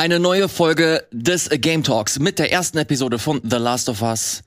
Eine 0.00 0.18
neue 0.18 0.48
Folge 0.48 1.06
des 1.12 1.50
Game 1.50 1.82
Talks 1.82 2.18
mit 2.18 2.38
der 2.38 2.50
ersten 2.50 2.78
Episode 2.78 3.18
von 3.18 3.42
The 3.44 3.58
Last 3.58 3.90
of 3.90 4.00
Us 4.00 4.42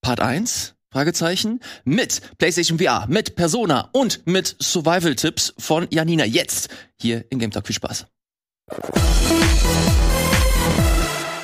Part 0.00 0.20
1? 0.20 0.76
Fragezeichen. 0.92 1.58
Mit 1.84 2.20
PlayStation 2.38 2.78
VR, 2.78 3.08
mit 3.08 3.34
Persona 3.34 3.88
und 3.90 4.24
mit 4.28 4.54
Survival-Tipps 4.62 5.54
von 5.58 5.88
Janina. 5.90 6.24
Jetzt 6.24 6.68
hier 7.00 7.24
im 7.30 7.40
Game 7.40 7.50
Talk. 7.50 7.66
Viel 7.66 7.74
Spaß. 7.74 8.06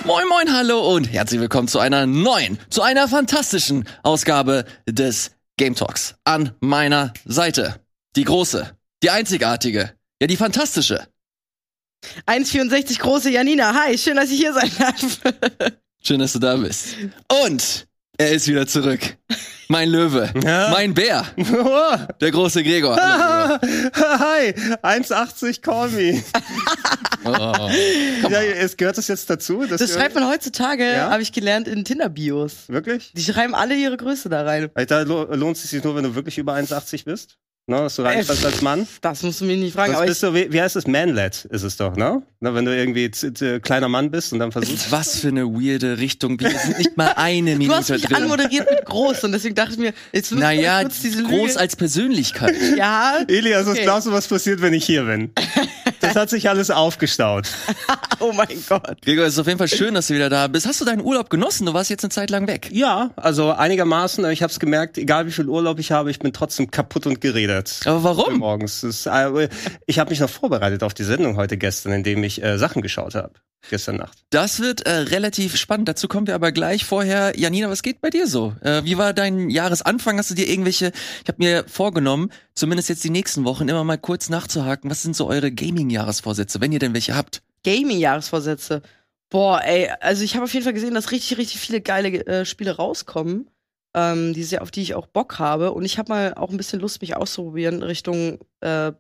Moin, 0.05 0.29
moin, 0.29 0.57
hallo 0.57 0.95
und 0.95 1.13
herzlich 1.13 1.41
willkommen 1.41 1.67
zu 1.67 1.81
einer 1.81 2.07
neuen, 2.07 2.61
zu 2.71 2.83
einer 2.83 3.09
fantastischen 3.09 3.89
Ausgabe 4.05 4.67
des 4.89 5.33
Game 5.57 5.75
Talks. 5.75 6.15
An 6.23 6.53
meiner 6.61 7.13
Seite 7.25 7.81
die 8.15 8.23
große, 8.23 8.71
die 9.03 9.11
einzigartige, 9.11 9.95
ja 10.23 10.29
die 10.29 10.37
fantastische 10.37 11.09
1,64 12.27 12.99
große 13.01 13.31
Janina. 13.31 13.75
Hi, 13.75 13.97
schön, 13.99 14.17
dass 14.17 14.31
ich 14.31 14.39
hier 14.39 14.53
sein 14.53 14.71
darf. 14.79 15.19
Schön, 16.03 16.21
dass 16.21 16.33
du 16.33 16.39
da 16.39 16.57
bist. 16.57 16.95
Und 17.45 17.87
er 18.17 18.31
ist 18.33 18.47
wieder 18.49 18.67
zurück. 18.67 19.01
Mein 19.69 19.91
Löwe, 19.91 20.31
Ja. 20.43 20.71
mein 20.71 20.95
Bär, 20.95 21.27
der 22.21 22.31
große 22.31 22.63
Gregor. 22.63 22.97
Hallo, 22.97 23.59
Hi, 23.95 24.51
1,80 24.83 25.61
call 25.61 25.89
me. 25.91 26.23
Oh. 27.25 27.31
Ja, 28.31 28.41
es 28.41 28.77
gehört 28.77 28.97
das 28.97 29.09
jetzt 29.09 29.29
dazu? 29.29 29.67
Das 29.69 29.93
schreibt 29.93 30.15
man 30.15 30.27
heutzutage, 30.29 30.85
Ja? 30.93 31.11
habe 31.11 31.21
ich 31.21 31.33
gelernt, 31.33 31.69
in 31.69 31.85
Tinder-Bios. 31.85 32.69
Wirklich? 32.69 33.13
Die 33.13 33.23
schreiben 33.23 33.55
alle 33.57 33.75
ihre 33.75 33.97
Größe 33.99 34.29
da 34.31 34.43
rein. 34.45 34.71
Da 34.87 35.01
lo- 35.03 35.25
lohnt 35.35 35.57
es 35.57 35.69
sich 35.69 35.83
nur, 35.85 35.95
wenn 35.97 36.05
du 36.05 36.15
wirklich 36.15 36.39
über 36.39 36.55
1,80 36.55 37.05
bist. 37.05 37.37
Ne, 37.71 37.77
dass 37.77 37.97
du 37.97 38.03
reinschreibst 38.03 38.47
als 38.47 38.63
Mann. 38.63 38.89
Das 39.03 39.23
musst 39.23 39.43
du 39.43 39.45
mir 39.45 39.55
nicht 39.59 39.75
fragen. 39.75 39.93
Aber 39.95 40.05
ich, 40.05 40.09
bist 40.09 40.23
du, 40.23 40.33
wie, 40.33 40.51
wie 40.51 40.61
heißt 40.63 40.75
es? 40.75 40.87
Manlet 40.87 41.45
ist 41.51 41.63
es 41.65 41.77
doch, 41.77 41.95
ne? 41.97 42.23
Na, 42.41 42.55
wenn 42.55 42.65
du 42.65 42.75
irgendwie 42.75 43.11
z- 43.11 43.37
z- 43.37 43.63
kleiner 43.63 43.89
Mann 43.89 44.11
bist 44.11 44.33
und 44.33 44.39
dann 44.39 44.53
versuchst. 44.53 44.91
Was 44.91 45.19
für 45.21 45.29
eine 45.29 45.45
weirde 45.45 45.99
Richtung. 45.99 46.41
Wir 46.41 46.49
sind 46.59 46.79
nicht 46.79 46.97
mal 46.97 47.13
eine 47.17 47.57
du 47.59 47.69
hast 47.75 47.91
Minute 47.91 47.93
mich 47.93 48.03
drin. 48.07 48.17
anmoderiert 48.23 48.71
mit 48.71 48.87
groß 48.87 49.23
und 49.25 49.33
deswegen 49.33 49.55
dachte 49.55 49.73
ich 49.73 49.79
mir, 49.79 49.93
jetzt 50.15 50.31
nutzt 50.33 50.43
Naja, 50.43 50.83
nutzt 50.83 51.05
diese 51.05 51.23
groß 51.25 51.49
Lüge. 51.49 51.61
als 51.61 51.77
Persönlichkeit. 51.77 52.55
Ja, 52.79 53.19
Elias, 53.29 53.67
was 53.67 53.75
Okay. 53.75 53.83
glaubst 53.83 54.07
du, 54.07 54.13
was 54.13 54.27
passiert, 54.27 54.63
wenn 54.63 54.73
ich 54.73 54.87
hier 54.87 55.03
bin? 55.05 55.31
Das 56.09 56.17
hat 56.17 56.31
sich 56.31 56.49
alles 56.49 56.71
aufgestaut. 56.71 57.49
oh 58.21 58.33
mein 58.33 58.65
Gott. 58.69 59.03
Gregor, 59.03 59.27
es 59.27 59.35
ist 59.35 59.39
auf 59.39 59.47
jeden 59.47 59.59
Fall 59.59 59.69
schön, 59.69 59.95
dass 59.95 60.09
du 60.09 60.15
wieder 60.15 60.31
da 60.31 60.49
bist. 60.49 60.67
Hast 60.67 60.81
du 60.81 60.85
deinen 60.85 61.03
Urlaub 61.03 61.31
genossen? 61.31 61.67
Du 61.67 61.75
warst 61.75 61.91
jetzt 61.91 62.05
eine 62.05 62.11
Zeit 62.11 62.31
lang 62.31 62.47
weg. 62.47 62.69
Ja, 62.73 63.11
also 63.17 63.53
einigermaßen. 63.53 64.25
aber 64.25 64.33
Ich 64.33 64.43
habe 64.43 64.51
es 64.51 64.59
gemerkt, 64.59 64.99
egal 64.99 65.27
wie 65.27 65.33
viel 65.33 65.49
Urlaub 65.49 65.79
ich 65.79 65.93
habe, 65.93 66.11
ich 66.11 66.19
bin 66.19 66.33
trotzdem 66.33 66.71
kaputt 66.71 67.07
und 67.07 67.21
geredet. 67.21 67.81
Aber 67.85 68.05
warum? 68.05 68.39
Morgens. 68.39 68.83
Ist, 68.83 69.07
äh, 69.07 69.49
ich 69.87 69.99
habe 69.99 70.11
mich 70.11 70.21
noch 70.21 70.31
vorbereitet 70.31 70.83
auf 70.83 70.95
die 70.95 71.05
Sendung 71.05 71.37
heute 71.37 71.57
gestern, 71.57 71.93
indem 71.93 72.23
ich 72.25 72.43
äh, 72.43 72.59
Sachen 72.59 72.83
geschaut 72.83 73.15
habe. 73.15 73.33
Gestern 73.71 73.97
Nacht. 73.97 74.19
Das 74.31 74.61
wird 74.61 74.83
äh, 74.87 74.91
relativ 74.91 75.57
spannend. 75.57 75.89
Dazu 75.89 76.09
kommen 76.09 76.27
wir 76.27 76.35
aber 76.35 76.53
gleich. 76.53 76.85
Vorher, 76.85 77.39
Janina, 77.39 77.69
was 77.69 77.83
geht 77.83 78.01
bei 78.01 78.09
dir 78.09 78.27
so? 78.27 78.55
Äh, 78.63 78.85
wie 78.85 78.97
war 78.97 79.13
dein 79.13 79.51
Jahresanfang? 79.51 80.17
Hast 80.17 80.31
du 80.31 80.35
dir 80.35 80.49
irgendwelche? 80.49 80.93
Ich 81.23 81.29
habe 81.29 81.39
mir 81.39 81.65
vorgenommen, 81.69 82.31
zumindest 82.55 82.89
jetzt 82.89 83.05
die 83.05 83.11
nächsten 83.11 83.45
Wochen 83.45 83.69
immer 83.69 83.85
mal 83.85 83.99
kurz 83.99 84.29
nachzuhaken. 84.31 84.91
Was 84.91 85.03
sind 85.03 85.17
so 85.17 85.27
eure 85.29 85.51
Gaming-Jahresvorsätze, 85.51 86.61
wenn 86.61 86.73
ihr 86.73 86.79
denn 86.79 86.95
welche 86.95 87.15
habt? 87.17 87.43
Gaming-Jahresvorsätze. 87.65 88.83
Boah, 89.29 89.61
ey, 89.65 89.91
also 90.01 90.23
ich 90.23 90.35
habe 90.37 90.45
auf 90.45 90.53
jeden 90.55 90.65
Fall 90.65 90.73
gesehen, 90.73 90.95
dass 90.95 91.11
richtig, 91.11 91.37
richtig 91.37 91.61
viele 91.61 91.81
geile 91.81 92.25
äh, 92.27 92.45
Spiele 92.47 92.77
rauskommen, 92.77 93.51
ähm, 93.95 94.33
die 94.33 94.45
sehr, 94.45 94.63
auf 94.63 94.71
die 94.71 94.83
ich 94.83 94.95
auch 94.95 95.07
Bock 95.09 95.39
habe. 95.39 95.73
Und 95.73 95.85
ich 95.85 95.99
habe 95.99 96.11
mal 96.11 96.35
auch 96.35 96.51
ein 96.51 96.57
bisschen 96.57 96.81
Lust, 96.81 97.03
mich 97.03 97.17
auszuprobieren 97.17 97.83
Richtung 97.83 98.39
äh, 98.61 98.93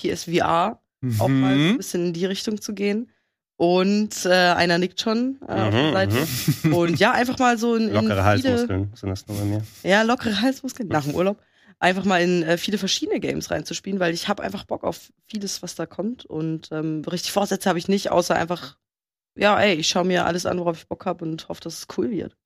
PSVR, 0.00 0.80
auch 1.18 1.28
mal 1.28 1.54
Mhm. 1.54 1.70
ein 1.72 1.76
bisschen 1.76 2.06
in 2.06 2.12
die 2.14 2.26
Richtung 2.26 2.60
zu 2.60 2.74
gehen. 2.74 3.10
Und 3.58 4.26
äh, 4.26 4.30
einer 4.30 4.78
nickt 4.78 5.00
schon 5.00 5.38
äh, 5.48 5.52
auf 5.52 5.70
der 5.70 5.82
Mhm, 5.88 5.92
Seite. 5.92 6.26
Und 6.76 6.98
ja, 7.00 7.12
einfach 7.12 7.38
mal 7.38 7.56
so 7.56 7.74
in, 7.74 7.88
in 7.88 7.94
Lockere 7.94 8.10
viele, 8.10 8.24
Halsmuskeln 8.24 8.90
sind 8.94 9.08
das 9.08 9.26
nur 9.26 9.38
bei 9.38 9.44
mir. 9.44 9.62
ja, 9.82 10.02
lockere 10.02 10.40
Halsmuskeln 10.42 10.88
nach 10.88 11.04
dem 11.04 11.14
Urlaub. 11.14 11.38
Einfach 11.78 12.04
mal 12.04 12.22
in 12.22 12.42
äh, 12.42 12.58
viele 12.58 12.78
verschiedene 12.78 13.20
Games 13.20 13.50
reinzuspielen, 13.50 14.00
weil 14.00 14.12
ich 14.14 14.28
habe 14.28 14.42
einfach 14.42 14.64
Bock 14.64 14.84
auf 14.84 15.10
vieles, 15.26 15.62
was 15.62 15.74
da 15.74 15.86
kommt. 15.86 16.24
Und 16.26 16.68
ähm, 16.72 17.02
richtig 17.10 17.32
Vorsätze 17.32 17.68
habe 17.68 17.78
ich 17.78 17.88
nicht, 17.88 18.10
außer 18.10 18.34
einfach, 18.34 18.76
ja, 19.36 19.58
ey, 19.60 19.74
ich 19.74 19.88
schaue 19.88 20.04
mir 20.04 20.26
alles 20.26 20.46
an, 20.46 20.58
worauf 20.58 20.78
ich 20.78 20.88
Bock 20.88 21.04
habe 21.06 21.24
und 21.24 21.48
hoffe, 21.48 21.60
dass 21.62 21.78
es 21.78 21.86
cool 21.96 22.10
wird. 22.10 22.36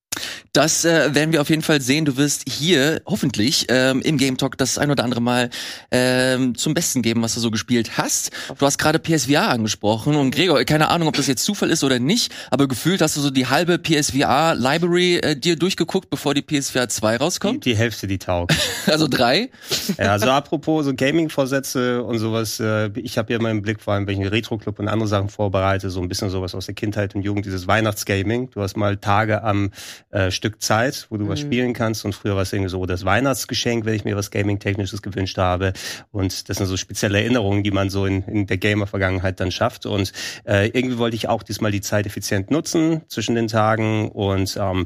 Das 0.53 0.85
äh, 0.85 1.15
werden 1.15 1.33
wir 1.33 1.41
auf 1.41 1.51
jeden 1.51 1.63
Fall 1.63 1.81
sehen. 1.81 2.05
Du 2.05 2.17
wirst 2.17 2.49
hier 2.49 3.01
hoffentlich 3.07 3.67
ähm, 3.69 4.01
im 4.03 4.17
Game 4.19 4.37
Talk 4.37 4.59
das 4.59 4.79
ein 4.79 4.91
oder 4.91 5.05
andere 5.05 5.21
Mal 5.21 5.51
ähm, 5.91 6.55
zum 6.57 6.75
Besten 6.75 7.03
geben, 7.03 7.23
was 7.23 7.35
du 7.35 7.41
so 7.41 7.51
gespielt 7.51 7.97
hast. 7.99 8.31
Du 8.59 8.67
hast 8.67 8.79
gerade 8.79 8.99
PSVR 8.99 9.49
angesprochen 9.49 10.17
und 10.17 10.31
Gregor, 10.35 10.63
keine 10.65 10.89
Ahnung, 10.89 11.09
ob 11.09 11.15
das 11.17 11.27
jetzt 11.27 11.45
Zufall 11.45 11.71
ist 11.71 11.85
oder 11.85 11.99
nicht, 11.99 12.33
aber 12.51 12.69
gefühlt 12.69 13.01
hast 13.01 13.17
du 13.17 13.21
so 13.21 13.31
die 13.31 13.47
halbe 13.47 13.79
PSVR 13.79 14.55
Library 14.55 15.17
äh, 15.19 15.37
dir 15.37 15.57
durchgeguckt, 15.57 16.11
bevor 16.11 16.35
die 16.35 16.43
PSVR 16.43 16.89
2 16.89 17.11
Die, 17.17 17.23
rauskommt. 17.23 17.65
die 17.65 17.77
Hälfte, 17.77 18.07
die 18.07 18.19
taugt. 18.19 18.55
Also 18.87 19.07
drei. 19.09 19.51
ja, 19.99 20.13
also 20.13 20.31
apropos 20.31 20.87
so 20.87 20.95
Gaming-Vorsätze 20.95 22.03
und 22.03 22.19
sowas. 22.19 22.59
Äh, 22.61 22.91
ich 22.97 23.19
habe 23.19 23.33
ja 23.33 23.39
immer 23.39 23.51
im 23.51 23.63
Blick, 23.63 23.81
vor 23.81 23.95
allem, 23.95 24.09
einen 24.09 24.27
Retro-Club 24.27 24.79
und 24.79 24.89
andere 24.89 25.07
Sachen 25.09 25.29
vorbereite, 25.29 25.91
so 25.91 26.01
ein 26.01 26.09
bisschen 26.09 26.31
sowas 26.31 26.55
aus 26.55 26.67
der 26.67 26.75
Kindheit 26.75 27.15
und 27.15 27.23
Jugend, 27.23 27.45
dieses 27.47 27.67
Weihnachtsgaming. 27.67 28.51
Du 28.51 28.63
hast 28.63 28.77
mal 28.77 28.97
Tage 28.97 29.45
am 29.45 29.71
äh, 30.11 30.31
Stück 30.31 30.61
Zeit, 30.63 31.07
wo 31.11 31.17
du 31.17 31.29
was 31.29 31.41
Mhm. 31.41 31.47
spielen 31.47 31.73
kannst. 31.73 32.05
Und 32.05 32.15
früher 32.15 32.35
war 32.35 32.43
es 32.43 32.53
irgendwie 32.53 32.71
so 32.71 32.85
das 32.87 33.05
Weihnachtsgeschenk, 33.05 33.85
wenn 33.85 33.95
ich 33.95 34.05
mir 34.05 34.17
was 34.17 34.31
Gaming-Technisches 34.31 35.03
gewünscht 35.03 35.39
habe. 35.39 35.73
Und 36.11 36.49
das 36.49 36.57
sind 36.57 36.67
so 36.67 36.77
spezielle 36.77 37.19
Erinnerungen, 37.21 37.63
die 37.63 37.71
man 37.71 37.91
so 37.91 38.07
in, 38.07 38.23
in 38.25 38.47
der 38.47 38.59
Gamer-Vergangenheit 38.59 39.41
dann 39.41 39.51
schafft. 39.51 39.87
Und 39.87 40.13
äh, 40.45 40.67
irgendwie 40.69 40.99
wollte 40.99 41.17
ich 41.17 41.29
auch 41.29 41.43
diesmal 41.43 41.71
die 41.71 41.81
Zeit 41.81 42.07
effizient 42.07 42.51
nutzen 42.51 43.03
zwischen 43.09 43.35
den 43.35 43.49
Tagen. 43.49 44.09
Und 44.11 44.57
ähm, 44.61 44.85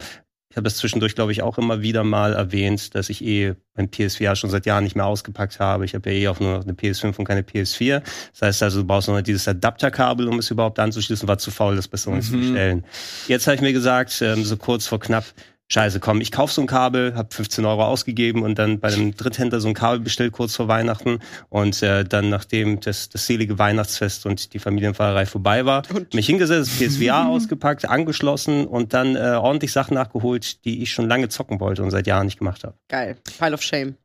ich 0.55 0.57
habe 0.57 0.67
das 0.67 0.77
zwischendurch, 0.77 1.17
glaube 1.17 1.33
ich, 1.33 1.43
auch 1.43 1.59
immer 1.59 1.83
wieder 1.83 2.05
mal 2.05 2.33
erwähnt, 2.33 2.95
dass 2.95 3.09
ich 3.09 3.25
eh 3.25 3.55
mein 3.75 3.91
PSVR 3.91 4.37
schon 4.37 4.51
seit 4.51 4.67
Jahren 4.67 4.85
nicht 4.85 4.95
mehr 4.95 5.05
ausgepackt 5.05 5.59
habe. 5.59 5.85
Ich 5.85 5.97
habe 5.97 6.09
ja 6.13 6.17
eh 6.17 6.29
auch 6.29 6.39
nur 6.39 6.59
noch 6.59 6.63
eine 6.63 6.75
PS5 6.75 7.19
und 7.19 7.25
keine 7.25 7.41
PS4. 7.43 8.03
Das 8.31 8.43
heißt 8.43 8.63
also, 8.63 8.83
du 8.83 8.87
brauchst 8.87 9.09
noch 9.09 9.21
dieses 9.21 9.49
Adapterkabel, 9.49 10.29
um 10.29 10.39
es 10.39 10.53
überhaupt 10.53 10.79
anzuschließen. 10.79 11.27
War 11.27 11.39
zu 11.39 11.51
faul, 11.51 11.75
das 11.75 11.89
besser 11.89 12.11
noch 12.11 12.19
nicht 12.19 12.31
zu 12.31 12.37
Mhm. 12.37 12.41
bestellen. 12.43 12.85
Jetzt 13.27 13.49
habe 13.49 13.57
ich 13.57 13.63
mir 13.63 13.73
gesagt, 13.73 14.23
ähm, 14.23 14.45
so 14.45 14.57
kurz 14.57 14.87
vor 14.87 15.01
knapp, 15.01 15.25
Scheiße, 15.69 15.99
komm, 15.99 16.21
ich 16.21 16.31
kauf 16.31 16.53
so 16.53 16.61
ein 16.61 16.67
Kabel, 16.67 17.15
habe 17.15 17.35
15 17.35 17.65
Euro 17.65 17.85
ausgegeben 17.85 18.43
und 18.43 18.59
dann 18.59 18.81
bei 18.81 18.89
einem 18.89 19.17
Dritthändler 19.17 19.61
so 19.61 19.69
ein 19.69 19.75
Kabel 19.75 20.01
bestellt 20.01 20.33
kurz 20.33 20.55
vor 20.55 20.69
Weihnachten 20.69 21.21
und 21.49 21.83
äh, 21.83 22.05
dann 22.05 22.29
nachdem 22.29 22.81
das, 22.81 23.09
das 23.09 23.27
selige 23.27 23.59
Weihnachtsfest 23.59 24.27
und 24.27 24.53
die 24.53 24.59
Familienfahrerei 24.59 25.25
vorbei 25.25 25.65
war, 25.65 25.83
mich 26.13 26.27
hingesetzt, 26.27 26.79
PSVR 26.79 27.29
ausgepackt, 27.29 27.89
angeschlossen 27.89 28.67
und 28.67 28.93
dann 28.93 29.17
äh, 29.17 29.39
ordentlich 29.41 29.73
Sachen 29.73 29.95
nachgeholt, 29.95 30.65
die 30.67 30.83
ich 30.83 30.93
schon 30.93 31.09
lange 31.09 31.31
zocken 31.31 31.61
wollte 31.61 31.83
und 31.83 31.91
seit 31.91 32.07
Jahren 32.07 32.27
nicht 32.27 32.39
gemacht 32.39 32.63
habe. 32.65 32.75
Geil. 32.89 33.17
Pile 33.39 33.55
of 33.55 33.63
Shame. 33.63 33.97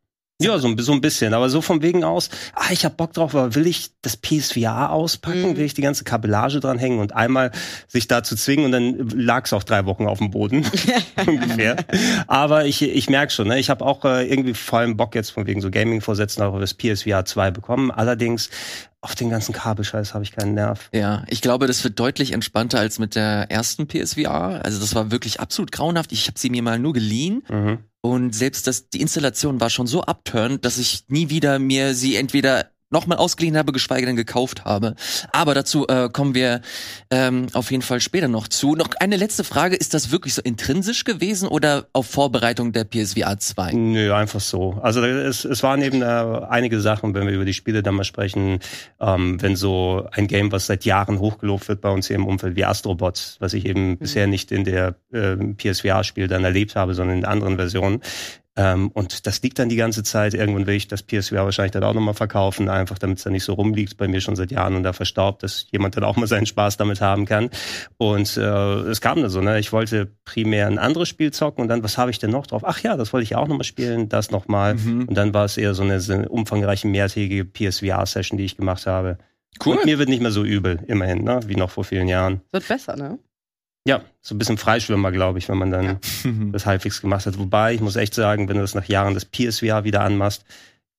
Ja, 0.42 0.58
so, 0.58 0.70
ein- 0.70 0.78
so 0.78 0.94
ein 0.94 1.02
bisschen, 1.02 1.34
aber 1.34 1.50
so 1.50 1.62
vom 1.62 1.82
Wegen 1.82 2.06
aus, 2.06 2.30
ah, 2.56 2.68
ich 2.72 2.86
hab 2.86 2.96
Bock 2.96 3.12
drauf, 3.12 3.36
aber 3.36 3.56
will 3.56 3.68
ich 3.68 3.90
das 4.02 4.16
PSVR 4.16 4.90
auspacken, 4.90 5.50
Mhm. 5.52 5.58
will 5.58 5.66
ich 5.66 5.74
die 5.74 5.82
ganze 5.82 6.06
Kabellage 6.06 6.62
dranhängen 6.62 7.00
und 7.00 7.14
einmal 7.14 7.52
sich 7.90 8.08
da 8.08 8.24
zu 8.24 8.38
zwingen 8.38 8.66
und 8.68 8.72
dann 8.72 9.10
lag's 9.10 9.52
auch 9.52 9.64
drei 9.64 9.86
Wochen 9.86 10.08
auf 10.08 10.20
dem 10.20 10.32
Boden 10.32 10.66
ungefähr. 11.28 11.76
Aber 12.28 12.66
ich, 12.66 12.82
ich 12.82 13.10
merke 13.10 13.34
schon, 13.34 13.50
ne, 13.50 13.60
ich 13.60 13.70
habe 13.70 13.86
auch 13.86 14.06
äh, 14.06 14.26
irgendwie 14.30 14.54
vor 14.54 14.80
allem 14.80 14.96
Bock 14.96 15.14
jetzt 15.14 15.32
von 15.32 15.46
wegen 15.46 15.60
so 15.60 15.70
Gaming-Vorsätzen 15.72 16.42
auch 16.44 16.54
auf 16.54 16.62
das 16.62 16.74
PSVR 16.74 17.26
2 17.26 17.52
bekommen. 17.52 17.92
Allerdings 17.92 18.50
auf 19.02 19.16
den 19.16 19.30
ganzen 19.30 19.54
Kabelscheiß 19.54 20.14
habe 20.14 20.24
ich 20.24 20.32
keinen 20.32 20.54
Nerv. 20.54 20.90
Ja, 20.94 21.24
ich 21.28 21.42
glaube, 21.42 21.68
das 21.68 21.84
wird 21.84 22.00
deutlich 22.00 22.34
entspannter 22.34 22.80
als 22.80 23.00
mit 23.00 23.16
der 23.16 23.50
ersten 23.50 23.88
PSVR. 23.88 24.62
Also 24.64 24.80
das 24.80 24.94
war 24.94 25.10
wirklich 25.12 25.40
absolut 25.40 25.72
grauenhaft. 25.72 26.12
Ich 26.12 26.28
habe 26.28 26.38
sie 26.38 26.50
mir 26.50 26.62
mal 26.62 26.80
nur 26.80 26.94
geliehen 26.94 27.44
Mhm. 27.50 27.80
Und 28.02 28.34
selbst 28.34 28.66
das, 28.68 28.90
die 28.90 29.02
Installation 29.02 29.60
war 29.60 29.70
schon 29.70 29.88
so 29.88 30.04
abturnt, 30.04 30.64
dass 30.64 30.78
ich 30.78 31.06
nie 31.10 31.30
wieder 31.30 31.60
mir 31.60 31.94
sie 31.94 32.16
entweder 32.16 32.68
nochmal 32.90 33.18
ausgeliehen 33.18 33.58
habe, 33.58 33.72
geschweige 33.72 34.06
denn 34.06 34.16
gekauft 34.16 34.66
habe. 34.66 34.96
Aber 35.32 35.54
dazu 35.54 35.88
äh, 35.88 36.10
kommen 36.10 36.34
wir 36.34 36.62
ähm, 37.12 37.48
auf 37.54 37.72
jeden 37.72 37.84
Fall 37.84 38.02
später 38.02 38.28
noch 38.28 38.48
zu. 38.48 38.76
Noch 38.76 38.90
eine 39.00 39.18
letzte 39.18 39.44
Frage, 39.44 39.76
ist 39.76 39.94
das 39.94 40.12
wirklich 40.12 40.34
so 40.34 40.42
intrinsisch 40.42 41.04
gewesen 41.04 41.48
oder 41.48 41.88
auf 41.94 42.08
Vorbereitung 42.08 42.72
der 42.72 42.86
PSVR 42.86 43.38
2? 43.38 43.74
Nö, 43.74 44.14
einfach 44.14 44.40
so. 44.40 44.80
Also 44.82 45.04
es, 45.04 45.46
es 45.46 45.62
waren 45.64 45.82
eben 45.82 46.02
äh, 46.02 46.06
einige 46.06 46.82
Sachen, 46.82 47.14
wenn 47.14 47.28
wir 47.28 47.34
über 47.34 47.46
die 47.46 47.54
Spiele 47.54 47.84
dann 47.84 47.96
mal 47.96 48.04
sprechen, 48.04 48.60
ähm, 49.00 49.42
wenn 49.42 49.56
so 49.56 50.08
ein 50.12 50.28
Game, 50.28 50.52
was 50.52 50.66
seit 50.66 50.86
Jahren 50.86 51.20
hochgelobt 51.20 51.68
wird 51.68 51.82
bei 51.82 51.90
uns 51.90 52.08
hier 52.08 52.16
im 52.16 52.26
Umfeld 52.26 52.56
wie 52.56 52.66
Astrobot, 52.66 53.38
was 53.40 53.54
ich 53.54 53.66
eben 53.66 53.98
bisher 53.98 54.28
nicht 54.28 54.52
in 54.52 54.64
der 54.64 54.96
äh, 55.14 55.36
PSVR-Spiel 55.36 56.28
dann 56.28 56.44
erlebt 56.44 56.76
habe, 56.76 56.96
sondern 56.96 57.20
in 57.20 57.26
anderen 57.26 57.58
Versionen. 57.58 58.02
Ähm, 58.60 58.90
und 58.90 59.26
das 59.26 59.42
liegt 59.42 59.58
dann 59.58 59.70
die 59.70 59.78
ganze 59.78 60.04
Zeit. 60.04 60.34
Irgendwann 60.34 60.68
will 60.68 60.76
ich 60.76 60.90
das 60.90 61.02
PSVR 61.02 61.46
wahrscheinlich 61.46 61.72
dann 61.72 61.86
auch 61.86 61.94
nochmal 61.94 62.14
verkaufen, 62.14 62.68
einfach 62.68 62.98
damit 62.98 63.20
es 63.20 63.24
dann 63.24 63.32
nicht 63.32 63.46
so 63.46 63.54
rumliegt 63.54 63.96
bei 63.96 64.10
mir 64.10 64.20
schon 64.20 64.36
seit 64.36 64.52
Jahren 64.52 64.76
und 64.76 64.84
da 64.84 64.92
verstaubt, 64.92 65.44
dass 65.44 65.68
jemand 65.72 65.96
dann 65.96 66.04
auch 66.04 66.18
mal 66.18 66.28
seinen 66.28 66.46
Spaß 66.46 66.76
damit 66.76 67.00
haben 67.00 67.26
kann. 67.26 67.52
Und 67.96 68.36
äh, 68.36 68.42
es 68.42 69.00
kam 69.00 69.22
dann 69.22 69.30
so, 69.30 69.40
ne? 69.40 69.60
Ich 69.60 69.72
wollte 69.72 70.12
primär 70.26 70.68
ein 70.68 70.78
anderes 70.78 71.08
Spiel 71.08 71.32
zocken 71.32 71.62
und 71.62 71.70
dann, 71.70 71.84
was 71.84 71.98
habe 71.98 72.12
ich 72.12 72.20
denn 72.20 72.32
noch 72.32 72.48
drauf? 72.48 72.64
Ach 72.66 72.82
ja, 72.82 72.98
das 72.98 73.14
wollte 73.14 73.24
ich 73.24 73.38
auch 73.38 73.48
nochmal 73.48 73.64
spielen, 73.64 74.10
das 74.10 74.30
nochmal. 74.30 74.76
Mhm. 74.76 75.06
Und 75.08 75.16
dann 75.16 75.34
war 75.34 75.46
es 75.46 75.56
eher 75.56 75.74
so 75.74 75.84
eine, 75.84 76.02
so 76.02 76.12
eine 76.12 76.28
umfangreiche, 76.28 76.86
mehrtägige 76.86 77.46
PSVR-Session, 77.46 78.38
die 78.38 78.44
ich 78.44 78.58
gemacht 78.58 78.86
habe. 78.86 79.20
Cool. 79.66 79.78
Und 79.78 79.86
mir 79.86 80.00
wird 80.00 80.10
nicht 80.10 80.22
mehr 80.22 80.32
so 80.32 80.44
übel, 80.44 80.80
immerhin, 80.88 81.24
ne? 81.24 81.40
wie 81.48 81.56
noch 81.56 81.72
vor 81.72 81.86
vielen 81.86 82.10
Jahren. 82.10 82.42
Wird 82.52 82.68
besser, 82.68 82.98
ne? 82.98 83.20
Ja, 83.90 84.02
so 84.22 84.36
ein 84.36 84.38
bisschen 84.38 84.60
Freischwimmer, 84.60 85.12
glaube 85.12 85.40
ich, 85.40 85.50
wenn 85.50 85.58
man 85.58 85.72
dann 85.72 85.84
Ja. 85.84 86.00
das 86.52 86.68
halbwegs 86.68 87.02
gemacht 87.02 87.26
hat. 87.26 87.40
Wobei, 87.40 87.74
ich 87.74 87.82
muss 87.82 87.96
echt 87.96 88.14
sagen, 88.14 88.48
wenn 88.48 88.56
du 88.58 88.62
das 88.62 88.76
nach 88.76 88.86
Jahren 88.86 89.16
des 89.16 89.26
PSVR 89.26 89.84
wieder 89.84 90.02
anmachst, 90.02 90.46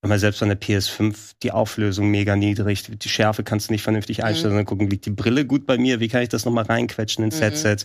wenn 0.03 0.09
man 0.09 0.19
selbst 0.19 0.43
an 0.43 0.49
der 0.49 0.59
PS5 0.59 1.15
die 1.43 1.53
Auflösung 1.53 2.11
mega 2.11 2.35
niedrig, 2.35 2.85
die 2.85 3.09
Schärfe 3.09 3.43
kannst 3.43 3.69
du 3.69 3.73
nicht 3.75 3.83
vernünftig 3.83 4.25
einstellen, 4.25 4.53
sondern 4.53 4.65
gucken, 4.65 4.89
liegt 4.89 5.05
die 5.05 5.11
Brille 5.11 5.45
gut 5.45 5.67
bei 5.67 5.77
mir, 5.77 6.01
wie 6.01 6.09
kann 6.09 6.23
ich 6.23 6.31
das 6.31 6.47
nochmal 6.47 6.65
reinquetschen 6.65 7.23
ins 7.23 7.37
Mhm. 7.37 7.43
Headset. 7.43 7.77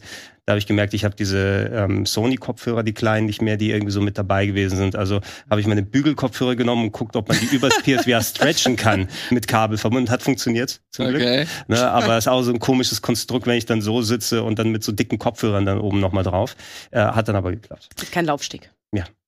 Da 0.46 0.52
habe 0.52 0.60
ich 0.60 0.68
gemerkt, 0.68 0.94
ich 0.94 1.04
habe 1.04 1.16
diese 1.16 1.72
ähm, 1.74 2.06
Sony-Kopfhörer, 2.06 2.84
die 2.84 2.94
kleinen, 2.94 3.26
nicht 3.26 3.42
mehr, 3.42 3.58
die 3.58 3.72
irgendwie 3.72 3.92
so 3.92 4.00
mit 4.00 4.18
dabei 4.18 4.46
gewesen 4.46 4.78
sind. 4.78 4.96
Also 4.96 5.20
habe 5.50 5.60
ich 5.60 5.68
meine 5.68 5.82
Bügelkopfhörer 5.84 6.56
genommen 6.56 6.84
und 6.84 6.92
guckt, 6.94 7.16
ob 7.18 7.28
man 7.28 7.38
die 7.40 7.54
übers 7.54 7.82
PSVR 7.84 8.22
stretchen 8.22 8.78
kann 8.78 9.10
mit 9.32 9.48
Kabel 9.48 9.78
verbunden. 9.78 10.10
Hat 10.10 10.22
funktioniert, 10.22 10.82
zum 10.92 11.08
Glück. 11.08 11.22
Okay. 11.22 11.48
Ne, 11.68 11.82
aber 11.82 12.18
es 12.18 12.26
ist 12.26 12.28
auch 12.30 12.44
so 12.44 12.52
ein 12.54 12.60
komisches 12.60 13.02
Konstrukt, 13.02 13.46
wenn 13.48 13.58
ich 13.58 13.66
dann 13.66 13.82
so 13.82 14.02
sitze 14.02 14.44
und 14.44 14.58
dann 14.60 14.70
mit 14.72 14.84
so 14.84 14.92
dicken 14.94 15.18
Kopfhörern 15.20 15.66
dann 15.66 15.80
oben 15.82 16.00
nochmal 16.00 16.24
drauf. 16.24 16.56
Äh, 16.92 17.00
hat 17.00 17.28
dann 17.28 17.36
aber 17.36 17.52
geklappt. 17.52 17.90
Kein 18.12 18.26
Laufsteg. 18.26 18.72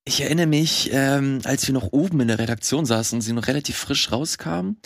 Ich 0.08 0.22
erinnere 0.22 0.48
mich, 0.48 0.90
ähm, 0.94 1.42
als 1.44 1.68
wir 1.68 1.74
noch 1.74 1.92
oben 1.92 2.22
in 2.22 2.30
der 2.30 2.40
Redaktion 2.40 2.86
saßen 2.86 3.18
und 3.18 3.22
sie 3.22 3.34
noch 3.34 3.48
relativ 3.48 3.76
frisch 3.76 4.10
rauskam 4.10 4.78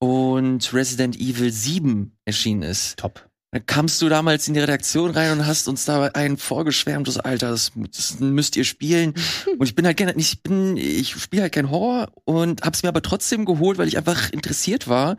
und 0.00 0.74
Resident 0.74 1.14
Evil 1.20 1.52
7 1.52 2.18
erschienen 2.24 2.62
ist. 2.62 2.98
Top. 2.98 3.30
Da 3.52 3.60
kamst 3.60 4.02
du 4.02 4.08
damals 4.08 4.48
in 4.48 4.54
die 4.54 4.60
Redaktion 4.60 5.12
rein 5.12 5.30
und 5.38 5.46
hast 5.46 5.68
uns 5.68 5.84
da 5.84 6.06
einen 6.06 6.36
vorgeschwärmt, 6.36 7.06
das 7.06 7.16
Alter, 7.16 7.50
das, 7.50 7.70
das 7.76 8.18
müsst 8.18 8.56
ihr 8.56 8.64
spielen. 8.64 9.14
Und 9.58 9.66
ich 9.66 9.76
bin 9.76 9.86
halt 9.86 9.96
gerne, 9.96 10.14
ich 10.16 10.42
bin, 10.42 10.76
ich 10.76 11.12
spiele 11.12 11.42
halt 11.42 11.54
kein 11.54 11.70
Horror 11.70 12.10
und 12.24 12.62
hab's 12.62 12.82
mir 12.82 12.88
aber 12.88 13.02
trotzdem 13.02 13.44
geholt, 13.44 13.78
weil 13.78 13.88
ich 13.88 13.96
einfach 13.96 14.30
interessiert 14.30 14.88
war. 14.88 15.16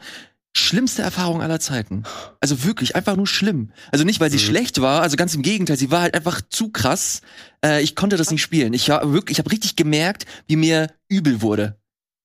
Schlimmste 0.55 1.03
Erfahrung 1.03 1.41
aller 1.41 1.59
Zeiten. 1.59 2.03
Also 2.39 2.63
wirklich, 2.63 2.95
einfach 2.95 3.15
nur 3.15 3.27
schlimm. 3.27 3.71
Also 3.91 4.03
nicht, 4.05 4.19
weil 4.19 4.31
sie 4.31 4.37
Mhm. 4.37 4.41
schlecht 4.41 4.81
war, 4.81 5.01
also 5.03 5.15
ganz 5.15 5.35
im 5.35 5.43
Gegenteil, 5.43 5.77
sie 5.77 5.91
war 5.91 6.01
halt 6.01 6.15
einfach 6.15 6.41
zu 6.49 6.69
krass. 6.69 7.21
Äh, 7.63 7.83
ich 7.83 7.95
konnte 7.95 8.17
das 8.17 8.31
nicht 8.31 8.41
spielen. 8.41 8.73
Ich 8.73 8.89
war 8.89 9.11
wirklich, 9.13 9.35
ich 9.37 9.39
habe 9.39 9.51
richtig 9.51 9.75
gemerkt, 9.75 10.25
wie 10.47 10.55
mir 10.55 10.87
übel 11.09 11.41
wurde. 11.41 11.77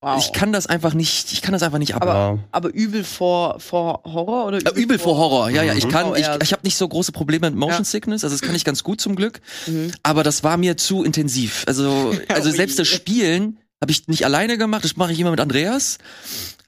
Wow. 0.05 0.19
Ich 0.19 0.33
kann 0.33 0.51
das 0.53 0.67
einfach 0.67 0.95
nicht, 0.95 1.33
ich 1.33 1.43
kann 1.43 1.53
das 1.53 1.63
einfach 1.63 1.79
nicht 1.79 1.95
ab. 1.95 2.03
Aber-. 2.03 2.39
Aber 2.51 2.75
übel 2.75 3.05
vor, 3.05 3.61
vor 3.61 4.03
Horror 4.05 4.47
oder 4.47 4.59
Äh, 4.59 4.81
übel 4.81 4.99
vor 4.99 5.17
Horror, 5.17 5.51
ja, 5.51 5.63
ja. 5.63 5.75
Ich 5.75 5.85
Mhm. 5.85 5.91
kann, 5.91 6.07
Oh, 6.07 6.15
ich, 6.17 6.27
ich 6.43 6.53
habe 6.53 6.63
nicht 6.65 6.77
so 6.77 6.89
große 6.89 7.13
Probleme 7.13 7.49
mit 7.51 7.59
Motion 7.59 7.81
Ja. 7.81 7.85
Sickness, 7.85 8.25
also 8.25 8.35
das 8.35 8.41
kann 8.43 8.55
ich 8.57 8.65
ganz 8.65 8.83
gut 8.83 9.01
zum 9.01 9.15
Glück. 9.15 9.41
Mhm. 9.67 9.93
Aber 10.03 10.25
das 10.25 10.43
war 10.43 10.57
mir 10.57 10.77
zu 10.77 11.05
intensiv. 11.05 11.65
Also, 11.69 12.13
also 12.29 12.51
selbst 12.51 12.79
das. 12.79 12.89
Spielen 12.89 13.59
habe 13.81 13.93
ich 13.93 14.09
nicht 14.09 14.25
alleine 14.25 14.59
gemacht, 14.59 14.83
das 14.85 14.97
mache 14.97 15.13
ich 15.13 15.21
immer 15.21 15.31
mit 15.31 15.41
Andreas. 15.41 15.99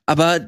Aber 0.06 0.40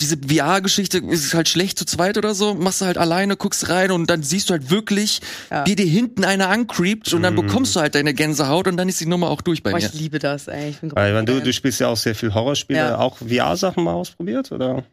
diese 0.00 0.16
VR-Geschichte 0.18 0.98
ist 0.98 1.32
halt 1.34 1.48
schlecht 1.48 1.78
zu 1.78 1.84
zweit 1.86 2.18
oder 2.18 2.34
so, 2.34 2.54
machst 2.54 2.80
du 2.80 2.84
halt 2.86 2.98
alleine, 2.98 3.36
guckst 3.36 3.68
rein 3.68 3.90
und 3.90 4.10
dann 4.10 4.22
siehst 4.22 4.50
du 4.50 4.52
halt 4.52 4.68
wirklich, 4.70 5.20
Ja. 5.50 5.64
wie 5.66 5.76
dir 5.76 5.86
hinten 5.86 6.24
einer 6.24 6.48
ancreept 6.48 7.12
und 7.14 7.22
dann 7.22 7.34
Mhm. 7.34 7.46
bekommst 7.46 7.76
du 7.76 7.80
halt 7.80 7.94
deine 7.94 8.12
Gänsehaut 8.12 8.66
und 8.68 8.76
dann 8.76 8.88
ist 8.88 9.00
die 9.00 9.06
Nummer 9.06 9.30
auch 9.30 9.40
durch 9.40 9.62
bei 9.62 9.70
Boah, 9.70 9.78
mir. 9.78 9.86
ich 9.86 9.94
liebe 9.94 10.18
das, 10.18 10.48
ey. 10.48 10.70
Ich 10.70 10.78
bin 10.80 10.90
Weil, 10.94 11.24
du, 11.24 11.40
du 11.40 11.52
spielst 11.52 11.80
ja 11.80 11.88
auch 11.88 11.96
sehr 11.96 12.14
viel 12.14 12.34
Horrorspiele, 12.34 12.78
Ja. 12.78 12.98
auch 12.98 13.18
VR-Sachen 13.18 13.84
mal 13.84 13.94
ausprobiert, 13.94 14.50
oder? 14.52 14.84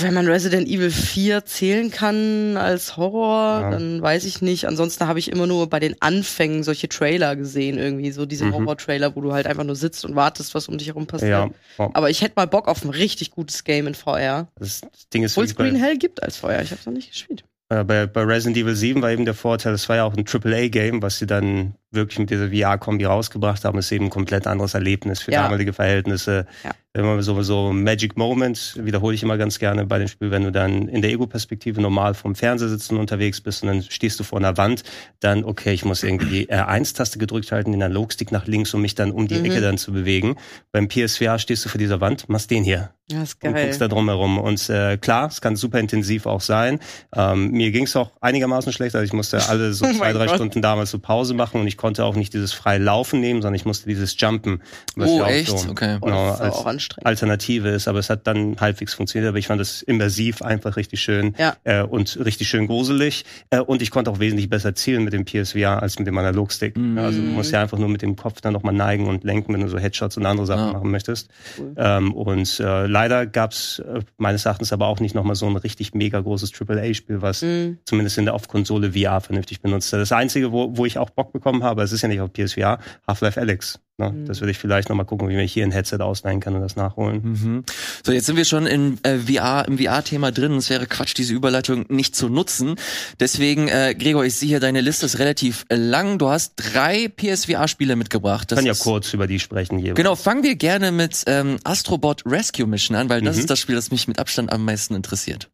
Wenn 0.00 0.14
man 0.14 0.26
Resident 0.26 0.66
Evil 0.68 0.90
4 0.90 1.44
zählen 1.44 1.90
kann 1.92 2.56
als 2.56 2.96
Horror, 2.96 3.60
Ja. 3.60 3.70
dann 3.70 4.02
weiß 4.02 4.24
ich 4.24 4.42
nicht. 4.42 4.66
Ansonsten 4.66 5.06
habe 5.06 5.18
ich 5.20 5.30
immer 5.30 5.46
nur 5.46 5.68
bei 5.70 5.78
den 5.78 5.94
Anfängen 6.00 6.64
solche 6.64 6.88
Trailer 6.88 7.36
gesehen, 7.36 7.78
irgendwie 7.78 8.10
so 8.10 8.26
diese 8.26 8.46
Mhm. 8.46 8.54
Horror-Trailer, 8.54 9.14
wo 9.14 9.20
du 9.20 9.32
halt 9.32 9.46
einfach 9.46 9.64
nur 9.64 9.76
sitzt 9.76 10.04
und 10.04 10.16
wartest, 10.16 10.54
was 10.56 10.66
um 10.68 10.78
dich 10.78 10.88
herum 10.88 11.06
passiert. 11.06 11.30
Ja. 11.78 11.90
Aber 11.94 12.10
ich 12.10 12.22
hätte 12.22 12.32
mal 12.36 12.46
Bock 12.46 12.66
auf 12.66 12.84
ein 12.84 12.90
richtig 12.90 13.30
gutes 13.30 13.62
Game 13.62 13.86
in 13.86 13.94
VR. 13.94 14.48
Das 14.58 14.80
Ding 15.14 15.22
ist 15.22 15.32
Obwohl 15.32 15.44
es 15.44 15.54
Green 15.54 15.76
Hell 15.76 15.96
gibt 15.96 16.22
als 16.22 16.36
VR. 16.38 16.62
Ich 16.62 16.70
habe 16.70 16.80
es 16.80 16.86
noch 16.86 16.92
nicht 16.94 17.10
gespielt. 17.12 17.44
äh, 17.68 17.84
bei, 17.84 18.06
bei 18.06 18.22
Resident 18.22 18.56
Evil 18.56 18.74
7 18.74 19.00
war 19.00 19.10
eben 19.12 19.24
der 19.24 19.32
Vorteil, 19.34 19.72
es 19.72 19.88
war 19.88 19.96
ja 19.96 20.04
auch 20.04 20.14
ein 20.14 20.24
AAA-Game, 20.26 21.00
was 21.02 21.18
sie 21.18 21.26
dann 21.26 21.74
wirklich 21.90 22.18
mit 22.18 22.28
dieser 22.30 22.50
VR-Kombi 22.50 23.04
rausgebracht 23.04 23.64
haben. 23.64 23.76
Das 23.76 23.86
ist 23.86 23.92
eben 23.92 24.06
ein 24.06 24.10
komplett 24.10 24.46
anderes 24.46 24.74
Erlebnis 24.74 25.22
für 25.22 25.30
Ja. 25.32 25.44
damalige 25.44 25.72
Verhältnisse. 25.72 26.46
Ja. 26.64 26.72
Immer 26.94 27.22
so, 27.22 27.42
so 27.42 27.72
Magic 27.72 28.18
Moment, 28.18 28.74
wiederhole 28.78 29.14
ich 29.14 29.22
immer 29.22 29.38
ganz 29.38 29.58
gerne 29.58 29.86
bei 29.86 29.98
dem 29.98 30.08
Spiel, 30.08 30.30
wenn 30.30 30.42
du 30.42 30.52
dann 30.52 30.88
in 30.88 31.00
der 31.00 31.10
Ego-Perspektive 31.10 31.80
normal 31.80 32.12
vom 32.12 32.34
Fernseher 32.34 32.68
sitzen 32.68 32.98
unterwegs 32.98 33.40
bist 33.40 33.62
und 33.62 33.68
dann 33.68 33.82
stehst 33.82 34.20
du 34.20 34.24
vor 34.24 34.38
einer 34.38 34.58
Wand, 34.58 34.82
dann, 35.20 35.42
okay, 35.42 35.72
ich 35.72 35.86
muss 35.86 36.02
irgendwie 36.02 36.50
R1-Taste 36.50 37.18
gedrückt 37.18 37.50
halten, 37.50 37.72
den 37.72 37.82
Analogstick 37.82 38.30
nach 38.30 38.46
links, 38.46 38.74
um 38.74 38.82
mich 38.82 38.94
dann 38.94 39.10
um 39.10 39.26
die 39.26 39.36
Mhm. 39.38 39.44
Ecke 39.46 39.62
dann 39.62 39.78
zu 39.78 39.90
bewegen. 39.92 40.36
Beim 40.70 40.86
PSVR 40.88 41.38
stehst 41.38 41.64
du 41.64 41.70
vor 41.70 41.78
dieser 41.78 42.02
Wand, 42.02 42.28
machst 42.28 42.50
den 42.50 42.62
hier 42.62 42.90
Ja, 43.10 43.22
ist 43.22 43.42
und 43.42 43.54
geil. 43.54 43.64
guckst 43.64 43.80
da 43.80 43.88
drumherum. 43.88 44.38
Und 44.38 44.68
äh, 44.68 44.98
klar, 44.98 45.28
es 45.28 45.40
kann 45.40 45.56
super 45.56 45.78
intensiv 45.80 46.26
auch 46.26 46.42
sein. 46.42 46.78
Ähm, 47.16 47.52
mir 47.52 47.70
ging 47.70 47.84
es 47.84 47.96
auch 47.96 48.10
einigermaßen 48.20 48.70
schlecht, 48.70 48.94
also 48.94 49.06
ich 49.06 49.14
musste 49.14 49.48
alle 49.48 49.72
so 49.72 49.86
Oh 49.90 49.92
zwei, 49.94 50.12
drei 50.12 50.26
Gott. 50.26 50.34
Stunden 50.34 50.60
damals 50.60 50.90
so 50.90 50.98
Pause 50.98 51.32
machen 51.32 51.58
und 51.58 51.66
ich 51.66 51.78
konnte 51.78 52.04
auch 52.04 52.16
nicht 52.16 52.34
dieses 52.34 52.52
frei 52.52 52.76
Laufen 52.76 53.20
nehmen, 53.20 53.40
sondern 53.40 53.54
ich 53.54 53.64
musste 53.64 53.88
dieses 53.88 54.14
Jumpen, 54.20 54.60
Oh, 54.98 55.22
echt? 55.24 55.48
so 55.48 55.70
Okay. 55.70 55.96
Genau, 56.02 56.26
das 56.26 56.34
ist 56.34 56.40
als 56.42 56.54
auch 56.56 56.66
anstrengend. 56.82 57.06
Alternative 57.06 57.68
ist. 57.68 57.88
Aber 57.88 57.98
es 57.98 58.10
hat 58.10 58.26
dann 58.26 58.56
halbwegs 58.60 58.94
funktioniert, 58.94 59.28
aber 59.28 59.38
ich 59.38 59.46
fand 59.46 59.60
es 59.60 59.82
immersiv 59.82 60.42
einfach 60.42 60.76
richtig 60.76 61.00
schön 61.00 61.34
Ja. 61.38 61.56
äh, 61.64 61.82
und 61.82 62.18
richtig 62.24 62.48
schön 62.48 62.66
gruselig. 62.66 63.24
Äh, 63.50 63.60
und 63.60 63.82
ich 63.82 63.90
konnte 63.90 64.10
auch 64.10 64.18
wesentlich 64.18 64.48
besser 64.48 64.74
zielen 64.74 65.04
mit 65.04 65.12
dem 65.12 65.24
PSVR 65.24 65.82
als 65.82 65.98
mit 65.98 66.06
dem 66.08 66.16
Analogstick. 66.18 66.76
Mhm. 66.76 66.98
Also 66.98 67.20
du 67.20 67.26
musst 67.28 67.52
ja 67.52 67.60
einfach 67.62 67.78
nur 67.78 67.88
mit 67.88 68.02
dem 68.02 68.16
Kopf 68.16 68.40
dann 68.40 68.52
nochmal 68.52 68.74
neigen 68.74 69.06
und 69.06 69.24
lenken, 69.24 69.52
wenn 69.54 69.60
du 69.60 69.68
so 69.68 69.78
Headshots 69.78 70.16
und 70.16 70.26
andere 70.26 70.46
Sachen 70.46 70.66
Ja. 70.66 70.72
machen 70.72 70.90
möchtest. 70.90 71.28
Cool. 71.58 71.74
Ähm, 71.76 72.12
und 72.12 72.60
äh, 72.60 72.86
leider 72.86 73.26
gab's 73.26 73.78
äh, 73.80 74.00
meines 74.18 74.44
Erachtens 74.44 74.72
aber 74.72 74.86
auch 74.86 75.00
nicht 75.00 75.14
nochmal 75.14 75.36
so 75.36 75.46
ein 75.46 75.56
richtig 75.56 75.94
mega 75.94 76.20
großes 76.20 76.52
AAA-Spiel, 76.52 77.22
was 77.22 77.42
Mhm. 77.42 77.78
zumindest 77.84 78.18
in 78.18 78.24
der 78.24 78.34
auf 78.34 78.48
Konsole 78.48 78.92
VR 78.92 79.20
vernünftig 79.20 79.60
benutzt. 79.60 79.92
Das 79.92 80.12
Einzige, 80.12 80.52
wo, 80.52 80.76
wo 80.76 80.86
ich 80.86 80.98
auch 80.98 81.10
Bock 81.10 81.32
bekommen 81.32 81.62
habe, 81.62 81.82
es 81.82 81.92
ist 81.92 82.02
ja 82.02 82.08
nicht 82.08 82.20
auf 82.20 82.32
PSVR, 82.32 82.78
Half-Life 83.06 83.40
Alyx. 83.40 83.78
Ne? 84.10 84.12
Mhm. 84.22 84.26
Das 84.26 84.40
würde 84.40 84.50
ich 84.50 84.58
vielleicht 84.58 84.88
nochmal 84.88 85.06
gucken, 85.06 85.28
wie 85.28 85.38
ich 85.40 85.52
hier 85.52 85.64
ein 85.64 85.70
Headset 85.70 85.98
ausleihen 86.00 86.40
kann 86.40 86.54
und 86.54 86.60
das 86.62 86.76
nachholen. 86.76 87.20
Mhm. 87.22 87.64
So, 88.04 88.12
jetzt 88.12 88.26
sind 88.26 88.36
wir 88.36 88.44
schon 88.44 88.66
in 88.66 88.98
äh, 89.04 89.18
VR, 89.18 89.64
im 89.68 89.78
VR-Thema 89.78 90.32
drin. 90.32 90.52
Es 90.56 90.70
wäre 90.70 90.86
Quatsch, 90.86 91.14
diese 91.16 91.34
Überleitung 91.34 91.86
nicht 91.88 92.16
zu 92.16 92.28
nutzen. 92.28 92.76
Deswegen, 93.20 93.68
äh, 93.68 93.94
Gregor, 93.98 94.24
ich 94.24 94.34
sehe 94.34 94.48
hier, 94.48 94.60
deine 94.60 94.80
Liste 94.80 95.06
ist 95.06 95.18
relativ 95.18 95.64
äh, 95.68 95.76
lang. 95.76 96.18
Du 96.18 96.28
hast 96.28 96.54
drei 96.56 97.08
PSVR-Spiele 97.08 97.96
mitgebracht. 97.96 98.42
Ich 98.42 98.46
Das 98.48 98.56
kann 98.56 98.66
ja 98.66 98.72
ist- 98.72 98.80
kurz 98.80 99.12
über 99.14 99.26
die 99.26 99.38
sprechen 99.38 99.78
hier. 99.78 99.94
Genau, 99.94 100.16
fangen 100.16 100.42
wir 100.42 100.56
gerne 100.56 100.92
mit 100.92 101.22
ähm, 101.26 101.58
Astrobot 101.64 102.22
Rescue 102.26 102.66
Mission 102.66 102.96
an, 102.96 103.08
weil 103.08 103.20
das 103.22 103.36
Mhm. 103.36 103.40
ist 103.40 103.50
das 103.50 103.58
Spiel, 103.60 103.74
das 103.74 103.90
mich 103.90 104.08
mit 104.08 104.18
Abstand 104.18 104.52
am 104.52 104.64
meisten 104.64 104.94
interessiert. 104.94 105.50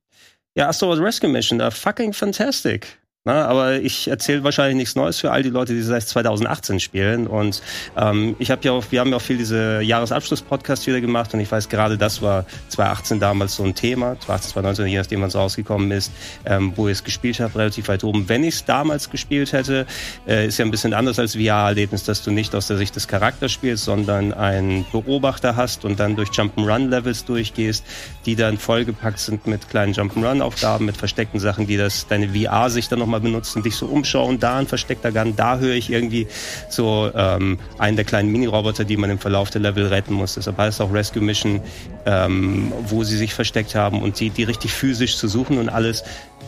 Ja, 0.55 0.69
Asteroid 0.69 0.99
Rescue 1.01 1.29
Mission, 1.31 1.61
uh, 1.61 1.71
fucking 1.71 2.13
fantastic. 2.13 2.99
Na, 3.29 3.45
aber 3.45 3.75
ich 3.75 4.09
erzähle 4.09 4.43
wahrscheinlich 4.43 4.77
nichts 4.77 4.95
Neues 4.97 5.19
für 5.19 5.31
all 5.31 5.43
die 5.43 5.51
Leute, 5.51 5.75
die 5.75 5.83
seit 5.83 6.09
2018 6.09 6.81
spielen. 6.81 7.27
Und 7.27 7.61
ähm, 7.95 8.35
ich 8.39 8.51
habe 8.51 8.63
ja 8.65 8.73
auch, 8.73 8.87
wir 8.89 9.01
haben 9.01 9.11
ja 9.11 9.17
auch 9.17 9.21
viel 9.21 9.37
diese 9.37 9.83
Jahresabschluss-Podcast 9.83 10.87
wieder 10.87 11.03
gemacht 11.03 11.35
und 11.35 11.41
ich 11.41 11.53
weiß, 11.53 11.69
gerade 11.69 11.99
das 11.99 12.23
war 12.23 12.47
2018 12.69 13.21
damals 13.21 13.57
so 13.57 13.65
ein 13.65 13.75
Thema, 13.75 14.19
2018, 14.21 14.53
2019, 14.53 14.87
je 14.87 14.97
nachdem, 14.97 15.21
wann 15.21 15.29
es 15.29 15.35
rausgekommen 15.35 15.91
ist, 15.91 16.11
ähm, 16.47 16.73
wo 16.75 16.89
ich 16.89 16.93
es 16.93 17.05
gespielt 17.05 17.39
habe, 17.41 17.59
relativ 17.59 17.89
weit 17.89 18.03
oben. 18.03 18.31
Wenn 18.31 18.45
ich 18.45 18.55
es 18.55 18.65
damals 18.65 19.11
gespielt 19.11 19.53
hätte, 19.53 19.85
äh, 20.27 20.47
ist 20.47 20.57
ja 20.57 20.65
ein 20.65 20.71
bisschen 20.71 20.95
anders 20.95 21.19
als 21.19 21.35
VR-Erlebnis, 21.37 22.05
dass 22.05 22.23
du 22.23 22.31
nicht 22.31 22.55
aus 22.55 22.69
der 22.69 22.79
Sicht 22.79 22.97
des 22.97 23.09
Charakters 23.09 23.53
spielst, 23.53 23.85
sondern 23.85 24.33
einen 24.33 24.87
Beobachter 24.91 25.55
hast 25.55 25.85
und 25.85 26.01
dann 26.01 26.17
durch 26.17 26.31
Jump'n'Run-Levels 26.31 27.27
durchgehst, 27.27 27.85
die 28.25 28.37
dann 28.37 28.57
vollgepackt 28.57 29.19
sind 29.19 29.47
mit 29.47 29.69
kleinen 29.69 29.93
Jump'n'Run-Aufgaben, 29.93 30.87
mit 30.87 30.97
versteckten 30.97 31.41
Sachen, 31.41 31.67
die 31.67 31.77
das 31.77 32.07
deine 32.07 32.31
VR-Sicht 32.31 32.91
dann 32.91 33.01
nochmal 33.01 33.18
benutzen, 33.21 33.63
dich 33.63 33.75
so 33.75 33.87
umschauen, 33.87 34.39
da 34.39 34.59
ein 34.59 34.67
versteckter 34.67 35.13
Gun, 35.13 35.35
da 35.37 35.59
höre 35.59 35.75
ich 35.75 35.91
irgendwie 35.91 36.27
so 36.69 37.11
ähm, 37.15 37.59
einen 37.79 37.97
der 37.97 38.05
kleinen 38.05 38.31
Mini-Roboter, 38.31 38.85
die 38.85 38.97
man 38.97 39.11
im 39.11 39.19
Verlauf 39.19 39.51
der 39.51 39.61
Level 39.61 39.87
retten 39.87 40.15
muss. 40.15 40.35
Deshalb 40.35 40.59
heißt 40.59 40.81
es 40.81 40.87
auch 40.87 40.93
Rescue 40.93 41.23
Mission, 41.23 41.61
ähm, 42.07 42.73
wo 42.87 43.05
sie 43.05 43.17
sich 43.17 43.35
versteckt 43.35 43.75
haben 43.75 44.03
und 44.03 44.19
die, 44.21 44.31
die 44.31 44.45
richtig 44.45 44.73
physisch 44.73 45.17
zu 45.17 45.29
suchen 45.29 45.59
und 45.59 45.69
alles 45.69 46.05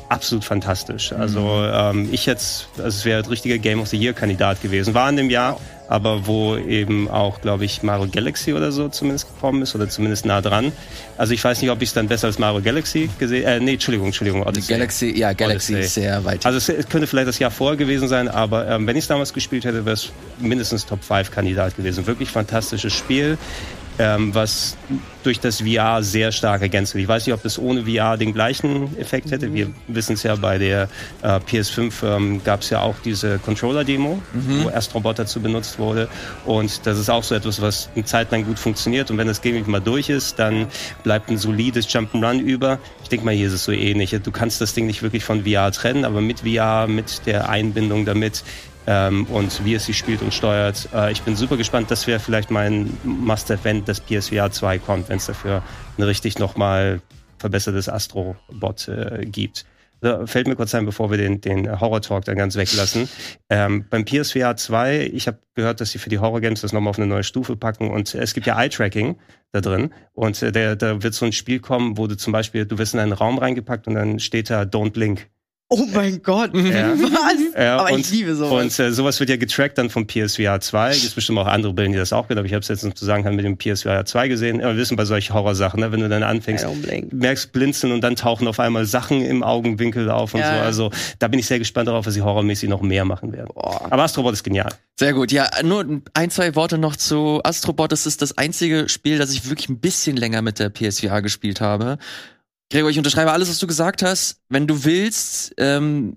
absolut 0.08 0.44
fantastisch. 0.44 1.12
Also 1.12 1.64
ähm, 1.72 2.08
ich 2.12 2.26
jetzt, 2.26 2.68
also 2.76 2.88
es 2.88 3.04
wäre 3.04 3.22
ein 3.22 3.28
richtiger 3.28 3.58
Game 3.58 3.80
of 3.80 3.88
the 3.88 3.96
Year 3.96 4.12
Kandidat 4.12 4.60
gewesen. 4.60 4.92
War 4.94 5.08
in 5.08 5.16
dem 5.16 5.30
Jahr, 5.30 5.58
aber 5.90 6.28
wo 6.28 6.56
eben 6.56 7.10
auch, 7.10 7.40
glaube 7.40 7.64
ich, 7.64 7.82
Mario 7.82 8.08
Galaxy 8.10 8.54
oder 8.54 8.70
so 8.70 8.88
zumindest 8.88 9.34
gekommen 9.34 9.60
ist 9.62 9.74
oder 9.74 9.88
zumindest 9.88 10.24
nah 10.24 10.40
dran. 10.40 10.70
Also 11.18 11.34
ich 11.34 11.42
weiß 11.42 11.60
nicht, 11.60 11.70
ob 11.70 11.82
ich 11.82 11.88
es 11.88 11.94
dann 11.94 12.06
besser 12.06 12.28
als 12.28 12.38
Mario 12.38 12.62
Galaxy 12.62 13.10
gesehen, 13.18 13.44
äh, 13.44 13.58
nee, 13.58 13.72
Entschuldigung, 13.72 14.06
Entschuldigung, 14.06 14.46
Odyssey. 14.46 14.72
Galaxy, 14.72 15.18
ja, 15.18 15.32
Galaxy 15.32 15.72
Odyssey. 15.72 15.86
ist 15.86 15.94
sehr 15.94 16.24
weit. 16.24 16.46
Also 16.46 16.58
es, 16.58 16.68
es 16.68 16.88
könnte 16.88 17.08
vielleicht 17.08 17.26
das 17.26 17.40
Jahr 17.40 17.50
vorher 17.50 17.76
gewesen 17.76 18.06
sein, 18.06 18.28
aber 18.28 18.68
ähm, 18.68 18.86
wenn 18.86 18.94
ich 18.94 19.02
es 19.02 19.08
damals 19.08 19.34
gespielt 19.34 19.64
hätte, 19.64 19.84
wäre 19.84 19.94
es 19.94 20.12
mindestens 20.38 20.86
Top 20.86 21.02
5 21.02 21.32
Kandidat 21.32 21.76
gewesen. 21.76 22.06
Wirklich 22.06 22.30
fantastisches 22.30 22.94
Spiel. 22.94 23.36
Ähm, 24.00 24.34
was 24.34 24.78
durch 25.22 25.40
das 25.40 25.60
VR 25.60 26.02
sehr 26.02 26.32
stark 26.32 26.62
ergänzt 26.62 26.94
wird. 26.94 27.02
Ich 27.02 27.08
weiß 27.08 27.26
nicht, 27.26 27.34
ob 27.34 27.42
das 27.42 27.58
ohne 27.58 27.84
VR 27.84 28.16
den 28.16 28.32
gleichen 28.32 28.96
Effekt 28.98 29.30
hätte. 29.30 29.52
Wir 29.52 29.70
wissen 29.88 30.14
es 30.14 30.22
ja, 30.22 30.34
bei 30.36 30.56
der 30.56 30.88
äh, 31.20 31.38
PS5 31.38 31.92
ähm, 32.02 32.42
gab 32.42 32.62
es 32.62 32.70
ja 32.70 32.80
auch 32.80 32.94
diese 33.04 33.38
Controller-Demo, 33.38 34.22
mhm. 34.32 34.64
wo 34.64 34.70
Astrobot 34.70 35.18
dazu 35.18 35.40
benutzt 35.40 35.78
wurde. 35.78 36.08
Und 36.46 36.86
das 36.86 36.98
ist 36.98 37.10
auch 37.10 37.22
so 37.22 37.34
etwas, 37.34 37.60
was 37.60 37.90
eine 37.94 38.06
Zeit 38.06 38.32
lang 38.32 38.46
gut 38.46 38.58
funktioniert. 38.58 39.10
Und 39.10 39.18
wenn 39.18 39.26
das 39.26 39.42
Game 39.42 39.62
mal 39.70 39.80
durch 39.80 40.08
ist, 40.08 40.38
dann 40.38 40.68
bleibt 41.02 41.28
ein 41.28 41.36
solides 41.36 41.86
Jump'n'Run 41.88 42.40
über. 42.40 42.78
Ich 43.02 43.10
denke 43.10 43.26
mal, 43.26 43.34
hier 43.34 43.48
ist 43.48 43.52
es 43.52 43.64
so 43.64 43.72
ähnlich. 43.72 44.16
Du 44.22 44.30
kannst 44.30 44.62
das 44.62 44.72
Ding 44.72 44.86
nicht 44.86 45.02
wirklich 45.02 45.24
von 45.24 45.44
VR 45.44 45.70
trennen, 45.72 46.06
aber 46.06 46.22
mit 46.22 46.40
VR, 46.40 46.86
mit 46.86 47.26
der 47.26 47.50
Einbindung 47.50 48.06
damit, 48.06 48.42
ähm, 48.90 49.26
und 49.26 49.64
wie 49.64 49.74
es 49.74 49.86
sich 49.86 49.96
spielt 49.96 50.20
und 50.20 50.34
steuert. 50.34 50.88
Äh, 50.92 51.12
ich 51.12 51.22
bin 51.22 51.36
super 51.36 51.56
gespannt. 51.56 51.92
Das 51.92 52.08
wäre 52.08 52.18
vielleicht 52.18 52.50
mein 52.50 52.92
Must-Event, 53.04 53.88
das 53.88 54.00
PSVR 54.00 54.50
2 54.50 54.78
kommt, 54.80 55.08
wenn 55.08 55.18
es 55.18 55.26
dafür 55.26 55.62
ein 55.96 56.02
richtig 56.02 56.40
nochmal 56.40 57.00
verbessertes 57.38 57.88
Astro-Bot 57.88 58.88
äh, 58.88 59.26
gibt. 59.26 59.64
Da 60.00 60.26
fällt 60.26 60.48
mir 60.48 60.56
kurz 60.56 60.74
ein, 60.74 60.86
bevor 60.86 61.10
wir 61.10 61.18
den, 61.18 61.40
den 61.40 61.80
Horror-Talk 61.80 62.24
dann 62.24 62.36
ganz 62.36 62.56
weglassen. 62.56 63.08
Ähm, 63.48 63.84
beim 63.88 64.04
PSVR 64.04 64.56
2, 64.56 65.10
ich 65.12 65.28
habe 65.28 65.38
gehört, 65.54 65.80
dass 65.80 65.90
sie 65.92 65.98
für 65.98 66.10
die 66.10 66.18
Horror-Games 66.18 66.62
das 66.62 66.72
nochmal 66.72 66.90
auf 66.90 66.98
eine 66.98 67.06
neue 67.06 67.22
Stufe 67.22 67.54
packen 67.54 67.90
und 67.90 68.14
es 68.14 68.34
gibt 68.34 68.46
ja 68.46 68.60
Eye-Tracking 68.60 69.18
da 69.52 69.60
drin 69.60 69.92
und 70.14 70.42
äh, 70.42 70.76
da 70.76 71.02
wird 71.02 71.14
so 71.14 71.26
ein 71.26 71.32
Spiel 71.32 71.60
kommen, 71.60 71.96
wo 71.98 72.06
du 72.06 72.16
zum 72.16 72.32
Beispiel, 72.32 72.64
du 72.64 72.78
wirst 72.78 72.94
in 72.94 73.00
einen 73.00 73.12
Raum 73.12 73.38
reingepackt 73.38 73.86
und 73.86 73.94
dann 73.94 74.18
steht 74.18 74.50
da 74.50 74.62
Don't 74.62 74.92
Blink. 74.92 75.28
Oh 75.72 75.86
mein 75.94 76.20
Gott, 76.20 76.52
ja. 76.52 76.98
was? 76.98 77.54
Ja, 77.56 77.78
Aber 77.78 77.92
und, 77.92 78.00
ich 78.00 78.10
liebe 78.10 78.34
sowas. 78.34 78.78
Und 78.80 78.84
äh, 78.84 78.90
sowas 78.92 79.20
wird 79.20 79.30
ja 79.30 79.36
getrackt 79.36 79.78
dann 79.78 79.88
vom 79.88 80.04
PSVR 80.04 80.60
2. 80.60 80.90
Es 80.90 81.02
gibt 81.02 81.14
bestimmt 81.14 81.38
auch 81.38 81.46
andere 81.46 81.72
Bilder, 81.72 81.92
die 81.92 81.98
das 81.98 82.12
auch 82.12 82.26
können, 82.26 82.38
aber 82.38 82.46
ich 82.46 82.54
habe 82.54 82.62
es 82.62 82.66
jetzt 82.66 82.80
zu 82.98 83.04
sagen 83.04 83.22
kann 83.22 83.36
mit 83.36 83.44
dem 83.44 83.56
PSVR 83.56 84.04
2 84.04 84.26
gesehen. 84.26 84.58
Ja, 84.58 84.66
wir 84.66 84.76
wissen 84.76 84.96
bei 84.96 85.04
solchen 85.04 85.32
Horrorsachen, 85.32 85.78
ne, 85.78 85.92
wenn 85.92 86.00
du 86.00 86.08
dann 86.08 86.24
anfängst, 86.24 86.66
merkst 87.12 87.52
blinzeln 87.52 87.92
und 87.92 88.00
dann 88.00 88.16
tauchen 88.16 88.48
auf 88.48 88.58
einmal 88.58 88.84
Sachen 88.84 89.22
im 89.22 89.44
Augenwinkel 89.44 90.10
auf 90.10 90.34
und 90.34 90.42
so. 90.42 90.48
Also 90.48 90.90
da 91.20 91.28
bin 91.28 91.38
ich 91.38 91.46
sehr 91.46 91.60
gespannt 91.60 91.86
darauf, 91.86 92.04
was 92.04 92.14
sie 92.14 92.22
horrormäßig 92.22 92.68
noch 92.68 92.82
mehr 92.82 93.04
machen 93.04 93.32
werden. 93.32 93.50
Boah. 93.54 93.86
Aber 93.90 94.02
Astrobot 94.02 94.32
ist 94.32 94.42
genial. 94.42 94.70
Sehr 94.98 95.12
gut. 95.12 95.30
Ja, 95.30 95.48
nur 95.62 96.02
ein, 96.14 96.30
zwei 96.30 96.56
Worte 96.56 96.78
noch 96.78 96.96
zu 96.96 97.40
Astrobot. 97.44 97.92
Das 97.92 98.06
ist 98.06 98.22
das 98.22 98.36
einzige 98.36 98.88
Spiel, 98.88 99.18
das 99.18 99.32
ich 99.32 99.48
wirklich 99.48 99.68
ein 99.68 99.78
bisschen 99.78 100.16
länger 100.16 100.42
mit 100.42 100.58
der 100.58 100.68
PSVR 100.68 101.22
gespielt 101.22 101.60
habe. 101.60 101.98
Gregor, 102.70 102.90
ich 102.90 102.98
unterschreibe 102.98 103.32
alles, 103.32 103.48
was 103.48 103.58
du 103.58 103.66
gesagt 103.66 104.02
hast. 104.02 104.40
Wenn 104.48 104.66
du 104.66 104.84
willst, 104.84 105.52
ähm, 105.58 106.16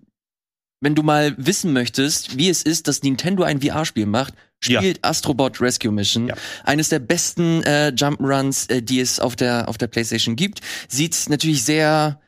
wenn 0.81 0.95
du 0.95 1.01
mal 1.01 1.36
wissen 1.38 1.74
möchtest, 1.74 2.38
wie 2.38 2.50
es 2.50 2.62
ist, 2.62 2.88
dass 2.88 3.01
Nintendo 3.01 3.43
ein 3.43 3.62
VR-Spiel 3.62 4.05
macht, 4.05 4.33
spielt 4.60 4.98
ja. 4.98 5.10
Astrobot 5.10 5.60
Rescue 5.62 5.91
Mission. 5.91 6.27
Ja. 6.27 6.36
Eines 6.63 6.89
der 6.89 7.00
besten 7.00 7.63
äh, 7.63 7.91
Jump'n'Runs, 7.95 8.69
äh, 8.69 8.81
die 8.81 9.00
es 9.00 9.19
auf 9.19 9.36
der, 9.36 9.67
auf 9.67 9.77
der 9.77 9.88
PlayStation 9.88 10.36
gibt. 10.36 10.62
Sieht 10.88 11.29
natürlich 11.29 11.63
sehr 11.63 12.22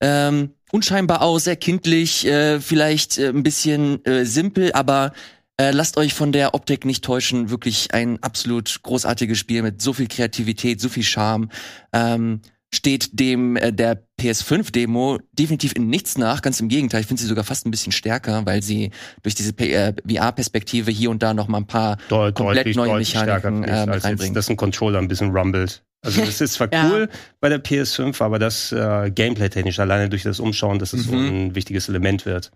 ähm, 0.00 0.54
unscheinbar 0.72 1.22
aus, 1.22 1.44
sehr 1.44 1.56
kindlich, 1.56 2.26
äh, 2.26 2.60
vielleicht 2.60 3.18
äh, 3.18 3.28
ein 3.28 3.42
bisschen 3.42 4.04
äh, 4.04 4.24
simpel, 4.24 4.72
aber 4.72 5.12
äh, 5.56 5.70
lasst 5.70 5.96
euch 5.96 6.14
von 6.14 6.32
der 6.32 6.54
Optik 6.54 6.84
nicht 6.84 7.04
täuschen. 7.04 7.50
Wirklich 7.50 7.92
ein 7.94 8.22
absolut 8.22 8.80
großartiges 8.82 9.38
Spiel 9.38 9.62
mit 9.62 9.82
so 9.82 9.92
viel 9.92 10.08
Kreativität, 10.08 10.80
so 10.80 10.88
viel 10.88 11.02
Charme. 11.02 11.48
Ähm, 11.92 12.40
steht 12.74 13.18
dem 13.18 13.56
äh, 13.56 13.72
der 13.72 14.02
PS5-Demo 14.20 15.18
definitiv 15.32 15.74
in 15.74 15.88
nichts 15.88 16.18
nach. 16.18 16.42
Ganz 16.42 16.60
im 16.60 16.68
Gegenteil, 16.68 17.00
ich 17.00 17.06
finde 17.06 17.22
sie 17.22 17.28
sogar 17.28 17.44
fast 17.44 17.66
ein 17.66 17.70
bisschen 17.70 17.92
stärker, 17.92 18.44
weil 18.44 18.62
sie 18.62 18.90
durch 19.22 19.34
diese 19.34 19.56
äh, 19.58 19.94
VR-Perspektive 20.06 20.90
hier 20.90 21.10
und 21.10 21.22
da 21.22 21.34
noch 21.34 21.48
mal 21.48 21.58
ein 21.58 21.66
paar 21.66 21.96
Deut 22.08 22.34
komplett 22.34 22.58
deutlich, 22.58 22.76
neue 22.76 22.88
deutlich 22.90 23.14
Mechaniken 23.14 23.64
äh, 23.64 23.86
mit 23.86 24.04
reinbringen. 24.04 24.34
Jetzt, 24.34 24.36
dass 24.36 24.50
ein 24.50 24.56
Controller 24.56 24.98
ein 24.98 25.08
bisschen 25.08 25.30
rumbelt. 25.30 25.82
Also 26.02 26.24
das 26.24 26.40
ist 26.40 26.54
zwar 26.54 26.68
ja. 26.72 26.90
cool 26.90 27.08
bei 27.40 27.48
der 27.48 27.62
PS5, 27.62 28.22
aber 28.22 28.38
das 28.38 28.70
äh, 28.72 29.10
Gameplay-technisch 29.10 29.78
alleine 29.80 30.08
durch 30.08 30.22
das 30.22 30.38
Umschauen, 30.38 30.78
dass 30.78 30.92
es 30.92 31.06
mhm. 31.06 31.10
so 31.10 31.16
ein 31.16 31.54
wichtiges 31.54 31.88
Element 31.88 32.26
wird, 32.26 32.52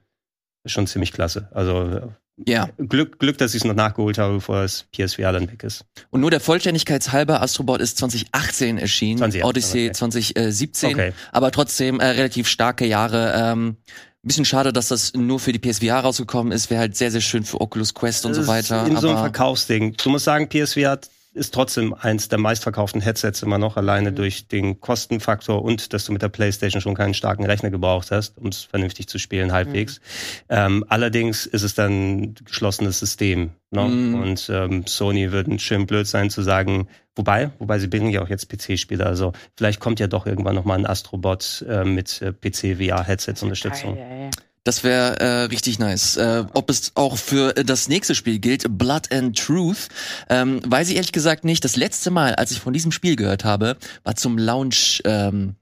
ist 0.65 0.73
schon 0.73 0.87
ziemlich 0.87 1.13
klasse. 1.13 1.49
Also 1.53 2.13
ja. 2.47 2.69
Glück, 2.79 3.19
Glück, 3.19 3.39
dass 3.39 3.55
ich 3.55 3.63
es 3.63 3.65
noch 3.65 3.75
nachgeholt 3.75 4.19
habe, 4.19 4.35
bevor 4.35 4.63
das 4.63 4.87
PSVR 4.93 5.33
dann 5.33 5.51
weg 5.51 5.63
ist. 5.63 5.85
Und 6.11 6.21
nur 6.21 6.31
der 6.31 6.41
Vollständigkeit 6.41 7.13
halber, 7.13 7.43
Astrobot 7.43 7.81
ist 7.81 7.99
2018 7.99 8.79
erschienen, 8.79 9.19
2018, 9.19 9.45
Odyssey 9.49 9.85
okay. 9.87 9.93
2017, 9.93 10.95
okay. 10.95 11.13
aber 11.31 11.51
trotzdem 11.51 12.01
äh, 12.01 12.07
relativ 12.07 12.49
starke 12.49 12.87
Jahre. 12.87 13.35
Ähm, 13.37 13.77
bisschen 14.23 14.45
schade, 14.45 14.73
dass 14.73 14.89
das 14.89 15.15
nur 15.15 15.41
für 15.41 15.53
die 15.53 15.59
PSVR 15.59 16.01
rausgekommen 16.01 16.53
ist. 16.53 16.71
Wäre 16.71 16.81
halt 16.81 16.97
sehr, 16.97 17.11
sehr 17.11 17.21
schön 17.21 17.45
für 17.45 17.61
Oculus 17.61 17.93
Quest 17.93 18.25
und 18.25 18.35
so 18.35 18.47
weiter. 18.47 18.87
In 18.87 18.97
so 18.97 19.09
einem 19.09 19.19
Verkaufsding. 19.19 19.97
Du 20.03 20.11
musst 20.11 20.25
sagen, 20.25 20.49
PSVR 20.49 20.93
hat 20.93 21.11
ist 21.35 21.55
trotzdem 21.55 21.95
eins 21.95 22.29
der 22.29 22.39
meistverkauften 22.39 23.01
Headsets 23.01 23.43
immer 23.43 23.59
noch, 23.59 23.77
alleine 23.77 24.11
mhm. 24.11 24.17
durch 24.17 24.49
den 24.49 24.81
Kostenfaktor 24.81 25.63
und 25.63 25.93
dass 25.93 26.05
du 26.05 26.13
mit 26.13 26.23
der 26.23 26.29
PlayStation 26.29 26.83
schon 26.83 26.95
keinen 26.95 27.15
starken 27.15 27.47
Rechner 27.47 27.71
gebraucht 27.71 28.11
hast, 28.11 28.37
um 28.39 28.49
es 28.49 28.63
vernünftig 28.63 29.09
zu 29.09 29.19
spielen, 29.19 29.53
halbwegs. 29.53 29.99
Mhm. 29.99 30.03
Ähm, 30.51 30.85
allerdings 30.89 31.47
ist 31.47 31.63
es 31.63 31.75
dann 31.75 31.93
ein 31.93 32.35
geschlossenes 32.45 32.99
System. 32.99 33.53
Ne? 33.71 33.85
Mhm. 33.85 34.15
Und 34.21 34.51
ähm, 34.53 34.87
Sony 34.87 35.33
wird 35.33 35.49
ein 35.49 35.59
schön 35.59 35.87
blöd 35.87 36.07
sein 36.07 36.29
zu 36.29 36.43
sagen, 36.43 36.89
wobei, 37.17 37.51
wobei 37.59 37.79
sie 37.79 37.89
bringen 37.89 38.11
ja 38.11 38.23
auch 38.23 38.29
jetzt 38.29 38.51
PC-Spiele, 38.51 39.07
also 39.07 39.33
vielleicht 39.57 39.81
kommt 39.81 40.01
ja 40.01 40.07
doch 40.09 40.27
irgendwann 40.27 40.55
nochmal 40.55 40.79
ein 40.79 40.87
Astrobot 40.87 41.65
äh, 41.69 41.85
mit 41.85 42.21
äh, 42.21 42.33
PC-VR-Headsets-Unterstützung. 42.33 43.97
Ja, 43.97 44.07
ja, 44.07 44.25
ja. 44.25 44.31
Das 44.65 44.85
wäre 44.85 45.19
äh, 45.19 45.43
richtig 45.45 45.79
nice. 45.79 46.17
Äh, 46.17 46.45
ob 46.53 46.71
es 46.71 46.93
auch 46.95 47.19
für 47.19 47.53
das 47.53 47.89
nächste 47.89 48.15
Spiel 48.15 48.39
gilt, 48.39 48.79
Blood 48.79 49.13
and 49.13 49.37
Truth, 49.37 49.89
ähm, 50.29 50.61
weiß 50.65 50.89
ich 50.91 50.97
ehrlich 50.97 51.13
gesagt 51.13 51.45
nicht. 51.45 51.65
Das 51.65 51.77
letzte 51.77 52.11
Mal, 52.11 52.37
als 52.37 52.53
ich 52.53 52.61
von 52.61 52.73
diesem 52.73 52.93
Spiel 52.93 53.17
gehört 53.17 53.45
habe, 53.45 53.77
war 54.05 54.15
zum 54.15 54.39
Launch, 54.39 55.03
ähm, 55.05 55.57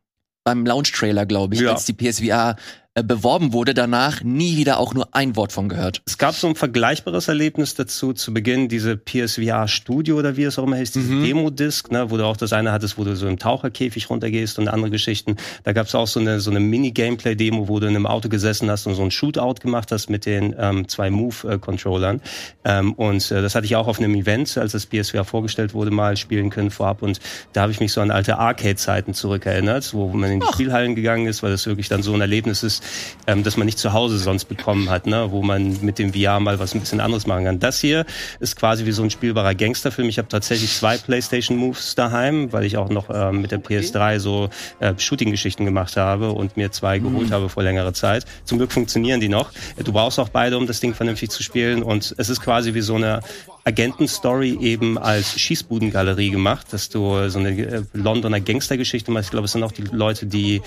beim 0.44 0.66
Launch-Trailer, 0.66 1.26
glaube 1.26 1.54
ich, 1.54 1.60
ja. 1.60 1.72
als 1.72 1.84
die 1.84 1.92
PSVR 1.92 2.56
äh, 2.96 3.04
beworben 3.04 3.52
wurde, 3.52 3.72
danach 3.72 4.24
nie 4.24 4.56
wieder 4.56 4.80
auch 4.80 4.94
nur 4.94 5.14
ein 5.14 5.36
Wort 5.36 5.52
von 5.52 5.68
gehört. 5.68 6.02
Es 6.06 6.18
gab 6.18 6.34
so 6.34 6.48
ein 6.48 6.56
vergleichbares 6.56 7.28
Erlebnis 7.28 7.76
dazu 7.76 8.12
zu 8.14 8.34
Beginn, 8.34 8.68
diese 8.68 8.96
PSVR 8.96 9.68
Studio 9.68 10.16
oder 10.16 10.36
wie 10.36 10.42
es 10.42 10.58
auch 10.58 10.64
immer 10.64 10.74
heißt, 10.74 10.96
diese 10.96 11.12
mhm. 11.12 11.22
Demo-Disc, 11.22 11.92
ne, 11.92 12.10
wo 12.10 12.16
du 12.16 12.24
auch 12.24 12.36
das 12.36 12.52
eine 12.52 12.72
hattest, 12.72 12.98
wo 12.98 13.04
du 13.04 13.14
so 13.14 13.28
im 13.28 13.38
Taucherkäfig 13.38 14.10
runtergehst 14.10 14.58
und 14.58 14.66
andere 14.66 14.90
Geschichten. 14.90 15.36
Da 15.62 15.72
gab 15.72 15.86
es 15.86 15.94
auch 15.94 16.08
so 16.08 16.18
eine, 16.18 16.40
so 16.40 16.50
eine 16.50 16.58
Mini-Gameplay-Demo, 16.58 17.68
wo 17.68 17.78
du 17.78 17.86
in 17.86 17.94
einem 17.94 18.06
Auto 18.06 18.28
gesessen 18.28 18.68
hast 18.68 18.88
und 18.88 18.96
so 18.96 19.02
ein 19.02 19.12
Shootout 19.12 19.60
gemacht 19.60 19.92
hast 19.92 20.10
mit 20.10 20.26
den 20.26 20.56
ähm, 20.58 20.88
zwei 20.88 21.10
Move-Controllern. 21.10 22.20
Ähm, 22.64 22.94
und 22.94 23.30
äh, 23.30 23.40
das 23.40 23.54
hatte 23.54 23.66
ich 23.66 23.76
auch 23.76 23.86
auf 23.86 24.00
einem 24.00 24.16
Event, 24.16 24.58
als 24.58 24.72
das 24.72 24.86
PSVR 24.86 25.24
vorgestellt 25.24 25.74
wurde, 25.74 25.92
mal 25.92 26.16
spielen 26.16 26.50
können 26.50 26.72
vorab. 26.72 27.02
Und 27.02 27.20
da 27.52 27.62
habe 27.62 27.70
ich 27.70 27.78
mich 27.78 27.92
so 27.92 28.00
an 28.00 28.10
alte 28.10 28.38
Arcade-Zeiten 28.38 29.14
zurückerinnert, 29.14 29.94
wo 29.94 30.08
man 30.08 30.32
in 30.32 30.40
die 30.40 30.46
Ach. 30.48 30.54
Spielhallen 30.54 30.96
gegangen 30.96 31.28
ist, 31.28 31.44
weil 31.44 31.52
das 31.52 31.66
wirklich 31.66 31.88
dann 31.88 32.02
so 32.02 32.12
ein 32.12 32.20
Erlebnis 32.20 32.64
ist, 32.64 32.79
ähm, 33.26 33.42
das 33.42 33.56
man 33.56 33.66
nicht 33.66 33.78
zu 33.78 33.92
Hause 33.92 34.18
sonst 34.18 34.46
bekommen 34.46 34.90
hat, 34.90 35.06
ne? 35.06 35.30
wo 35.30 35.42
man 35.42 35.78
mit 35.82 35.98
dem 35.98 36.12
VR 36.14 36.40
mal 36.40 36.58
was 36.58 36.74
ein 36.74 36.80
bisschen 36.80 37.00
anderes 37.00 37.26
machen 37.26 37.44
kann. 37.44 37.60
Das 37.60 37.80
hier 37.80 38.04
ist 38.40 38.56
quasi 38.56 38.86
wie 38.86 38.92
so 38.92 39.02
ein 39.02 39.10
spielbarer 39.10 39.54
Gangsterfilm. 39.54 40.08
Ich 40.08 40.18
habe 40.18 40.28
tatsächlich 40.28 40.72
zwei 40.72 40.96
PlayStation 40.96 41.56
Moves 41.56 41.94
daheim, 41.94 42.52
weil 42.52 42.64
ich 42.64 42.76
auch 42.76 42.88
noch 42.88 43.10
ähm, 43.12 43.42
mit 43.42 43.50
der 43.50 43.62
PS3 43.62 44.18
so 44.18 44.50
äh, 44.80 44.94
Shooting-Geschichten 44.96 45.64
gemacht 45.64 45.96
habe 45.96 46.32
und 46.32 46.56
mir 46.56 46.72
zwei 46.72 46.98
mhm. 46.98 47.04
geholt 47.04 47.30
habe 47.32 47.48
vor 47.48 47.62
längerer 47.62 47.94
Zeit. 47.94 48.24
Zum 48.44 48.58
Glück 48.58 48.72
funktionieren 48.72 49.20
die 49.20 49.28
noch. 49.28 49.50
Du 49.82 49.92
brauchst 49.92 50.18
auch 50.18 50.28
beide, 50.28 50.58
um 50.58 50.66
das 50.66 50.80
Ding 50.80 50.94
vernünftig 50.94 51.30
zu 51.30 51.42
spielen 51.42 51.82
und 51.82 52.14
es 52.16 52.28
ist 52.28 52.40
quasi 52.40 52.74
wie 52.74 52.80
so 52.80 52.94
eine 52.94 53.20
Agentenstory 53.64 54.58
eben 54.60 54.98
als 54.98 55.38
Schießbudengalerie 55.38 56.30
gemacht, 56.30 56.66
dass 56.72 56.88
du 56.88 57.28
so 57.28 57.38
eine 57.38 57.50
äh, 57.50 57.82
Londoner 57.92 58.40
Gangstergeschichte 58.40 59.10
machst. 59.10 59.26
Ich 59.26 59.30
glaube, 59.30 59.44
es 59.44 59.52
sind 59.52 59.62
auch 59.62 59.72
die 59.72 59.82
Leute, 59.82 60.26
die 60.26 60.62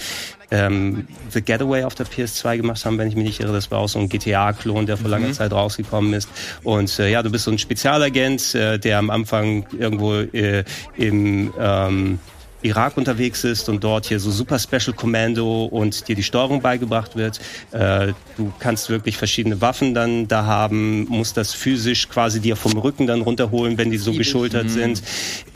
ähm, 0.52 1.08
The 1.32 1.42
Getaway 1.42 1.84
auf 1.84 1.96
der 1.96 2.06
PS2 2.06 2.58
gemacht 2.58 2.86
haben, 2.86 2.98
wenn 2.98 3.08
ich 3.08 3.16
mich 3.16 3.26
nicht 3.26 3.40
irre. 3.40 3.54
Das 3.54 3.72
war 3.72 3.80
auch 3.80 3.90
so 3.90 4.00
ein 4.00 4.10
GTA-Klon, 4.10 4.86
der 4.86 4.98
vor 4.98 5.10
langer 5.10 5.28
mhm. 5.28 5.34
Zeit 5.34 5.52
rausgekommen 5.52 6.14
ist. 6.14 6.30
Und 6.64 6.98
äh, 7.00 7.10
ja, 7.10 7.24
du 7.24 7.30
bist 7.30 7.46
so 7.46 7.52
ein 7.52 7.58
Spezialagent, 7.58 8.56
äh, 8.56 8.80
der 8.80 9.00
am 9.00 9.10
Anfang 9.10 9.66
irgendwo 9.78 10.16
äh, 10.16 10.64
im 10.98 11.54
ähm, 11.60 12.20
Irak 12.64 12.98
unterwegs 12.98 13.44
ist 13.44 13.70
und 13.70 13.84
dort 13.84 14.08
hier 14.08 14.20
so 14.20 14.32
Super 14.32 14.60
Special 14.60 14.94
Commando 14.96 15.66
und 15.66 16.08
dir 16.08 16.16
die 16.16 16.24
Steuerung 16.24 16.62
beigebracht 16.62 17.16
wird. 17.16 17.40
Äh, 17.72 18.14
du 18.38 18.52
kannst 18.60 18.90
wirklich 18.90 19.18
verschiedene 19.18 19.62
Waffen 19.62 19.94
dann 19.94 20.28
da 20.28 20.46
haben, 20.46 21.06
musst 21.06 21.38
das 21.38 21.54
physisch 21.54 22.10
quasi 22.10 22.40
dir 22.40 22.56
vom 22.56 22.78
Rücken 22.78 23.08
dann 23.08 23.22
runterholen, 23.22 23.78
wenn 23.78 23.92
die 23.92 23.98
so 23.98 24.14
geschultert 24.14 24.66
mhm. 24.66 24.70
sind. 24.70 25.04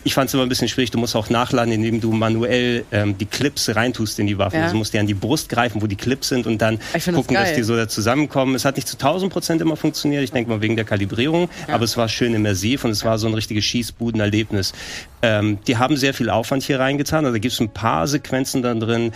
Ich 0.03 0.13
fand 0.13 0.29
es 0.29 0.33
immer 0.33 0.43
ein 0.43 0.49
bisschen 0.49 0.69
schwierig. 0.69 0.91
Du 0.91 0.99
musst 0.99 1.15
auch 1.15 1.29
nachladen, 1.29 1.73
indem 1.73 1.99
du 1.99 2.11
manuell 2.13 2.85
ähm, 2.91 3.17
die 3.17 3.25
Clips 3.25 3.75
reintust 3.75 4.19
in 4.19 4.27
die 4.27 4.37
Waffen. 4.37 4.57
Ja. 4.57 4.63
Also 4.63 4.73
du 4.73 4.77
musst 4.77 4.93
dir 4.93 5.01
an 5.01 5.07
die 5.07 5.13
Brust 5.13 5.49
greifen, 5.49 5.81
wo 5.81 5.87
die 5.87 5.97
Clips 5.97 6.29
sind 6.29 6.47
und 6.47 6.61
dann 6.61 6.79
gucken, 7.13 7.35
das 7.35 7.49
dass 7.49 7.55
die 7.55 7.63
so 7.63 7.75
da 7.75 7.87
zusammenkommen. 7.87 8.55
Es 8.55 8.65
hat 8.65 8.75
nicht 8.75 8.87
zu 8.87 8.95
1000 8.95 9.31
Prozent 9.31 9.61
immer 9.61 9.75
funktioniert. 9.75 10.23
Ich 10.23 10.31
denke 10.31 10.49
mal 10.49 10.61
wegen 10.61 10.75
der 10.75 10.85
Kalibrierung. 10.85 11.49
Ja. 11.67 11.75
Aber 11.75 11.83
es 11.83 11.97
war 11.97 12.07
schön 12.07 12.33
immersiv 12.33 12.85
und 12.85 12.91
es 12.91 13.03
war 13.03 13.17
so 13.17 13.27
ein 13.27 13.33
richtiges 13.33 13.65
Schießbudenerlebnis. 13.65 14.73
Ähm, 15.21 15.59
die 15.67 15.77
haben 15.77 15.97
sehr 15.97 16.13
viel 16.13 16.29
Aufwand 16.29 16.63
hier 16.63 16.79
reingetan. 16.97 17.25
Also 17.25 17.35
da 17.35 17.39
gibt 17.39 17.53
es 17.53 17.59
ein 17.59 17.69
paar 17.69 18.07
Sequenzen 18.07 18.61
da 18.61 18.73
drin, 18.73 19.11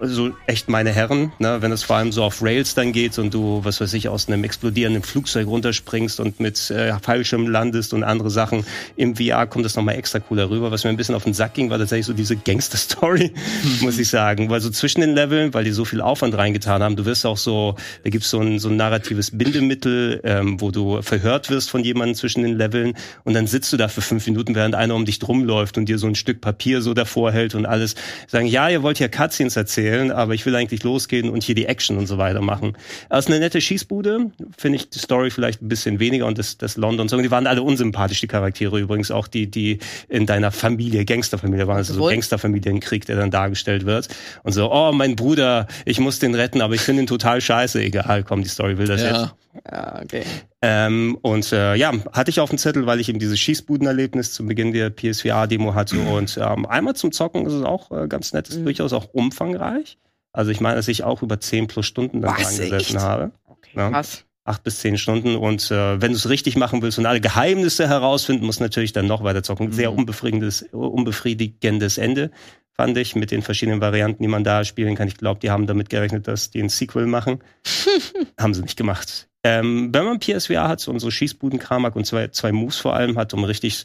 so 0.00 0.32
echt 0.46 0.68
meine 0.68 0.90
Herren, 0.90 1.32
ne? 1.38 1.58
wenn 1.60 1.72
es 1.72 1.82
vor 1.82 1.96
allem 1.96 2.12
so 2.12 2.22
auf 2.24 2.42
Rails 2.42 2.74
dann 2.74 2.92
geht 2.92 3.18
und 3.18 3.34
du, 3.34 3.60
was 3.64 3.80
weiß 3.80 3.92
ich, 3.94 4.08
aus 4.08 4.28
einem 4.28 4.44
explodierenden 4.44 5.02
Flugzeug 5.02 5.46
runterspringst 5.46 6.20
und 6.20 6.40
mit 6.40 6.70
äh, 6.70 6.92
Fallschirm 7.00 7.46
landest 7.46 7.94
und 7.94 8.04
andere 8.04 8.30
Sachen. 8.30 8.64
Im 8.96 9.16
VR 9.16 9.46
kommt 9.46 9.64
das 9.64 9.76
nochmal 9.76 9.96
extra 9.96 10.20
cool 10.30 10.36
darüber. 10.36 10.70
Was 10.70 10.84
mir 10.84 10.90
ein 10.90 10.96
bisschen 10.96 11.14
auf 11.14 11.24
den 11.24 11.34
Sack 11.34 11.54
ging, 11.54 11.70
war 11.70 11.78
tatsächlich 11.78 12.06
so 12.06 12.12
diese 12.12 12.36
Gangster-Story, 12.36 13.32
muss 13.80 13.98
ich 13.98 14.08
sagen. 14.08 14.50
Weil 14.50 14.60
so 14.60 14.70
zwischen 14.70 15.00
den 15.00 15.14
Leveln, 15.14 15.54
weil 15.54 15.64
die 15.64 15.72
so 15.72 15.84
viel 15.84 16.00
Aufwand 16.00 16.36
reingetan 16.36 16.82
haben, 16.82 16.96
du 16.96 17.04
wirst 17.04 17.26
auch 17.26 17.36
so, 17.36 17.76
da 18.04 18.10
gibt's 18.10 18.30
so 18.30 18.40
ein, 18.40 18.58
so 18.58 18.68
ein 18.68 18.76
narratives 18.76 19.30
Bindemittel, 19.36 20.20
ähm, 20.24 20.60
wo 20.60 20.70
du 20.70 21.02
verhört 21.02 21.50
wirst 21.50 21.70
von 21.70 21.84
jemandem 21.84 22.14
zwischen 22.14 22.42
den 22.42 22.56
Leveln 22.56 22.94
und 23.24 23.34
dann 23.34 23.46
sitzt 23.46 23.72
du 23.72 23.76
da 23.76 23.88
für 23.88 24.00
fünf 24.00 24.26
Minuten, 24.26 24.54
während 24.54 24.74
einer 24.74 24.94
um 24.94 25.04
dich 25.04 25.18
drum 25.18 25.44
läuft 25.44 25.78
und 25.78 25.86
dir 25.86 25.98
so 25.98 26.06
ein 26.06 26.14
Stück 26.14 26.40
Papier 26.40 26.82
so 26.82 26.94
davor 26.94 27.32
hält 27.32 27.54
und 27.54 27.66
alles. 27.66 27.94
Sagen, 28.28 28.46
ja, 28.46 28.68
ihr 28.68 28.82
wollt 28.82 28.98
ja 28.98 29.08
Cutscenes 29.08 29.56
erzählen, 29.56 29.81
aber 30.10 30.34
ich 30.34 30.46
will 30.46 30.54
eigentlich 30.54 30.82
losgehen 30.82 31.30
und 31.30 31.42
hier 31.42 31.54
die 31.54 31.66
Action 31.66 31.98
und 31.98 32.06
so 32.06 32.18
weiter 32.18 32.40
machen. 32.40 32.76
Also 33.08 33.30
eine 33.30 33.40
nette 33.40 33.60
Schießbude, 33.60 34.30
finde 34.56 34.76
ich 34.76 34.90
die 34.90 34.98
Story 34.98 35.30
vielleicht 35.30 35.62
ein 35.62 35.68
bisschen 35.68 36.00
weniger 36.00 36.26
und 36.26 36.38
das, 36.38 36.58
das 36.58 36.76
London. 36.76 37.08
Die 37.08 37.30
waren 37.30 37.46
alle 37.46 37.62
unsympathisch, 37.62 38.20
die 38.20 38.26
Charaktere 38.26 38.78
übrigens, 38.78 39.10
auch 39.10 39.28
die, 39.28 39.50
die 39.50 39.78
in 40.08 40.26
deiner 40.26 40.50
Familie, 40.50 41.04
Gangsterfamilie 41.04 41.66
waren, 41.66 41.78
also 41.78 41.94
so 41.94 42.04
Gangsterfamilienkrieg, 42.06 43.06
der 43.06 43.16
dann 43.16 43.30
dargestellt 43.30 43.86
wird. 43.86 44.08
Und 44.42 44.52
so, 44.52 44.72
oh, 44.72 44.92
mein 44.92 45.16
Bruder, 45.16 45.66
ich 45.84 46.00
muss 46.00 46.18
den 46.18 46.34
retten, 46.34 46.60
aber 46.60 46.74
ich 46.74 46.80
finde 46.80 47.02
ihn 47.02 47.06
total 47.06 47.40
scheiße. 47.40 47.82
Egal, 47.82 48.24
komm, 48.24 48.42
die 48.42 48.48
Story 48.48 48.78
will 48.78 48.86
das 48.86 49.02
ja. 49.02 49.06
jetzt. 49.08 49.34
Ja, 49.70 50.02
okay. 50.02 50.24
Ähm, 50.64 51.18
und 51.22 51.52
äh, 51.52 51.74
ja, 51.74 51.92
hatte 52.12 52.30
ich 52.30 52.38
auf 52.38 52.50
dem 52.50 52.58
Zettel, 52.58 52.86
weil 52.86 53.00
ich 53.00 53.08
eben 53.08 53.18
dieses 53.18 53.40
Schießbudenerlebnis 53.40 54.32
zu 54.32 54.46
Beginn 54.46 54.72
der 54.72 54.90
PSVR-Demo 54.90 55.74
hatte. 55.74 55.98
Und 55.98 56.38
ähm, 56.40 56.66
einmal 56.66 56.94
zum 56.94 57.10
Zocken 57.10 57.44
ist 57.46 57.52
es 57.52 57.64
auch 57.64 57.90
äh, 57.90 58.06
ganz 58.06 58.32
nett, 58.32 58.48
ist 58.48 58.60
mhm. 58.60 58.64
durchaus 58.64 58.92
auch 58.92 59.08
umfangreich. 59.12 59.98
Also 60.32 60.52
ich 60.52 60.60
meine, 60.60 60.76
dass 60.76 60.86
ich 60.86 61.02
auch 61.02 61.22
über 61.22 61.40
10 61.40 61.66
plus 61.66 61.84
Stunden 61.84 62.22
da 62.22 62.28
dran 62.28 62.56
gesessen 62.56 63.00
habe. 63.00 63.32
Okay, 63.46 63.70
ja. 63.74 63.90
krass. 63.90 64.24
Acht 64.44 64.64
bis 64.64 64.80
zehn 64.80 64.98
Stunden 64.98 65.36
und 65.36 65.70
äh, 65.70 66.00
wenn 66.00 66.10
du 66.10 66.16
es 66.16 66.28
richtig 66.28 66.56
machen 66.56 66.82
willst 66.82 66.98
und 66.98 67.06
alle 67.06 67.20
Geheimnisse 67.20 67.88
herausfinden, 67.88 68.44
musst 68.44 68.58
du 68.58 68.64
natürlich 68.64 68.92
dann 68.92 69.06
noch 69.06 69.22
weiter 69.22 69.44
zocken. 69.44 69.68
Mhm. 69.68 69.72
Sehr 69.72 69.92
unbefriedigendes, 69.92 70.62
unbefriedigendes 70.72 71.96
Ende, 71.96 72.32
fand 72.72 72.98
ich, 72.98 73.14
mit 73.14 73.30
den 73.30 73.42
verschiedenen 73.42 73.80
Varianten, 73.80 74.20
die 74.20 74.28
man 74.28 74.42
da 74.42 74.64
spielen 74.64 74.96
kann. 74.96 75.06
Ich 75.06 75.16
glaube, 75.16 75.38
die 75.38 75.50
haben 75.50 75.68
damit 75.68 75.90
gerechnet, 75.90 76.26
dass 76.26 76.50
die 76.50 76.60
ein 76.60 76.70
Sequel 76.70 77.06
machen. 77.06 77.38
haben 78.36 78.52
sie 78.52 78.62
nicht 78.62 78.76
gemacht. 78.76 79.28
Ähm, 79.44 79.92
wenn 79.92 80.04
man 80.04 80.20
PSVR 80.20 80.68
hat 80.68 80.86
und 80.86 81.00
so 81.00 81.10
Schießbudenkram 81.10 81.84
und 81.84 82.06
zwei, 82.06 82.28
zwei 82.28 82.52
Moves 82.52 82.78
vor 82.78 82.94
allem 82.94 83.18
hat, 83.18 83.34
um 83.34 83.44
richtig 83.44 83.84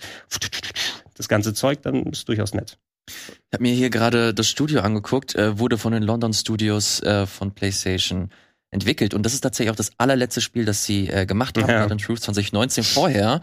das 1.16 1.28
ganze 1.28 1.54
Zeug, 1.54 1.82
dann 1.82 2.04
ist 2.04 2.20
es 2.20 2.26
durchaus 2.26 2.54
nett. 2.54 2.78
Ich 3.08 3.54
habe 3.54 3.64
mir 3.64 3.74
hier 3.74 3.90
gerade 3.90 4.34
das 4.34 4.50
Studio 4.50 4.82
angeguckt, 4.82 5.36
äh, 5.36 5.58
wurde 5.58 5.78
von 5.78 5.94
den 5.94 6.04
London 6.04 6.34
Studios 6.34 7.02
äh, 7.02 7.26
von 7.26 7.54
PlayStation 7.54 8.30
entwickelt. 8.70 9.14
Und 9.14 9.24
das 9.24 9.34
ist 9.34 9.42
tatsächlich 9.42 9.72
auch 9.72 9.78
das 9.78 9.92
allerletzte 9.98 10.42
Spiel, 10.42 10.66
das 10.66 10.84
sie 10.84 11.08
äh, 11.08 11.26
gemacht 11.26 11.58
haben, 11.58 11.70
ja. 11.70 11.86
Blood 11.86 12.02
Truth 12.02 12.22
2019. 12.22 12.84
Vorher 12.84 13.42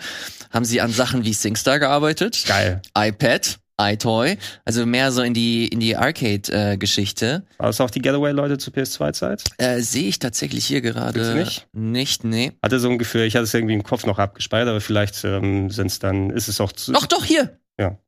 haben 0.50 0.64
sie 0.64 0.80
an 0.80 0.92
Sachen 0.92 1.25
wie 1.25 1.33
SingStar 1.33 1.78
gearbeitet. 1.78 2.44
Geil. 2.47 2.83
iPad. 2.97 3.59
iToy, 3.80 4.38
also 4.64 4.86
mehr 4.86 5.10
so 5.12 5.22
in 5.22 5.34
die 5.34 5.66
in 5.68 5.80
die 5.80 5.96
Arcade-Geschichte. 5.96 7.44
Äh, 7.46 7.58
War 7.58 7.66
das 7.66 7.80
auch 7.80 7.90
die 7.90 8.00
Getaway-Leute 8.00 8.58
zu 8.58 8.70
PS2-Zeit? 8.70 9.44
Äh, 9.58 9.80
Sehe 9.80 10.08
ich 10.08 10.18
tatsächlich 10.18 10.66
hier 10.66 10.80
gerade 10.80 11.34
nicht. 11.34 11.66
Nicht, 11.72 12.24
nee. 12.24 12.52
Hatte 12.62 12.78
so 12.78 12.88
ein 12.88 12.98
Gefühl, 12.98 13.22
ich 13.22 13.34
hatte 13.34 13.44
es 13.44 13.54
irgendwie 13.54 13.74
im 13.74 13.82
Kopf 13.82 14.06
noch 14.06 14.18
abgespeichert, 14.18 14.68
aber 14.68 14.80
vielleicht 14.80 15.24
ähm, 15.24 15.70
sind 15.70 15.88
es 15.88 15.98
dann, 15.98 16.30
ist 16.30 16.48
es 16.48 16.60
auch 16.60 16.72
zu. 16.72 16.92
Doch, 16.92 17.06
doch, 17.06 17.24
hier! 17.24 17.58
Ja. 17.78 17.98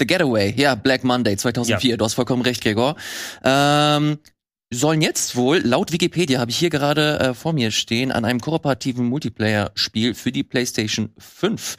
The 0.00 0.06
Getaway, 0.06 0.54
ja, 0.56 0.76
Black 0.76 1.02
Monday 1.02 1.36
2004, 1.36 1.90
ja. 1.90 1.96
du 1.96 2.04
hast 2.04 2.14
vollkommen 2.14 2.42
recht, 2.42 2.62
Gregor. 2.62 2.94
Ähm, 3.42 4.18
sollen 4.70 5.00
jetzt 5.00 5.36
wohl, 5.36 5.58
laut 5.58 5.92
Wikipedia 5.92 6.40
habe 6.40 6.50
ich 6.50 6.58
hier 6.58 6.70
gerade 6.70 7.20
äh, 7.20 7.34
vor 7.34 7.52
mir 7.52 7.70
stehen, 7.70 8.12
an 8.12 8.24
einem 8.24 8.40
kooperativen 8.40 9.06
Multiplayer-Spiel 9.06 10.14
für 10.14 10.30
die 10.30 10.42
PlayStation 10.42 11.10
5 11.18 11.76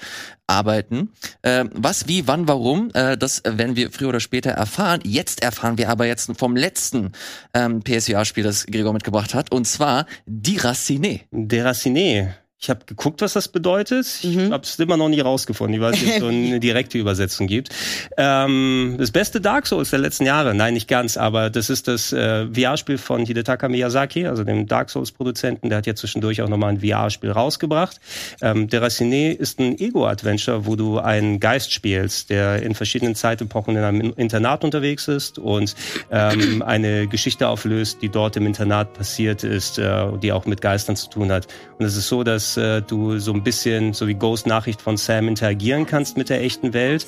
arbeiten. 0.48 1.12
Äh, 1.44 1.66
was, 1.74 2.08
wie, 2.08 2.28
wann, 2.28 2.48
warum, 2.48 2.90
äh, 2.94 3.18
das 3.18 3.44
werden 3.46 3.76
wir 3.76 3.92
früher 3.92 4.10
oder 4.10 4.20
später 4.20 4.52
erfahren. 4.52 5.02
Jetzt 5.04 5.44
erfahren 5.44 5.78
wir 5.78 5.90
aber 5.90 6.08
jetzt 6.08 6.32
vom 6.38 6.56
letzten 6.56 7.12
ähm, 7.54 7.84
PSVR-Spiel, 7.84 8.44
das 8.44 8.66
Gregor 8.66 8.94
mitgebracht 8.94 9.34
hat, 9.34 9.52
und 9.52 9.66
zwar 9.66 10.08
Diraciné. 10.28 11.22
Diraciné. 11.32 12.34
Ich 12.62 12.70
habe 12.70 12.82
geguckt, 12.86 13.22
was 13.22 13.32
das 13.34 13.48
bedeutet. 13.48 14.06
Ich 14.22 14.36
mhm. 14.36 14.52
habe 14.52 14.64
es 14.64 14.78
immer 14.78 14.98
noch 14.98 15.08
nie 15.08 15.22
rausgefunden, 15.22 15.80
weil 15.80 15.94
es 15.94 16.02
jetzt 16.02 16.20
so 16.20 16.28
eine 16.28 16.60
direkte 16.60 16.98
Übersetzung 16.98 17.48
gibt. 17.48 17.70
Ähm, 18.18 18.96
das 19.00 19.12
beste 19.12 19.40
Dark 19.40 19.66
Souls 19.66 19.92
der 19.92 20.00
letzten 20.00 20.26
Jahre, 20.26 20.54
nein, 20.54 20.74
nicht 20.74 20.90
ganz, 20.90 21.16
aber 21.16 21.50
das 21.50 21.70
ist 21.70 21.88
das 21.88 22.12
äh, 22.12 22.48
VR-Spiel 22.48 22.98
von 22.98 23.26
Hidetaka 23.26 23.70
Miyazaki, 23.70 24.28
also 24.28 24.44
dem 24.44 24.68
Dark 24.68 24.90
Souls-Produzenten. 24.90 25.70
Der 25.70 25.78
hat 25.78 25.88
ja 25.88 25.96
zwischendurch 25.96 26.42
auch 26.42 26.50
nochmal 26.50 26.74
ein 26.74 26.82
VR-Spiel 26.82 27.32
rausgebracht. 27.32 28.02
Ähm, 28.42 28.68
der 28.68 28.82
Racine 28.82 29.32
ist 29.32 29.60
ein 29.60 29.80
Ego-Adventure, 29.80 30.66
wo 30.66 30.76
du 30.76 31.00
einen 31.00 31.40
Geist 31.40 31.72
spielst, 31.72 32.30
der 32.30 32.62
in 32.62 32.76
verschiedenen 32.76 33.16
Zeitepochen 33.16 33.78
in 33.78 33.84
einem 33.84 34.14
Internat 34.18 34.66
unterwegs 34.66 35.08
ist 35.08 35.40
und 35.40 35.76
ähm, 36.12 36.62
eine 36.66 37.08
Geschichte 37.08 37.48
auflöst, 37.48 38.02
die 38.02 38.10
dort 38.10 38.36
im 38.36 38.46
Internat 38.46 38.92
passiert 38.96 39.46
ist, 39.46 39.80
äh, 39.80 40.08
die 40.22 40.34
auch 40.34 40.46
mit 40.46 40.60
Geistern 40.60 40.98
zu 40.98 41.10
tun 41.10 41.32
hat. 41.32 41.48
Und 41.78 41.86
es 41.86 41.96
ist 41.96 42.10
so, 42.10 42.26
dass 42.26 42.49
äh, 42.58 42.82
du 42.82 43.20
so 43.20 43.34
ein 43.34 43.44
bisschen, 43.44 43.94
so 43.94 44.08
wie 44.08 44.14
Ghost 44.14 44.48
Nachricht 44.48 44.82
von 44.82 44.98
Sam 44.98 45.28
interagieren 45.28 45.86
kannst 45.86 46.18
mit 46.18 46.30
der 46.30 46.42
echten 46.42 46.74
Welt. 46.74 47.06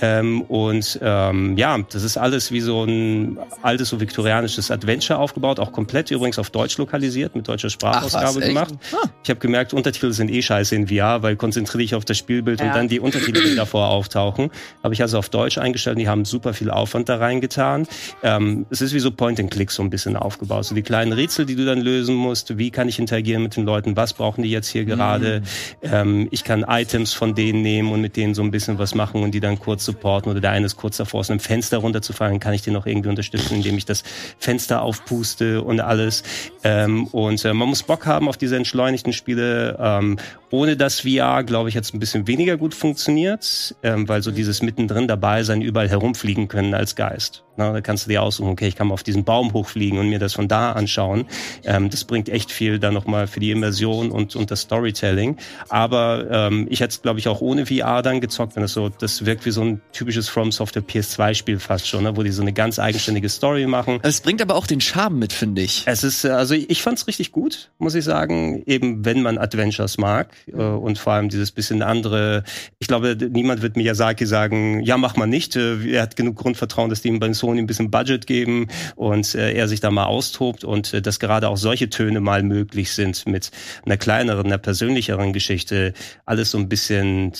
Ähm, 0.00 0.42
und 0.42 0.98
ähm, 1.02 1.56
ja, 1.56 1.78
das 1.90 2.02
ist 2.02 2.16
alles 2.16 2.52
wie 2.52 2.60
so 2.60 2.84
ein 2.84 3.38
altes, 3.62 3.88
so 3.88 4.00
viktorianisches 4.00 4.70
Adventure 4.70 5.18
aufgebaut, 5.18 5.58
auch 5.58 5.72
komplett 5.72 6.10
übrigens 6.10 6.38
auf 6.38 6.50
Deutsch 6.50 6.78
lokalisiert, 6.78 7.34
mit 7.34 7.48
deutscher 7.48 7.70
Sprachausgabe 7.70 8.26
Ach, 8.28 8.36
was, 8.36 8.44
gemacht. 8.44 8.74
Ah. 8.92 9.08
Ich 9.24 9.30
habe 9.30 9.40
gemerkt, 9.40 9.74
Untertitel 9.74 10.12
sind 10.12 10.30
eh 10.30 10.42
scheiße 10.42 10.74
in 10.74 10.88
VR, 10.88 11.22
weil 11.22 11.36
konzentriere 11.36 11.78
dich 11.78 11.94
auf 11.94 12.04
das 12.04 12.18
Spielbild 12.18 12.60
ja. 12.60 12.66
und 12.66 12.76
dann 12.76 12.88
die 12.88 13.00
Untertitel, 13.00 13.42
die 13.42 13.56
davor 13.56 13.88
auftauchen. 13.88 14.50
Habe 14.82 14.94
ich 14.94 15.02
also 15.02 15.18
auf 15.18 15.28
Deutsch 15.28 15.58
eingestellt, 15.58 15.98
die 15.98 16.08
haben 16.08 16.24
super 16.24 16.54
viel 16.54 16.70
Aufwand 16.70 17.08
da 17.08 17.16
reingetan. 17.16 17.86
Ähm, 18.22 18.66
es 18.70 18.80
ist 18.80 18.94
wie 18.94 19.00
so 19.00 19.10
Point-and-Click 19.10 19.70
so 19.70 19.82
ein 19.82 19.90
bisschen 19.90 20.16
aufgebaut. 20.16 20.64
So 20.64 20.74
die 20.74 20.82
kleinen 20.82 21.12
Rätsel, 21.12 21.46
die 21.46 21.56
du 21.56 21.64
dann 21.64 21.80
lösen 21.80 22.14
musst, 22.14 22.56
wie 22.58 22.70
kann 22.70 22.88
ich 22.88 22.98
interagieren 22.98 23.42
mit 23.42 23.56
den 23.56 23.64
Leuten, 23.64 23.96
was 23.96 24.12
brauchen 24.12 24.42
die 24.42 24.50
jetzt 24.50 24.68
hier 24.68 24.84
gerade. 24.84 25.42
Mhm. 25.82 26.28
ich 26.30 26.44
kann 26.44 26.64
Items 26.68 27.12
von 27.12 27.34
denen 27.34 27.62
nehmen 27.62 27.92
und 27.92 28.00
mit 28.00 28.16
denen 28.16 28.34
so 28.34 28.42
ein 28.42 28.50
bisschen 28.50 28.78
was 28.78 28.94
machen 28.94 29.22
und 29.22 29.32
die 29.32 29.40
dann 29.40 29.58
kurz 29.58 29.87
supporten 29.88 30.30
oder 30.30 30.40
der 30.40 30.50
eine 30.50 30.66
ist 30.66 30.76
kurz 30.76 30.98
davor, 30.98 31.20
aus 31.20 31.30
einem 31.30 31.40
Fenster 31.40 31.78
runterzufallen, 31.78 32.40
kann 32.40 32.52
ich 32.52 32.62
den 32.62 32.74
noch 32.74 32.86
irgendwie 32.86 33.08
unterstützen, 33.08 33.56
indem 33.56 33.76
ich 33.76 33.86
das 33.86 34.04
Fenster 34.38 34.82
aufpuste 34.82 35.62
und 35.62 35.80
alles. 35.80 36.22
Ähm, 36.62 37.06
und 37.08 37.44
äh, 37.44 37.54
man 37.54 37.68
muss 37.68 37.82
Bock 37.82 38.06
haben 38.06 38.28
auf 38.28 38.36
diese 38.36 38.56
entschleunigten 38.56 39.12
Spiele. 39.12 39.78
Ähm, 39.80 40.18
ohne 40.50 40.76
das 40.76 41.00
VR, 41.00 41.42
glaube 41.44 41.68
ich, 41.68 41.76
hat 41.76 41.84
es 41.84 41.94
ein 41.94 42.00
bisschen 42.00 42.26
weniger 42.26 42.56
gut 42.56 42.74
funktioniert, 42.74 43.74
ähm, 43.82 44.08
weil 44.08 44.22
so 44.22 44.30
dieses 44.30 44.62
mittendrin 44.62 45.08
dabei 45.08 45.42
sein, 45.42 45.62
überall 45.62 45.88
herumfliegen 45.88 46.48
können 46.48 46.74
als 46.74 46.94
Geist. 46.94 47.44
Na, 47.58 47.72
da 47.72 47.80
kannst 47.80 48.06
du 48.06 48.10
dir 48.10 48.22
aussuchen, 48.22 48.50
okay, 48.50 48.68
ich 48.68 48.76
kann 48.76 48.86
mal 48.86 48.94
auf 48.94 49.02
diesen 49.02 49.24
Baum 49.24 49.52
hochfliegen 49.52 49.98
und 49.98 50.08
mir 50.08 50.20
das 50.20 50.32
von 50.32 50.46
da 50.46 50.72
anschauen. 50.72 51.26
Ähm, 51.64 51.90
das 51.90 52.04
bringt 52.04 52.28
echt 52.28 52.52
viel 52.52 52.78
dann 52.78 52.94
nochmal 52.94 53.26
für 53.26 53.40
die 53.40 53.50
Immersion 53.50 54.12
und, 54.12 54.36
und 54.36 54.52
das 54.52 54.60
Storytelling. 54.60 55.36
Aber 55.68 56.26
ähm, 56.30 56.68
ich 56.70 56.80
hätte 56.80 56.92
es, 56.92 57.02
glaube 57.02 57.18
ich, 57.18 57.26
auch 57.26 57.40
ohne 57.40 57.66
VR 57.66 58.02
dann 58.02 58.20
gezockt, 58.20 58.54
wenn 58.54 58.62
das 58.62 58.72
so, 58.72 58.88
das 58.88 59.26
wirkt 59.26 59.44
wie 59.44 59.50
so 59.50 59.62
ein 59.62 59.80
typisches 59.92 60.28
From 60.28 60.52
Software 60.52 60.84
PS2-Spiel 60.84 61.58
fast 61.58 61.88
schon, 61.88 62.04
ne, 62.04 62.16
wo 62.16 62.22
die 62.22 62.30
so 62.30 62.42
eine 62.42 62.52
ganz 62.52 62.78
eigenständige 62.78 63.28
Story 63.28 63.66
machen. 63.66 63.98
Es 64.02 64.20
bringt 64.20 64.40
aber 64.40 64.54
auch 64.54 64.68
den 64.68 64.80
Charme 64.80 65.18
mit, 65.18 65.32
finde 65.32 65.62
ich. 65.62 65.82
Es 65.86 66.04
ist, 66.04 66.24
äh, 66.24 66.28
also 66.28 66.54
ich 66.54 66.82
fand 66.82 66.98
es 66.98 67.08
richtig 67.08 67.32
gut, 67.32 67.70
muss 67.78 67.96
ich 67.96 68.04
sagen, 68.04 68.62
eben 68.66 69.04
wenn 69.04 69.20
man 69.20 69.36
Adventures 69.36 69.98
mag 69.98 70.30
äh, 70.46 70.62
und 70.62 70.98
vor 70.98 71.14
allem 71.14 71.28
dieses 71.28 71.50
bisschen 71.50 71.82
andere, 71.82 72.44
ich 72.78 72.86
glaube, 72.86 73.16
niemand 73.16 73.62
wird 73.62 73.76
Miyazaki 73.76 74.26
sagen, 74.26 74.80
ja, 74.84 74.96
mach 74.96 75.16
mal 75.16 75.26
nicht. 75.26 75.56
Äh, 75.56 75.90
er 75.90 76.02
hat 76.02 76.14
genug 76.14 76.36
Grundvertrauen, 76.36 76.88
dass 76.88 77.02
die 77.02 77.08
ihm 77.08 77.18
bei 77.18 77.26
so 77.48 77.58
Sony 77.58 77.60
ein 77.60 77.66
bisschen 77.66 77.90
Budget 77.90 78.26
geben 78.26 78.68
und 78.94 79.34
äh, 79.34 79.52
er 79.52 79.68
sich 79.68 79.80
da 79.80 79.90
mal 79.90 80.04
austobt 80.04 80.64
und 80.64 80.92
äh, 80.92 81.00
dass 81.00 81.18
gerade 81.18 81.48
auch 81.48 81.56
solche 81.56 81.88
Töne 81.88 82.20
mal 82.20 82.42
möglich 82.42 82.92
sind 82.92 83.26
mit 83.26 83.50
einer 83.86 83.96
kleineren, 83.96 84.46
einer 84.46 84.58
persönlicheren 84.58 85.32
Geschichte. 85.32 85.94
Alles 86.26 86.50
so 86.50 86.58
ein 86.58 86.68
bisschen, 86.68 87.32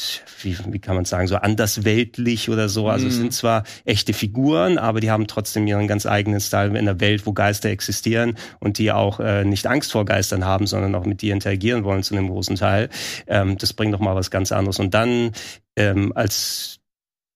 wie, 0.43 0.57
wie 0.69 0.79
kann 0.79 0.97
man 0.97 1.05
sagen, 1.05 1.27
so 1.29 1.37
andersweltlich 1.37 2.49
oder 2.49 2.69
so. 2.69 2.89
Also 2.89 3.05
mhm. 3.05 3.11
es 3.11 3.17
sind 3.17 3.33
zwar 3.35 3.65
echte 3.85 4.15
Figuren, 4.15 4.79
aber 4.79 5.01
die 5.01 5.11
haben 5.11 5.27
trotzdem 5.27 5.67
ihren 5.67 5.89
ganz 5.89 6.07
eigenen 6.07 6.41
Style 6.41 6.71
in 6.71 6.77
einer 6.77 7.01
Welt, 7.01 7.27
wo 7.27 7.33
Geister 7.33 7.69
existieren 7.69 8.37
und 8.61 8.79
die 8.79 8.91
auch 8.93 9.21
äh, 9.21 9.45
nicht 9.45 9.67
Angst 9.67 9.93
vor 9.93 10.07
Geistern 10.07 10.45
haben, 10.45 10.67
sondern 10.67 10.95
auch 10.95 11.05
mit 11.05 11.21
dir 11.21 11.35
interagieren 11.35 11.85
wollen 11.85 12.03
zu 12.03 12.15
einem 12.15 12.29
großen 12.29 12.57
Teil. 12.57 12.89
Ähm, 13.27 13.59
das 13.59 13.75
bringt 13.75 13.93
noch 13.93 14.01
mal 14.01 14.15
was 14.15 14.31
ganz 14.31 14.53
anderes. 14.53 14.79
Und 14.79 14.95
dann 14.95 15.33
ähm, 15.77 16.13
als 16.15 16.78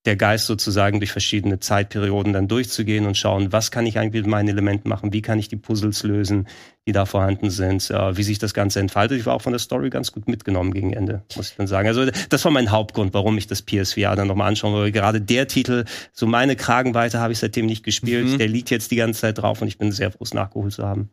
der 0.04 0.16
Geist 0.16 0.46
sozusagen 0.46 0.98
durch 0.98 1.12
verschiedene 1.12 1.60
Zeitperioden 1.60 2.32
dann 2.32 2.48
durchzugehen 2.48 3.06
und 3.06 3.16
schauen, 3.16 3.52
was 3.52 3.70
kann 3.70 3.86
ich 3.86 3.98
eigentlich 3.98 4.22
mit 4.22 4.30
meinen 4.30 4.48
Elementen 4.48 4.88
machen, 4.88 5.12
wie 5.12 5.22
kann 5.22 5.38
ich 5.38 5.48
die 5.48 5.56
Puzzles 5.56 6.02
lösen, 6.02 6.48
die 6.86 6.92
da 6.92 7.06
vorhanden 7.06 7.50
sind, 7.50 7.88
äh, 7.90 8.16
wie 8.16 8.24
sich 8.24 8.40
das 8.40 8.52
Ganze 8.52 8.80
entfaltet. 8.80 9.20
Ich 9.20 9.26
war 9.26 9.34
auch 9.34 9.42
von 9.42 9.52
der 9.52 9.60
Story 9.60 9.90
ganz 9.90 10.10
gut 10.10 10.26
mitgenommen 10.26 10.74
gegen 10.74 10.92
Ende, 10.92 11.22
muss 11.36 11.50
ich 11.50 11.56
dann 11.56 11.68
sagen. 11.68 11.86
Also 11.86 12.06
das 12.28 12.44
war 12.44 12.50
mein 12.50 12.72
Hauptgrund, 12.72 13.14
warum 13.14 13.38
ich 13.38 13.46
das 13.46 13.62
PSVR 13.62 14.16
dann 14.16 14.26
nochmal 14.26 14.48
anschauen 14.48 14.72
wollte. 14.72 14.90
Gerade 14.90 15.20
der 15.20 15.46
Titel, 15.46 15.84
so 16.12 16.26
meine 16.26 16.56
Kragenweite 16.56 17.20
habe 17.20 17.32
ich 17.32 17.38
seitdem 17.38 17.66
nicht 17.66 17.84
gespielt. 17.84 18.26
Mhm. 18.26 18.38
Der 18.38 18.48
liegt 18.48 18.70
jetzt 18.70 18.90
die 18.90 18.96
ganze 18.96 19.20
Zeit 19.20 19.38
drauf 19.38 19.62
und 19.62 19.68
ich 19.68 19.78
bin 19.78 19.92
sehr 19.92 20.10
froh, 20.10 20.24
es 20.24 20.34
nachgeholt 20.34 20.72
zu 20.72 20.84
haben. 20.84 21.10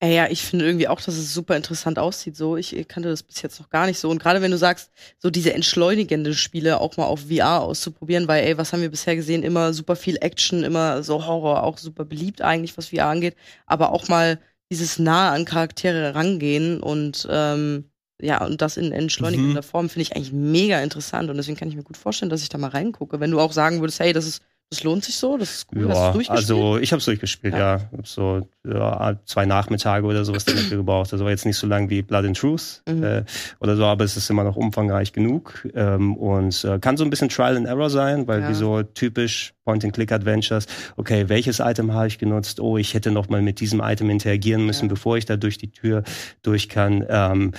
Äh, 0.00 0.14
ja, 0.14 0.28
ich 0.30 0.42
finde 0.42 0.64
irgendwie 0.64 0.86
auch, 0.86 1.00
dass 1.00 1.16
es 1.16 1.34
super 1.34 1.56
interessant 1.56 1.98
aussieht. 1.98 2.36
So, 2.36 2.56
ich 2.56 2.86
kannte 2.86 3.08
das 3.08 3.24
bis 3.24 3.42
jetzt 3.42 3.58
noch 3.58 3.68
gar 3.68 3.86
nicht 3.86 3.98
so. 3.98 4.08
Und 4.08 4.22
gerade 4.22 4.40
wenn 4.40 4.52
du 4.52 4.58
sagst, 4.58 4.92
so 5.18 5.28
diese 5.28 5.52
entschleunigende 5.54 6.34
Spiele 6.34 6.80
auch 6.80 6.96
mal 6.96 7.06
auf 7.06 7.22
VR 7.28 7.62
auszuprobieren, 7.62 8.28
weil, 8.28 8.44
ey, 8.44 8.56
was 8.56 8.72
haben 8.72 8.82
wir 8.82 8.90
bisher 8.90 9.16
gesehen? 9.16 9.42
Immer 9.42 9.72
super 9.72 9.96
viel 9.96 10.16
Action, 10.20 10.62
immer 10.62 11.02
so 11.02 11.26
Horror, 11.26 11.64
auch 11.64 11.78
super 11.78 12.04
beliebt 12.04 12.42
eigentlich, 12.42 12.78
was 12.78 12.88
VR 12.88 13.06
angeht. 13.06 13.34
Aber 13.66 13.92
auch 13.92 14.08
mal 14.08 14.38
dieses 14.70 14.98
nah 15.00 15.32
an 15.32 15.44
Charaktere 15.44 16.14
rangehen 16.14 16.80
und 16.80 17.26
ähm, 17.30 17.90
ja, 18.20 18.44
und 18.44 18.60
das 18.60 18.76
in 18.76 18.92
entschleunigender 18.92 19.62
mhm. 19.62 19.66
Form 19.66 19.88
finde 19.88 20.02
ich 20.02 20.16
eigentlich 20.16 20.32
mega 20.32 20.80
interessant. 20.82 21.30
Und 21.30 21.36
deswegen 21.36 21.56
kann 21.56 21.68
ich 21.68 21.76
mir 21.76 21.84
gut 21.84 21.96
vorstellen, 21.96 22.30
dass 22.30 22.42
ich 22.42 22.48
da 22.48 22.58
mal 22.58 22.70
reingucke. 22.70 23.20
Wenn 23.20 23.30
du 23.30 23.38
auch 23.40 23.52
sagen 23.52 23.80
würdest, 23.80 24.00
hey, 24.00 24.12
das 24.12 24.26
ist 24.26 24.42
das 24.70 24.84
lohnt 24.84 25.02
sich 25.02 25.16
so? 25.16 25.38
Das 25.38 25.50
ist 25.54 25.66
cool. 25.74 25.88
Ja, 25.88 26.12
also 26.28 26.76
ich 26.76 26.92
habe 26.92 26.98
es 26.98 27.06
durchgespielt, 27.06 27.54
ja. 27.54 27.76
ja. 27.76 27.80
Hab 27.96 28.06
so 28.06 28.46
ja, 28.66 29.18
zwei 29.24 29.46
Nachmittage 29.46 30.06
oder 30.06 30.26
sowas 30.26 30.44
dafür 30.44 30.76
gebraucht. 30.76 31.10
Also 31.10 31.24
war 31.24 31.30
jetzt 31.30 31.46
nicht 31.46 31.56
so 31.56 31.66
lang 31.66 31.88
wie 31.88 32.02
Blood 32.02 32.26
and 32.26 32.36
Truth 32.36 32.82
mhm. 32.86 33.02
äh, 33.02 33.24
oder 33.60 33.76
so, 33.76 33.84
aber 33.86 34.04
es 34.04 34.18
ist 34.18 34.28
immer 34.28 34.44
noch 34.44 34.56
umfangreich 34.56 35.14
genug 35.14 35.66
ähm, 35.74 36.16
und 36.16 36.64
äh, 36.64 36.78
kann 36.78 36.98
so 36.98 37.04
ein 37.04 37.08
bisschen 37.08 37.30
Trial 37.30 37.56
and 37.56 37.66
Error 37.66 37.88
sein, 37.88 38.26
weil 38.26 38.42
ja. 38.42 38.50
wie 38.50 38.54
so 38.54 38.82
typisch 38.82 39.54
Point-and-Click-Adventures, 39.64 40.66
okay, 40.96 41.28
welches 41.28 41.60
Item 41.60 41.92
habe 41.92 42.06
ich 42.06 42.18
genutzt? 42.18 42.60
Oh, 42.60 42.76
ich 42.76 42.94
hätte 42.94 43.10
noch 43.10 43.28
mal 43.28 43.42
mit 43.42 43.60
diesem 43.60 43.80
Item 43.80 44.10
interagieren 44.10 44.66
müssen, 44.66 44.88
bevor 44.88 45.16
ich 45.16 45.26
da 45.26 45.36
durch 45.36 45.58
die 45.58 45.70
Tür 45.70 46.04
durch 46.42 46.68
kann. 46.68 47.04
Ähm, 47.08 47.52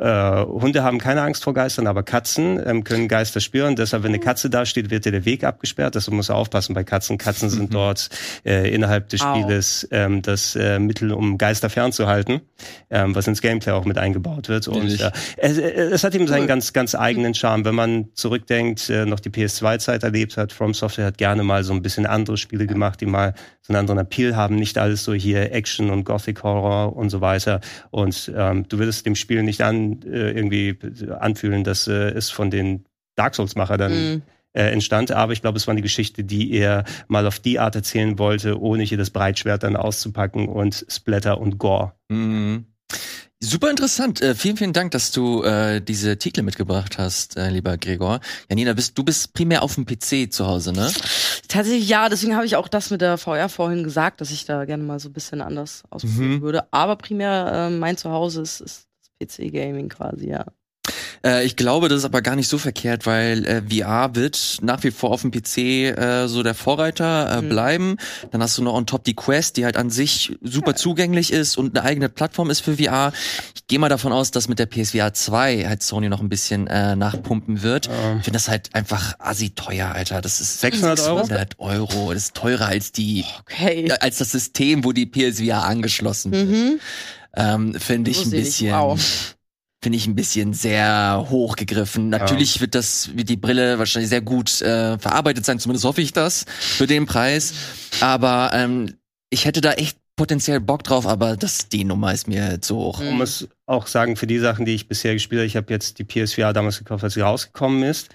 äh, 0.00 0.44
Hunde 0.46 0.84
haben 0.84 0.98
keine 0.98 1.22
Angst 1.22 1.42
vor 1.42 1.54
Geistern, 1.54 1.86
aber 1.88 2.04
Katzen 2.04 2.60
ähm, 2.64 2.84
können 2.84 3.08
Geister 3.08 3.40
spüren. 3.40 3.74
Deshalb, 3.74 4.04
wenn 4.04 4.10
eine 4.10 4.20
Katze 4.20 4.48
da 4.48 4.64
steht, 4.64 4.90
wird 4.90 5.04
dir 5.04 5.12
der 5.12 5.24
Weg 5.24 5.42
abgesperrt. 5.42 5.96
Deshalb 5.96 6.14
muss 6.14 6.28
er 6.28 6.36
aufpassen 6.36 6.74
bei 6.74 6.84
Katzen. 6.84 7.18
Katzen 7.18 7.50
sind 7.50 7.70
mhm. 7.70 7.70
dort 7.74 8.08
äh, 8.44 8.72
innerhalb 8.72 9.08
des 9.08 9.20
Spieles 9.20 9.88
ähm, 9.90 10.22
das 10.22 10.54
äh, 10.54 10.78
Mittel, 10.78 11.12
um 11.12 11.36
Geister 11.36 11.68
fernzuhalten, 11.68 12.42
ähm, 12.90 13.14
was 13.14 13.26
ins 13.26 13.40
Gameplay 13.40 13.72
auch 13.72 13.84
mit 13.84 13.98
eingebaut 13.98 14.48
wird. 14.48 14.68
Und 14.68 15.00
äh, 15.00 15.10
es, 15.36 15.58
es, 15.58 16.04
hat 16.04 16.14
eben 16.14 16.28
seinen 16.28 16.46
ganz, 16.46 16.72
ganz 16.72 16.94
eigenen 16.94 17.34
Charme. 17.34 17.64
Wenn 17.64 17.74
man 17.74 18.08
zurückdenkt, 18.14 18.88
äh, 18.90 19.04
noch 19.04 19.18
die 19.18 19.30
PS2-Zeit 19.30 20.04
erlebt 20.04 20.36
hat, 20.36 20.52
From 20.52 20.74
Software 20.74 21.06
hat 21.06 21.18
gerne 21.18 21.42
mal 21.42 21.64
so 21.64 21.72
ein 21.72 21.82
bisschen 21.82 22.06
andere 22.06 22.36
Spiele 22.36 22.68
gemacht, 22.68 23.00
die 23.00 23.06
mal 23.06 23.34
so 23.62 23.72
einen 23.72 23.80
anderen 23.80 23.98
Appeal 23.98 24.36
haben. 24.36 24.54
Nicht 24.54 24.78
alles 24.78 25.02
so 25.02 25.12
hier 25.12 25.52
Action 25.52 25.90
und 25.90 26.04
Gothic 26.04 26.44
Horror 26.44 26.96
und 26.96 27.10
so 27.10 27.20
weiter. 27.20 27.60
Und 27.90 28.30
ähm, 28.36 28.66
du 28.68 28.78
würdest 28.78 29.04
dem 29.04 29.16
Spiel 29.16 29.42
nicht 29.42 29.60
an 29.60 29.87
äh, 30.04 30.30
irgendwie 30.32 30.78
anfühlen, 31.18 31.64
dass 31.64 31.86
äh, 31.86 32.10
es 32.10 32.30
von 32.30 32.50
den 32.50 32.84
Dark 33.16 33.34
Souls-Macher 33.34 33.76
dann 33.76 33.92
mm. 33.92 34.22
äh, 34.52 34.70
entstand. 34.70 35.12
Aber 35.12 35.32
ich 35.32 35.42
glaube, 35.42 35.58
es 35.58 35.66
war 35.66 35.72
eine 35.72 35.82
Geschichte, 35.82 36.24
die 36.24 36.52
er 36.52 36.84
mal 37.08 37.26
auf 37.26 37.38
die 37.38 37.58
Art 37.58 37.74
erzählen 37.74 38.18
wollte, 38.18 38.60
ohne 38.60 38.82
hier 38.84 38.98
das 38.98 39.10
Breitschwert 39.10 39.62
dann 39.62 39.76
auszupacken 39.76 40.48
und 40.48 40.86
Splatter 40.88 41.40
und 41.40 41.58
Gore. 41.58 41.92
Mm. 42.08 42.58
Super 43.40 43.70
interessant. 43.70 44.20
Äh, 44.20 44.34
vielen, 44.34 44.56
vielen 44.56 44.72
Dank, 44.72 44.90
dass 44.90 45.12
du 45.12 45.44
äh, 45.44 45.80
diese 45.80 46.18
Titel 46.18 46.42
mitgebracht 46.42 46.98
hast, 46.98 47.36
äh, 47.36 47.50
lieber 47.50 47.76
Gregor. 47.76 48.18
Janina, 48.50 48.72
bist, 48.72 48.98
du 48.98 49.04
bist 49.04 49.32
primär 49.32 49.62
auf 49.62 49.76
dem 49.76 49.86
PC 49.86 50.32
zu 50.32 50.44
Hause, 50.44 50.72
ne? 50.72 50.90
Tatsächlich 51.46 51.88
ja, 51.88 52.08
deswegen 52.08 52.34
habe 52.34 52.46
ich 52.46 52.56
auch 52.56 52.66
das 52.66 52.90
mit 52.90 53.00
der 53.00 53.16
VR 53.16 53.48
vorhin 53.48 53.84
gesagt, 53.84 54.20
dass 54.20 54.32
ich 54.32 54.44
da 54.44 54.64
gerne 54.64 54.82
mal 54.82 54.98
so 54.98 55.08
ein 55.08 55.12
bisschen 55.12 55.40
anders 55.40 55.84
ausprobieren 55.88 56.38
mhm. 56.38 56.42
würde. 56.42 56.72
Aber 56.72 56.96
primär 56.96 57.68
äh, 57.68 57.70
mein 57.70 57.96
Zuhause 57.96 58.42
ist, 58.42 58.60
ist 58.60 58.87
PC-Gaming 59.20 59.88
quasi, 59.88 60.28
ja. 60.28 60.46
Äh, 61.24 61.44
ich 61.44 61.56
glaube, 61.56 61.88
das 61.88 61.98
ist 61.98 62.04
aber 62.04 62.22
gar 62.22 62.36
nicht 62.36 62.48
so 62.48 62.58
verkehrt, 62.58 63.06
weil 63.06 63.44
äh, 63.44 63.62
VR 63.62 64.14
wird 64.14 64.58
nach 64.62 64.82
wie 64.84 64.90
vor 64.90 65.10
auf 65.10 65.22
dem 65.22 65.30
PC 65.30 65.58
äh, 65.58 66.28
so 66.28 66.42
der 66.42 66.54
Vorreiter 66.54 67.38
äh, 67.38 67.42
mhm. 67.42 67.48
bleiben. 67.48 67.96
Dann 68.30 68.42
hast 68.42 68.56
du 68.58 68.62
noch 68.62 68.74
on 68.74 68.86
top 68.86 69.04
die 69.04 69.14
Quest, 69.14 69.56
die 69.56 69.64
halt 69.64 69.76
an 69.76 69.90
sich 69.90 70.36
super 70.42 70.72
ja. 70.72 70.76
zugänglich 70.76 71.32
ist 71.32 71.56
und 71.56 71.76
eine 71.76 71.86
eigene 71.86 72.08
Plattform 72.08 72.50
ist 72.50 72.60
für 72.60 72.76
VR. 72.76 73.12
Ich 73.54 73.66
gehe 73.66 73.78
mal 73.78 73.88
davon 73.88 74.12
aus, 74.12 74.30
dass 74.30 74.48
mit 74.48 74.58
der 74.58 74.66
PSVR 74.66 75.12
2 75.12 75.66
halt 75.66 75.82
Sony 75.82 76.08
noch 76.08 76.20
ein 76.20 76.28
bisschen 76.28 76.66
äh, 76.66 76.96
nachpumpen 76.96 77.62
wird. 77.62 77.86
Ja. 77.86 78.16
Ich 78.18 78.24
finde 78.24 78.36
das 78.36 78.48
halt 78.48 78.74
einfach 78.74 79.14
assi 79.18 79.50
teuer, 79.50 79.92
Alter. 79.92 80.20
Das 80.20 80.40
ist 80.40 80.60
600 80.60 81.00
Euro. 81.00 81.18
600 81.18 81.58
Euro. 81.58 82.12
Das 82.12 82.24
ist 82.24 82.34
teurer 82.34 82.66
als 82.66 82.92
die, 82.92 83.24
okay. 83.40 83.90
als 84.00 84.18
das 84.18 84.30
System, 84.30 84.84
wo 84.84 84.92
die 84.92 85.06
PSVR 85.06 85.64
angeschlossen 85.64 86.32
wird. 86.32 86.48
Mhm. 86.48 86.80
Ähm, 87.36 87.74
finde 87.74 88.10
ich 88.10 88.24
ein 88.24 88.30
bisschen. 88.30 88.98
Finde 89.80 89.96
ich 89.96 90.08
ein 90.08 90.16
bisschen 90.16 90.54
sehr 90.54 91.26
hochgegriffen. 91.30 92.08
Natürlich 92.08 92.56
ja. 92.56 92.62
wird 92.62 92.74
das, 92.74 93.16
wird 93.16 93.28
die 93.28 93.36
Brille 93.36 93.78
wahrscheinlich 93.78 94.08
sehr 94.08 94.20
gut 94.20 94.60
äh, 94.60 94.98
verarbeitet 94.98 95.44
sein, 95.44 95.60
zumindest 95.60 95.84
hoffe 95.84 96.02
ich 96.02 96.12
das 96.12 96.46
für 96.58 96.88
den 96.88 97.06
Preis. 97.06 97.54
Aber 98.00 98.50
ähm, 98.54 98.94
ich 99.30 99.44
hätte 99.44 99.60
da 99.60 99.74
echt 99.74 99.96
potenziell 100.16 100.58
Bock 100.58 100.82
drauf, 100.82 101.06
aber 101.06 101.36
das, 101.36 101.68
die 101.68 101.84
Nummer 101.84 102.12
ist 102.12 102.26
mir 102.26 102.60
zu 102.60 102.76
hoch. 102.76 102.98
Man 102.98 103.18
muss 103.18 103.46
auch 103.66 103.86
sagen, 103.86 104.16
für 104.16 104.26
die 104.26 104.40
Sachen, 104.40 104.64
die 104.64 104.74
ich 104.74 104.88
bisher 104.88 105.14
gespielt 105.14 105.38
habe, 105.38 105.46
ich 105.46 105.56
habe 105.56 105.72
jetzt 105.72 106.00
die 106.00 106.04
PSVR 106.04 106.52
damals 106.52 106.78
gekauft, 106.78 107.04
als 107.04 107.14
sie 107.14 107.20
rausgekommen 107.20 107.84
ist 107.84 108.08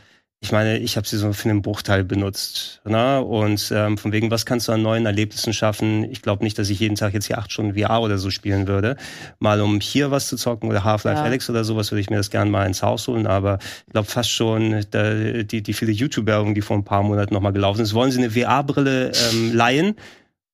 ich 0.44 0.52
meine, 0.52 0.78
ich 0.78 0.98
habe 0.98 1.08
sie 1.08 1.18
so 1.18 1.32
für 1.32 1.50
einen 1.50 1.62
Bruchteil 1.62 2.04
benutzt. 2.04 2.82
Ne? 2.84 3.22
Und 3.22 3.72
ähm, 3.74 3.98
von 3.98 4.12
wegen, 4.12 4.30
was 4.30 4.46
kannst 4.46 4.68
du 4.68 4.74
an 4.74 4.82
neuen 4.82 5.06
Erlebnissen 5.06 5.54
schaffen? 5.54 6.04
Ich 6.12 6.22
glaube 6.22 6.44
nicht, 6.44 6.60
dass 6.60 6.70
ich 6.70 6.82
jeden 6.82 6.96
Tag 6.96 7.14
jetzt 7.14 7.28
hier 7.28 7.38
acht 7.38 7.50
Stunden 7.50 7.80
VR 7.80 8.02
oder 8.02 8.18
so 8.18 8.30
spielen 8.30 8.68
würde. 8.68 8.98
Mal 9.40 9.62
um 9.62 9.80
hier 9.80 10.12
was 10.12 10.28
zu 10.28 10.36
zocken 10.36 10.70
oder 10.70 10.84
Half-Life 10.84 11.20
ja. 11.20 11.24
Alex 11.24 11.50
oder 11.50 11.64
sowas, 11.64 11.92
würde 11.92 12.02
ich 12.02 12.10
mir 12.10 12.18
das 12.18 12.30
gerne 12.30 12.52
mal 12.52 12.66
ins 12.66 12.84
Haus 12.84 13.08
holen. 13.08 13.26
Aber 13.26 13.58
ich 13.88 13.94
glaube 13.94 14.10
fast 14.10 14.32
schon, 14.32 14.86
da, 14.92 15.14
die, 15.14 15.64
die 15.64 15.74
viele 15.74 15.94
YouTube-Werbung, 15.94 16.56
die 16.56 16.62
vor 16.62 16.76
ein 16.76 16.84
paar 16.84 17.04
Monaten 17.04 17.34
nochmal 17.34 17.54
gelaufen 17.54 17.80
ist, 17.80 17.94
wollen 17.94 18.12
sie 18.12 18.20
eine 18.20 18.32
VR-Brille 18.32 19.14
ähm, 19.14 19.54
leihen 19.54 19.96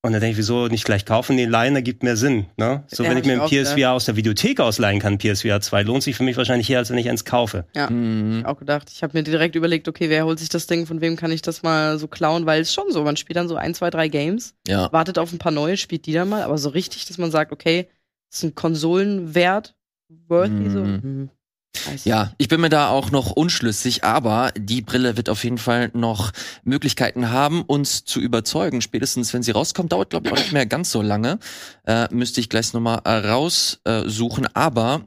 und 0.02 0.14
dann 0.14 0.22
denke 0.22 0.32
ich, 0.32 0.38
wieso 0.38 0.68
nicht 0.68 0.86
gleich 0.86 1.04
kaufen? 1.04 1.36
Nee, 1.36 1.46
leihen 1.46 1.76
ergibt 1.76 2.04
mehr 2.04 2.16
Sinn. 2.16 2.46
Ne? 2.56 2.84
So, 2.88 3.04
ja, 3.04 3.10
wenn 3.10 3.18
ich 3.18 3.26
mir 3.26 3.42
ein 3.42 3.50
PSVR 3.50 3.78
ja. 3.78 3.94
aus 3.94 4.06
der 4.06 4.16
Videothek 4.16 4.62
ausleihen 4.62 5.00
kann, 5.00 5.18
PSVR 5.18 5.60
2, 5.60 5.84
lohnt 5.84 6.04
sich 6.04 6.16
für 6.16 6.24
mich 6.24 6.38
wahrscheinlich 6.38 6.70
eher, 6.70 6.80
als 6.80 6.90
wenn 6.90 6.98
ich 6.98 7.10
eins 7.10 7.26
kaufe. 7.26 7.66
Ja, 7.76 7.90
mhm. 7.90 8.46
auch 8.46 8.58
gedacht. 8.58 8.90
Ich 8.92 9.04
habe 9.04 9.18
mir 9.18 9.24
direkt 9.24 9.56
überlegt, 9.56 9.90
okay, 9.90 10.10
wer 10.10 10.24
holt 10.24 10.40
sich 10.40 10.48
das 10.48 10.68
Ding, 10.68 10.86
von 10.86 11.02
wem 11.02 11.18
kann 11.18 11.34
ich 11.34 11.42
das 11.42 11.64
mal 11.64 12.00
so 12.00 12.08
klauen? 12.08 12.46
Weil 12.46 12.62
es 12.62 12.74
schon 12.74 12.92
so, 12.92 13.04
man 13.04 13.18
spielt 13.18 13.36
dann 13.36 13.50
so 13.50 13.58
ein, 13.58 13.74
zwei, 13.74 13.90
drei 13.90 14.08
Games, 14.08 14.56
ja. 14.68 14.90
wartet 14.94 15.18
auf 15.18 15.34
ein 15.34 15.38
paar 15.38 15.52
neue, 15.52 15.76
spielt 15.76 16.06
die 16.06 16.14
dann 16.14 16.30
mal, 16.30 16.44
aber 16.44 16.58
so 16.58 16.70
richtig, 16.70 17.06
dass 17.06 17.18
man 17.18 17.32
sagt, 17.32 17.52
okay, 17.52 17.90
das 18.30 18.40
ist 18.40 18.44
ein 18.44 18.56
Konsolenwert, 18.56 19.76
worthy 20.30 20.52
mhm. 20.52 20.72
so. 20.72 20.80
Mhm. 20.80 21.30
Ja, 22.06 22.32
ich 22.38 22.48
bin 22.48 22.62
mir 22.62 22.70
da 22.70 22.90
auch 22.90 23.12
noch 23.12 23.32
unschlüssig, 23.32 24.04
aber 24.04 24.52
die 24.58 24.82
Brille 24.82 25.18
wird 25.18 25.30
auf 25.30 25.44
jeden 25.44 25.58
Fall 25.58 25.92
noch 25.94 26.32
Möglichkeiten 26.64 27.30
haben, 27.30 27.64
uns 27.64 28.06
zu 28.06 28.20
überzeugen. 28.20 28.82
Spätestens, 28.82 29.34
wenn 29.34 29.44
sie 29.44 29.52
rauskommt, 29.52 29.92
dauert 29.92 30.10
glaube 30.12 30.28
ich 30.28 30.34
auch 30.34 30.38
nicht 30.38 30.52
mehr 30.52 30.66
ganz 30.66 30.92
so 30.92 31.02
lange. 31.02 31.40
Äh, 31.86 32.08
müsste 32.14 32.40
ich 32.42 32.50
gleich 32.50 32.74
nochmal 32.74 33.00
raussuchen. 33.06 34.48
aber 34.54 35.02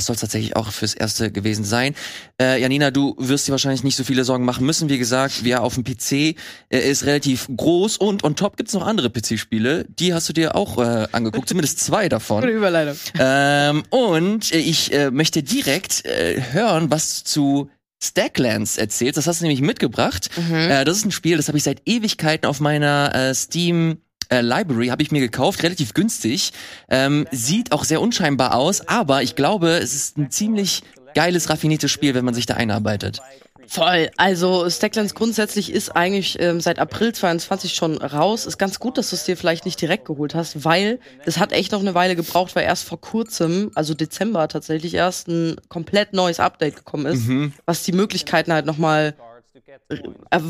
das 0.00 0.06
soll 0.06 0.16
tatsächlich 0.16 0.56
auch 0.56 0.72
fürs 0.72 0.94
Erste 0.94 1.30
gewesen 1.30 1.64
sein. 1.64 1.94
Äh, 2.40 2.60
Janina, 2.60 2.90
du 2.90 3.14
wirst 3.18 3.46
dir 3.46 3.52
wahrscheinlich 3.52 3.84
nicht 3.84 3.96
so 3.96 4.04
viele 4.04 4.24
Sorgen 4.24 4.46
machen 4.46 4.64
müssen. 4.64 4.88
Wie 4.88 4.96
gesagt, 4.96 5.44
wir 5.44 5.62
auf 5.62 5.74
dem 5.74 5.84
PC 5.84 6.12
äh, 6.12 6.34
ist 6.70 7.04
relativ 7.04 7.48
groß 7.54 7.98
und 7.98 8.24
on 8.24 8.34
top 8.34 8.56
gibt's 8.56 8.72
noch 8.72 8.86
andere 8.86 9.10
PC-Spiele. 9.10 9.84
Die 9.98 10.14
hast 10.14 10.28
du 10.28 10.32
dir 10.32 10.56
auch 10.56 10.78
äh, 10.78 11.06
angeguckt, 11.12 11.48
zumindest 11.50 11.80
zwei 11.80 12.08
davon. 12.08 12.40
Gute 12.40 12.52
Überleitung. 12.54 12.96
Ähm, 13.18 13.82
und 13.90 14.52
ich 14.52 14.92
äh, 14.94 15.10
möchte 15.10 15.42
direkt 15.42 16.06
äh, 16.06 16.40
hören, 16.52 16.90
was 16.90 17.22
zu 17.22 17.68
Stacklands 18.02 18.78
erzählt. 18.78 19.18
Das 19.18 19.26
hast 19.26 19.40
du 19.40 19.44
nämlich 19.44 19.60
mitgebracht. 19.60 20.30
Mhm. 20.36 20.54
Äh, 20.54 20.84
das 20.84 20.96
ist 20.96 21.04
ein 21.04 21.10
Spiel, 21.10 21.36
das 21.36 21.48
habe 21.48 21.58
ich 21.58 21.64
seit 21.64 21.82
Ewigkeiten 21.84 22.46
auf 22.46 22.60
meiner 22.60 23.14
äh, 23.14 23.34
Steam 23.34 23.98
äh, 24.30 24.40
Library 24.40 24.88
habe 24.88 25.02
ich 25.02 25.10
mir 25.10 25.20
gekauft, 25.20 25.62
relativ 25.62 25.94
günstig. 25.94 26.52
Ähm, 26.88 27.26
sieht 27.30 27.72
auch 27.72 27.84
sehr 27.84 28.00
unscheinbar 28.00 28.54
aus, 28.54 28.86
aber 28.88 29.22
ich 29.22 29.36
glaube, 29.36 29.70
es 29.70 29.94
ist 29.94 30.16
ein 30.16 30.30
ziemlich 30.30 30.82
geiles, 31.14 31.50
raffiniertes 31.50 31.90
Spiel, 31.90 32.14
wenn 32.14 32.24
man 32.24 32.34
sich 32.34 32.46
da 32.46 32.54
einarbeitet. 32.54 33.20
Voll. 33.66 34.10
Also 34.16 34.68
Stacklands 34.68 35.14
grundsätzlich 35.14 35.72
ist 35.72 35.90
eigentlich 35.90 36.40
ähm, 36.40 36.60
seit 36.60 36.80
April 36.80 37.12
22 37.12 37.74
schon 37.74 37.98
raus. 37.98 38.44
Ist 38.44 38.58
ganz 38.58 38.80
gut, 38.80 38.98
dass 38.98 39.10
du 39.10 39.16
es 39.16 39.22
dir 39.22 39.36
vielleicht 39.36 39.64
nicht 39.64 39.80
direkt 39.80 40.06
geholt 40.06 40.34
hast, 40.34 40.64
weil 40.64 40.98
es 41.24 41.38
hat 41.38 41.52
echt 41.52 41.70
noch 41.70 41.78
eine 41.78 41.94
Weile 41.94 42.16
gebraucht, 42.16 42.56
weil 42.56 42.64
erst 42.64 42.82
vor 42.82 43.00
kurzem, 43.00 43.70
also 43.76 43.94
Dezember 43.94 44.48
tatsächlich 44.48 44.94
erst 44.94 45.28
ein 45.28 45.54
komplett 45.68 46.14
neues 46.14 46.40
Update 46.40 46.74
gekommen 46.74 47.06
ist, 47.06 47.28
mhm. 47.28 47.52
was 47.64 47.84
die 47.84 47.92
Möglichkeiten 47.92 48.52
halt 48.52 48.66
nochmal 48.66 49.14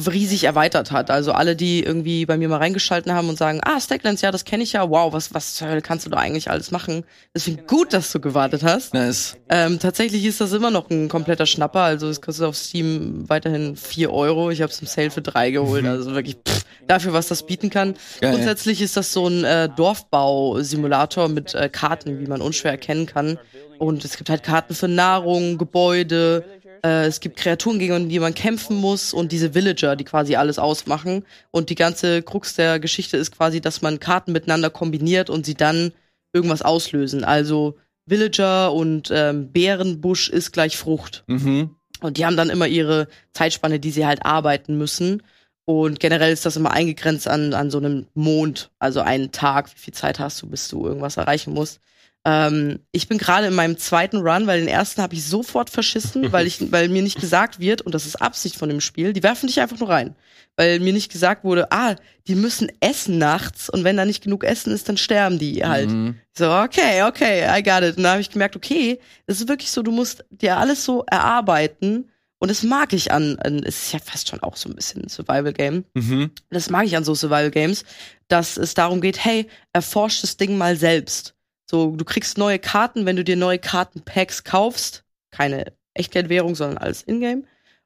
riesig 0.07 0.45
erweitert 0.45 0.91
hat. 0.91 1.11
Also 1.11 1.33
alle, 1.33 1.57
die 1.57 1.83
irgendwie 1.83 2.27
bei 2.27 2.37
mir 2.37 2.49
mal 2.49 2.59
reingeschalten 2.59 3.13
haben 3.13 3.29
und 3.29 3.39
sagen, 3.39 3.61
ah, 3.65 3.81
Stacklands, 3.81 4.23
ja, 4.23 4.31
das 4.31 4.45
kenne 4.45 4.63
ich 4.63 4.73
ja, 4.73 4.89
wow, 4.89 5.13
was, 5.13 5.35
was 5.35 5.55
zur 5.55 5.69
Hölle 5.69 5.83
kannst 5.83 6.07
du 6.07 6.11
da 6.11 6.19
eigentlich 6.19 6.51
alles 6.51 6.71
machen? 6.71 7.05
Deswegen 7.35 7.67
gut, 7.67 7.93
dass 7.93 8.13
du 8.13 8.21
gewartet 8.21 8.63
hast. 8.63 8.95
Nice. 8.95 9.37
Ähm, 9.49 9.79
tatsächlich 9.79 10.25
ist 10.25 10.41
das 10.41 10.53
immer 10.53 10.71
noch 10.71 10.91
ein 10.91 11.09
kompletter 11.09 11.47
Schnapper. 11.47 11.81
Also 11.81 12.09
es 12.09 12.21
kostet 12.21 12.47
auf 12.47 12.57
Steam 12.57 13.29
weiterhin 13.29 13.77
vier 13.77 14.13
Euro. 14.13 14.51
Ich 14.51 14.63
habe 14.63 14.73
es 14.73 14.81
im 14.81 14.87
Sale 14.87 15.11
für 15.11 15.23
drei 15.23 15.51
geholt. 15.51 15.85
Also 15.87 16.15
wirklich 16.15 16.37
pff, 16.47 16.65
dafür, 16.87 17.13
was 17.13 17.29
das 17.29 17.47
bieten 17.47 17.71
kann. 17.71 17.95
Geil. 18.21 18.33
Grundsätzlich 18.33 18.83
ist 18.83 18.97
das 18.97 19.13
so 19.13 19.27
ein 19.27 19.45
äh, 19.45 19.69
Dorfbau-Simulator 19.69 21.29
mit 21.29 21.55
äh, 21.55 21.69
Karten, 21.69 22.21
wie 22.21 22.27
man 22.27 22.41
unschwer 22.41 22.73
erkennen 22.73 23.07
kann. 23.07 23.39
Und 23.79 24.05
es 24.05 24.19
gibt 24.19 24.29
halt 24.29 24.43
Karten 24.43 24.75
für 24.75 24.89
Nahrung, 24.89 25.57
Gebäude, 25.57 26.45
äh, 26.85 27.07
es 27.07 27.21
gibt 27.21 27.37
Kreaturen, 27.37 27.79
gegen 27.79 28.09
die 28.09 28.19
man 28.19 28.35
kämpfen 28.35 28.77
muss 28.77 29.13
und 29.13 29.33
diese 29.33 29.55
Villager, 29.55 29.97
die 29.97 30.05
quasi 30.05 30.37
alles 30.37 30.59
ausmachen. 30.59 31.25
Und 31.51 31.71
die 31.71 31.75
ganze 31.75 32.23
Krux 32.23 32.55
der 32.55 32.79
Geschichte 32.81 33.17
ist 33.17 33.33
quasi, 33.33 33.61
dass 33.61 33.83
man 33.83 34.01
Karten 34.01 34.33
miteinander 34.33 34.71
kombiniert 34.71 35.31
und 35.31 35.47
sie 35.47 35.55
dann 35.55 35.93
irgendwas 36.33 36.63
auslösen. 36.63 37.25
Also 37.25 37.79
Villager 38.07 38.73
und 38.73 39.11
ähm, 39.13 39.53
Bärenbusch 39.53 40.29
ist 40.29 40.53
gleich 40.53 40.77
Frucht. 40.77 41.25
Mhm. 41.27 41.77
Und 42.01 42.17
die 42.17 42.27
haben 42.27 42.37
dann 42.37 42.51
immer 42.51 42.67
ihre 42.67 43.09
Zeitspanne, 43.33 43.79
die 43.79 43.91
sie 43.91 44.07
halt 44.07 44.25
arbeiten 44.25 44.79
müssen. 44.79 45.23
Und 45.65 46.01
generell 46.01 46.33
ist 46.33 46.47
das 46.47 46.57
immer 46.57 46.73
eingegrenzt 46.73 47.29
an, 47.29 47.55
an 47.55 47.71
so 47.71 47.79
einem 47.79 48.07
Mond, 48.15 48.71
also 48.79 49.01
einen 49.01 49.31
Tag, 49.31 49.71
wie 49.73 49.79
viel 49.79 49.95
Zeit 49.95 50.19
hast 50.19 50.43
du, 50.43 50.49
bis 50.49 50.69
du 50.69 50.87
irgendwas 50.87 51.17
erreichen 51.17 51.55
musst. 51.55 51.81
Ähm, 52.25 52.81
ich 52.93 53.09
bin 53.09 53.17
gerade 53.17 53.47
in 53.47 53.55
meinem 53.55 53.79
zweiten 53.79 54.19
Run, 54.19 54.47
weil 54.47 54.61
den 54.61 54.69
ersten 54.69 55.01
habe 55.01 55.15
ich 55.15 55.25
sofort 55.25 55.71
verschissen, 55.71 56.33
weil 56.33 56.47
ich, 56.47 56.71
weil 56.71 56.89
mir 56.89 57.03
nicht 57.03 57.19
gesagt 57.19 57.61
wird, 57.61 57.81
und 57.83 57.95
das 57.95 58.05
ist 58.07 58.21
Absicht 58.21 58.57
von 58.57 58.69
dem 58.69 58.81
Spiel, 58.81 59.13
die 59.13 59.23
werfen 59.23 59.47
dich 59.47 59.61
einfach 59.61 59.79
nur 59.79 59.89
rein. 59.89 60.15
Weil 60.57 60.81
mir 60.81 60.93
nicht 60.93 61.11
gesagt 61.11 61.45
wurde, 61.45 61.73
ah, 61.73 61.97
die 62.27 62.35
müssen 62.35 62.71
essen 62.81 63.17
nachts 63.17 63.71
und 63.71 63.85
wenn 63.85 63.97
da 63.97 64.05
nicht 64.05 64.23
genug 64.23 64.45
Essen 64.45 64.73
ist, 64.73 64.89
dann 64.89 64.99
sterben 64.99 65.39
die 65.39 65.65
halt. 65.65 65.89
Mhm. 65.89 66.17
So, 66.37 66.53
okay, 66.53 67.05
okay, 67.05 67.47
I 67.49 67.63
got 67.63 67.83
it. 67.83 67.97
Und 67.97 68.03
da 68.03 68.13
habe 68.13 68.21
ich 68.21 68.31
gemerkt, 68.31 68.57
okay, 68.57 68.99
das 69.27 69.41
ist 69.41 69.49
wirklich 69.49 69.71
so, 69.71 69.83
du 69.83 69.93
musst 69.93 70.25
dir 70.31 70.59
alles 70.59 70.85
so 70.85 71.05
erarbeiten. 71.11 72.11
Und 72.39 72.51
das 72.51 72.63
mag 72.63 72.93
ich 72.93 73.13
an, 73.13 73.39
an, 73.39 73.63
es 73.65 73.85
ist 73.85 73.93
ja 73.93 73.99
fast 73.99 74.29
schon 74.29 74.43
auch 74.43 74.57
so 74.57 74.69
ein 74.69 74.75
bisschen 74.75 75.03
ein 75.03 75.09
Survival-Game. 75.09 75.85
Mhm. 75.95 76.31
Das 76.51 76.69
mag 76.69 76.87
ich 76.87 76.97
an 76.97 77.05
so 77.05 77.15
Survival-Games, 77.15 77.85
dass 78.29 78.57
es 78.57 78.75
darum 78.75 79.01
geht, 79.01 79.25
hey, 79.25 79.47
erforsch 79.73 80.21
das 80.23 80.37
Ding 80.37 80.59
mal 80.59 80.77
selbst. 80.77 81.35
So, 81.71 81.95
du 81.95 82.05
kriegst 82.05 82.37
neue 82.37 82.59
Karten, 82.59 83.07
wenn 83.07 83.15
du 83.15 83.23
dir 83.23 83.37
neue 83.37 83.61
Kartenpacks 83.61 84.43
kaufst. 84.43 85.05
Keine 85.31 85.73
Echtgeldwährung, 85.95 86.57
sondern 86.57 86.79
alles 86.79 87.05
Ingame. 87.05 87.45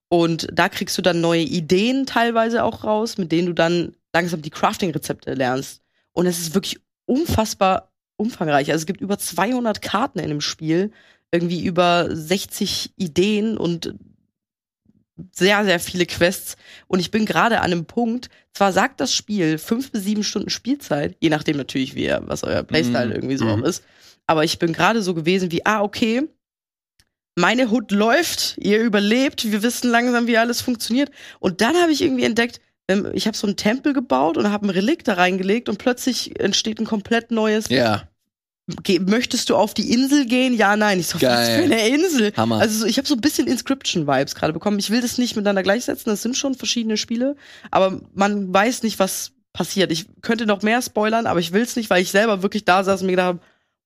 Und 0.08 0.48
da 0.50 0.70
kriegst 0.70 0.96
du 0.96 1.02
dann 1.02 1.20
neue 1.20 1.42
Ideen 1.42 2.06
teilweise 2.06 2.64
auch 2.64 2.84
raus, 2.84 3.18
mit 3.18 3.30
denen 3.30 3.48
du 3.48 3.52
dann 3.52 3.94
langsam 4.14 4.40
die 4.40 4.48
Crafting-Rezepte 4.48 5.34
lernst. 5.34 5.82
Und 6.12 6.24
es 6.24 6.38
ist 6.38 6.54
wirklich 6.54 6.80
unfassbar 7.04 7.92
umfangreich. 8.16 8.70
Also 8.70 8.80
es 8.80 8.86
gibt 8.86 9.02
über 9.02 9.18
200 9.18 9.82
Karten 9.82 10.18
in 10.18 10.30
dem 10.30 10.40
Spiel, 10.40 10.90
irgendwie 11.30 11.62
über 11.62 12.08
60 12.10 12.94
Ideen 12.96 13.58
und 13.58 13.94
sehr, 15.32 15.64
sehr 15.64 15.78
viele 15.80 16.06
Quests. 16.06 16.56
Und 16.86 16.98
ich 17.00 17.10
bin 17.10 17.24
gerade 17.26 17.58
an 17.60 17.72
einem 17.72 17.84
Punkt, 17.86 18.30
zwar 18.52 18.72
sagt 18.72 19.00
das 19.00 19.14
Spiel 19.14 19.58
fünf 19.58 19.92
bis 19.92 20.04
sieben 20.04 20.24
Stunden 20.24 20.50
Spielzeit, 20.50 21.16
je 21.20 21.28
nachdem 21.30 21.56
natürlich, 21.56 21.94
wie, 21.94 22.12
was 22.20 22.42
euer 22.44 22.62
Playstyle 22.62 23.06
Mhm. 23.06 23.12
irgendwie 23.12 23.36
so 23.36 23.44
Mhm. 23.44 23.50
auch 23.50 23.66
ist. 23.66 23.84
Aber 24.26 24.44
ich 24.44 24.58
bin 24.58 24.72
gerade 24.72 25.02
so 25.02 25.14
gewesen 25.14 25.52
wie, 25.52 25.64
ah, 25.66 25.82
okay, 25.82 26.22
meine 27.36 27.70
Hood 27.70 27.90
läuft, 27.90 28.56
ihr 28.58 28.80
überlebt, 28.80 29.50
wir 29.50 29.62
wissen 29.62 29.90
langsam, 29.90 30.26
wie 30.26 30.38
alles 30.38 30.60
funktioniert. 30.60 31.10
Und 31.40 31.60
dann 31.60 31.76
habe 31.76 31.92
ich 31.92 32.00
irgendwie 32.00 32.24
entdeckt, 32.24 32.60
ähm, 32.88 33.10
ich 33.12 33.26
habe 33.26 33.36
so 33.36 33.46
einen 33.46 33.56
Tempel 33.56 33.92
gebaut 33.92 34.36
und 34.36 34.50
habe 34.50 34.66
ein 34.66 34.70
Relikt 34.70 35.08
da 35.08 35.14
reingelegt 35.14 35.68
und 35.68 35.78
plötzlich 35.78 36.38
entsteht 36.38 36.78
ein 36.80 36.86
komplett 36.86 37.30
neues. 37.30 37.68
Ja, 37.70 38.08
Ge 38.82 38.98
möchtest 38.98 39.50
du 39.50 39.56
auf 39.56 39.74
die 39.74 39.92
Insel 39.92 40.24
gehen? 40.24 40.54
Ja, 40.54 40.76
nein. 40.76 40.98
Ich 40.98 41.08
so, 41.08 41.16
was 41.16 41.20
Geil. 41.20 41.58
für 41.58 41.64
eine 41.64 41.88
Insel? 41.88 42.32
Hammer. 42.34 42.60
Also 42.60 42.80
so, 42.80 42.86
ich 42.86 42.96
habe 42.96 43.06
so 43.06 43.14
ein 43.14 43.20
bisschen 43.20 43.46
Inscription-Vibes 43.46 44.34
gerade 44.34 44.54
bekommen. 44.54 44.78
Ich 44.78 44.90
will 44.90 45.02
das 45.02 45.18
nicht 45.18 45.36
miteinander 45.36 45.62
gleichsetzen, 45.62 46.10
das 46.10 46.22
sind 46.22 46.36
schon 46.36 46.54
verschiedene 46.54 46.96
Spiele, 46.96 47.36
aber 47.70 48.00
man 48.14 48.52
weiß 48.52 48.82
nicht, 48.82 48.98
was 48.98 49.32
passiert. 49.52 49.92
Ich 49.92 50.06
könnte 50.22 50.46
noch 50.46 50.62
mehr 50.62 50.80
spoilern, 50.80 51.26
aber 51.26 51.40
ich 51.40 51.52
will 51.52 51.62
es 51.62 51.76
nicht, 51.76 51.90
weil 51.90 52.02
ich 52.02 52.10
selber 52.10 52.42
wirklich 52.42 52.64
da 52.64 52.82
saß 52.82 53.02
und 53.02 53.06
mir 53.06 53.12
gedacht 53.12 53.26
habe, 53.26 53.40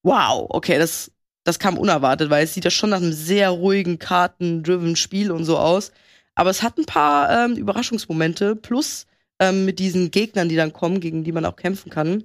wow, 0.04 0.46
okay, 0.48 0.78
das, 0.78 1.10
das 1.42 1.58
kam 1.58 1.76
unerwartet, 1.76 2.30
weil 2.30 2.44
es 2.44 2.54
sieht 2.54 2.64
ja 2.64 2.70
schon 2.70 2.90
nach 2.90 2.98
einem 2.98 3.12
sehr 3.12 3.50
ruhigen, 3.50 3.98
karten-driven 3.98 4.94
Spiel 4.94 5.32
und 5.32 5.44
so 5.44 5.58
aus. 5.58 5.90
Aber 6.36 6.50
es 6.50 6.62
hat 6.62 6.78
ein 6.78 6.86
paar 6.86 7.46
ähm, 7.46 7.56
Überraschungsmomente, 7.56 8.54
plus 8.54 9.06
ähm, 9.40 9.64
mit 9.64 9.80
diesen 9.80 10.12
Gegnern, 10.12 10.48
die 10.48 10.56
dann 10.56 10.72
kommen, 10.72 11.00
gegen 11.00 11.24
die 11.24 11.32
man 11.32 11.44
auch 11.44 11.56
kämpfen 11.56 11.90
kann, 11.90 12.24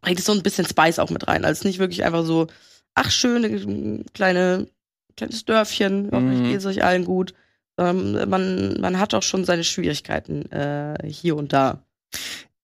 bringt 0.00 0.18
es 0.18 0.24
so 0.24 0.32
ein 0.32 0.42
bisschen 0.42 0.66
Spice 0.66 0.98
auch 0.98 1.10
mit 1.10 1.28
rein. 1.28 1.44
Also 1.44 1.66
nicht 1.66 1.78
wirklich 1.78 2.04
einfach 2.04 2.24
so, 2.24 2.46
ach 2.94 3.10
schön, 3.10 3.44
äh, 3.44 4.04
kleine, 4.14 4.66
kleines 5.16 5.44
Dörfchen, 5.44 6.10
hoffentlich 6.12 6.40
Mhm. 6.40 6.44
geht 6.48 6.58
es 6.58 6.66
euch 6.66 6.82
allen 6.84 7.04
gut. 7.04 7.34
Ähm, 7.78 8.28
man, 8.28 8.80
man 8.80 8.98
hat 8.98 9.14
auch 9.14 9.22
schon 9.22 9.44
seine 9.44 9.64
Schwierigkeiten 9.64 10.50
äh, 10.52 10.96
hier 11.06 11.36
und 11.36 11.52
da. 11.52 11.82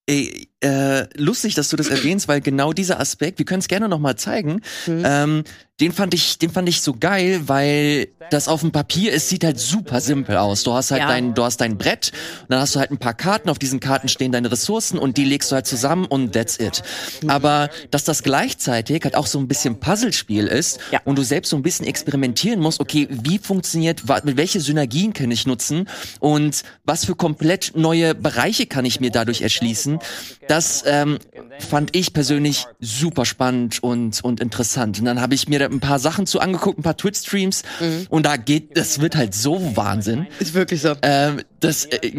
Ey, 0.07 0.49
äh, 0.61 1.05
lustig, 1.21 1.55
dass 1.55 1.69
du 1.69 1.77
das 1.77 1.89
erwähnst, 1.89 2.29
weil 2.29 2.41
genau 2.41 2.73
dieser 2.73 2.99
Aspekt, 2.99 3.39
wir 3.39 3.45
können 3.45 3.61
es 3.61 3.69
gerne 3.69 3.89
noch 3.89 3.99
mal 3.99 4.17
zeigen, 4.17 4.63
Mhm. 4.87 5.03
ähm, 5.05 5.45
den 5.79 5.93
fand 5.93 6.15
ich, 6.15 6.39
den 6.39 6.49
fand 6.49 6.67
ich 6.71 6.81
so 6.81 6.95
geil, 6.99 7.43
weil 7.49 8.09
das 8.31 8.49
auf 8.49 8.63
dem 8.63 8.73
Papier, 8.73 9.13
es 9.13 9.29
sieht 9.29 9.45
halt 9.45 9.61
super 9.61 10.01
simpel 10.01 10.39
aus. 10.39 10.63
Du 10.63 10.73
hast 10.73 10.91
halt 10.91 11.03
Ja. 11.03 11.09
dein, 11.09 11.35
du 11.35 11.45
hast 11.45 11.61
dein 11.61 11.77
Brett, 11.77 12.13
und 12.41 12.51
dann 12.53 12.61
hast 12.61 12.75
du 12.75 12.79
halt 12.79 12.91
ein 12.91 12.97
paar 12.97 13.13
Karten, 13.13 13.51
auf 13.51 13.59
diesen 13.59 13.79
Karten 13.79 14.09
stehen 14.09 14.33
deine 14.33 14.51
Ressourcen 14.51 14.99
und 14.99 15.19
die 15.19 15.25
legst 15.25 15.51
du 15.51 15.55
halt 15.57 15.67
zusammen 15.67 16.07
und 16.07 16.33
that's 16.33 16.59
it. 16.59 16.83
Aber 17.27 17.69
dass 17.91 18.05
das 18.05 18.23
gleichzeitig 18.23 19.05
halt 19.05 19.15
auch 19.17 19.27
so 19.27 19.39
ein 19.39 19.49
bisschen 19.49 19.79
Puzzlespiel 19.79 20.47
ist 20.47 20.81
Ja. 20.93 21.03
und 21.05 21.19
du 21.19 21.23
selbst 21.23 21.51
so 21.51 21.57
ein 21.57 21.63
bisschen 21.63 21.87
experimentieren 21.87 22.59
musst, 22.61 22.81
okay, 22.81 23.07
wie 23.11 23.39
funktioniert, 23.39 24.03
mit 24.25 24.39
welche 24.39 24.61
Synergien 24.63 25.13
kann 25.13 25.31
ich 25.31 25.47
nutzen 25.47 25.91
und 26.21 26.63
was 26.85 27.05
für 27.05 27.15
komplett 27.17 27.73
neue 27.77 28.15
Bereiche 28.15 28.65
kann 28.67 28.87
ich 28.87 29.01
mir 29.01 29.11
dadurch 29.11 29.43
erschließen, 29.43 29.99
das 30.49 30.85
ähm, 30.87 31.19
fand 31.59 31.97
ich 31.97 32.13
persönlich 32.13 32.67
super 32.81 33.25
spannend 33.25 33.83
und, 33.83 34.23
und 34.23 34.41
interessant. 34.41 34.99
Und 34.99 35.05
dann 35.07 35.21
habe 35.21 35.35
ich 35.35 35.49
mir 35.49 35.59
da 35.59 35.67
ein 35.67 35.81
paar 35.81 35.99
Sachen 35.99 36.27
zu 36.27 36.41
angeguckt, 36.41 36.79
ein 36.79 36.83
paar 36.83 36.97
Twitch-Streams 36.97 37.63
und 38.11 38.27
da 38.27 38.37
geht, 38.37 38.77
das 38.77 39.01
wird 39.01 39.17
halt 39.17 39.35
so 39.35 39.77
Wahnsinn. 39.77 40.27
Ist 40.39 40.55
wirklich 40.55 40.83
so. 40.83 40.95
Ähm, 41.03 41.43
das, 41.61 41.87
äh, 41.87 42.13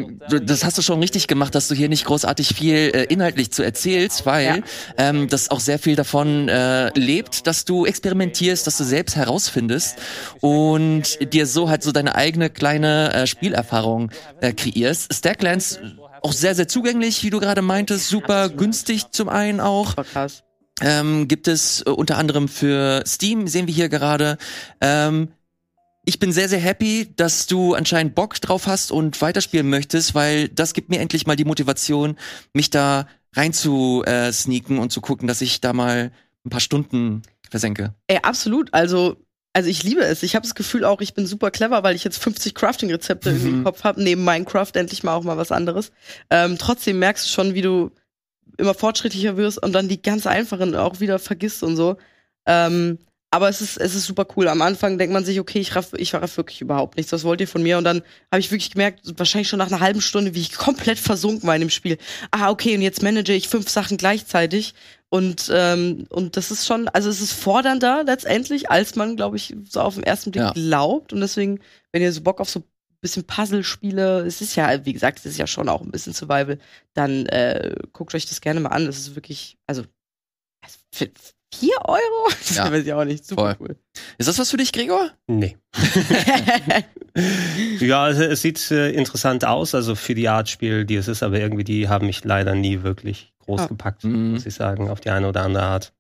das 0.44 0.64
hast 0.66 0.78
du 0.78 0.82
schon 0.82 1.00
richtig 1.00 1.28
gemacht, 1.28 1.54
dass 1.56 1.68
du 1.68 1.76
hier 1.76 1.90
nicht 1.90 2.06
großartig 2.06 2.56
viel 2.56 2.76
äh, 2.76 3.04
inhaltlich 3.06 3.52
zu 3.52 3.64
erzählst, 3.64 4.26
weil 4.26 4.46
Ja. 4.46 4.58
ähm, 4.98 5.28
das 5.28 5.52
auch 5.52 5.60
sehr 5.60 5.80
viel 5.80 5.96
davon 5.96 6.50
äh, 6.50 6.90
lebt, 6.98 7.48
dass 7.48 7.64
du 7.66 7.86
experimentierst, 7.86 8.66
dass 8.68 8.78
du 8.78 8.84
selbst 8.84 9.16
herausfindest 9.16 10.00
und 10.42 11.34
dir 11.34 11.46
so 11.46 11.70
halt 11.70 11.84
so 11.84 11.92
deine 11.92 12.16
eigene 12.16 12.50
kleine 12.50 13.14
äh, 13.14 13.28
Spielerfahrung 13.28 14.12
äh, 14.42 14.54
kreierst. 14.54 15.14
Stacklands 15.14 15.80
auch 16.28 16.34
sehr, 16.34 16.56
sehr 16.56 16.68
zugänglich, 16.68 17.24
wie 17.24 17.30
du 17.30 17.40
gerade 17.40 17.62
meintest, 17.62 18.10
super 18.10 18.50
günstig 18.50 19.12
zum 19.12 19.30
einen 19.30 19.62
auch. 19.62 19.96
War 19.96 20.04
krass. 20.04 20.44
Ähm, 20.82 21.30
gibt 21.30 21.48
es 21.48 21.82
äh, 21.86 21.90
unter 21.90 22.18
anderem 22.18 22.50
für 22.50 23.02
Steam, 23.08 23.48
sehen 23.48 23.66
wir 23.66 23.74
hier 23.74 23.88
gerade. 23.88 24.38
Ähm, 24.82 25.30
ich 26.04 26.20
bin 26.20 26.34
sehr, 26.34 26.50
sehr 26.50 26.60
happy, 26.60 27.14
dass 27.16 27.48
du 27.48 27.76
anscheinend 27.76 28.14
Bock 28.14 28.40
drauf 28.42 28.68
hast 28.68 28.92
und 28.92 29.22
weiterspielen 29.22 29.70
möchtest, 29.70 30.16
weil 30.16 30.50
das 30.50 30.74
gibt 30.74 30.90
mir 30.90 31.00
endlich 31.00 31.28
mal 31.28 31.38
die 31.38 31.46
Motivation, 31.46 32.18
mich 32.54 32.70
da 32.70 33.08
rein 33.34 33.54
zu 33.54 34.04
äh, 34.06 34.34
sneaken 34.34 34.80
und 34.80 34.92
zu 34.92 35.00
gucken, 35.00 35.30
dass 35.30 35.40
ich 35.40 35.62
da 35.62 35.72
mal 35.72 36.12
ein 36.46 36.50
paar 36.50 36.60
Stunden 36.60 37.22
versenke. 37.50 37.94
Ey, 38.08 38.20
absolut. 38.22 38.74
Also, 38.74 39.16
also 39.54 39.70
ich 39.70 39.84
liebe 39.84 40.02
es. 40.02 40.22
Ich 40.24 40.36
habe 40.36 40.44
das 40.44 40.54
Gefühl 40.56 40.86
auch, 40.86 41.02
ich 41.02 41.14
bin 41.14 41.26
super 41.26 41.50
clever, 41.52 41.82
weil 41.84 41.96
ich 41.96 42.04
jetzt 42.04 42.22
50 42.22 42.54
Crafting-Rezepte 42.54 43.30
irgendwie 43.30 43.50
im 43.50 43.60
Mhm. 43.60 43.64
Kopf 43.64 43.84
habe, 43.84 44.02
neben 44.04 44.24
Minecraft 44.24 44.72
endlich 44.76 45.04
mal 45.04 45.16
auch 45.16 45.24
mal 45.24 45.38
was 45.38 45.52
anderes. 45.52 45.92
Ähm, 46.30 46.58
trotzdem 46.60 47.00
merkst 47.00 47.26
du 47.26 47.30
schon, 47.30 47.54
wie 47.56 47.62
du 47.62 47.92
immer 48.58 48.74
fortschrittlicher 48.74 49.38
wirst 49.38 49.62
und 49.62 49.74
dann 49.74 49.88
die 49.88 50.02
ganz 50.02 50.28
einfachen 50.28 50.76
auch 50.76 51.00
wieder 51.00 51.20
vergisst 51.20 51.64
und 51.64 51.76
so. 51.76 51.98
Ähm, 52.46 53.00
aber 53.30 53.50
es 53.50 53.60
ist, 53.62 53.78
es 53.78 53.94
ist 53.94 54.06
super 54.06 54.26
cool. 54.36 54.48
Am 54.48 54.62
Anfang 54.62 54.98
denkt 54.98 55.12
man 55.14 55.26
sich, 55.26 55.40
okay, 55.40 55.60
ich 55.60 55.76
raff, 55.76 55.90
ich 55.98 56.14
raff 56.14 56.38
wirklich 56.38 56.62
überhaupt 56.62 56.96
nichts. 56.96 57.12
Was 57.12 57.26
wollt 57.26 57.42
ihr 57.42 57.48
von 57.48 57.62
mir? 57.62 57.78
Und 57.78 57.84
dann 57.84 58.02
habe 58.32 58.40
ich 58.40 58.52
wirklich 58.52 58.72
gemerkt, 58.72 59.02
wahrscheinlich 59.18 59.50
schon 59.50 59.60
nach 59.60 59.68
einer 59.68 59.82
halben 59.82 60.00
Stunde, 60.02 60.34
wie 60.34 60.40
ich 60.40 60.52
komplett 60.58 60.98
versunken 60.98 61.46
war 61.48 61.56
in 61.56 61.62
dem 61.62 61.70
Spiel. 61.70 61.98
Ah, 62.32 62.50
okay, 62.50 62.74
und 62.76 62.82
jetzt 62.82 63.04
manage 63.04 63.34
ich 63.34 63.50
fünf 63.50 63.70
Sachen 63.70 63.98
gleichzeitig. 63.98 64.74
Und, 65.10 65.50
ähm, 65.54 66.06
und 66.10 66.36
das 66.36 66.52
ist 66.52 66.66
schon, 66.66 66.90
also 66.90 67.10
es 67.10 67.22
ist 67.22 67.32
fordernder 67.34 68.04
letztendlich, 68.04 68.70
als 68.70 68.96
man, 68.96 69.16
glaube 69.16 69.38
ich, 69.38 69.56
so 69.64 69.82
auf 69.82 69.96
den 69.96 70.04
ersten 70.04 70.32
Blick 70.32 70.44
Ja. 70.44 70.52
glaubt. 70.52 71.14
Und 71.14 71.22
deswegen, 71.22 71.60
wenn 71.92 72.02
ihr 72.02 72.12
so 72.12 72.22
Bock 72.22 72.42
auf 72.42 72.50
so 72.50 72.60
ein 72.60 72.66
bisschen 73.00 73.24
Puzzle-Spiele, 73.24 74.26
es 74.26 74.42
ist 74.42 74.56
ja, 74.56 74.86
wie 74.86 74.94
gesagt, 74.94 75.20
es 75.20 75.26
ist 75.26 75.38
ja 75.38 75.48
schon 75.48 75.70
auch 75.70 75.82
ein 75.82 75.92
bisschen 75.92 76.14
Survival, 76.14 76.60
dann 76.94 77.26
äh, 77.28 77.76
guckt 77.94 78.14
euch 78.16 78.26
das 78.26 78.42
gerne 78.42 78.60
mal 78.60 78.70
an. 78.70 78.86
Das 78.86 78.98
ist 78.98 79.16
wirklich, 79.16 79.58
also 79.66 79.84
für 81.54 81.60
vier 81.60 81.76
Euro? 81.86 82.30
Das 82.48 82.56
Ja. 82.56 82.72
weiß 82.72 82.86
ich 82.86 82.94
auch 82.94 83.04
nicht. 83.06 83.26
Super 83.26 83.56
Voll. 83.56 83.68
cool. 83.70 83.76
Ist 84.18 84.28
das 84.30 84.40
was 84.40 84.50
für 84.52 84.58
dich, 84.58 84.72
Gregor? 84.72 85.10
Nee. 85.28 85.58
ja, 87.80 88.04
also 88.04 88.24
es 88.24 88.42
sieht 88.42 88.72
äh, 88.72 88.92
interessant 88.92 89.46
aus, 89.46 89.74
also 89.76 89.96
für 89.96 90.16
die 90.16 90.28
Art 90.30 90.50
Spiel, 90.50 90.86
die 90.86 90.96
es 90.96 91.08
ist, 91.08 91.24
aber 91.24 91.40
irgendwie 91.40 91.64
die 91.64 91.90
haben 91.90 92.06
mich 92.08 92.24
leider 92.24 92.56
nie 92.56 92.84
wirklich 92.84 93.34
groß 93.46 93.62
Ah. 93.62 93.66
gepackt, 93.68 94.04
Mhm. 94.04 94.34
muss 94.34 94.46
ich 94.46 94.54
sagen, 94.56 94.90
auf 94.90 95.00
die 95.00 95.10
eine 95.10 95.28
oder 95.30 95.42
andere 95.44 95.64
Art. 95.64 95.94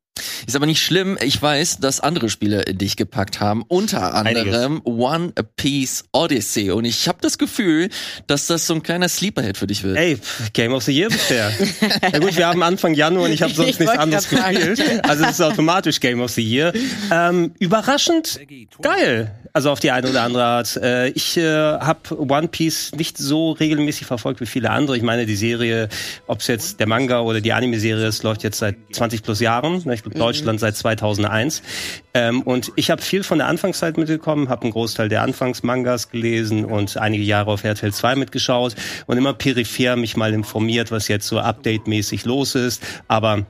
Ist 0.45 0.55
aber 0.55 0.65
nicht 0.65 0.83
schlimm. 0.83 1.17
Ich 1.21 1.41
weiß, 1.41 1.79
dass 1.79 1.99
andere 1.99 2.29
Spiele 2.29 2.65
dich 2.65 2.95
gepackt 2.95 3.39
haben. 3.39 3.63
Unter 3.67 4.13
anderem 4.13 4.81
One 4.83 5.33
Piece 5.55 6.05
Odyssey. 6.11 6.71
Und 6.71 6.85
ich 6.85 7.07
habe 7.07 7.19
das 7.21 7.37
Gefühl, 7.37 7.89
dass 8.27 8.47
das 8.47 8.67
so 8.67 8.73
ein 8.73 8.83
kleiner 8.83 9.09
Sleeper-Hit 9.09 9.57
für 9.57 9.67
dich 9.67 9.83
wird. 9.83 9.97
Ey, 9.97 10.19
Game 10.53 10.73
of 10.73 10.83
the 10.83 10.91
Year 10.91 11.09
bisher. 11.09 11.51
Na 12.01 12.19
gut, 12.19 12.35
wir 12.35 12.47
haben 12.47 12.63
Anfang 12.63 12.93
Januar 12.93 13.25
und 13.25 13.31
ich 13.31 13.41
habe 13.41 13.53
sonst 13.53 13.69
Ich 13.69 13.79
nichts 13.79 13.97
anderes 13.97 14.29
gespielt. 14.29 14.81
Also 15.03 15.23
es 15.25 15.31
ist 15.31 15.41
automatisch 15.41 15.99
Game 15.99 16.21
of 16.21 16.31
the 16.31 16.43
Year. 16.43 16.73
Ähm, 17.11 17.53
überraschend 17.59 18.39
geil. 18.81 19.31
Also 19.53 19.71
auf 19.71 19.79
die 19.79 19.91
eine 19.91 20.09
oder 20.09 20.23
andere 20.23 20.43
Art. 20.43 20.77
Äh, 20.77 21.09
ich 21.09 21.37
äh, 21.37 21.43
habe 21.43 21.99
One 22.17 22.47
Piece 22.47 22.91
nicht 22.93 23.17
so 23.17 23.51
regelmäßig 23.51 24.07
verfolgt 24.07 24.41
wie 24.41 24.45
viele 24.45 24.69
andere. 24.69 24.97
Ich 24.97 25.03
meine, 25.03 25.25
die 25.25 25.35
Serie, 25.35 25.89
ob 26.27 26.39
es 26.39 26.47
jetzt 26.47 26.79
der 26.79 26.87
Manga 26.87 27.21
oder 27.21 27.41
die 27.41 27.53
Anime-Serie 27.53 28.07
ist, 28.07 28.23
läuft 28.23 28.43
jetzt 28.43 28.59
seit 28.59 28.75
20 28.91 29.23
plus 29.23 29.39
Jahren. 29.39 29.77
Ich 29.91 30.03
glaube, 30.03 30.17
Deutschland 30.17 30.59
seit 30.59 30.75
2001. 30.75 31.61
Ähm, 32.13 32.41
und 32.41 32.71
ich 32.75 32.89
habe 32.89 33.01
viel 33.01 33.23
von 33.23 33.37
der 33.37 33.47
Anfangszeit 33.47 33.97
mitbekommen, 33.97 34.49
habe 34.49 34.63
einen 34.63 34.71
Großteil 34.71 35.09
der 35.09 35.21
Anfangsmangas 35.21 36.09
gelesen 36.09 36.65
und 36.65 36.97
einige 36.97 37.23
Jahre 37.23 37.51
auf 37.51 37.63
RTL 37.63 37.93
2 37.93 38.15
mitgeschaut 38.15 38.75
und 39.05 39.17
immer 39.17 39.33
peripher 39.33 39.95
mich 39.95 40.17
mal 40.17 40.33
informiert, 40.33 40.91
was 40.91 41.07
jetzt 41.07 41.27
so 41.27 41.39
update-mäßig 41.39 42.25
los 42.25 42.55
ist. 42.55 42.83
Aber 43.07 43.45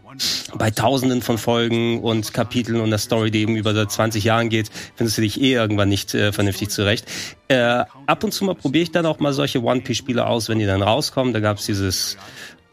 bei 0.55 0.71
tausenden 0.71 1.21
von 1.21 1.37
Folgen 1.37 2.01
und 2.01 2.33
Kapiteln 2.33 2.81
und 2.81 2.89
der 2.89 2.99
Story, 2.99 3.31
die 3.31 3.41
eben 3.41 3.55
über 3.55 3.73
seit 3.73 3.91
20 3.91 4.23
Jahren 4.23 4.49
geht, 4.49 4.69
findest 4.95 5.17
du 5.17 5.21
dich 5.21 5.41
eh 5.41 5.53
irgendwann 5.53 5.89
nicht 5.89 6.13
äh, 6.13 6.31
vernünftig 6.31 6.69
zurecht. 6.69 7.05
Äh, 7.47 7.83
ab 8.05 8.23
und 8.23 8.33
zu 8.33 8.45
mal 8.45 8.55
probiere 8.55 8.83
ich 8.83 8.91
dann 8.91 9.05
auch 9.05 9.19
mal 9.19 9.33
solche 9.33 9.61
One-Piece-Spiele 9.61 10.25
aus, 10.25 10.49
wenn 10.49 10.59
die 10.59 10.65
dann 10.65 10.81
rauskommen. 10.81 11.33
Da 11.33 11.39
gab 11.39 11.57
es 11.57 11.65
dieses 11.65 12.17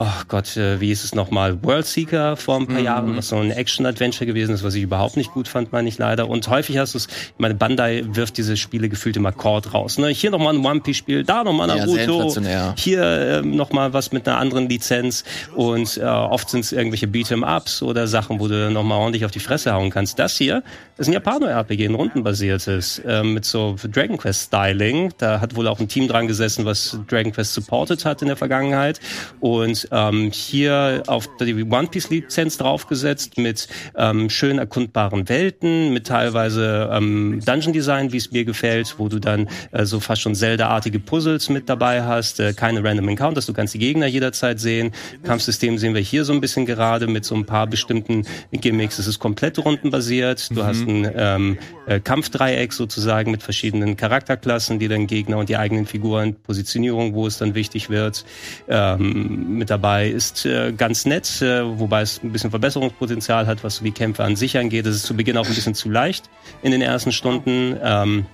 Oh 0.06 0.22
Gott, 0.28 0.54
äh, 0.58 0.82
wie 0.82 0.90
ist 0.92 1.02
es 1.02 1.14
nochmal? 1.14 1.62
World 1.64 1.86
Seeker 1.86 2.36
vor 2.36 2.56
ein 2.56 2.66
paar 2.66 2.80
Jahren, 2.80 3.16
was 3.16 3.28
so 3.28 3.36
ein 3.36 3.50
Action-Adventure 3.50 4.26
gewesen 4.26 4.54
ist, 4.54 4.62
was 4.62 4.74
ich 4.74 4.82
überhaupt 4.82 5.16
nicht 5.16 5.32
gut 5.32 5.48
fand, 5.48 5.72
meine 5.72 5.88
ich 5.88 5.96
leider. 5.96 6.28
Und 6.28 6.46
häufig 6.48 6.76
hast 6.76 6.92
du 6.92 6.98
es, 6.98 7.06
ich 7.06 7.38
meine, 7.38 7.54
Bandai 7.54 8.04
wirft 8.08 8.36
diese 8.36 8.58
Spiele 8.58 8.90
gefühlt 8.90 9.16
immer 9.16 9.32
Cord 9.32 9.72
raus. 9.72 9.96
Ne? 9.96 10.08
Hier 10.08 10.30
nochmal 10.30 10.52
ein 10.56 10.66
One-Piece-Spiel, 10.66 11.24
da 11.24 11.42
nochmal 11.42 11.68
Ja, 11.70 11.76
Naruto, 11.86 12.16
inflationär. 12.16 12.74
hier 12.76 13.02
ähm, 13.42 13.56
nochmal 13.56 13.94
was 13.94 14.12
mit 14.12 14.28
einer 14.28 14.36
anderen 14.36 14.68
Lizenz 14.68 15.24
und 15.54 15.96
äh, 15.96 16.02
oft 16.04 16.50
sind 16.50 16.60
es 16.60 16.72
irgendwelche 16.72 17.06
Beat'em-Ups 17.06 17.82
oder 17.82 18.06
Sachen, 18.06 18.40
wo 18.40 18.48
du 18.48 18.70
nochmal 18.70 18.98
ordentlich 18.98 19.24
auf 19.24 19.30
die 19.30 19.40
Fresse 19.40 19.72
hauen 19.72 19.88
kannst. 19.88 20.18
Das 20.18 20.36
hier 20.36 20.62
ist 20.98 21.06
ein 21.08 21.14
Japano-RPG, 21.14 21.86
ein 21.86 21.94
rundenbasiertes, 21.94 23.00
ähm, 23.06 23.32
mit 23.32 23.46
so 23.46 23.74
Dragon 23.90 24.18
Quest-Styling. 24.18 25.14
Da 25.16 25.40
hat 25.40 25.56
wohl 25.56 25.66
auch 25.66 25.80
ein 25.80 25.88
Team 25.88 26.08
dran 26.08 26.26
gesessen, 26.26 26.66
was 26.66 26.98
Dragon 27.08 27.32
Quest 27.32 27.54
supported 27.54 28.04
hat 28.04 28.20
in 28.20 28.28
der 28.28 28.36
Vergangenheit 28.36 29.00
und 29.40 29.88
ähm, 29.94 30.30
hier 30.32 31.04
auf 31.06 31.28
die 31.38 31.62
One 31.62 31.86
Piece-Lizenz 31.86 32.58
draufgesetzt 32.58 33.38
mit 33.38 33.68
ähm, 33.96 34.28
schön 34.28 34.58
erkundbaren 34.58 35.28
Welten, 35.28 35.92
mit 35.92 36.06
teilweise 36.06 36.90
ähm, 36.92 37.40
Dungeon-Design, 37.44 38.12
wie 38.12 38.16
es 38.16 38.32
mir 38.32 38.44
gefällt, 38.44 38.96
wo 38.98 39.08
du 39.08 39.20
dann 39.20 39.48
äh, 39.70 39.84
so 39.84 40.00
fast 40.00 40.22
schon 40.22 40.34
Zelda-artige 40.34 40.98
Puzzles 40.98 41.48
mit 41.48 41.68
dabei 41.68 42.02
hast, 42.02 42.40
äh, 42.40 42.52
keine 42.52 42.82
Random 42.82 43.08
Encounters, 43.08 43.46
du 43.46 43.52
kannst 43.52 43.74
die 43.74 43.78
Gegner 43.78 44.06
jederzeit 44.06 44.58
sehen. 44.58 44.92
Kampfsystem 45.22 45.78
sehen 45.78 45.94
wir 45.94 46.00
hier 46.00 46.24
so 46.24 46.32
ein 46.32 46.40
bisschen 46.40 46.66
gerade 46.66 47.06
mit 47.06 47.24
so 47.24 47.34
ein 47.34 47.46
paar 47.46 47.66
bestimmten 47.66 48.26
Gimmicks. 48.50 48.98
Es 48.98 49.06
ist 49.06 49.18
komplett 49.18 49.58
rundenbasiert. 49.58 50.54
Du 50.56 50.64
hast 50.64 50.80
ein 50.80 51.10
ähm, 51.16 51.58
äh, 51.86 52.00
Kampfdreieck 52.00 52.72
sozusagen 52.72 53.30
mit 53.30 53.42
verschiedenen 53.42 53.96
Charakterklassen, 53.96 54.78
die 54.78 54.88
dann 54.88 55.06
Gegner 55.06 55.38
und 55.38 55.48
die 55.48 55.56
eigenen 55.56 55.86
Figuren, 55.86 56.34
Positionierung, 56.34 57.14
wo 57.14 57.26
es 57.26 57.38
dann 57.38 57.54
wichtig 57.54 57.90
wird. 57.90 58.24
Ähm, 58.68 59.58
mit 59.58 59.70
dabei 59.74 60.08
ist 60.08 60.46
äh, 60.46 60.72
ganz 60.72 61.04
nett, 61.04 61.42
äh, 61.42 61.64
wobei 61.78 62.02
es 62.02 62.22
ein 62.22 62.30
bisschen 62.30 62.50
Verbesserungspotenzial 62.50 63.46
hat, 63.46 63.64
was 63.64 63.76
so 63.76 63.84
die 63.84 63.90
Kämpfe 63.90 64.22
an 64.22 64.36
sich 64.36 64.56
angeht. 64.56 64.86
Es 64.86 64.94
ist 64.94 65.06
zu 65.06 65.16
Beginn 65.16 65.36
auch 65.36 65.46
ein 65.46 65.54
bisschen 65.54 65.74
zu 65.74 65.90
leicht 65.90 66.30
in 66.62 66.70
den 66.70 66.80
ersten 66.80 67.10
Stunden. 67.10 67.76
Ähm, 67.82 68.26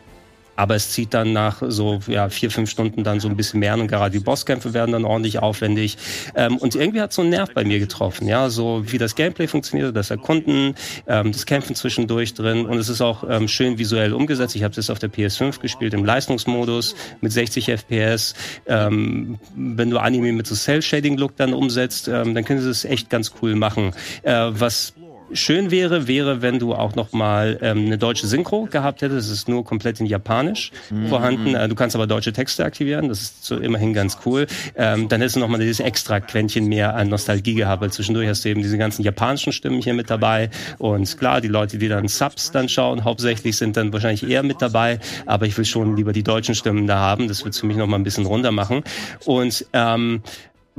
aber 0.61 0.75
es 0.75 0.91
zieht 0.91 1.15
dann 1.15 1.33
nach 1.33 1.63
so 1.67 2.01
ja, 2.07 2.29
vier, 2.29 2.51
fünf 2.51 2.69
Stunden 2.69 3.03
dann 3.03 3.19
so 3.19 3.29
ein 3.29 3.37
bisschen 3.37 3.61
mehr 3.61 3.73
und 3.79 3.89
gerade 3.89 4.11
die 4.11 4.23
Bosskämpfe 4.23 4.75
werden 4.75 4.93
dann 4.93 5.07
ordentlich 5.07 5.39
aufwendig. 5.39 5.97
Ähm, 6.35 6.59
und 6.59 6.75
irgendwie 6.75 7.01
hat 7.01 7.15
so 7.15 7.23
ein 7.23 7.31
Nerv 7.31 7.55
bei 7.55 7.65
mir 7.65 7.79
getroffen, 7.79 8.29
ja, 8.29 8.51
so 8.51 8.83
wie 8.85 8.99
das 8.99 9.15
Gameplay 9.15 9.47
funktioniert, 9.47 9.97
das 9.97 10.11
Erkunden, 10.11 10.75
ähm, 11.07 11.33
das 11.33 11.47
Kämpfen 11.47 11.75
zwischendurch 11.75 12.35
drin 12.35 12.67
und 12.67 12.77
es 12.77 12.91
ist 12.91 13.01
auch 13.01 13.25
ähm, 13.27 13.49
schön 13.49 13.79
visuell 13.79 14.13
umgesetzt. 14.13 14.55
Ich 14.55 14.63
habe 14.63 14.75
jetzt 14.75 14.91
auf 14.91 14.99
der 14.99 15.11
PS5 15.11 15.61
gespielt 15.61 15.95
im 15.95 16.05
Leistungsmodus 16.05 16.95
mit 17.23 17.33
60 17.33 17.71
FPS. 17.71 18.35
Ähm, 18.67 19.39
wenn 19.57 19.89
du 19.89 19.97
Anime 19.97 20.33
mit 20.33 20.47
so 20.47 20.55
Cell-Shading-Look 20.55 21.37
dann 21.37 21.55
umsetzt, 21.55 22.07
ähm, 22.09 22.35
dann 22.35 22.45
können 22.45 22.61
sie 22.61 22.69
es 22.69 22.85
echt 22.85 23.09
ganz 23.09 23.33
cool 23.41 23.55
machen. 23.55 23.93
Äh, 24.25 24.51
was 24.51 24.93
schön 25.33 25.71
wäre, 25.71 26.07
wäre, 26.09 26.43
wenn 26.43 26.59
du 26.59 26.75
auch 26.75 26.95
noch 26.95 27.13
mal 27.13 27.59
ähm, 27.63 27.87
eine 27.87 27.99
deutsche 27.99 28.27
Synchro 28.27 28.67
gehabt 28.71 29.03
hättest. 29.03 29.29
Es 29.29 29.33
ist 29.33 29.49
nur 29.49 29.65
komplett 29.65 30.01
in 30.01 30.07
Japanisch 30.07 30.73
vorhanden. 31.09 31.55
Äh, 31.55 31.69
du 31.69 31.75
kannst 31.75 31.97
aber 31.97 32.07
deutsche 32.07 32.33
Texte 32.33 32.65
aktivieren. 32.65 33.09
Das 33.09 33.21
ist 33.21 33.45
so 33.45 33.57
immerhin 33.57 33.93
ganz 33.93 34.19
cool. 34.27 34.47
Ähm, 34.77 35.09
dann 35.09 35.21
hättest 35.21 35.37
du 35.37 35.41
noch 35.41 35.49
mal 35.49 35.59
dieses 35.59 35.81
extra 35.81 36.21
Quäntchen 36.21 36.67
mehr 36.67 36.95
an 36.95 37.09
Nostalgie 37.09 37.55
gehabt. 37.55 37.83
Weil 37.83 37.93
zwischendurch 37.93 38.29
hast 38.29 38.45
du 38.45 38.49
eben 38.49 38.63
diese 38.63 38.79
ganzen 38.79 39.03
japanischen 39.03 39.53
Stimmen 39.53 39.81
hier 39.81 39.95
mit 39.95 40.11
dabei. 40.11 40.51
Und 40.79 41.19
klar, 41.19 41.41
die 41.41 41.49
Leute, 41.49 41.79
die 41.79 41.89
dann 41.89 42.09
Subs 42.09 42.51
dann 42.51 42.69
schauen, 42.69 43.05
hauptsächlich 43.05 43.57
sind 43.57 43.77
dann 43.77 43.93
wahrscheinlich 43.93 44.29
eher 44.29 44.43
mit 44.43 44.61
dabei. 44.61 44.99
Aber 45.27 45.47
ich 45.47 45.57
will 45.57 45.65
schon 45.65 45.97
lieber 45.97 46.13
die 46.13 46.23
deutschen 46.23 46.55
Stimmen 46.55 46.87
da 46.87 46.99
haben. 46.99 47.29
Das 47.29 47.45
wird 47.45 47.57
für 47.57 47.67
mich 47.67 47.77
noch 47.77 47.87
mal 47.87 47.97
ein 47.97 48.05
bisschen 48.05 48.27
runter 48.27 48.53
machen. 48.53 48.83
Und 49.25 49.67
ähm, 49.73 50.23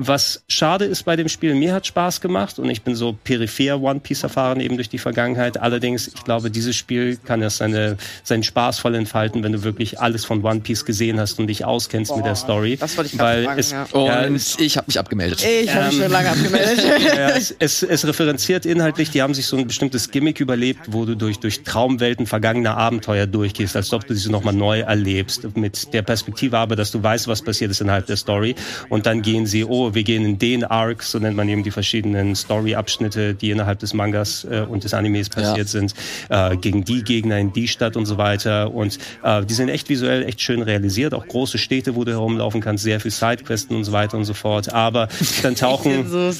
was 0.07 0.43
schade 0.47 0.85
ist 0.85 1.03
bei 1.03 1.15
dem 1.15 1.29
Spiel, 1.29 1.53
mir 1.53 1.73
hat 1.73 1.85
Spaß 1.85 2.21
gemacht 2.21 2.59
und 2.59 2.69
ich 2.69 2.81
bin 2.81 2.95
so 2.95 3.13
peripher 3.23 3.81
One 3.81 3.99
Piece 3.99 4.23
erfahren 4.23 4.59
eben 4.59 4.75
durch 4.75 4.89
die 4.89 4.97
Vergangenheit. 4.97 5.57
Allerdings, 5.57 6.07
ich 6.07 6.23
glaube, 6.23 6.49
dieses 6.49 6.75
Spiel 6.75 7.17
kann 7.17 7.41
erst 7.41 7.57
seine, 7.57 7.97
seinen 8.23 8.43
Spaß 8.43 8.79
voll 8.79 8.95
entfalten, 8.95 9.43
wenn 9.43 9.51
du 9.51 9.63
wirklich 9.63 9.99
alles 9.99 10.25
von 10.25 10.43
One 10.43 10.61
Piece 10.61 10.85
gesehen 10.85 11.19
hast 11.19 11.39
und 11.39 11.47
dich 11.47 11.65
auskennst 11.65 12.15
mit 12.15 12.25
der 12.25 12.35
Story. 12.35 12.77
das 12.77 12.97
wollte 12.97 13.11
ich 13.13 13.19
Weil 13.19 13.43
fragen, 13.45 13.59
es, 13.59 13.71
ja. 13.71 13.87
Und 13.91 14.05
ja, 14.05 14.25
es, 14.25 14.57
ich 14.59 14.77
habe 14.77 14.87
mich 14.87 14.99
abgemeldet. 14.99 15.43
Ich 15.43 15.73
habe 15.73 15.85
mich 15.87 15.95
Ähm, 15.95 16.01
schon 16.01 16.11
lange 16.11 16.29
abgemeldet. 16.29 16.85
ja, 17.15 17.29
es, 17.29 17.55
es, 17.59 17.83
es 17.83 18.05
referenziert 18.07 18.65
inhaltlich, 18.65 19.11
die 19.11 19.21
haben 19.21 19.33
sich 19.33 19.45
so 19.45 19.57
ein 19.57 19.67
bestimmtes 19.67 20.09
Gimmick 20.11 20.39
überlebt, 20.39 20.81
wo 20.87 21.05
du 21.05 21.15
durch, 21.15 21.39
durch 21.39 21.63
Traumwelten 21.63 22.25
vergangener 22.25 22.77
Abenteuer 22.77 23.27
durchgehst, 23.27 23.75
als 23.75 23.93
ob 23.93 24.07
du 24.07 24.13
diese 24.13 24.31
nochmal 24.31 24.53
neu 24.53 24.79
erlebst. 24.79 25.55
Mit 25.55 25.93
der 25.93 26.01
Perspektive 26.01 26.57
aber, 26.57 26.75
dass 26.75 26.91
du 26.91 27.01
weißt, 27.03 27.27
was 27.27 27.41
passiert 27.41 27.71
ist 27.71 27.81
innerhalb 27.81 28.07
der 28.07 28.17
Story. 28.17 28.55
Und 28.89 29.05
dann 29.05 29.21
gehen 29.21 29.45
sie, 29.45 29.63
oh, 29.63 29.90
wir 29.93 30.03
gehen 30.03 30.25
in 30.25 30.39
den 30.39 30.63
Arc, 30.63 31.03
so 31.03 31.19
nennt 31.19 31.35
man 31.35 31.47
eben 31.49 31.63
die 31.63 31.71
verschiedenen 31.71 32.35
Story-Abschnitte, 32.35 33.33
die 33.33 33.51
innerhalb 33.51 33.79
des 33.79 33.93
Mangas 33.93 34.43
äh, 34.49 34.61
und 34.67 34.83
des 34.83 34.93
Animes 34.93 35.29
passiert 35.29 35.57
Ja. 35.57 35.65
sind, 35.65 35.93
äh, 36.29 36.57
gegen 36.57 36.83
die 36.83 37.03
Gegner 37.03 37.37
in 37.39 37.53
die 37.53 37.67
Stadt 37.67 37.95
und 37.95 38.05
so 38.05 38.17
weiter. 38.17 38.73
Und 38.73 38.97
äh, 39.23 39.45
die 39.45 39.53
sind 39.53 39.69
echt 39.69 39.89
visuell 39.89 40.23
echt 40.23 40.41
schön 40.41 40.61
realisiert. 40.61 41.13
Auch 41.13 41.27
große 41.27 41.57
Städte, 41.57 41.95
wo 41.95 42.03
du 42.03 42.11
herumlaufen 42.11 42.61
kannst, 42.61 42.83
sehr 42.83 42.99
viel 42.99 43.11
Sidequesten 43.11 43.75
und 43.75 43.83
so 43.83 43.91
weiter 43.91 44.17
und 44.17 44.25
so 44.25 44.33
fort. 44.33 44.71
Aber 44.73 45.07
dann 45.43 45.55
tauchen 45.55 46.07
so 46.09 46.31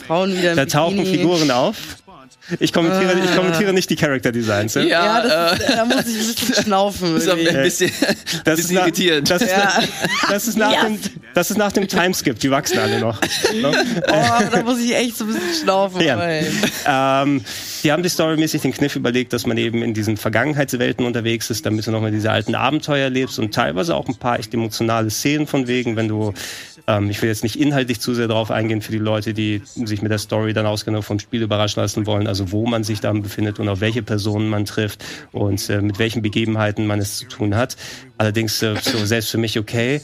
da 0.55 0.65
tauchen. 0.65 1.05
Figuren 1.05 1.51
auf. 1.51 1.97
Ich 2.59 2.73
kommentiere, 2.73 3.13
ich 3.23 3.35
kommentiere 3.35 3.73
nicht 3.73 3.89
die 3.89 3.95
Character 3.95 4.31
Designs. 4.31 4.73
Ja? 4.75 4.81
Ja, 4.81 5.21
das 5.21 5.59
äh, 5.59 5.63
ist, 5.63 5.77
da 5.77 5.85
muss 5.85 5.95
ich 6.07 6.19
ein 6.21 6.35
bisschen 6.35 6.63
schnaufen. 6.63 7.15
ist 7.17 7.27
aber 7.29 7.39
irgendwie. 7.39 7.57
ein 7.57 7.63
bisschen, 7.63 7.91
Das 8.43 8.55
bisschen 8.57 8.75
nach- 8.75 8.81
irritierend. 8.83 9.29
Das 9.29 9.41
ist, 9.41 9.51
Ja. 9.51 9.79
das 10.29 10.47
ist 10.47 10.57
nach 10.57 10.73
Ja. 10.73 10.83
dem, 10.85 10.99
das 11.33 11.51
ist 11.51 11.57
nach 11.57 11.71
dem 11.71 11.87
Timeskip. 11.87 12.39
Die 12.39 12.51
wachsen 12.51 12.79
alle 12.79 12.99
noch. 12.99 13.19
Ne? 13.21 13.71
Oh, 14.09 14.13
aber 14.13 14.45
da 14.57 14.63
muss 14.63 14.79
ich 14.79 14.93
echt 14.95 15.17
so 15.17 15.25
ein 15.25 15.33
bisschen 15.33 15.63
schnaufen. 15.63 16.01
Ja. 16.01 17.21
ähm, 17.23 17.41
die 17.83 17.91
haben 17.91 18.03
sich 18.03 18.13
storymäßig 18.13 18.61
den 18.61 18.73
Kniff 18.73 18.95
überlegt, 18.95 19.33
dass 19.33 19.45
man 19.47 19.57
eben 19.57 19.81
in 19.81 19.93
diesen 19.93 20.17
Vergangenheitswelten 20.17 21.05
unterwegs 21.05 21.49
ist, 21.49 21.65
damit 21.65 21.87
du 21.87 21.91
nochmal 21.91 22.11
diese 22.11 22.31
alten 22.31 22.53
Abenteuer 22.55 23.09
lebst 23.09 23.39
und 23.39 23.53
teilweise 23.53 23.95
auch 23.95 24.07
ein 24.07 24.15
paar 24.15 24.37
echt 24.39 24.53
emotionale 24.53 25.09
Szenen 25.09 25.47
von 25.47 25.67
wegen, 25.67 25.95
wenn 25.95 26.07
du, 26.07 26.33
ähm, 26.87 27.09
ich 27.09 27.21
will 27.21 27.29
jetzt 27.29 27.43
nicht 27.43 27.55
inhaltlich 27.55 27.99
zu 27.99 28.13
sehr 28.13 28.27
drauf 28.27 28.51
eingehen 28.51 28.81
für 28.81 28.91
die 28.91 28.97
Leute, 28.97 29.33
die 29.33 29.61
sich 29.65 30.01
mit 30.01 30.11
der 30.11 30.19
Story 30.19 30.53
dann 30.53 30.65
auskennen, 30.65 31.01
vom 31.01 31.19
Spiel 31.19 31.41
überraschen 31.41 31.81
lassen 31.81 32.05
wollen, 32.05 32.27
also 32.27 32.51
wo 32.51 32.65
man 32.65 32.83
sich 32.83 32.99
dann 32.99 33.21
befindet 33.21 33.59
und 33.59 33.69
auf 33.69 33.81
welche 33.81 34.03
Personen 34.03 34.49
man 34.49 34.65
trifft 34.65 35.03
und 35.31 35.69
äh, 35.69 35.81
mit 35.81 35.99
welchen 35.99 36.21
Begebenheiten 36.21 36.87
man 36.87 36.99
es 36.99 37.17
zu 37.17 37.25
tun 37.27 37.55
hat. 37.55 37.75
Allerdings 38.17 38.61
äh, 38.61 38.75
so 38.81 39.05
selbst 39.05 39.31
für 39.31 39.37
mich 39.37 39.57
okay. 39.59 40.01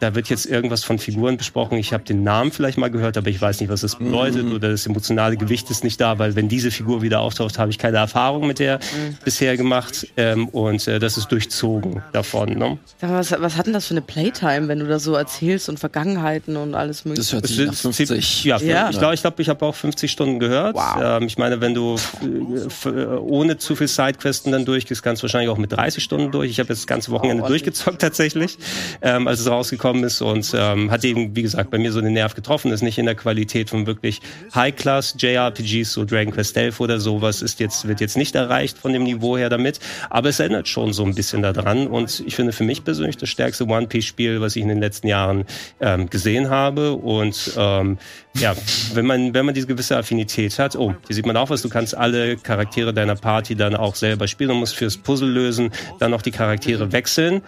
Da 0.00 0.14
wird 0.14 0.28
jetzt 0.28 0.46
irgendwas 0.46 0.84
von 0.84 0.98
Figuren 0.98 1.36
besprochen. 1.36 1.76
Ich 1.78 1.92
habe 1.92 2.04
den 2.04 2.22
Namen 2.22 2.52
vielleicht 2.52 2.78
mal 2.78 2.90
gehört, 2.90 3.16
aber 3.16 3.28
ich 3.28 3.40
weiß 3.40 3.60
nicht, 3.60 3.68
was 3.70 3.80
das 3.80 3.96
bedeutet 3.96 4.44
Mhm. 4.46 4.52
oder 4.54 4.70
das 4.70 4.86
emotionale 4.86 5.36
Gewicht 5.36 5.70
ist 5.70 5.84
nicht 5.84 6.00
da, 6.00 6.18
weil 6.18 6.36
wenn 6.36 6.48
diese 6.48 6.70
Figur 6.70 7.02
wieder 7.02 7.20
auftaucht, 7.20 7.58
habe 7.58 7.70
ich 7.70 7.78
keine 7.78 7.96
Erfahrung 7.98 8.46
mit 8.46 8.58
der 8.58 8.76
Mhm. 8.78 9.16
bisher 9.24 9.56
gemacht 9.56 10.06
ähm, 10.16 10.48
und 10.48 10.86
äh, 10.86 10.98
das 10.98 11.16
ist 11.18 11.28
durchzogen 11.32 12.02
davon. 12.12 12.50
Ne? 12.58 12.78
Was, 13.00 13.32
was 13.38 13.56
hat 13.56 13.66
denn 13.66 13.72
das 13.72 13.86
für 13.86 13.94
eine 13.94 14.02
Playtime, 14.02 14.68
wenn 14.68 14.78
du 14.78 14.86
da 14.86 14.98
so 14.98 15.14
erzählst 15.14 15.68
und 15.68 15.78
Vergangenheiten 15.80 16.56
und 16.56 16.74
alles 16.74 17.04
mögliche? 17.04 17.22
Das 17.22 17.32
hört 17.32 17.46
sich 17.46 17.58
nach 17.66 17.72
sind 17.74 17.94
50. 17.94 18.44
Ja, 18.44 18.58
Ja. 18.58 18.90
ich 18.90 18.98
glaube, 18.98 19.14
ich, 19.14 19.20
glaub, 19.20 19.38
ich 19.40 19.48
habe 19.48 19.64
auch 19.66 19.74
50 19.74 20.10
Stunden 20.12 20.38
gehört. 20.38 20.76
Wow. 20.76 20.96
Ähm, 21.20 21.26
ich 21.26 21.38
meine, 21.38 21.60
wenn 21.60 21.74
du 21.74 21.96
äh, 22.22 22.88
äh, 22.88 23.06
ohne 23.18 23.58
zu 23.58 23.74
viel 23.76 23.88
Sidequesten 23.88 24.52
dann 24.52 24.64
durchgehst, 24.64 25.02
kannst 25.02 25.22
du 25.22 25.24
wahrscheinlich 25.24 25.50
auch 25.50 25.58
mit 25.58 25.72
30 25.72 26.02
Stunden 26.04 26.30
durch. 26.30 26.50
Ich 26.50 26.60
habe 26.60 26.68
jetzt 26.68 26.80
das 26.80 26.86
ganze 26.86 27.10
Wochenende 27.10 27.42
Oh, 27.42 27.48
durchgezockt 27.48 28.00
tatsächlich, 28.00 28.58
ähm, 29.02 29.26
als 29.28 29.40
es 29.40 29.48
rausgekommen 29.50 29.87
ist 29.96 30.20
und 30.20 30.54
ähm, 30.56 30.90
hat 30.90 31.04
eben, 31.04 31.34
wie 31.34 31.42
gesagt, 31.42 31.70
bei 31.70 31.78
mir 31.78 31.92
so 31.92 32.00
den 32.00 32.12
Nerv 32.12 32.34
getroffen. 32.34 32.70
Ist 32.72 32.82
nicht 32.82 32.98
in 32.98 33.06
der 33.06 33.14
Qualität 33.14 33.70
von 33.70 33.86
wirklich 33.86 34.20
High-Class 34.54 35.16
JRPGs, 35.18 35.92
so 35.92 36.04
Dragon 36.04 36.32
Quest 36.32 36.56
11 36.56 36.80
oder 36.80 37.00
sowas, 37.00 37.42
ist 37.42 37.60
jetzt 37.60 37.88
wird 37.88 38.00
jetzt 38.00 38.16
nicht 38.16 38.34
erreicht 38.34 38.78
von 38.78 38.92
dem 38.92 39.04
Niveau 39.04 39.36
her 39.36 39.48
damit, 39.48 39.80
aber 40.10 40.28
es 40.28 40.40
erinnert 40.40 40.68
schon 40.68 40.92
so 40.92 41.04
ein 41.04 41.14
bisschen 41.14 41.42
daran 41.42 41.86
und 41.86 42.22
ich 42.26 42.34
finde 42.34 42.52
für 42.52 42.64
mich 42.64 42.84
persönlich 42.84 43.16
das 43.16 43.28
stärkste 43.28 43.66
One 43.66 43.86
Piece 43.86 44.04
Spiel, 44.04 44.40
was 44.40 44.56
ich 44.56 44.62
in 44.62 44.68
den 44.68 44.80
letzten 44.80 45.08
Jahren 45.08 45.44
ähm, 45.80 46.08
gesehen 46.10 46.50
habe 46.50 46.92
und 46.92 47.52
ähm, 47.56 47.98
ja, 48.34 48.54
wenn 48.94 49.06
man 49.06 49.34
wenn 49.34 49.46
man 49.46 49.54
diese 49.54 49.66
gewisse 49.66 49.96
Affinität 49.96 50.58
hat, 50.58 50.76
oh, 50.76 50.94
hier 51.06 51.16
sieht 51.16 51.26
man 51.26 51.36
auch 51.36 51.50
was, 51.50 51.62
du 51.62 51.68
kannst 51.68 51.96
alle 51.96 52.36
Charaktere 52.36 52.92
deiner 52.92 53.16
Party 53.16 53.54
dann 53.56 53.74
auch 53.74 53.94
selber 53.94 54.28
spielen 54.28 54.50
und 54.50 54.58
musst 54.58 54.76
fürs 54.76 54.96
Puzzle 54.96 55.30
lösen, 55.30 55.70
dann 55.98 56.10
noch 56.10 56.22
die 56.22 56.30
Charaktere 56.30 56.92
wechseln. 56.92 57.42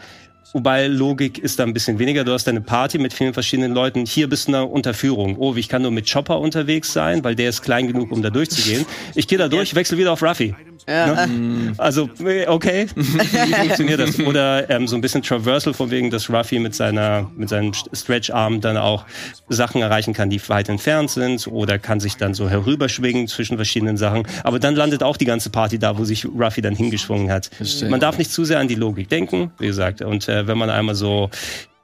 Wobei 0.53 0.89
Logik 0.89 1.39
ist 1.39 1.59
da 1.59 1.63
ein 1.63 1.73
bisschen 1.73 1.99
weniger. 1.99 2.25
Du 2.25 2.33
hast 2.33 2.47
deine 2.47 2.61
Party 2.61 2.99
mit 2.99 3.13
vielen 3.13 3.35
verschiedenen 3.35 3.73
Leuten. 3.73 4.05
Hier 4.05 4.29
bist 4.29 4.49
du 4.49 4.53
in 4.53 4.57
einer 4.57 4.71
Unterführung. 4.71 5.37
Oh, 5.39 5.55
ich 5.55 5.69
kann 5.69 5.83
nur 5.83 5.93
mit 5.93 6.11
Chopper 6.11 6.41
unterwegs 6.41 6.93
sein, 6.93 7.23
weil 7.23 7.37
der 7.37 7.51
ist 7.51 7.63
klein 7.63 7.87
genug, 7.87 8.11
um 8.11 8.21
da 8.21 8.31
durchzugehen. 8.31 8.85
Ich 9.15 9.29
gehe 9.29 9.39
da 9.39 9.49
durch, 9.49 9.75
wechsle 9.75 9.97
wieder 9.97 10.13
auf 10.13 10.23
Ruffy. 10.23 10.55
Ne? 10.91 11.75
Also, 11.79 12.11
äh, 12.25 12.47
okay, 12.47 12.87
wie 12.95 13.55
funktioniert 13.55 14.01
das? 14.01 14.19
Oder 14.21 14.69
ähm, 14.71 14.87
so 14.89 14.97
ein 14.97 15.01
bisschen 15.01 15.23
Traversal 15.23 15.75
von 15.75 15.91
wegen, 15.91 16.11
dass 16.11 16.29
Ruffy 16.31 16.59
mit 16.59 16.75
seiner 16.75 17.31
mit 17.37 17.49
seinem 17.49 17.73
Stretch-Arm 17.73 18.61
dann 18.61 18.77
auch 18.77 19.05
Sachen 19.49 19.83
erreichen 19.83 20.13
kann, 20.13 20.31
die 20.31 20.41
weit 20.49 20.69
entfernt 20.69 21.11
sind 21.11 21.47
oder 21.47 21.79
kann 21.79 22.01
sich 22.01 22.17
dann 22.17 22.35
so 22.35 22.49
herüberschwingen 22.49 23.29
zwischen 23.29 23.57
verschiedenen 23.57 23.97
Sachen. 23.97 24.25
Aber 24.45 24.59
dann 24.59 24.75
landet 24.75 25.03
auch 25.03 25.17
die 25.17 25.25
ganze 25.25 25.51
Party 25.51 25.79
da, 25.79 25.99
wo 25.99 26.05
sich 26.05 26.27
Ruffy 26.27 26.61
dann 26.61 26.75
hingeschwungen 26.75 27.31
hat. 27.31 27.51
Man 27.89 28.01
darf 28.01 28.19
nicht 28.19 28.33
zu 28.33 28.45
sehr 28.45 28.59
an 28.59 28.69
die 28.69 28.75
Logik 28.75 29.09
denken, 29.09 29.53
wie 29.59 29.67
gesagt. 29.67 30.03
Und 30.03 30.29
äh, 30.29 30.47
wenn 30.47 30.59
man 30.59 30.71
einmal 30.71 30.95
so 30.95 31.31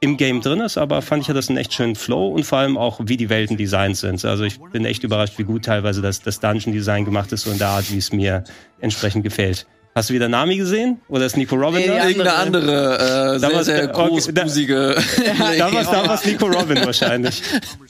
im 0.00 0.16
Game 0.16 0.40
drin 0.40 0.60
ist, 0.60 0.76
aber 0.76 1.00
fand 1.02 1.22
ich 1.22 1.28
ja 1.28 1.34
das 1.34 1.48
einen 1.48 1.58
echt 1.58 1.72
schönen 1.72 1.94
Flow 1.94 2.28
und 2.28 2.44
vor 2.44 2.58
allem 2.58 2.76
auch, 2.76 3.00
wie 3.04 3.16
die 3.16 3.30
Welten 3.30 3.56
designt 3.56 3.96
sind. 3.96 4.24
Also 4.24 4.44
ich 4.44 4.60
bin 4.60 4.84
echt 4.84 5.04
überrascht, 5.04 5.38
wie 5.38 5.44
gut 5.44 5.64
teilweise 5.64 6.02
das, 6.02 6.20
das 6.20 6.40
Dungeon-Design 6.40 7.04
gemacht 7.04 7.32
ist, 7.32 7.46
in 7.46 7.58
der 7.58 7.68
Art, 7.68 7.90
wie 7.90 7.98
es 7.98 8.12
mir 8.12 8.44
entsprechend 8.80 9.22
gefällt. 9.22 9.66
Hast 9.96 10.10
du 10.10 10.14
wieder 10.14 10.28
Nami 10.28 10.58
gesehen? 10.58 11.00
Oder 11.08 11.24
ist 11.24 11.38
Nico 11.38 11.56
Robin 11.56 11.80
Nee, 11.80 11.86
da? 11.86 12.06
Irgendeine 12.06 12.34
andere, 12.34 12.98
äh, 12.98 13.38
sehr, 13.38 13.48
Damals, 13.48 13.64
sehr 13.66 13.82
äh, 13.84 13.86
okay, 13.88 14.08
großbusige. 14.08 14.96
Damals, 15.58 15.90
damals 15.90 16.24
Nico 16.26 16.44
Robin 16.48 16.84
wahrscheinlich. 16.84 17.42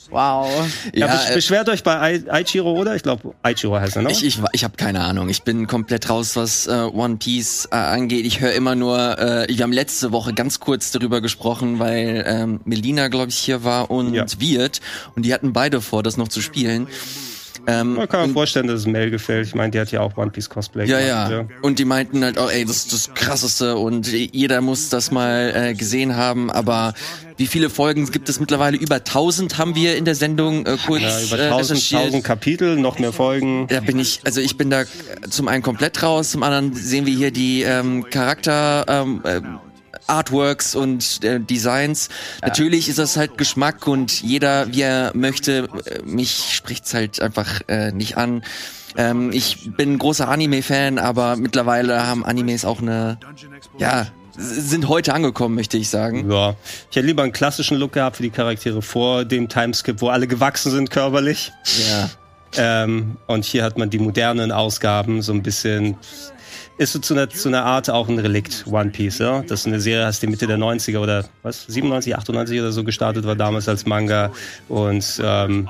Wow. 0.09 0.47
Ja, 0.93 1.07
Ja, 1.07 1.13
besch- 1.13 1.31
äh, 1.31 1.35
beschwert 1.35 1.67
euch 1.67 1.83
bei 1.83 1.99
Ai- 1.99 2.23
Aichiro, 2.29 2.71
oder? 2.71 2.95
Ich 2.95 3.03
glaube, 3.03 3.33
Aichiro 3.43 3.77
heißt 3.77 3.97
er, 3.97 4.03
ne? 4.03 4.11
Ich, 4.11 4.23
ich, 4.25 4.39
ich 4.53 4.63
habe 4.63 4.77
keine 4.77 5.01
Ahnung. 5.01 5.27
Ich 5.27 5.43
bin 5.43 5.67
komplett 5.67 6.09
raus, 6.09 6.37
was 6.37 6.65
äh, 6.67 6.71
One 6.71 7.17
Piece 7.17 7.67
äh, 7.73 7.75
angeht. 7.75 8.25
Ich 8.25 8.39
höre 8.39 8.53
immer 8.53 8.75
nur, 8.75 9.19
äh, 9.19 9.47
wir 9.49 9.61
haben 9.63 9.73
letzte 9.73 10.13
Woche 10.13 10.33
ganz 10.33 10.61
kurz 10.61 10.91
darüber 10.91 11.19
gesprochen, 11.19 11.77
weil 11.79 12.23
ähm, 12.25 12.61
Melina, 12.63 13.09
glaube 13.09 13.31
ich, 13.31 13.37
hier 13.37 13.65
war 13.65 13.91
und 13.91 14.13
Ja. 14.13 14.23
Wirt. 14.39 14.79
Und 15.17 15.23
die 15.25 15.33
hatten 15.33 15.51
beide 15.51 15.81
vor, 15.81 16.03
das 16.03 16.15
noch 16.15 16.29
zu 16.29 16.39
spielen. 16.39 16.87
Ähm, 17.65 17.95
Man 17.95 18.07
kann 18.07 18.27
mir 18.27 18.33
vorstellen, 18.33 18.67
dass 18.67 18.81
es 18.81 18.85
Mel 18.85 19.09
gefällt. 19.09 19.47
Ich 19.47 19.55
meine, 19.55 19.71
die 19.71 19.79
hat 19.79 19.91
ja 19.91 20.01
auch 20.01 20.15
One 20.17 20.31
Piece 20.31 20.49
Cosplay 20.49 20.85
Ja, 20.85 21.27
gemacht, 21.27 21.49
ja. 21.51 21.57
Und 21.61 21.79
die 21.79 21.85
meinten 21.85 22.23
halt, 22.23 22.39
oh 22.39 22.47
ey, 22.49 22.65
das 22.65 22.77
ist 22.77 22.93
das 22.93 23.13
Krasseste 23.13 23.77
und 23.77 24.07
jeder 24.11 24.61
muss 24.61 24.89
das 24.89 25.11
mal 25.11 25.53
äh, 25.55 25.73
gesehen 25.73 26.15
haben. 26.15 26.51
Aber 26.51 26.93
wie 27.37 27.47
viele 27.47 27.69
Folgen 27.69 28.05
gibt 28.11 28.29
es 28.29 28.39
mittlerweile? 28.39 28.77
Über 28.77 28.95
1000 28.95 29.57
haben 29.57 29.75
wir 29.75 29.95
in 29.97 30.05
der 30.05 30.15
Sendung 30.15 30.65
äh, 30.65 30.77
kurz 30.85 31.01
Ja, 31.01 31.21
über 31.21 31.39
äh, 31.39 31.45
1000, 31.47 31.71
recherchiert. 31.71 32.01
1000 32.01 32.23
Kapitel, 32.23 32.75
noch 32.77 32.99
mehr 32.99 33.13
Folgen. 33.13 33.67
Da 33.67 33.79
bin 33.79 33.99
ich, 33.99 34.21
also 34.23 34.41
ich 34.41 34.57
bin 34.57 34.69
da 34.69 34.83
zum 35.29 35.47
einen 35.47 35.63
komplett 35.63 36.01
raus, 36.03 36.31
zum 36.31 36.43
anderen 36.43 36.73
sehen 36.73 37.05
wir 37.05 37.15
hier 37.15 37.31
die 37.31 37.63
ähm, 37.63 38.09
Charakter 38.09 38.85
ähm, 38.87 39.21
äh, 39.23 39.41
Artworks 40.07 40.75
und 40.75 41.23
äh, 41.23 41.39
Designs. 41.39 42.09
Natürlich 42.41 42.89
ist 42.89 42.99
das 42.99 43.17
halt 43.17 43.37
Geschmack 43.37 43.87
und 43.87 44.21
jeder, 44.21 44.73
wie 44.73 44.81
er 44.81 45.11
möchte. 45.13 45.69
Äh, 45.85 45.99
Mich 46.03 46.53
spricht's 46.53 46.93
halt 46.93 47.21
einfach 47.21 47.61
äh, 47.67 47.91
nicht 47.91 48.17
an. 48.17 48.43
Ähm, 48.95 49.31
ich 49.31 49.71
bin 49.77 49.93
ein 49.93 49.97
großer 49.99 50.27
Anime-Fan, 50.27 50.97
aber 50.97 51.35
mittlerweile 51.35 52.07
haben 52.07 52.25
Animes 52.25 52.65
auch 52.65 52.81
eine, 52.81 53.19
ja, 53.77 54.07
sind 54.37 54.87
heute 54.87 55.13
angekommen, 55.13 55.55
möchte 55.55 55.77
ich 55.77 55.89
sagen. 55.89 56.29
Ja. 56.31 56.55
Ich 56.89 56.95
hätte 56.95 57.07
lieber 57.07 57.23
einen 57.23 57.31
klassischen 57.31 57.77
Look 57.77 57.93
gehabt 57.93 58.17
für 58.17 58.23
die 58.23 58.29
Charaktere 58.29 58.81
vor 58.81 59.25
dem 59.25 59.49
Timeskip, 59.49 60.01
wo 60.01 60.09
alle 60.09 60.27
gewachsen 60.27 60.71
sind 60.71 60.89
körperlich. 60.89 61.51
Ja. 61.89 62.09
Ähm, 62.55 63.17
und 63.27 63.45
hier 63.45 63.63
hat 63.63 63.77
man 63.77 63.89
die 63.89 63.99
modernen 63.99 64.51
Ausgaben, 64.51 65.21
so 65.21 65.33
ein 65.33 65.43
bisschen. 65.43 65.97
Ist 66.77 66.93
so 66.93 66.99
zu 66.99 67.15
einer, 67.15 67.27
zu 67.27 67.47
einer 67.49 67.65
Art 67.65 67.89
auch 67.89 68.07
ein 68.07 68.19
Relikt, 68.19 68.65
One 68.67 68.91
Piece, 68.91 69.17
ja? 69.17 69.41
Das 69.41 69.61
ist 69.61 69.67
eine 69.67 69.79
Serie, 69.79 70.05
hast 70.05 70.21
die 70.21 70.27
Mitte 70.27 70.45
der 70.45 70.59
90er 70.59 70.99
oder 70.99 71.25
was, 71.41 71.65
97, 71.65 72.15
98 72.15 72.59
oder 72.59 72.71
so 72.71 72.83
gestartet 72.83 73.25
war 73.25 73.35
damals 73.35 73.67
als 73.67 73.87
Manga. 73.87 74.31
Und 74.69 75.19
ähm, 75.23 75.67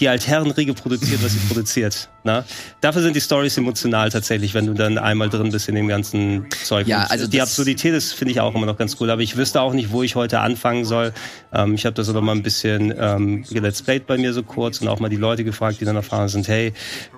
die 0.00 0.08
Altherrenriege 0.08 0.74
produziert, 0.74 1.22
was 1.22 1.32
sie 1.32 1.38
produziert. 1.46 2.08
Na? 2.26 2.44
Dafür 2.80 3.02
sind 3.02 3.14
die 3.14 3.20
Stories 3.20 3.56
emotional 3.56 4.10
tatsächlich, 4.10 4.52
wenn 4.52 4.66
du 4.66 4.74
dann 4.74 4.98
einmal 4.98 5.28
drin 5.28 5.52
bist 5.52 5.68
in 5.68 5.76
dem 5.76 5.86
ganzen 5.86 6.46
Zeug. 6.64 6.88
Ja, 6.88 7.04
also 7.04 7.28
die 7.28 7.40
Absurdität 7.40 7.94
ist, 7.94 8.14
finde 8.14 8.32
ich 8.32 8.40
auch 8.40 8.54
immer 8.54 8.66
noch 8.66 8.76
ganz 8.76 8.96
cool. 9.00 9.10
Aber 9.10 9.22
ich 9.22 9.36
wüsste 9.36 9.60
auch 9.60 9.72
nicht, 9.72 9.92
wo 9.92 10.02
ich 10.02 10.16
heute 10.16 10.40
anfangen 10.40 10.84
soll. 10.84 11.12
Ähm, 11.52 11.74
ich 11.74 11.86
habe 11.86 11.94
das 11.94 12.08
aber 12.08 12.20
mal 12.20 12.32
ein 12.32 12.42
bisschen 12.42 12.92
ähm, 12.98 13.44
Let's 13.50 13.80
Played 13.80 14.08
bei 14.08 14.18
mir 14.18 14.32
so 14.32 14.42
kurz 14.42 14.80
und 14.80 14.88
auch 14.88 14.98
mal 14.98 15.08
die 15.08 15.16
Leute 15.16 15.44
gefragt, 15.44 15.80
die 15.80 15.84
dann 15.84 15.94
erfahren 15.94 16.28
sind, 16.28 16.48
hey, 16.48 16.72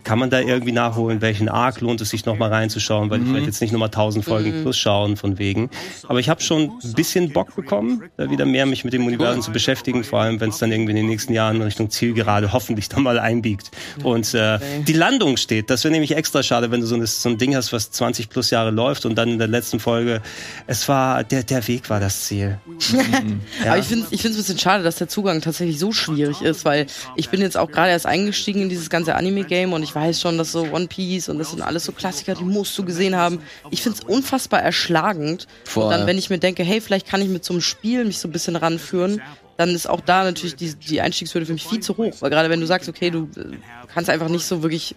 kann 0.05 0.18
man 0.18 0.29
da 0.29 0.41
irgendwie 0.41 0.72
nachholen, 0.72 1.22
welchen 1.22 1.49
Arc 1.49 1.81
lohnt 1.81 2.03
es 2.03 2.11
sich 2.11 2.26
noch 2.26 2.37
mal 2.37 2.51
reinzuschauen, 2.51 3.09
weil 3.09 3.22
ich 3.22 3.33
werde 3.33 3.47
jetzt 3.47 3.62
nicht 3.62 3.72
nochmal 3.72 3.89
1000 3.89 4.24
Folgen 4.24 4.62
plus 4.62 4.76
schauen 4.76 5.16
von 5.16 5.39
wegen. 5.39 5.70
Aber 6.07 6.20
ich 6.20 6.29
habe 6.29 6.43
schon 6.43 6.70
ein 6.85 6.93
bisschen 6.93 7.33
Bock 7.33 7.57
bekommen, 7.57 8.05
da 8.18 8.31
wieder 8.31 8.45
mehr 8.45 8.66
mich 8.66 8.85
mit 8.85 8.93
dem 8.93 9.07
Universum 9.07 9.41
zu 9.41 9.53
beschäftigen, 9.53 10.05
vor 10.05 10.20
allem 10.20 10.39
wenn 10.41 10.51
es 10.51 10.59
dann 10.59 10.70
irgendwie 10.70 10.91
in 10.91 10.97
den 10.97 11.07
nächsten 11.07 11.33
Jahren 11.33 11.62
Richtung 11.62 11.89
Zielgerade 11.89 12.53
hoffentlich 12.53 12.68
dann 12.77 13.03
mal 13.03 13.19
einbiegt. 13.19 13.71
Und 14.03 14.35
äh, 14.35 14.59
die 14.87 14.93
Landung 14.93 15.37
steht. 15.37 15.71
Das 15.71 15.85
wäre 15.85 15.93
nämlich 15.93 16.14
extra 16.16 16.43
schade, 16.43 16.71
wenn 16.71 16.81
du 16.81 16.87
so, 16.87 16.95
ein- 16.97 17.07
so 17.07 17.29
ein 17.29 17.39
Ding 17.39 17.57
hast, 17.57 17.73
was 17.73 17.91
20 17.91 18.29
plus 18.29 18.51
Jahre 18.51 18.71
läuft 18.71 19.07
und 19.07 19.14
dann 19.16 19.29
in 19.31 19.39
der 19.39 19.49
letzten 19.49 19.81
Folge, 19.81 20.21
es 20.66 20.89
war, 20.89 21.25
der, 21.25 21.43
der 21.43 21.66
Weg 21.69 21.89
war 21.91 22.01
das 22.01 22.25
Ziel. 22.25 22.59
Ja. 22.93 22.99
Aber 23.73 23.79
ich 23.79 23.87
finde 23.87 24.07
ich 24.11 24.21
finde 24.23 24.39
es 24.39 24.45
ein 24.45 24.47
bisschen 24.47 24.59
schade, 24.59 24.85
dass 24.85 24.97
der 24.97 25.09
Zugang 25.09 25.41
tatsächlich 25.41 25.79
so 25.79 25.93
schwierig 25.93 26.43
ist, 26.43 26.64
weil 26.64 26.87
ich 27.16 27.29
bin 27.31 27.41
jetzt 27.41 27.57
auch 27.57 27.71
gerade 27.71 27.91
erst 27.91 28.07
eingestiegen 28.07 28.62
in 28.62 28.69
dieses 28.69 28.91
ganze 28.91 29.14
Anime-Game 29.14 29.73
und 29.73 29.83
ich 29.83 29.95
weiß 29.95 30.21
schon, 30.21 30.39
dass 30.39 30.53
so 30.53 30.62
One 30.73 30.87
Piece 30.87 31.29
und 31.29 31.39
das 31.39 31.51
sind 31.51 31.62
alles 31.62 31.85
so 31.85 31.93
Klassiker, 31.93 32.35
die 32.35 32.45
musst 32.45 32.77
du 32.79 32.85
gesehen 32.85 33.16
haben. 33.16 33.41
Ich 33.71 33.83
finde 33.83 33.99
es 34.01 34.05
unfassbar 34.09 34.61
erschlagend. 34.62 35.47
Voll. 35.64 35.85
Und 35.85 35.91
dann, 35.91 36.07
wenn 36.07 36.19
ich 36.19 36.31
mir 36.31 36.39
denke, 36.39 36.62
hey, 36.64 36.81
vielleicht 36.81 37.07
kann 37.09 37.23
ich 37.23 37.29
mit 37.29 37.45
so 37.45 37.55
einem 37.55 37.61
Spiel 37.62 38.05
mich 38.05 38.19
so 38.19 38.29
ein 38.29 38.33
bisschen 38.33 38.57
ranführen, 38.57 39.21
dann 39.59 39.70
ist 39.74 39.88
auch 39.88 40.00
da 40.00 40.24
natürlich 40.24 40.56
die, 40.56 40.74
die 40.74 41.00
Einstiegshürde 41.02 41.44
für 41.44 41.52
mich 41.52 41.66
viel 41.66 41.80
zu 41.80 41.96
hoch. 41.96 42.14
Weil 42.20 42.30
gerade 42.30 42.48
wenn 42.48 42.61
du 42.61 42.66
sagst, 42.66 42.88
okay, 42.88 43.11
du 43.11 43.28
äh, 43.36 43.56
kannst 43.92 44.09
einfach 44.09 44.28
nicht 44.28 44.46
so 44.46 44.62
wirklich 44.62 44.94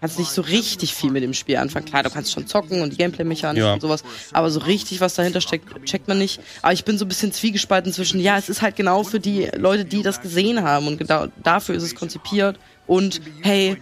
kannst 0.00 0.18
nicht 0.18 0.32
so 0.32 0.42
richtig 0.42 0.94
viel 0.94 1.10
mit 1.10 1.22
dem 1.22 1.32
Spiel 1.32 1.56
anfangen. 1.56 1.86
Klar, 1.86 2.02
du 2.02 2.10
kannst 2.10 2.30
schon 2.32 2.46
zocken 2.46 2.82
und 2.82 2.92
die 2.92 2.98
Gameplay-Mechanik 2.98 3.62
Ja. 3.62 3.72
und 3.72 3.80
sowas, 3.80 4.04
aber 4.32 4.50
so 4.50 4.60
richtig, 4.60 5.00
was 5.00 5.14
dahinter 5.14 5.40
steckt, 5.40 5.82
checkt 5.86 6.08
man 6.08 6.18
nicht. 6.18 6.40
Aber 6.60 6.74
ich 6.74 6.84
bin 6.84 6.98
so 6.98 7.06
ein 7.06 7.08
bisschen 7.08 7.32
zwiegespalten 7.32 7.90
zwischen, 7.90 8.20
ja, 8.20 8.36
es 8.36 8.50
ist 8.50 8.60
halt 8.60 8.76
genau 8.76 9.02
für 9.04 9.18
die 9.18 9.48
Leute, 9.56 9.86
die 9.86 10.02
das 10.02 10.20
gesehen 10.20 10.62
haben 10.62 10.88
und 10.88 10.98
genau 10.98 11.28
dafür 11.42 11.74
ist 11.76 11.84
es 11.84 11.94
konzipiert 11.94 12.58
und 12.86 13.20
hey, 13.42 13.76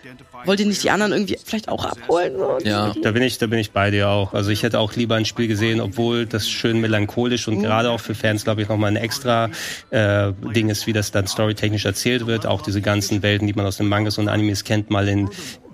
wollt 0.45 0.61
ihr 0.61 0.67
nicht 0.67 0.83
die 0.83 0.91
anderen 0.91 1.13
irgendwie 1.13 1.39
vielleicht 1.45 1.69
auch 1.69 1.85
abholen? 1.85 2.35
Ja. 2.65 2.93
Da 3.03 3.13
bin 3.13 3.23
ich, 3.23 3.39
da 3.39 3.47
bin 3.47 3.59
ich 3.59 3.73
bei 3.73 3.91
dir 3.91 4.09
auch. 4.09 4.33
Also 4.33 4.51
ich 4.51 4.63
hätte 4.63 4.79
auch 4.79 4.95
lieber 4.95 5.17
ein 5.17 5.25
Spiel 5.25 5.49
gesehen, 5.49 5.81
obwohl 5.81 6.27
das 6.27 6.49
schön 6.49 6.81
melancholisch 6.81 7.49
und 7.49 7.63
gerade 7.63 7.91
auch 7.91 8.01
für 8.01 8.15
Fans, 8.15 8.45
glaube 8.45 8.63
ich, 8.63 8.69
nochmal 8.69 8.91
ein 8.91 8.97
extra 8.97 9.51
äh, 9.91 10.33
Ding 10.55 10.69
ist, 10.69 10.87
wie 10.87 10.93
das 10.93 11.11
dann 11.11 11.27
storytechnisch 11.27 11.85
erzählt 11.85 12.27
wird. 12.27 12.47
Auch 12.47 12.63
diese 12.63 12.81
ganzen 12.81 13.23
Welten, 13.23 13.47
die 13.47 13.55
man 13.55 13.67
aus 13.67 13.77
den 13.77 13.89
Mangas 13.89 14.19
und 14.19 14.29
Animes 14.29 14.65
kennt, 14.65 14.91
mal 14.91 15.09
in 15.09 15.29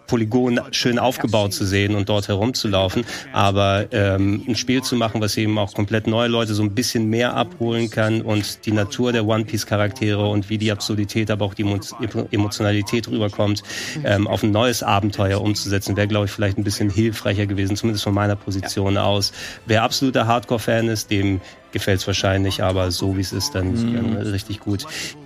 Polygon 0.09 0.61
schön 0.73 0.99
aufgebaut 0.99 1.55
zu 1.55 1.65
sehen 1.65 1.95
und 1.95 2.09
dort 2.09 2.27
herumzulaufen. 2.27 3.05
Aber 3.33 3.87
ähm, 3.93 4.43
ein 4.49 4.57
Spiel 4.57 4.83
zu 4.83 4.97
machen, 4.97 5.21
was 5.21 5.37
eben 5.37 5.57
auch 5.59 5.73
komplett 5.75 6.09
neue 6.09 6.29
Leute 6.29 6.55
so 6.55 6.63
ein 6.65 6.75
bisschen 6.75 7.09
mehr 7.09 7.35
abholen 7.35 7.91
kann 7.91 8.23
und 8.23 8.67
die 8.67 8.73
Natur 8.73 9.13
der 9.13 9.27
One 9.27 9.45
Piece 9.45 9.67
Charaktere 9.67 10.27
und 10.29 10.51
wie 10.51 10.59
die 10.59 10.73
Absurdität, 10.73 11.31
aber 11.31 11.45
auch 11.45 11.55
die 11.55 11.63
Emo 11.63 11.79
Emotionalität 12.31 13.09
rüberkommt, 13.09 13.63
ähm, 14.05 14.27
auf 14.27 14.43
ein 14.43 14.51
neues 14.51 14.83
Abenteuer 14.83 15.41
umzusetzen, 15.41 15.97
wäre, 15.97 16.09
glaube 16.09 16.27
ich, 16.27 16.33
vielleicht 16.33 16.59
ein 16.59 16.65
bisschen 16.65 16.91
hilfreicher 16.91 17.47
gewesen, 17.47 17.77
zumindest 17.77 18.05
von 18.05 18.15
meiner 18.15 18.37
Position 18.37 18.97
aus. 18.97 19.33
Wer 19.67 19.83
absoluter 19.83 20.27
Hardcore-Fan 20.27 20.89
ist, 20.89 21.11
dem 21.11 21.41
gefällt 21.73 22.01
es 22.01 22.07
wahrscheinlich, 22.07 22.63
aber 22.63 22.91
so 22.91 23.17
wie 23.17 23.21
es 23.21 23.33
ist, 23.33 23.55
dann, 23.55 23.73
Mhm. 23.73 23.95
dann 23.95 24.17
richtig 24.17 24.61
gut. 24.61 24.85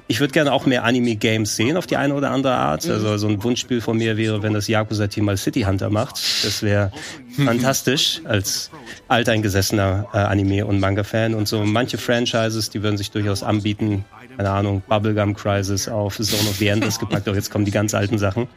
Ich 0.08 0.20
würde 0.20 0.32
gerne 0.32 0.52
auch 0.52 0.66
mehr 0.66 0.84
Anime-Games 0.84 1.56
sehen 1.56 1.76
auf 1.76 1.86
die 1.86 1.96
eine 1.96 2.14
oder 2.14 2.30
andere 2.32 2.54
Art. 2.54 2.84
Mhm. 2.84 2.92
Also 2.92 3.16
so 3.16 3.28
ein 3.28 3.42
Wunschspiel 3.42 3.80
von 3.80 3.96
mir 3.96 4.16
wäre, 4.16 4.42
wenn 4.42 4.52
das 4.52 4.68
Yakuza-Team 4.68 5.24
mal 5.24 5.36
City 5.36 5.62
Hunter 5.62 5.88
macht. 5.90 6.16
Das 6.44 6.62
wäre 6.62 6.92
Mhm. 7.36 7.46
fantastisch 7.46 8.20
als 8.24 8.70
alteingesessener 9.08 10.08
äh, 10.12 10.18
Anime- 10.18 10.66
und 10.66 10.80
Manga-Fan. 10.80 11.34
Und 11.34 11.46
so 11.48 11.64
manche 11.64 11.96
Franchises, 11.98 12.70
die 12.70 12.82
würden 12.82 12.96
sich 12.96 13.10
durchaus 13.10 13.42
anbieten. 13.42 14.04
Keine 14.36 14.50
Ahnung, 14.50 14.82
Bubblegum 14.88 15.34
Crisis 15.34 15.88
auf 15.88 16.16
Zone 16.16 16.48
of 16.50 16.56
the 16.56 16.66
Endless 16.68 16.98
gepackt. 16.98 17.26
Doch 17.28 17.34
jetzt 17.34 17.50
kommen 17.50 17.64
die 17.64 17.70
ganz 17.70 17.94
alten 17.94 18.18
Sachen. 18.18 18.48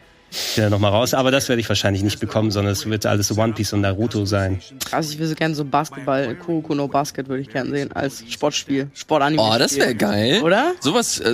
Ja, 0.55 0.69
noch 0.69 0.79
mal 0.79 0.89
raus. 0.89 1.13
Aber 1.13 1.31
das 1.31 1.49
werde 1.49 1.59
ich 1.61 1.69
wahrscheinlich 1.69 2.03
nicht 2.03 2.19
bekommen, 2.19 2.51
sondern 2.51 2.73
es 2.73 2.85
wird 2.85 3.05
alles 3.05 3.27
so 3.27 3.35
One 3.37 3.53
Piece 3.53 3.73
und 3.73 3.81
Naruto 3.81 4.25
sein. 4.25 4.61
Also 4.91 5.11
ich 5.11 5.17
würde 5.17 5.29
so 5.29 5.35
gerne 5.35 5.55
so 5.55 5.65
Basketball, 5.65 6.35
Kuroko 6.35 6.75
no 6.75 6.87
Basket 6.87 7.27
würde 7.27 7.41
ich 7.41 7.49
gerne 7.49 7.69
sehen 7.71 7.91
als 7.91 8.23
Sportspiel, 8.29 8.89
Sportanime. 8.93 9.41
Oh, 9.41 9.55
das 9.57 9.75
wäre 9.77 9.95
geil. 9.95 10.41
Oder? 10.43 10.73
Sowas, 10.79 11.19
äh, 11.19 11.33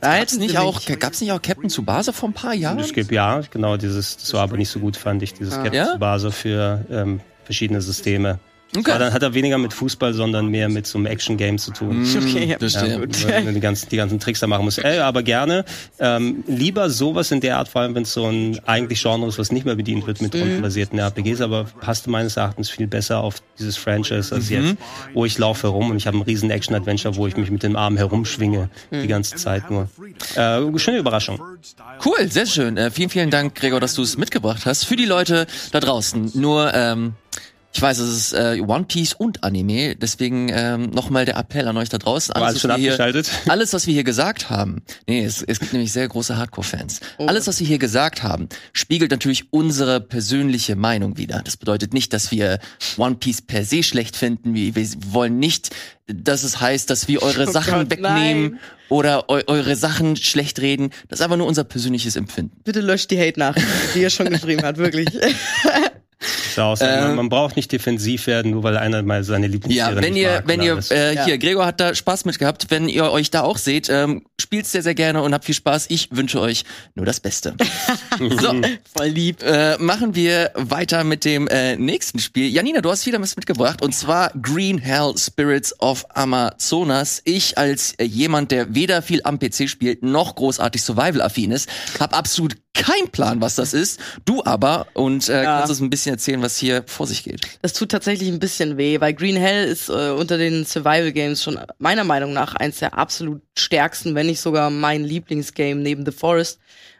gab's 0.00 0.36
nicht 0.38 0.58
auch, 0.58 0.80
gab's 0.98 1.20
nicht 1.20 1.32
auch 1.32 1.42
Captain 1.42 1.68
Tsubasa 1.70 2.12
vor 2.12 2.28
ein 2.30 2.34
paar 2.34 2.54
Jahren? 2.54 2.78
Es 2.78 2.92
gibt 2.92 3.10
ja, 3.12 3.40
genau, 3.50 3.76
dieses, 3.76 4.16
das 4.16 4.32
war 4.34 4.42
aber 4.42 4.56
nicht 4.56 4.68
so 4.70 4.78
gut, 4.80 4.96
fand 4.96 5.22
ich, 5.22 5.34
dieses 5.34 5.54
Ah. 5.54 5.62
Captain 5.62 5.74
Ja? 5.74 5.86
Tsubasa 5.92 6.30
für 6.30 6.84
ähm, 6.90 7.20
verschiedene 7.44 7.80
Systeme. 7.80 8.38
Okay. 8.76 8.90
Aber 8.90 8.98
dann 8.98 9.12
hat 9.14 9.22
er 9.22 9.32
weniger 9.32 9.56
mit 9.56 9.72
Fußball, 9.72 10.12
sondern 10.12 10.48
mehr 10.48 10.68
mit 10.68 10.86
so 10.86 10.98
einem 10.98 11.06
Action-Game 11.06 11.56
zu 11.58 11.70
tun. 11.70 12.06
Okay, 12.16 12.44
ja. 12.44 12.58
das 12.58 12.74
Ja, 12.74 13.40
die 13.40 13.60
ganzen, 13.60 13.88
die 13.88 13.96
ganzen 13.96 14.20
Tricks 14.20 14.40
da 14.40 14.46
machen 14.46 14.64
muss. 14.64 14.76
Ey, 14.76 14.98
aber 14.98 15.22
gerne. 15.22 15.64
Ähm, 15.98 16.44
lieber 16.46 16.90
sowas 16.90 17.30
in 17.30 17.40
der 17.40 17.56
Art, 17.56 17.68
vor 17.68 17.80
allem 17.80 17.94
wenn 17.94 18.02
es 18.02 18.12
so 18.12 18.26
ein 18.26 18.60
eigentlich 18.66 19.00
Genre 19.00 19.26
ist, 19.26 19.38
was 19.38 19.52
nicht 19.52 19.64
mehr 19.64 19.74
bedient 19.74 20.06
wird 20.06 20.20
mit 20.20 20.34
rundenbasierten 20.34 20.98
RPGs, 20.98 21.40
aber 21.40 21.64
passte 21.80 22.10
meines 22.10 22.36
Erachtens 22.36 22.68
viel 22.68 22.86
besser 22.86 23.20
auf 23.20 23.36
dieses 23.58 23.78
Franchise 23.78 24.34
als 24.34 24.50
jetzt, 24.50 24.76
wo 25.14 25.24
ich 25.24 25.38
laufe 25.38 25.68
herum 25.68 25.90
und 25.90 25.96
ich 25.96 26.06
habe 26.06 26.18
ein 26.18 26.22
riesen 26.22 26.50
Action-Adventure, 26.50 27.16
wo 27.16 27.26
ich 27.26 27.36
mich 27.36 27.50
mit 27.50 27.62
den 27.62 27.74
Armen 27.74 27.96
herumschwinge 27.96 28.68
die 28.92 29.08
ganze 29.08 29.36
Zeit 29.36 29.70
nur. 29.70 29.88
Äh, 30.34 30.78
schöne 30.78 30.98
Überraschung. 30.98 31.40
Cool, 32.04 32.30
sehr 32.30 32.46
schön. 32.46 32.76
Äh, 32.76 32.90
vielen, 32.90 33.08
vielen 33.08 33.30
Dank, 33.30 33.54
Gregor, 33.54 33.80
dass 33.80 33.94
du 33.94 34.02
es 34.02 34.18
mitgebracht 34.18 34.66
hast. 34.66 34.84
Für 34.84 34.96
die 34.96 35.06
Leute 35.06 35.46
da 35.72 35.80
draußen. 35.80 36.32
Nur, 36.34 36.72
ähm, 36.74 37.14
ich 37.72 37.82
weiß, 37.82 37.98
es 37.98 38.16
ist 38.16 38.32
äh, 38.32 38.60
One 38.66 38.84
Piece 38.84 39.12
und 39.12 39.44
Anime, 39.44 39.94
deswegen 39.94 40.48
ähm, 40.50 40.90
nochmal 40.90 41.26
der 41.26 41.36
Appell 41.36 41.68
an 41.68 41.76
euch 41.76 41.88
da 41.88 41.98
draußen. 41.98 42.34
War 42.34 42.42
alles 42.42 42.60
schon 42.60 42.70
was 42.70 42.78
wir 42.78 42.82
hier, 42.82 42.92
abgeschaltet? 42.92 43.30
alles, 43.48 43.72
was 43.72 43.86
wir 43.86 43.94
hier 43.94 44.04
gesagt 44.04 44.50
haben, 44.50 44.82
nee, 45.06 45.24
es, 45.24 45.42
es 45.42 45.60
gibt 45.60 45.72
nämlich 45.72 45.92
sehr 45.92 46.08
große 46.08 46.36
Hardcore-Fans. 46.36 47.00
Alles, 47.18 47.46
was 47.46 47.60
wir 47.60 47.66
hier 47.66 47.78
gesagt 47.78 48.22
haben, 48.22 48.48
spiegelt 48.72 49.10
natürlich 49.10 49.52
unsere 49.52 50.00
persönliche 50.00 50.76
Meinung 50.76 51.18
wider. 51.18 51.42
Das 51.44 51.56
bedeutet 51.56 51.92
nicht, 51.92 52.12
dass 52.12 52.30
wir 52.30 52.58
One 52.96 53.16
Piece 53.16 53.42
per 53.42 53.64
se 53.64 53.82
schlecht 53.82 54.16
finden. 54.16 54.54
Wir, 54.54 54.74
wir 54.74 54.88
wollen 55.12 55.38
nicht, 55.38 55.70
dass 56.06 56.42
es 56.44 56.60
heißt, 56.60 56.88
dass 56.88 57.06
wir 57.06 57.22
eure 57.22 57.48
Oh 57.48 57.52
Sachen 57.52 57.74
Gott, 57.74 57.90
wegnehmen 57.90 58.52
nein. 58.52 58.60
oder 58.88 59.28
eu 59.28 59.42
eure 59.46 59.76
Sachen 59.76 60.16
schlecht 60.16 60.60
reden. 60.60 60.90
Das 61.08 61.20
ist 61.20 61.24
einfach 61.24 61.36
nur 61.36 61.46
unser 61.46 61.64
persönliches 61.64 62.16
Empfinden. 62.16 62.56
Bitte 62.64 62.80
löscht 62.80 63.10
die 63.10 63.20
Hate-Nachrichten, 63.20 63.70
die 63.94 64.02
er 64.02 64.10
schon 64.10 64.30
geschrieben 64.30 64.62
hat, 64.62 64.78
wirklich. 64.78 65.08
So 66.54 66.62
aus, 66.62 66.80
Ähm, 66.82 67.14
man, 67.14 67.28
braucht 67.28 67.54
nicht 67.56 67.70
defensiv 67.70 68.26
werden, 68.26 68.50
nur 68.50 68.64
weil 68.64 68.76
einer 68.76 69.02
mal 69.02 69.22
seine 69.22 69.46
Lieblingstiere 69.46 69.90
Ja, 69.96 70.02
wenn 70.02 70.12
nicht 70.14 70.22
ihr, 70.22 70.30
mag 70.32 70.48
wenn 70.48 70.62
ihr, 70.62 70.78
äh, 70.90 71.14
Ja. 71.14 71.24
hier, 71.24 71.38
Gregor 71.38 71.64
hat 71.64 71.78
da 71.78 71.94
Spaß 71.94 72.24
mit 72.24 72.38
gehabt. 72.40 72.66
Wenn 72.70 72.88
ihr 72.88 73.10
euch 73.12 73.30
da 73.30 73.42
auch 73.42 73.56
seht, 73.58 73.88
ähm, 73.88 74.24
spielt's 74.40 74.72
sehr, 74.72 74.82
sehr 74.82 74.94
gerne 74.96 75.22
und 75.22 75.32
habt 75.32 75.44
viel 75.44 75.54
Spaß. 75.54 75.86
Ich 75.90 76.08
wünsche 76.10 76.40
euch 76.40 76.64
nur 76.96 77.06
das 77.06 77.20
Beste. 77.20 77.54
so, 78.18 78.60
Voll 78.96 79.06
lieb. 79.06 79.42
äh, 79.44 79.76
machen 79.78 80.16
wir 80.16 80.50
weiter 80.54 81.04
mit 81.04 81.24
dem 81.24 81.46
äh, 81.46 81.76
nächsten 81.76 82.18
Spiel. 82.18 82.48
Janina, 82.48 82.80
du 82.80 82.90
hast 82.90 83.06
wieder 83.06 83.20
was 83.20 83.36
mitgebracht 83.36 83.80
und 83.80 83.94
zwar 83.94 84.32
Green 84.42 84.78
Hell 84.78 85.14
Spirits 85.16 85.78
of 85.80 86.04
Amazonas. 86.14 87.20
Ich 87.24 87.58
als 87.58 87.92
äh, 87.98 88.04
jemand, 88.04 88.50
der 88.50 88.74
weder 88.74 89.02
viel 89.02 89.20
am 89.22 89.38
PC 89.38 89.68
spielt, 89.68 90.02
noch 90.02 90.34
großartig 90.34 90.82
Survival-affin 90.82 91.52
ist, 91.52 91.68
habe 92.00 92.14
absolut 92.16 92.56
keinen 92.74 93.08
Plan, 93.10 93.40
was 93.40 93.56
das 93.56 93.74
ist. 93.74 93.98
Du 94.24 94.44
aber 94.44 94.86
und 94.94 95.28
äh, 95.28 95.42
Ja. 95.42 95.58
kannst 95.58 95.70
uns 95.70 95.80
ein 95.80 95.90
bisschen 95.90 96.07
erzählen, 96.08 96.42
was 96.42 96.56
hier 96.56 96.84
vor 96.86 97.06
sich 97.06 97.24
geht. 97.24 97.40
Das 97.62 97.72
tut 97.72 97.90
tatsächlich 97.90 98.28
ein 98.28 98.38
bisschen 98.38 98.76
weh, 98.76 99.00
weil 99.00 99.14
Green 99.14 99.36
Hell 99.36 99.66
ist 99.66 99.88
äh, 99.88 100.10
unter 100.10 100.38
den 100.38 100.64
Survival 100.64 101.12
Games 101.12 101.42
schon 101.42 101.58
meiner 101.78 102.04
Meinung 102.04 102.32
nach 102.32 102.54
eins 102.54 102.78
der 102.78 102.94
absolut 102.94 103.42
stärksten, 103.56 104.14
wenn 104.14 104.26
nicht 104.26 104.40
sogar 104.40 104.70
mein 104.70 105.04
Lieblingsgame 105.04 105.80
neben 105.80 106.04
The 106.04 106.12
Forest, 106.12 106.58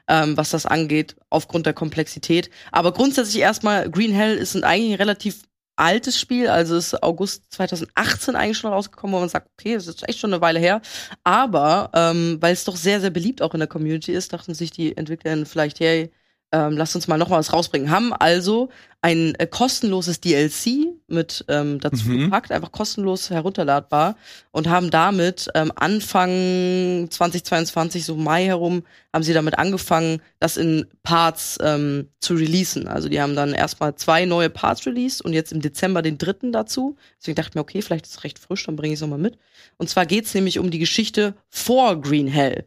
ähm, 0.09 0.37
was 0.37 0.51
das 0.51 0.67
angeht, 0.67 1.17
aufgrund 1.31 1.67
der 1.67 1.75
Komplexität. 1.75 2.51
Aber 2.73 2.93
grundsätzlich 2.93 3.41
erstmal, 3.41 3.91
Green 3.91 4.13
Hell 4.13 4.37
ist 4.37 4.55
ein 4.55 4.65
eigentlich 4.65 4.99
relativ 4.99 5.43
altes 5.79 6.19
Spiel, 6.19 6.49
also 6.49 6.77
ist 6.77 7.03
August 7.03 7.45
2018 7.53 8.35
eigentlich 8.35 8.59
schon 8.59 8.73
rausgekommen, 8.73 9.15
wo 9.15 9.21
man 9.21 9.29
sagt, 9.29 9.49
okay, 9.57 9.75
das 9.75 9.87
ist 9.87 10.09
echt 10.09 10.19
schon 10.19 10.33
eine 10.33 10.41
Weile 10.41 10.59
her. 10.59 10.83
Aber 11.25 11.91
ähm, 11.95 12.39
weil 12.41 12.53
es 12.53 12.65
doch 12.65 12.77
sehr, 12.77 13.01
sehr 13.01 13.11
beliebt 13.11 13.43
auch 13.43 13.55
in 13.55 13.61
der 13.61 13.69
Community 13.69 14.13
ist, 14.13 14.33
dachten 14.33 14.55
sich 14.55 14.73
die 14.73 14.97
Entwicklerinnen 14.97 15.47
vielleicht, 15.47 15.81
hey, 15.81 16.11
ähm, 16.53 16.76
lasst 16.76 16.94
uns 16.96 17.09
mal 17.09 17.18
noch 17.18 17.28
mal 17.28 17.38
was 17.38 17.53
rausbringen. 17.53 17.90
Haben 17.90 18.12
also 18.12 18.70
ein 19.03 19.34
äh, 19.36 19.46
kostenloses 19.46 20.20
DLC 20.20 20.88
mit 21.07 21.44
ähm, 21.49 21.78
dazu 21.80 22.09
Mhm. 22.09 22.18
gepackt, 22.24 22.51
einfach 22.51 22.72
kostenlos 22.72 23.30
herunterladbar 23.30 24.16
und 24.51 24.68
haben 24.68 24.90
damit 24.90 25.49
ähm, 25.55 25.70
Anfang 25.76 27.09
2022, 27.11 28.05
so 28.05 28.16
Mai 28.16 28.44
herum, 28.46 28.82
haben 29.12 29.22
sie 29.22 29.32
damit 29.34 29.59
angefangen, 29.59 30.20
das 30.40 30.57
in 30.57 30.86
Parts 31.03 31.59
ähm, 31.62 32.09
zu 32.20 32.34
releasen. 32.34 32.88
Also 32.88 33.09
die 33.09 33.20
haben 33.20 33.36
dann 33.36 33.53
erstmal 33.55 33.94
zwei 33.94 34.24
neue 34.24 34.51
Parts 34.51 34.86
released 34.86 35.22
und 35.22 35.32
jetzt 35.32 35.53
im 35.53 35.61
Dezember 35.61 36.03
den 36.03 36.18
dritten 36.18 36.53
dazu. 36.53 36.96
Deswegen 37.20 37.36
dachte 37.36 37.51
ich 37.51 37.55
mir, 37.55 37.61
okay, 37.61 37.82
vielleicht 37.82 38.07
ist 38.07 38.16
es 38.16 38.24
recht 38.24 38.38
frisch, 38.38 38.64
dann 38.64 38.76
bringe 38.76 38.94
ich 38.94 38.99
es 38.99 39.03
nochmal 39.03 39.18
mit. 39.18 39.38
Und 39.76 39.88
zwar 39.90 40.07
geht's 40.07 40.34
nämlich 40.34 40.59
um 40.59 40.70
die 40.70 40.78
Geschichte 40.78 41.34
vor 41.51 42.01
Green 42.01 42.26
Hell. 42.26 42.64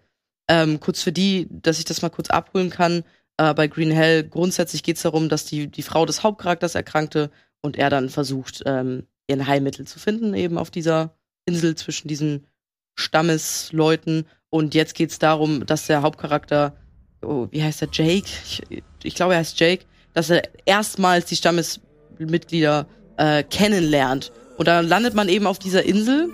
Ähm, 0.47 0.79
kurz 0.79 1.01
für 1.01 1.11
die, 1.11 1.47
dass 1.49 1.79
ich 1.79 1.85
das 1.85 2.01
mal 2.01 2.09
kurz 2.09 2.29
abholen 2.29 2.69
kann. 2.69 3.03
Äh, 3.41 3.55
bei 3.55 3.67
Green 3.67 3.89
Hell 3.89 4.23
grundsätzlich 4.23 4.83
geht 4.83 4.97
es 4.97 5.01
darum, 5.01 5.27
dass 5.27 5.45
die, 5.45 5.67
die 5.67 5.81
Frau 5.81 6.05
des 6.05 6.21
Hauptcharakters 6.21 6.75
erkrankte 6.75 7.31
und 7.61 7.75
er 7.75 7.89
dann 7.89 8.09
versucht, 8.09 8.61
ähm, 8.67 9.07
ihren 9.27 9.47
Heilmittel 9.47 9.87
zu 9.87 9.97
finden, 9.97 10.35
eben 10.35 10.59
auf 10.59 10.69
dieser 10.69 11.15
Insel 11.45 11.73
zwischen 11.73 12.07
diesen 12.07 12.45
Stammesleuten. 12.93 14.27
Und 14.51 14.75
jetzt 14.75 14.93
geht 14.93 15.09
es 15.09 15.17
darum, 15.17 15.65
dass 15.65 15.87
der 15.87 16.03
Hauptcharakter, 16.03 16.75
oh, 17.23 17.47
wie 17.49 17.63
heißt 17.63 17.81
er, 17.81 17.87
Jake? 17.91 18.29
Ich, 18.45 18.61
ich 19.01 19.15
glaube, 19.15 19.33
er 19.33 19.39
heißt 19.39 19.59
Jake, 19.59 19.85
dass 20.13 20.29
er 20.29 20.43
erstmals 20.65 21.25
die 21.25 21.35
Stammesmitglieder 21.35 22.85
äh, 23.17 23.41
kennenlernt. 23.41 24.31
Und 24.57 24.67
dann 24.67 24.87
landet 24.87 25.15
man 25.15 25.29
eben 25.29 25.47
auf 25.47 25.57
dieser 25.57 25.83
Insel 25.83 26.29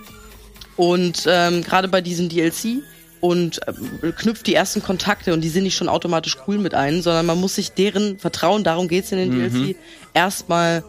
und 0.75 1.25
ähm, 1.25 1.63
gerade 1.63 1.87
bei 1.87 2.01
diesem 2.01 2.27
DLC 2.27 2.83
und 3.19 3.59
äh, 3.67 4.11
knüpft 4.11 4.45
die 4.47 4.53
ersten 4.53 4.81
Kontakte 4.83 5.33
und 5.33 5.41
die 5.41 5.49
sind 5.49 5.63
nicht 5.63 5.75
schon 5.75 5.89
automatisch 5.89 6.37
cool 6.47 6.57
mit 6.57 6.73
einem, 6.73 7.01
sondern 7.01 7.25
man 7.25 7.39
muss 7.39 7.55
sich 7.55 7.71
deren 7.71 8.19
vertrauen, 8.19 8.63
darum 8.63 8.87
geht's 8.87 9.11
in 9.11 9.17
den 9.17 9.29
Mhm. 9.37 9.51
DLC, 9.53 9.75
erstmal, 10.13 10.83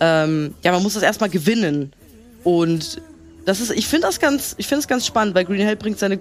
ähm, 0.00 0.54
ja, 0.62 0.72
man 0.72 0.82
muss 0.82 0.94
das 0.94 1.02
erstmal 1.02 1.30
gewinnen. 1.30 1.92
Und 2.44 3.00
das 3.46 3.60
ist, 3.60 3.70
ich 3.70 3.86
finde 3.86 4.06
das 4.06 4.20
ganz, 4.20 4.54
ich 4.58 4.66
finde 4.66 4.80
es 4.80 4.88
ganz 4.88 5.06
spannend, 5.06 5.34
weil 5.34 5.44
Green 5.44 5.60
Hell 5.60 5.76
bringt 5.76 5.98
seine 5.98 6.16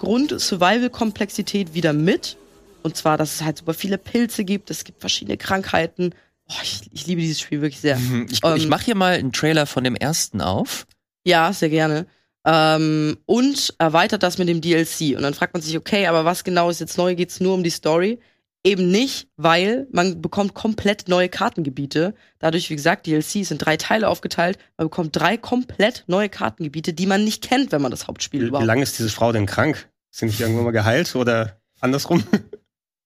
Grund-Survival-Komplexität 0.69 1.73
wieder 1.73 1.93
mit. 1.93 2.37
Und 2.81 2.95
zwar, 2.95 3.17
dass 3.17 3.35
es 3.35 3.41
halt 3.43 3.57
super 3.57 3.73
viele 3.73 3.97
Pilze 3.97 4.43
gibt, 4.45 4.69
es 4.71 4.83
gibt 4.85 5.01
verschiedene 5.01 5.37
Krankheiten. 5.37 6.13
Boah, 6.47 6.55
ich, 6.63 6.81
ich 6.93 7.05
liebe 7.07 7.21
dieses 7.21 7.39
Spiel 7.41 7.61
wirklich 7.61 7.81
sehr. 7.81 7.97
Ich, 8.29 8.39
Ähm, 8.43 8.55
ich 8.55 8.67
mache 8.67 8.85
hier 8.85 8.95
mal 8.95 9.13
einen 9.13 9.33
Trailer 9.33 9.65
von 9.65 9.83
dem 9.83 9.95
ersten 9.95 10.41
auf. 10.41 10.87
Ja, 11.25 11.51
sehr 11.53 11.69
gerne. 11.69 12.05
Ähm, 12.51 13.17
und 13.27 13.75
erweitert 13.77 14.23
das 14.23 14.39
mit 14.39 14.49
dem 14.49 14.59
DLC. 14.59 15.15
Und 15.15 15.21
dann 15.21 15.35
fragt 15.35 15.53
man 15.53 15.61
sich, 15.61 15.77
okay, 15.77 16.07
aber 16.07 16.25
was 16.25 16.43
genau 16.43 16.69
ist 16.71 16.79
jetzt 16.79 16.97
neu? 16.97 17.13
Geht's 17.13 17.39
nur 17.39 17.53
um 17.53 17.63
die 17.63 17.69
Story? 17.69 18.19
Eben 18.63 18.89
nicht, 18.89 19.27
weil 19.37 19.87
man 19.91 20.19
bekommt 20.21 20.55
komplett 20.55 21.07
neue 21.07 21.29
Kartengebiete. 21.29 22.15
Dadurch, 22.39 22.69
wie 22.71 22.75
gesagt, 22.75 23.05
DLC 23.05 23.45
sind 23.45 23.59
drei 23.59 23.77
Teile 23.77 24.07
aufgeteilt. 24.09 24.57
Man 24.77 24.87
bekommt 24.87 25.15
drei 25.15 25.37
komplett 25.37 26.05
neue 26.07 26.27
Kartengebiete, 26.27 26.91
die 26.93 27.05
man 27.05 27.23
nicht 27.23 27.47
kennt, 27.47 27.71
wenn 27.71 27.83
man 27.83 27.91
das 27.91 28.07
Hauptspiel 28.07 28.39
Wie, 28.39 28.45
wie 28.45 28.49
überhaupt. 28.49 28.65
lange 28.65 28.81
ist 28.81 28.97
diese 28.97 29.09
Frau 29.09 29.31
denn 29.31 29.45
krank? 29.45 29.87
Ist 30.11 30.21
sie 30.21 30.25
nicht 30.25 30.41
irgendwann 30.41 30.65
mal 30.65 30.71
geheilt 30.71 31.15
oder 31.15 31.61
andersrum? 31.79 32.23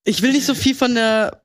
Ich 0.06 0.22
will 0.22 0.32
nicht 0.32 0.46
so 0.46 0.54
viel 0.56 0.76
von 0.76 0.96
der 0.96 1.43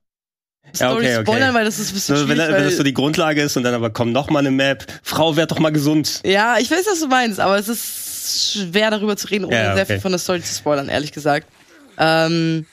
Ja, 0.74 0.90
Story 0.90 1.06
okay, 1.06 1.14
okay. 1.16 1.22
spoilern, 1.26 1.54
weil 1.54 1.64
das 1.64 1.78
ist 1.78 1.90
ein 1.90 1.94
bisschen 1.94 2.16
So, 2.16 2.28
wenn, 2.28 2.36
schwierig. 2.36 2.54
wenn 2.54 2.64
das 2.64 2.76
so 2.76 2.82
die 2.82 2.94
Grundlage 2.94 3.42
ist 3.42 3.56
und 3.56 3.62
dann 3.64 3.74
aber 3.74 3.90
kommt 3.90 4.12
noch 4.12 4.30
mal 4.30 4.40
eine 4.40 4.50
Map. 4.50 4.84
Frau, 5.02 5.36
werd 5.36 5.50
doch 5.50 5.58
mal 5.58 5.70
gesund. 5.72 6.20
ja, 6.24 6.58
ich 6.58 6.70
weiß, 6.70 6.86
was 6.90 7.00
du 7.00 7.08
meinst, 7.08 7.40
aber 7.40 7.58
es 7.58 7.68
ist 7.68 8.52
schwer 8.54 8.90
darüber 8.90 9.16
zu 9.16 9.28
reden, 9.28 9.44
ohne 9.46 9.54
Ja, 9.54 9.74
sehr 9.74 9.84
okay. 9.84 9.92
viel 9.94 10.00
von 10.00 10.12
der 10.12 10.18
Story 10.18 10.42
zu 10.42 10.54
spoilern, 10.54 10.88
ehrlich 10.88 11.12
gesagt. 11.12 11.46
Ähm, 11.98 12.66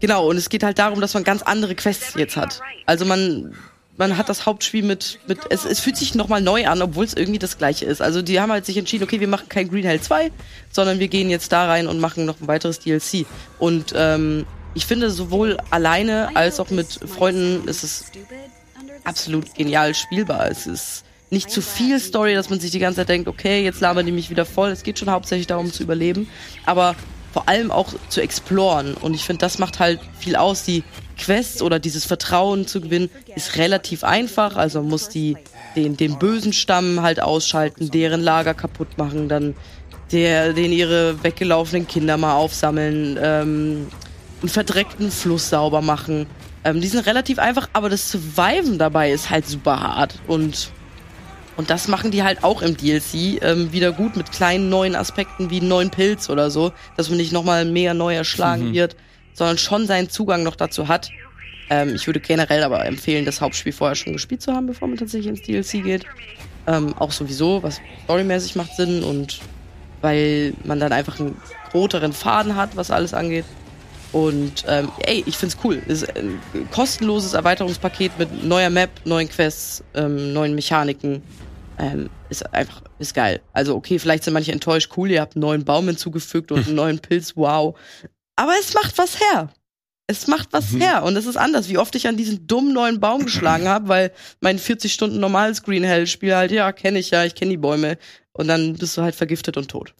genau, 0.00 0.28
und 0.28 0.36
es 0.36 0.48
geht 0.48 0.62
halt 0.62 0.78
darum, 0.78 1.00
dass 1.00 1.14
man 1.14 1.24
ganz 1.24 1.42
andere 1.42 1.74
Quests 1.74 2.14
jetzt 2.16 2.36
hat. 2.36 2.60
Also 2.86 3.04
man, 3.04 3.54
man 3.96 4.16
hat 4.16 4.28
das 4.28 4.46
Hauptspiel 4.46 4.82
mit, 4.84 5.18
mit 5.26 5.38
es, 5.50 5.64
es 5.64 5.80
fühlt 5.80 5.96
sich 5.96 6.14
nochmal 6.14 6.40
neu 6.42 6.66
an, 6.66 6.80
obwohl 6.82 7.04
es 7.04 7.14
irgendwie 7.14 7.38
das 7.38 7.58
gleiche 7.58 7.86
ist. 7.86 8.00
Also 8.02 8.22
die 8.22 8.40
haben 8.40 8.52
halt 8.52 8.66
sich 8.66 8.76
entschieden, 8.76 9.04
okay, 9.04 9.20
wir 9.20 9.28
machen 9.28 9.48
kein 9.48 9.68
Green 9.68 9.84
Hell 9.84 10.00
2, 10.00 10.30
sondern 10.70 10.98
wir 11.00 11.08
gehen 11.08 11.30
jetzt 11.30 11.52
da 11.52 11.66
rein 11.66 11.86
und 11.86 11.98
machen 12.00 12.24
noch 12.26 12.40
ein 12.40 12.46
weiteres 12.48 12.78
DLC. 12.80 13.26
Und 13.58 13.92
ähm, 13.96 14.46
ich 14.74 14.86
finde, 14.86 15.10
sowohl 15.10 15.58
alleine 15.70 16.34
als 16.34 16.60
auch 16.60 16.70
mit 16.70 16.88
Freunden 16.88 17.66
ist 17.68 17.82
es 17.82 18.04
absolut 19.04 19.54
genial 19.54 19.94
spielbar. 19.94 20.48
Es 20.50 20.66
ist 20.66 21.04
nicht 21.30 21.50
zu 21.50 21.62
viel 21.62 21.98
Story, 22.00 22.34
dass 22.34 22.50
man 22.50 22.60
sich 22.60 22.70
die 22.70 22.78
ganze 22.78 22.98
Zeit 22.98 23.08
denkt, 23.08 23.28
okay, 23.28 23.62
jetzt 23.64 23.80
labern 23.80 24.06
die 24.06 24.12
mich 24.12 24.30
wieder 24.30 24.44
voll. 24.44 24.70
Es 24.70 24.82
geht 24.82 24.98
schon 24.98 25.10
hauptsächlich 25.10 25.46
darum 25.46 25.72
zu 25.72 25.82
überleben, 25.82 26.28
aber 26.66 26.96
vor 27.32 27.48
allem 27.48 27.70
auch 27.70 27.94
zu 28.08 28.20
exploren. 28.20 28.94
Und 28.94 29.14
ich 29.14 29.24
finde, 29.24 29.40
das 29.40 29.58
macht 29.58 29.78
halt 29.78 30.00
viel 30.18 30.34
aus. 30.34 30.64
Die 30.64 30.82
Quests 31.16 31.62
oder 31.62 31.78
dieses 31.78 32.04
Vertrauen 32.04 32.66
zu 32.66 32.80
gewinnen 32.80 33.10
ist 33.36 33.56
relativ 33.56 34.02
einfach. 34.02 34.56
Also 34.56 34.80
man 34.80 34.90
muss 34.90 35.08
die, 35.08 35.36
den, 35.76 35.96
den 35.96 36.18
bösen 36.18 36.52
Stamm 36.52 37.02
halt 37.02 37.20
ausschalten, 37.20 37.90
deren 37.90 38.22
Lager 38.22 38.54
kaputt 38.54 38.98
machen, 38.98 39.28
dann 39.28 39.54
der, 40.10 40.52
den 40.52 40.72
ihre 40.72 41.22
weggelaufenen 41.22 41.86
Kinder 41.86 42.16
mal 42.16 42.34
aufsammeln, 42.34 43.16
ähm, 43.22 43.86
einen 44.40 44.48
verdreckten 44.48 45.10
Fluss 45.10 45.50
sauber 45.50 45.82
machen. 45.82 46.26
Ähm, 46.64 46.80
die 46.80 46.88
sind 46.88 47.06
relativ 47.06 47.38
einfach, 47.38 47.68
aber 47.72 47.88
das 47.88 48.10
Surviven 48.10 48.78
dabei 48.78 49.12
ist 49.12 49.30
halt 49.30 49.46
super 49.46 49.80
hart. 49.80 50.18
Und, 50.26 50.70
und 51.56 51.70
das 51.70 51.88
machen 51.88 52.10
die 52.10 52.22
halt 52.22 52.44
auch 52.44 52.62
im 52.62 52.76
DLC 52.76 53.42
ähm, 53.42 53.72
wieder 53.72 53.92
gut 53.92 54.16
mit 54.16 54.32
kleinen 54.32 54.68
neuen 54.68 54.94
Aspekten 54.94 55.50
wie 55.50 55.60
einen 55.60 55.68
neuen 55.68 55.90
Pilz 55.90 56.28
oder 56.28 56.50
so, 56.50 56.72
dass 56.96 57.08
man 57.08 57.18
nicht 57.18 57.32
nochmal 57.32 57.64
mega 57.64 57.94
neu 57.94 58.14
erschlagen 58.14 58.68
mhm. 58.68 58.74
wird, 58.74 58.96
sondern 59.32 59.58
schon 59.58 59.86
seinen 59.86 60.10
Zugang 60.10 60.42
noch 60.42 60.56
dazu 60.56 60.88
hat. 60.88 61.10
Ähm, 61.70 61.94
ich 61.94 62.06
würde 62.06 62.20
generell 62.20 62.64
aber 62.64 62.84
empfehlen, 62.84 63.24
das 63.24 63.40
Hauptspiel 63.40 63.72
vorher 63.72 63.94
schon 63.94 64.12
gespielt 64.12 64.42
zu 64.42 64.52
haben, 64.52 64.66
bevor 64.66 64.88
man 64.88 64.98
tatsächlich 64.98 65.28
ins 65.28 65.42
DLC 65.42 65.84
geht. 65.84 66.04
Ähm, 66.66 66.94
auch 66.98 67.12
sowieso, 67.12 67.62
was 67.62 67.80
storymäßig 68.04 68.56
macht 68.56 68.76
Sinn 68.76 69.02
und 69.02 69.40
weil 70.02 70.52
man 70.64 70.80
dann 70.80 70.92
einfach 70.92 71.20
einen 71.20 71.36
roteren 71.72 72.12
Faden 72.12 72.56
hat, 72.56 72.76
was 72.76 72.90
alles 72.90 73.14
angeht. 73.14 73.44
Und 74.12 74.64
ähm, 74.66 74.90
ey, 75.00 75.22
ich 75.26 75.36
find's 75.36 75.56
cool. 75.62 75.80
Es 75.86 76.02
ist 76.02 76.16
ein 76.16 76.40
kostenloses 76.70 77.34
Erweiterungspaket 77.34 78.18
mit 78.18 78.44
neuer 78.44 78.70
Map, 78.70 78.90
neuen 79.04 79.28
Quests, 79.28 79.84
ähm, 79.94 80.32
neuen 80.32 80.54
Mechaniken. 80.54 81.22
Ähm, 81.78 82.10
ist 82.28 82.52
einfach, 82.52 82.82
ist 82.98 83.14
geil. 83.14 83.40
Also 83.52 83.74
okay, 83.74 83.98
vielleicht 83.98 84.24
sind 84.24 84.34
manche 84.34 84.52
enttäuscht, 84.52 84.92
cool, 84.96 85.10
ihr 85.10 85.20
habt 85.20 85.36
einen 85.36 85.42
neuen 85.42 85.64
Baum 85.64 85.86
hinzugefügt 85.86 86.52
und 86.52 86.66
einen 86.66 86.74
neuen 86.76 86.98
Pilz, 86.98 87.36
wow. 87.36 87.78
Aber 88.36 88.52
es 88.60 88.74
macht 88.74 88.98
was 88.98 89.18
her. 89.20 89.50
Es 90.06 90.26
macht 90.26 90.52
was 90.52 90.72
mhm. 90.72 90.80
her 90.80 91.04
und 91.04 91.16
es 91.16 91.26
ist 91.26 91.36
anders, 91.36 91.68
wie 91.68 91.78
oft 91.78 91.94
ich 91.94 92.08
an 92.08 92.16
diesen 92.16 92.48
dummen 92.48 92.72
neuen 92.72 92.98
Baum 92.98 93.24
geschlagen 93.24 93.68
habe, 93.68 93.88
weil 93.88 94.12
mein 94.40 94.58
40 94.58 94.92
Stunden 94.92 95.20
normales 95.20 95.62
Green 95.62 95.84
Hell 95.84 96.06
Spiel 96.06 96.34
halt, 96.34 96.50
ja, 96.50 96.72
kenne 96.72 96.98
ich 96.98 97.10
ja, 97.10 97.24
ich 97.24 97.36
kenne 97.36 97.52
die 97.52 97.56
Bäume 97.56 97.96
und 98.32 98.48
dann 98.48 98.74
bist 98.74 98.96
du 98.96 99.02
halt 99.02 99.14
vergiftet 99.14 99.56
und 99.56 99.68
tot. 99.68 99.94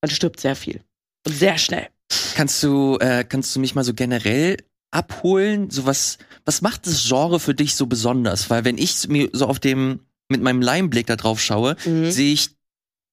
Man 0.00 0.10
stirbt 0.10 0.40
sehr 0.40 0.56
viel 0.56 0.80
und 1.26 1.34
sehr 1.34 1.58
schnell. 1.58 1.88
Kannst 2.34 2.62
du, 2.62 2.98
äh, 2.98 3.24
kannst 3.24 3.54
du 3.54 3.60
mich 3.60 3.74
mal 3.74 3.84
so 3.84 3.94
generell 3.94 4.56
abholen? 4.90 5.70
So 5.70 5.86
was, 5.86 6.18
was 6.44 6.62
macht 6.62 6.86
das 6.86 7.06
Genre 7.06 7.40
für 7.40 7.54
dich 7.54 7.74
so 7.74 7.86
besonders? 7.86 8.50
Weil 8.50 8.64
wenn 8.64 8.78
ich 8.78 9.08
mir 9.08 9.30
so 9.32 9.46
auf 9.46 9.58
dem, 9.58 10.00
mit 10.28 10.42
meinem 10.42 10.62
Laienblick 10.62 11.06
da 11.06 11.16
drauf 11.16 11.40
schaue, 11.40 11.76
mhm. 11.84 12.10
sehe 12.10 12.32
ich 12.32 12.50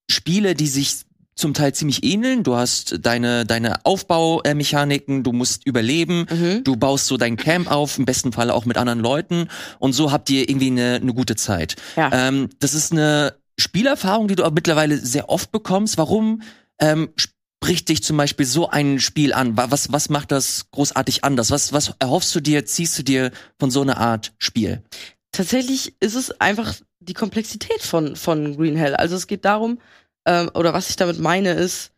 Spiele, 0.09 0.55
die 0.55 0.68
sich 0.68 1.05
zum 1.38 1.53
Teil 1.53 1.74
ziemlich 1.74 2.03
ähneln. 2.03 2.43
Du 2.43 2.55
hast 2.55 2.97
deine, 3.01 3.45
deine 3.45 3.86
Aufbaumechaniken, 3.86 5.24
du 5.24 5.32
musst 5.32 5.65
überleben, 5.65 6.26
mhm. 6.30 6.63
du 6.63 6.76
baust 6.76 7.05
so 7.05 7.15
dein 7.18 7.38
Camp 7.38 7.72
auf, 7.72 7.97
im 7.97 8.05
besten 8.05 8.34
Fall 8.34 8.49
auch 8.49 8.65
mit 8.65 8.78
anderen 8.78 8.99
Leuten 8.99 9.47
und 9.80 9.93
so 9.93 10.11
habt 10.11 10.30
ihr 10.30 10.49
irgendwie 10.49 10.72
eine, 10.72 10.95
eine 10.95 11.13
gute 11.13 11.36
Zeit. 11.36 11.76
Ja. 11.95 12.09
Ähm, 12.11 12.49
das 12.59 12.74
ist 12.74 12.91
eine 12.91 13.36
Spielerfahrung, 13.59 14.28
die 14.28 14.36
du 14.36 14.45
auch 14.45 14.51
mittlerweile 14.51 14.97
sehr 14.97 15.30
oft 15.30 15.51
bekommst. 15.51 15.97
Warum 15.97 16.41
ähm, 16.80 17.09
spricht 17.57 17.89
dich 17.89 18.03
zum 18.03 18.17
Beispiel 18.17 18.45
so 18.45 18.69
ein 18.69 18.99
Spiel 18.99 19.33
an? 19.33 19.57
Was, 19.57 19.91
was 19.91 20.09
macht 20.09 20.31
das 20.31 20.67
großartig 20.71 21.23
anders? 21.23 21.51
Was, 21.51 21.73
was 21.73 21.93
erhoffst 21.99 22.33
du 22.35 22.39
dir, 22.39 22.65
ziehst 22.65 22.97
du 22.97 23.03
dir 23.03 23.31
von 23.59 23.71
so 23.71 23.81
einer 23.81 23.97
Art 23.97 24.33
Spiel? 24.37 24.83
Tatsächlich 25.31 25.95
ist 25.99 26.15
es 26.15 26.39
einfach 26.39 26.75
die 26.99 27.13
Komplexität 27.13 27.81
von, 27.81 28.15
von 28.15 28.55
Green 28.55 28.75
Hell. 28.75 28.95
Also 28.95 29.15
es 29.15 29.27
geht 29.27 29.45
darum, 29.45 29.79
ähm, 30.25 30.51
oder 30.53 30.73
was 30.73 30.89
ich 30.89 30.95
damit 30.95 31.19
meine, 31.19 31.53
ist, 31.53 31.91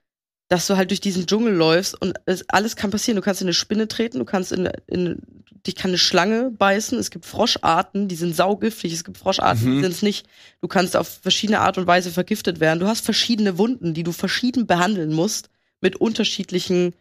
dass 0.47 0.65
du 0.65 0.77
halt 0.77 0.91
durch 0.91 1.01
diesen 1.01 1.27
Dschungel 1.27 1.53
läufst 1.53 1.99
und 2.01 2.17
es, 2.25 2.47
alles 2.49 2.75
kann 2.75 2.91
passieren. 2.91 3.17
Du 3.17 3.21
kannst 3.21 3.41
in 3.41 3.47
eine 3.47 3.53
Spinne 3.53 3.87
treten, 3.87 4.19
du 4.19 4.25
kannst 4.25 4.51
in, 4.51 4.69
in 4.87 5.21
dich 5.65 5.75
kann 5.75 5.91
eine 5.91 5.97
Schlange 5.97 6.51
beißen. 6.51 6.97
Es 6.97 7.11
gibt 7.11 7.25
Froscharten, 7.25 8.07
die 8.07 8.15
sind 8.15 8.35
saugiftig. 8.35 8.93
Es 8.93 9.03
gibt 9.03 9.17
Froscharten, 9.17 9.67
mhm. 9.69 9.75
die 9.75 9.81
sind 9.81 9.91
es 9.91 10.01
nicht. 10.01 10.27
Du 10.61 10.67
kannst 10.67 10.95
auf 10.95 11.19
verschiedene 11.21 11.59
Art 11.59 11.77
und 11.77 11.87
Weise 11.87 12.11
vergiftet 12.11 12.59
werden. 12.59 12.79
Du 12.79 12.87
hast 12.87 13.03
verschiedene 13.03 13.57
Wunden, 13.57 13.93
die 13.93 14.03
du 14.03 14.11
verschieden 14.11 14.67
behandeln 14.67 15.13
musst 15.13 15.49
mit 15.81 15.95
unterschiedlichen 15.95 16.93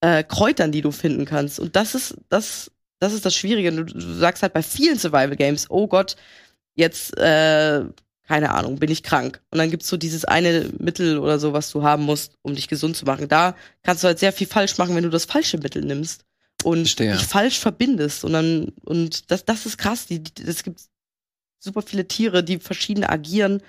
äh, 0.00 0.24
Kräutern, 0.24 0.72
die 0.72 0.82
du 0.82 0.92
finden 0.92 1.24
kannst. 1.24 1.60
Und 1.60 1.76
das 1.76 1.94
ist 1.94 2.16
das, 2.28 2.70
das 2.98 3.12
ist 3.12 3.24
das 3.24 3.34
Schwierige. 3.34 3.72
Du, 3.72 3.84
du 3.84 4.14
sagst 4.14 4.42
halt 4.42 4.52
bei 4.52 4.62
vielen 4.62 4.98
Survival 4.98 5.36
Games, 5.36 5.66
oh 5.70 5.86
Gott, 5.86 6.16
jetzt 6.74 7.16
äh, 7.18 7.84
keine 8.26 8.50
Ahnung, 8.52 8.78
bin 8.78 8.90
ich 8.90 9.02
krank. 9.02 9.42
Und 9.50 9.58
dann 9.58 9.70
gibt's 9.70 9.88
so 9.88 9.96
dieses 9.96 10.24
eine 10.24 10.70
Mittel 10.78 11.18
oder 11.18 11.40
so, 11.40 11.52
was 11.52 11.72
du 11.72 11.82
haben 11.82 12.04
musst, 12.04 12.34
um 12.42 12.54
dich 12.54 12.68
gesund 12.68 12.96
zu 12.96 13.04
machen. 13.04 13.28
Da 13.28 13.56
kannst 13.82 14.04
du 14.04 14.06
halt 14.06 14.20
sehr 14.20 14.32
viel 14.32 14.46
falsch 14.46 14.78
machen, 14.78 14.94
wenn 14.94 15.02
du 15.02 15.10
das 15.10 15.24
falsche 15.24 15.58
Mittel 15.58 15.84
nimmst 15.84 16.24
und 16.64 16.80
Verstehe. 16.80 17.12
dich 17.12 17.26
falsch 17.26 17.58
verbindest. 17.58 18.24
Und 18.24 18.32
dann, 18.32 18.72
und 18.84 19.30
das, 19.30 19.44
das 19.44 19.66
ist 19.66 19.78
krass. 19.78 20.06
Die, 20.06 20.22
die, 20.22 20.42
es 20.42 20.62
gibt 20.62 20.80
super 21.58 21.82
viele 21.82 22.06
Tiere, 22.08 22.42
die 22.42 22.58
verschieden 22.58 23.04
agieren. 23.04 23.62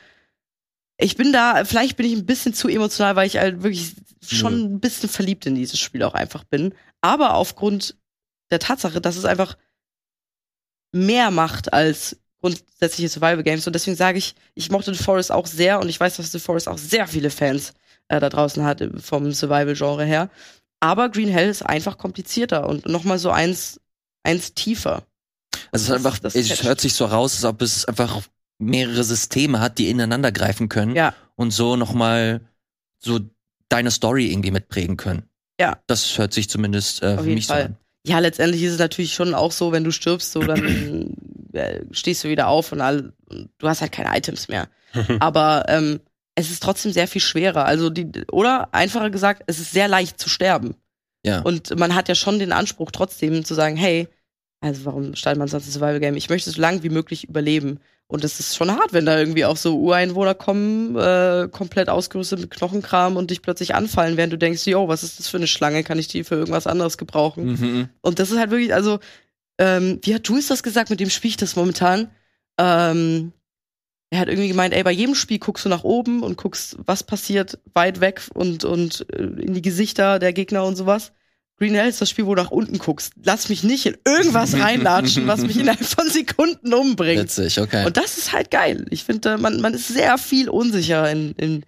Ich 0.97 1.17
bin 1.17 1.33
da, 1.33 1.65
vielleicht 1.65 1.97
bin 1.97 2.05
ich 2.05 2.13
ein 2.13 2.25
bisschen 2.25 2.53
zu 2.53 2.67
emotional, 2.67 3.15
weil 3.15 3.27
ich 3.27 3.37
halt 3.37 3.63
wirklich 3.63 3.93
schon 4.25 4.75
ein 4.75 4.79
bisschen 4.79 5.09
verliebt 5.09 5.45
in 5.45 5.55
dieses 5.55 5.79
Spiel 5.79 6.03
auch 6.03 6.13
einfach 6.13 6.43
bin. 6.43 6.73
Aber 7.01 7.35
aufgrund 7.35 7.97
der 8.51 8.59
Tatsache, 8.59 9.01
dass 9.01 9.17
es 9.17 9.25
einfach 9.25 9.57
mehr 10.91 11.31
macht 11.31 11.73
als 11.73 12.17
grundsätzliche 12.41 13.09
Survival 13.09 13.43
Games. 13.43 13.65
Und 13.67 13.73
deswegen 13.73 13.95
sage 13.95 14.17
ich, 14.17 14.35
ich 14.55 14.71
mochte 14.71 14.93
The 14.93 15.03
Forest 15.03 15.31
auch 15.31 15.47
sehr 15.47 15.79
und 15.79 15.89
ich 15.89 15.99
weiß, 15.99 16.17
dass 16.17 16.31
The 16.31 16.39
Forest 16.39 16.67
auch 16.67 16.77
sehr 16.77 17.07
viele 17.07 17.29
Fans 17.29 17.73
äh, 18.07 18.19
da 18.19 18.29
draußen 18.29 18.63
hat 18.63 18.83
vom 18.97 19.31
Survival-Genre 19.31 20.05
her. 20.05 20.29
Aber 20.82 21.09
Green 21.09 21.29
Hell 21.29 21.49
ist 21.49 21.61
einfach 21.61 21.97
komplizierter 21.97 22.67
und 22.67 22.88
nochmal 22.88 23.19
so 23.19 23.29
eins, 23.29 23.79
eins 24.23 24.53
tiefer. 24.53 25.03
Also 25.71 25.84
es 25.84 25.89
ist 25.89 25.91
einfach, 25.91 26.19
das 26.19 26.36
es 26.36 26.63
hört 26.63 26.82
sich 26.82 26.95
so 26.95 27.05
raus, 27.05 27.36
als 27.36 27.45
ob 27.45 27.61
es 27.61 27.86
einfach 27.86 28.21
mehrere 28.57 29.03
Systeme 29.03 29.59
hat, 29.59 29.77
die 29.77 29.89
ineinander 29.89 30.32
greifen 30.32 30.69
können 30.69 30.95
ja. 30.95 31.13
und 31.36 31.51
so 31.51 31.75
nochmal 31.75 32.41
so 32.99 33.19
deine 33.69 33.91
Story 33.91 34.32
irgendwie 34.32 34.51
mitprägen 34.51 34.97
können. 34.97 35.23
Ja. 35.59 35.77
Das 35.88 36.17
hört 36.17 36.34
sich 36.34 36.49
zumindest 36.49 37.03
äh, 37.03 37.17
für 37.17 37.23
mich 37.23 37.47
Fall. 37.47 37.61
so 37.61 37.65
an. 37.67 37.77
Ja, 38.05 38.19
letztendlich 38.19 38.63
ist 38.63 38.73
es 38.73 38.79
natürlich 38.79 39.13
schon 39.13 39.36
auch 39.36 39.51
so, 39.51 39.71
wenn 39.71 39.84
du 39.84 39.91
stirbst, 39.91 40.32
so 40.32 40.41
dann 40.41 41.15
äh, 41.53 41.82
stehst 41.91 42.23
du 42.23 42.29
wieder 42.29 42.47
auf 42.47 42.71
und, 42.71 42.82
all, 42.82 43.13
du 43.29 43.67
hast 43.67 43.82
halt 43.82 43.91
keine 43.91 44.15
Items 44.17 44.47
mehr. 44.47 44.67
Aber 45.19 45.65
ähm, 45.67 45.99
es 46.41 46.51
ist 46.51 46.63
trotzdem 46.63 46.91
sehr 46.91 47.07
viel 47.07 47.21
schwerer. 47.21 47.65
Also 47.65 47.89
die, 47.89 48.09
oder 48.31 48.73
einfacher 48.73 49.09
gesagt, 49.09 49.43
es 49.47 49.59
ist 49.59 49.71
sehr 49.71 49.87
leicht 49.87 50.19
zu 50.19 50.29
sterben. 50.29 50.75
Ja. 51.25 51.41
Und 51.41 51.77
man 51.77 51.95
hat 51.95 52.09
ja 52.09 52.15
schon 52.15 52.39
den 52.39 52.51
Anspruch 52.51 52.91
trotzdem 52.91 53.45
zu 53.45 53.53
sagen, 53.53 53.75
hey, 53.75 54.07
also 54.61 54.85
warum 54.85 55.15
startet 55.15 55.39
man 55.39 55.47
sonst 55.47 55.67
ein 55.67 55.71
Survival 55.71 55.99
Game? 55.99 56.15
Ich 56.15 56.29
möchte 56.29 56.49
so 56.49 56.61
lange 56.61 56.83
wie 56.83 56.89
möglich 56.89 57.27
überleben. 57.27 57.79
Und 58.07 58.23
das 58.23 58.39
ist 58.39 58.55
schon 58.55 58.71
hart, 58.71 58.91
wenn 58.91 59.05
da 59.05 59.17
irgendwie 59.17 59.45
auch 59.45 59.55
so 59.55 59.79
Ureinwohner 59.79 60.35
kommen, 60.35 60.97
äh, 60.97 61.47
komplett 61.49 61.89
ausgerüstet 61.89 62.41
mit 62.41 62.51
Knochenkram 62.51 63.15
und 63.15 63.31
dich 63.31 63.41
plötzlich 63.41 63.73
anfallen, 63.73 64.17
während 64.17 64.33
du 64.33 64.37
denkst, 64.37 64.67
yo, 64.67 64.87
was 64.87 65.03
ist 65.03 65.17
das 65.17 65.29
für 65.29 65.37
eine 65.37 65.47
Schlange? 65.47 65.83
Kann 65.83 65.97
ich 65.97 66.09
die 66.09 66.23
für 66.23 66.35
irgendwas 66.35 66.67
anderes 66.67 66.97
gebrauchen? 66.97 67.45
Mhm. 67.45 67.89
Und 68.01 68.19
das 68.19 68.29
ist 68.29 68.37
halt 68.37 68.51
wirklich, 68.51 68.73
also 68.73 68.99
ähm, 69.57 69.99
wie 70.03 70.13
hat 70.13 70.27
Jules 70.27 70.47
das 70.47 70.61
gesagt, 70.61 70.89
mit 70.89 70.99
dem 70.99 71.09
spiele 71.09 71.29
ich 71.29 71.37
das 71.37 71.55
momentan? 71.55 72.11
Ähm, 72.57 73.31
er 74.12 74.20
hat 74.20 74.28
irgendwie 74.28 74.49
gemeint, 74.49 74.74
ey, 74.74 74.84
bei 74.84 74.91
jedem 74.91 75.16
Spiel 75.16 75.39
guckst 75.39 75.64
du 75.64 75.70
nach 75.70 75.86
oben 75.86 76.22
und 76.22 76.38
guckst, 76.38 76.78
was 76.86 77.01
passiert 77.01 77.59
weit 77.74 78.01
weg 78.01 78.22
und, 78.34 78.66
und 78.66 79.05
äh, 79.14 79.24
in 79.24 79.53
die 79.53 79.62
Gesichter 79.62 80.20
der 80.20 80.34
Gegner 80.34 80.66
und 80.66 80.76
sowas. 80.76 81.14
Green 81.57 81.76
Hell 81.76 81.88
ist 81.88 82.01
das 82.01 82.09
Spiel, 82.09 82.26
wo 82.26 82.36
du 82.36 82.41
nach 82.41 82.51
unten 82.51 82.78
guckst. 82.78 83.14
Lass 83.24 83.47
mich 83.47 83.64
nicht 83.64 83.86
in 83.86 83.95
irgendwas 84.05 84.59
reinlatschen, 84.59 85.28
was 85.28 85.41
mich 85.41 85.57
innerhalb 85.57 85.86
von 85.86 86.09
Sekunden 86.09 86.74
umbringt. 86.74 87.22
Witzig, 87.22 87.59
okay. 87.59 87.86
Und 87.86 87.95
das 87.97 88.18
ist 88.18 88.34
halt 88.34 88.51
geil. 88.51 88.86
Ich 88.89 89.03
finde, 89.03 89.38
man, 89.38 89.62
man 89.62 89.76
ist 89.76 89.88
sehr 89.88 90.18
viel 90.18 90.49
unsicher 90.49 91.09
in, 91.09 91.34
in 91.34 91.64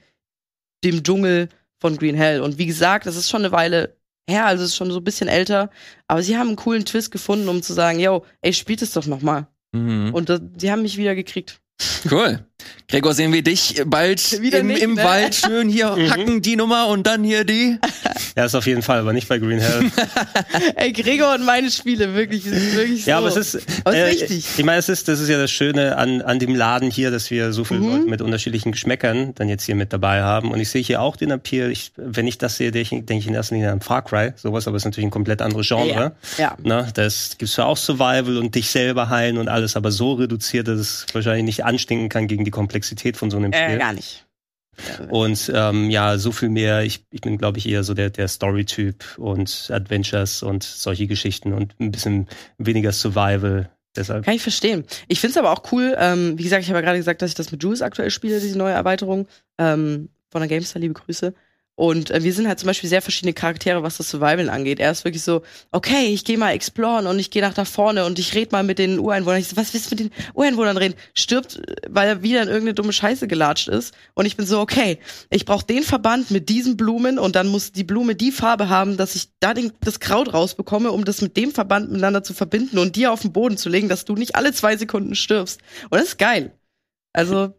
dem 0.83 1.03
Dschungel 1.03 1.47
von 1.79 1.95
Green 1.97 2.15
Hell. 2.15 2.41
Und 2.41 2.57
wie 2.57 2.65
gesagt, 2.65 3.05
das 3.05 3.15
ist 3.15 3.29
schon 3.29 3.45
eine 3.45 3.51
Weile 3.51 3.95
her, 4.27 4.47
also 4.47 4.63
ist 4.63 4.75
schon 4.75 4.91
so 4.91 4.97
ein 4.97 5.03
bisschen 5.03 5.29
älter. 5.29 5.69
Aber 6.07 6.23
sie 6.23 6.37
haben 6.37 6.47
einen 6.47 6.55
coolen 6.57 6.85
Twist 6.85 7.11
gefunden, 7.11 7.47
um 7.47 7.61
zu 7.61 7.73
sagen, 7.73 7.99
yo, 7.99 8.25
ey, 8.41 8.51
spielt 8.51 8.81
es 8.81 8.91
doch 8.91 9.05
noch 9.05 9.21
mal. 9.21 9.47
Mhm. 9.73 10.13
Und 10.13 10.27
das, 10.27 10.41
die 10.41 10.71
haben 10.71 10.81
mich 10.81 10.97
wieder 10.97 11.15
gekriegt. 11.15 11.61
Cool. 12.07 12.45
Gregor, 12.89 13.13
sehen 13.13 13.33
wir 13.33 13.41
dich 13.41 13.81
bald 13.85 14.33
im, 14.33 14.67
nicht, 14.67 14.81
im 14.81 14.93
ne? 14.93 15.03
Wald 15.03 15.35
schön 15.35 15.69
hier 15.69 15.91
mhm. 15.95 16.11
hacken, 16.11 16.41
die 16.41 16.55
Nummer 16.55 16.87
und 16.87 17.07
dann 17.07 17.23
hier 17.23 17.43
die? 17.43 17.79
Ja, 18.35 18.45
ist 18.45 18.55
auf 18.55 18.65
jeden 18.65 18.81
Fall, 18.81 18.99
aber 18.99 19.13
nicht 19.13 19.27
bei 19.27 19.37
Green 19.37 19.59
Hell. 19.59 19.91
Ey, 20.75 20.91
Gregor 20.91 21.35
und 21.35 21.45
meine 21.45 21.69
Spiele, 21.69 22.15
wirklich, 22.15 22.47
ist 22.47 22.75
wirklich 22.75 23.03
so. 23.03 23.11
Ja, 23.11 23.19
aber 23.19 23.27
es 23.27 23.35
ist, 23.35 23.59
aber 23.83 23.95
äh, 23.95 24.05
richtig. 24.05 24.45
Ich 24.57 24.65
meine, 24.65 24.79
es 24.79 24.89
ist, 24.89 25.07
das 25.07 25.19
ist 25.19 25.29
ja 25.29 25.37
das 25.37 25.51
Schöne 25.51 25.97
an, 25.97 26.23
an 26.23 26.39
dem 26.39 26.55
Laden 26.55 26.89
hier, 26.89 27.11
dass 27.11 27.29
wir 27.29 27.53
so 27.53 27.63
viele 27.63 27.81
mhm. 27.81 27.91
Leute 27.91 28.05
mit 28.09 28.21
unterschiedlichen 28.23 28.71
Geschmäckern 28.71 29.35
dann 29.35 29.49
jetzt 29.49 29.65
hier 29.65 29.75
mit 29.75 29.93
dabei 29.93 30.23
haben. 30.23 30.49
Und 30.49 30.59
ich 30.59 30.69
sehe 30.69 30.81
hier 30.81 31.01
auch 31.01 31.15
den 31.15 31.29
Appeal. 31.29 31.69
Ich, 31.71 31.91
wenn 31.95 32.25
ich 32.25 32.39
das 32.39 32.57
sehe, 32.57 32.71
denke 32.71 33.13
ich, 33.13 33.27
in 33.27 33.35
erster 33.35 33.53
Linie 33.53 33.71
an 33.71 33.81
Far 33.81 34.03
Cry. 34.03 34.33
Sowas, 34.35 34.67
aber 34.67 34.77
es 34.77 34.81
ist 34.81 34.85
natürlich 34.85 35.07
ein 35.07 35.11
komplett 35.11 35.41
anderes 35.43 35.67
Genre. 35.67 36.13
Ja. 36.37 36.43
ja. 36.43 36.57
Na, 36.63 36.87
das 36.91 37.37
gibt's 37.37 37.55
ja 37.57 37.65
auch 37.65 37.77
Survival 37.77 38.37
und 38.37 38.55
dich 38.55 38.69
selber 38.69 39.09
heilen 39.09 39.37
und 39.37 39.47
alles, 39.47 39.75
aber 39.75 39.91
so 39.91 40.13
reduziert, 40.13 40.67
dass 40.67 40.79
es 40.79 41.05
wahrscheinlich 41.13 41.45
nicht 41.45 41.65
anstinken 41.65 42.09
kann 42.09 42.27
gegen 42.27 42.45
die 42.45 42.51
Komplexität 42.53 43.17
von 43.17 43.29
so 43.29 43.37
einem 43.37 43.51
Spiel. 43.51 43.75
Äh, 43.75 43.77
gar 43.77 43.93
nicht. 43.93 44.25
Und 45.09 45.51
ähm, 45.53 45.89
ja, 45.89 46.17
so 46.17 46.31
viel 46.31 46.49
mehr. 46.49 46.83
Ich, 46.83 47.05
ich 47.11 47.21
bin, 47.21 47.37
glaube 47.37 47.57
ich, 47.57 47.67
eher 47.67 47.83
so 47.83 47.93
der, 47.93 48.09
der 48.09 48.27
Story-Typ 48.27 49.17
und 49.17 49.69
Adventures 49.71 50.41
und 50.41 50.63
solche 50.63 51.07
Geschichten 51.07 51.53
und 51.53 51.75
ein 51.79 51.91
bisschen 51.91 52.27
weniger 52.57 52.91
Survival. 52.91 53.69
Deshalb. 53.95 54.25
Kann 54.25 54.33
ich 54.33 54.41
verstehen. 54.41 54.85
Ich 55.07 55.19
finde 55.19 55.31
es 55.31 55.37
aber 55.37 55.51
auch 55.51 55.71
cool. 55.71 55.95
Ähm, 55.99 56.37
wie 56.37 56.43
gesagt, 56.43 56.63
ich 56.63 56.69
habe 56.69 56.79
ja 56.79 56.85
gerade 56.85 56.97
gesagt, 56.97 57.21
dass 57.21 57.29
ich 57.29 57.35
das 57.35 57.51
mit 57.51 57.61
Jules 57.61 57.83
aktuell 57.83 58.09
spiele, 58.09 58.39
diese 58.39 58.57
neue 58.57 58.73
Erweiterung 58.73 59.27
ähm, 59.59 60.09
von 60.31 60.41
der 60.41 60.49
GameStar. 60.49 60.81
Liebe 60.81 60.95
Grüße. 60.95 61.35
Und 61.75 62.11
äh, 62.11 62.23
wir 62.23 62.33
sind 62.33 62.47
halt 62.47 62.59
zum 62.59 62.67
Beispiel 62.67 62.89
sehr 62.89 63.01
verschiedene 63.01 63.33
Charaktere, 63.33 63.81
was 63.81 63.97
das 63.97 64.09
Survival 64.09 64.49
angeht. 64.49 64.79
Er 64.79 64.91
ist 64.91 65.05
wirklich 65.05 65.23
so, 65.23 65.41
okay, 65.71 66.05
ich 66.13 66.23
gehe 66.23 66.37
mal 66.37 66.51
exploren 66.51 67.07
und 67.07 67.17
ich 67.17 67.31
gehe 67.31 67.41
nach 67.41 67.55
da 67.55 67.65
vorne 67.65 68.05
und 68.05 68.19
ich 68.19 68.35
rede 68.35 68.51
mal 68.51 68.63
mit 68.63 68.77
den 68.77 68.99
Ureinwohnern. 68.99 69.39
Ich 69.39 69.47
so, 69.47 69.57
was 69.57 69.73
willst 69.73 69.87
du 69.87 69.95
mit 69.95 69.99
den 69.99 70.11
Ureinwohnern 70.35 70.77
reden? 70.77 70.93
Stirbt, 71.15 71.61
weil 71.89 72.07
er 72.07 72.21
wieder 72.21 72.43
in 72.43 72.47
irgendeine 72.47 72.75
dumme 72.75 72.93
Scheiße 72.93 73.27
gelatscht 73.27 73.69
ist. 73.69 73.95
Und 74.13 74.27
ich 74.27 74.37
bin 74.37 74.45
so, 74.45 74.59
okay, 74.59 74.99
ich 75.31 75.45
brauche 75.45 75.65
den 75.65 75.81
Verband 75.81 76.29
mit 76.29 76.47
diesen 76.49 76.77
Blumen 76.77 77.17
und 77.17 77.35
dann 77.35 77.47
muss 77.47 77.71
die 77.71 77.83
Blume 77.83 78.13
die 78.13 78.31
Farbe 78.31 78.69
haben, 78.69 78.95
dass 78.95 79.15
ich 79.15 79.29
da 79.39 79.55
den, 79.55 79.71
das 79.81 79.99
Kraut 79.99 80.31
rausbekomme, 80.31 80.91
um 80.91 81.05
das 81.05 81.21
mit 81.21 81.35
dem 81.37 81.51
Verband 81.51 81.89
miteinander 81.89 82.23
zu 82.23 82.35
verbinden 82.35 82.77
und 82.77 82.95
dir 82.95 83.11
auf 83.11 83.21
den 83.21 83.33
Boden 83.33 83.57
zu 83.57 83.69
legen, 83.69 83.89
dass 83.89 84.05
du 84.05 84.13
nicht 84.13 84.35
alle 84.35 84.53
zwei 84.53 84.77
Sekunden 84.77 85.15
stirbst. 85.15 85.59
Und 85.89 85.99
das 85.99 86.09
ist 86.09 86.17
geil. 86.19 86.51
Also, 87.13 87.53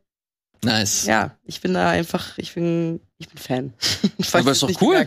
Nice. 0.64 1.06
ja, 1.06 1.36
ich 1.44 1.60
bin 1.60 1.74
da 1.74 1.90
einfach, 1.90 2.38
ich 2.38 2.54
bin, 2.54 3.00
ich 3.18 3.28
bin 3.28 3.38
Fan. 3.38 3.74
Aber 4.32 4.52
ist 4.52 4.62
doch 4.62 4.80
cool. 4.80 5.06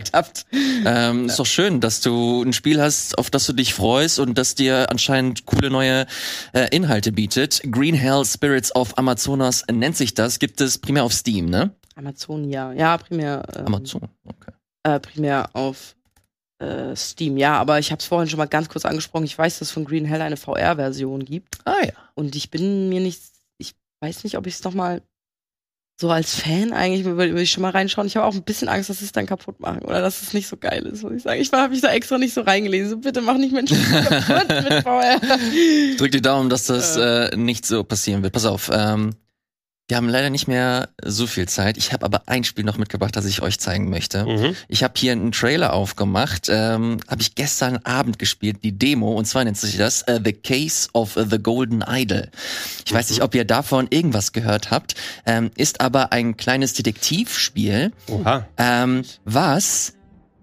Ähm, 0.84 1.26
Ist 1.26 1.38
doch 1.38 1.46
schön, 1.46 1.80
dass 1.80 2.00
du 2.00 2.42
ein 2.42 2.52
Spiel 2.52 2.80
hast, 2.80 3.18
auf 3.18 3.30
das 3.30 3.46
du 3.46 3.52
dich 3.52 3.74
freust 3.74 4.18
und 4.18 4.36
das 4.38 4.54
dir 4.54 4.90
anscheinend 4.90 5.46
coole 5.46 5.70
neue 5.70 6.06
äh, 6.52 6.68
Inhalte 6.74 7.12
bietet. 7.12 7.60
Green 7.70 7.94
Hell 7.94 8.24
Spirits 8.24 8.74
of 8.74 8.96
Amazonas 8.98 9.64
nennt 9.70 9.96
sich 9.96 10.14
das. 10.14 10.38
Gibt 10.38 10.60
es 10.60 10.78
primär 10.78 11.04
auf 11.04 11.12
Steam, 11.12 11.46
ne? 11.46 11.70
Amazon, 11.96 12.48
ja. 12.48 12.72
Ja, 12.72 12.96
primär, 12.96 13.42
ähm, 13.56 13.66
Amazon. 13.66 14.02
Okay. 14.24 14.52
äh, 14.84 15.00
primär 15.00 15.50
auf 15.54 15.96
äh, 16.60 16.94
Steam, 16.96 17.36
ja, 17.36 17.56
aber 17.58 17.78
ich 17.78 17.90
habe 17.90 18.00
es 18.00 18.06
vorhin 18.06 18.28
schon 18.28 18.38
mal 18.38 18.46
ganz 18.46 18.68
kurz 18.68 18.84
angesprochen. 18.84 19.24
Ich 19.24 19.36
weiß, 19.38 19.58
dass 19.58 19.68
es 19.68 19.72
von 19.72 19.84
Green 19.84 20.04
Hell 20.04 20.22
eine 20.22 20.36
VR-Version 20.36 21.24
gibt. 21.24 21.58
Ah 21.64 21.84
ja. 21.84 21.92
Und 22.14 22.34
ich 22.36 22.50
bin 22.50 22.88
mir 22.88 23.00
nicht, 23.00 23.20
ich 23.58 23.74
weiß 24.00 24.24
nicht, 24.24 24.36
ob 24.36 24.46
ich 24.46 24.54
es 24.54 24.64
nochmal 24.64 25.02
so 26.00 26.10
als 26.10 26.36
Fan 26.36 26.72
eigentlich 26.72 27.04
würde 27.04 27.34
würd 27.34 27.42
ich 27.42 27.50
schon 27.50 27.62
mal 27.62 27.70
reinschauen. 27.70 28.06
Ich 28.06 28.16
habe 28.16 28.24
auch 28.26 28.34
ein 28.34 28.44
bisschen 28.44 28.68
Angst, 28.68 28.88
dass 28.88 29.00
sie 29.00 29.04
es 29.04 29.12
dann 29.12 29.26
kaputt 29.26 29.58
machen 29.58 29.82
oder 29.82 30.00
dass 30.00 30.22
es 30.22 30.32
nicht 30.32 30.46
so 30.46 30.56
geil 30.56 30.86
ist, 30.86 31.02
muss 31.02 31.12
ich 31.12 31.22
sagen. 31.22 31.40
Ich 31.40 31.50
habe 31.50 31.70
mich 31.70 31.80
da 31.80 31.92
extra 31.92 32.18
nicht 32.18 32.34
so 32.34 32.42
reingelesen. 32.42 32.90
So, 32.90 32.96
bitte 32.98 33.20
mach 33.20 33.36
nicht 33.36 33.52
Menschen 33.52 33.76
kaputt 33.90 34.48
mit 34.48 34.82
VR. 34.84 35.20
Drück 35.96 36.12
die 36.12 36.22
Daumen, 36.22 36.50
dass 36.50 36.66
das 36.66 36.96
äh, 36.96 37.36
nicht 37.36 37.66
so 37.66 37.82
passieren 37.82 38.22
wird. 38.22 38.32
Pass 38.32 38.46
auf. 38.46 38.70
Ähm, 38.72 39.16
wir 39.88 39.96
haben 39.96 40.08
leider 40.08 40.28
nicht 40.28 40.46
mehr 40.46 40.90
so 41.02 41.26
viel 41.26 41.48
Zeit. 41.48 41.78
Ich 41.78 41.94
habe 41.94 42.04
aber 42.04 42.22
ein 42.26 42.44
Spiel 42.44 42.64
noch 42.64 42.76
mitgebracht, 42.76 43.16
das 43.16 43.24
ich 43.24 43.40
euch 43.40 43.58
zeigen 43.58 43.88
möchte. 43.88 44.26
Mhm. 44.26 44.54
Ich 44.68 44.82
habe 44.84 44.92
hier 44.96 45.12
einen 45.12 45.32
Trailer 45.32 45.72
aufgemacht, 45.72 46.48
ähm, 46.50 46.98
habe 47.08 47.22
ich 47.22 47.34
gestern 47.34 47.78
Abend 47.78 48.18
gespielt, 48.18 48.58
die 48.62 48.72
Demo, 48.72 49.12
und 49.14 49.24
zwar 49.24 49.44
nennt 49.44 49.56
sich 49.56 49.78
das 49.78 50.02
äh, 50.02 50.20
The 50.22 50.34
Case 50.34 50.90
of 50.92 51.18
the 51.30 51.38
Golden 51.38 51.82
Idol. 51.88 52.28
Ich 52.84 52.92
weiß 52.92 53.08
nicht, 53.08 53.22
ob 53.22 53.34
ihr 53.34 53.46
davon 53.46 53.86
irgendwas 53.88 54.32
gehört 54.32 54.70
habt, 54.70 54.94
ähm, 55.24 55.50
ist 55.56 55.80
aber 55.80 56.12
ein 56.12 56.36
kleines 56.36 56.74
Detektivspiel, 56.74 57.92
Oha. 58.08 58.46
ähm, 58.58 59.04
was, 59.24 59.94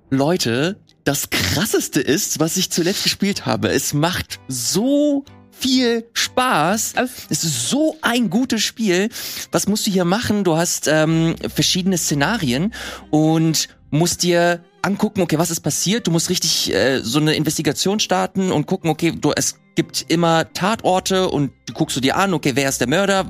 Leute, 0.10 0.78
das 1.04 1.30
krasseste 1.30 2.02
ist, 2.02 2.40
was 2.40 2.58
ich 2.58 2.72
zuletzt 2.72 3.04
gespielt 3.04 3.46
habe. 3.46 3.70
Es 3.70 3.94
macht 3.94 4.40
so 4.48 5.24
viel 5.66 6.06
Spaß. 6.14 6.94
Es 7.30 7.44
ist 7.44 7.70
so 7.70 7.98
ein 8.02 8.30
gutes 8.30 8.62
Spiel. 8.62 9.10
Was 9.52 9.68
musst 9.68 9.88
du 9.88 9.92
hier 9.92 10.06
machen? 10.06 10.44
Du 10.44 10.58
hast 10.58 10.88
ähm, 10.88 11.36
verschiedene 11.54 11.98
Szenarien 11.98 12.72
und 13.10 13.70
musst 13.90 14.22
dir 14.22 14.64
angucken, 14.84 15.22
okay, 15.22 15.40
was 15.40 15.50
ist 15.50 15.62
passiert? 15.62 16.06
Du 16.06 16.12
musst 16.12 16.30
richtig 16.30 16.72
äh, 16.72 17.00
so 17.00 17.20
eine 17.20 17.34
Investigation 17.34 18.00
starten 18.00 18.52
und 18.52 18.68
gucken, 18.68 18.92
okay, 18.92 19.12
du, 19.12 19.32
es 19.36 19.56
gibt 19.74 20.06
immer 20.08 20.54
Tatorte 20.54 21.30
und 21.30 21.52
du 21.66 21.74
guckst 21.74 21.98
du 21.98 22.02
dir 22.02 22.16
an, 22.16 22.36
okay, 22.36 22.52
wer 22.54 22.70
ist 22.70 22.80
der 22.80 22.88
Mörder? 22.88 23.26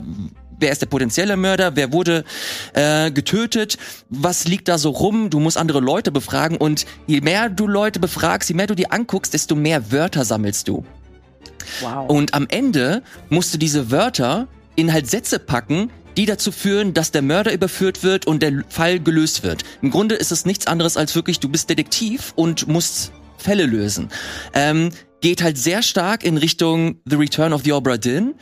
Wer 0.59 0.71
ist 0.71 0.81
der 0.81 0.87
potenzielle 0.87 1.37
Mörder? 1.37 1.77
Wer 1.77 1.93
wurde 1.93 2.25
äh, 2.73 3.11
getötet? 3.11 3.77
Was 4.09 4.45
liegt 4.45 4.67
da 4.67 4.77
so 4.77 4.89
rum? 4.89 5.29
Du 5.29 5.39
musst 5.39 5.57
andere 5.57 5.79
Leute 5.79 6.11
befragen 6.11 6.57
und 6.57 6.85
je 7.07 7.21
mehr 7.21 7.49
du 7.49 7.67
Leute 7.67 7.99
befragst, 8.01 8.49
je 8.49 8.55
mehr 8.55 8.67
du 8.67 8.75
dir 8.75 8.91
anguckst, 8.91 9.33
desto 9.33 9.55
mehr 9.55 9.91
Wörter 9.91 10.25
sammelst 10.25 10.67
du. 10.67 10.83
Wow. 11.81 12.09
Und 12.09 12.33
am 12.33 12.47
Ende 12.49 13.03
musst 13.29 13.53
du 13.53 13.57
diese 13.57 13.91
Wörter 13.91 14.47
in 14.75 14.91
halt 14.91 15.09
Sätze 15.09 15.39
packen, 15.39 15.89
die 16.17 16.25
dazu 16.25 16.51
führen, 16.51 16.93
dass 16.93 17.11
der 17.11 17.21
Mörder 17.21 17.53
überführt 17.53 18.03
wird 18.03 18.25
und 18.25 18.41
der 18.41 18.63
Fall 18.69 18.99
gelöst 18.99 19.43
wird. 19.43 19.63
Im 19.81 19.91
Grunde 19.91 20.15
ist 20.15 20.31
es 20.31 20.45
nichts 20.45 20.67
anderes 20.67 20.97
als 20.97 21.15
wirklich, 21.15 21.39
du 21.39 21.49
bist 21.49 21.69
Detektiv 21.69 22.33
und 22.35 22.67
musst 22.67 23.11
Fälle 23.37 23.65
lösen. 23.65 24.09
Ähm, 24.53 24.91
geht 25.21 25.41
halt 25.41 25.57
sehr 25.57 25.81
stark 25.81 26.23
in 26.23 26.37
Richtung 26.37 27.01
The 27.05 27.15
Return 27.15 27.53
of 27.53 27.63
the 27.63 27.73
Obra 27.73 27.97
Dinn, 27.97 28.35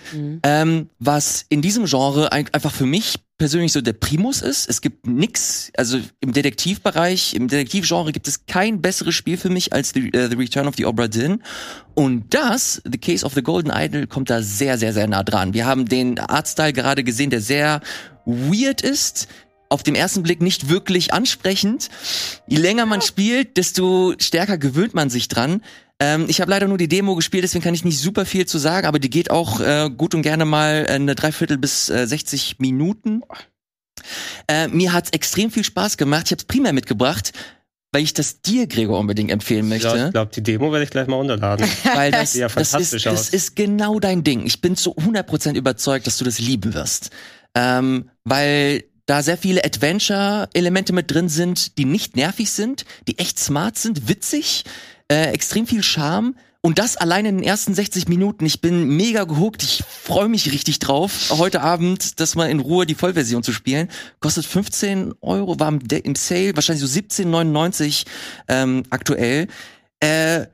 ähm, 0.43 0.89
was 0.99 1.45
in 1.49 1.61
diesem 1.61 1.86
Genre 1.86 2.32
ein, 2.32 2.47
einfach 2.51 2.74
für 2.74 2.86
mich 2.86 3.15
persönlich 3.43 3.73
so 3.73 3.81
der 3.81 3.91
Primus 3.91 4.41
ist. 4.41 4.69
Es 4.69 4.79
gibt 4.79 5.05
nix, 5.05 5.69
also 5.75 5.99
im 6.21 6.31
Detektivbereich, 6.31 7.33
im 7.33 7.49
Detektivgenre 7.49 8.13
gibt 8.13 8.29
es 8.29 8.45
kein 8.45 8.81
besseres 8.81 9.15
Spiel 9.15 9.35
für 9.35 9.49
mich 9.49 9.73
als 9.73 9.89
The, 9.89 10.13
äh, 10.13 10.29
the 10.29 10.37
Return 10.37 10.65
of 10.65 10.75
the 10.77 10.85
Obra 10.85 11.09
Dinn. 11.09 11.43
Und 11.93 12.33
das, 12.33 12.81
The 12.89 12.97
Case 12.97 13.25
of 13.25 13.33
the 13.33 13.43
Golden 13.43 13.69
Idol, 13.69 14.07
kommt 14.07 14.29
da 14.29 14.41
sehr, 14.41 14.77
sehr, 14.77 14.93
sehr 14.93 15.07
nah 15.07 15.23
dran. 15.23 15.53
Wir 15.53 15.65
haben 15.65 15.89
den 15.89 16.19
Artstyle 16.19 16.71
gerade 16.71 17.03
gesehen, 17.03 17.31
der 17.31 17.41
sehr 17.41 17.81
weird 18.25 18.79
ist, 18.79 19.27
auf 19.67 19.83
dem 19.83 19.95
ersten 19.95 20.23
Blick 20.23 20.41
nicht 20.41 20.69
wirklich 20.69 21.13
ansprechend. 21.13 21.89
Je 22.47 22.59
länger 22.59 22.85
man 22.85 23.01
spielt, 23.01 23.57
desto 23.57 24.13
stärker 24.19 24.57
gewöhnt 24.57 24.93
man 24.93 25.09
sich 25.09 25.27
dran. 25.27 25.61
Ähm, 25.99 26.25
ich 26.27 26.41
habe 26.41 26.49
leider 26.51 26.67
nur 26.67 26.77
die 26.77 26.87
Demo 26.87 27.15
gespielt, 27.15 27.43
deswegen 27.43 27.63
kann 27.63 27.73
ich 27.73 27.85
nicht 27.85 27.99
super 27.99 28.25
viel 28.25 28.45
zu 28.45 28.57
sagen, 28.57 28.87
aber 28.87 28.99
die 28.99 29.09
geht 29.09 29.31
auch 29.31 29.59
äh, 29.59 29.89
gut 29.95 30.15
und 30.15 30.21
gerne 30.21 30.45
mal 30.45 30.85
äh, 30.87 30.93
eine 30.93 31.15
Dreiviertel 31.15 31.57
bis 31.57 31.89
äh, 31.89 32.07
60 32.07 32.59
Minuten. 32.59 33.21
Äh, 34.47 34.67
mir 34.67 34.93
hat's 34.93 35.11
extrem 35.11 35.51
viel 35.51 35.63
Spaß 35.63 35.97
gemacht. 35.97 36.23
Ich 36.25 36.31
habe 36.31 36.39
es 36.39 36.45
primär 36.45 36.73
mitgebracht, 36.73 37.31
weil 37.91 38.03
ich 38.03 38.13
das 38.13 38.41
dir, 38.41 38.67
Gregor, 38.67 38.99
unbedingt 38.99 39.31
empfehlen 39.31 39.69
möchte. 39.69 39.87
Ja, 39.87 40.05
ich 40.07 40.11
glaube, 40.11 40.31
die 40.33 40.41
Demo 40.41 40.71
werde 40.71 40.83
ich 40.83 40.89
gleich 40.89 41.07
mal 41.07 41.17
runterladen. 41.17 41.67
Weil 41.93 42.11
das, 42.11 42.33
ja 42.33 42.47
das, 42.47 42.73
ist, 42.73 43.05
das 43.05 43.29
ist 43.29 43.55
genau 43.55 43.99
dein 43.99 44.23
Ding. 44.23 44.45
Ich 44.45 44.61
bin 44.61 44.75
zu 44.75 44.95
100% 44.95 45.55
überzeugt, 45.55 46.07
dass 46.07 46.17
du 46.17 46.25
das 46.25 46.39
lieben 46.39 46.73
wirst. 46.73 47.11
Ähm, 47.55 48.09
weil 48.23 48.83
da 49.05 49.21
sehr 49.21 49.37
viele 49.37 49.63
Adventure-Elemente 49.63 50.91
mit 50.91 51.11
drin 51.11 51.29
sind, 51.29 51.77
die 51.77 51.85
nicht 51.85 52.15
nervig 52.15 52.49
sind, 52.51 52.85
die 53.07 53.19
echt 53.19 53.37
smart 53.37 53.77
sind, 53.77 54.07
witzig, 54.07 54.63
äh, 55.10 55.32
extrem 55.32 55.68
viel 55.68 55.84
Charme. 55.84 56.36
Und 56.66 56.80
das 56.80 56.95
allein 56.95 57.26
in 57.26 57.39
den 57.39 57.43
ersten 57.45 57.74
60 57.74 58.08
Minuten. 58.08 58.45
Ich 58.45 58.62
bin 58.62 58.95
mega 58.95 59.26
gehuckt. 59.26 59.64
Ich 59.64 59.84
freue 59.86 60.30
mich 60.30 60.49
richtig 60.54 60.80
drauf, 60.80 61.30
heute 61.32 61.60
Abend 61.60 62.22
das 62.22 62.36
mal 62.36 62.49
in 62.49 62.62
Ruhe 62.62 62.86
die 62.86 62.95
Vollversion 62.95 63.43
zu 63.43 63.51
spielen. 63.51 63.89
Kostet 64.22 64.45
15 64.45 65.14
Euro, 65.20 65.60
war 65.60 65.68
im, 65.68 65.86
De- 65.86 65.99
im 65.99 66.16
Sale, 66.16 66.56
wahrscheinlich 66.56 66.89
so 66.89 66.99
17,99 66.99 68.06
ähm, 68.47 68.84
aktuell. 68.91 69.47
Äh, 69.99 70.45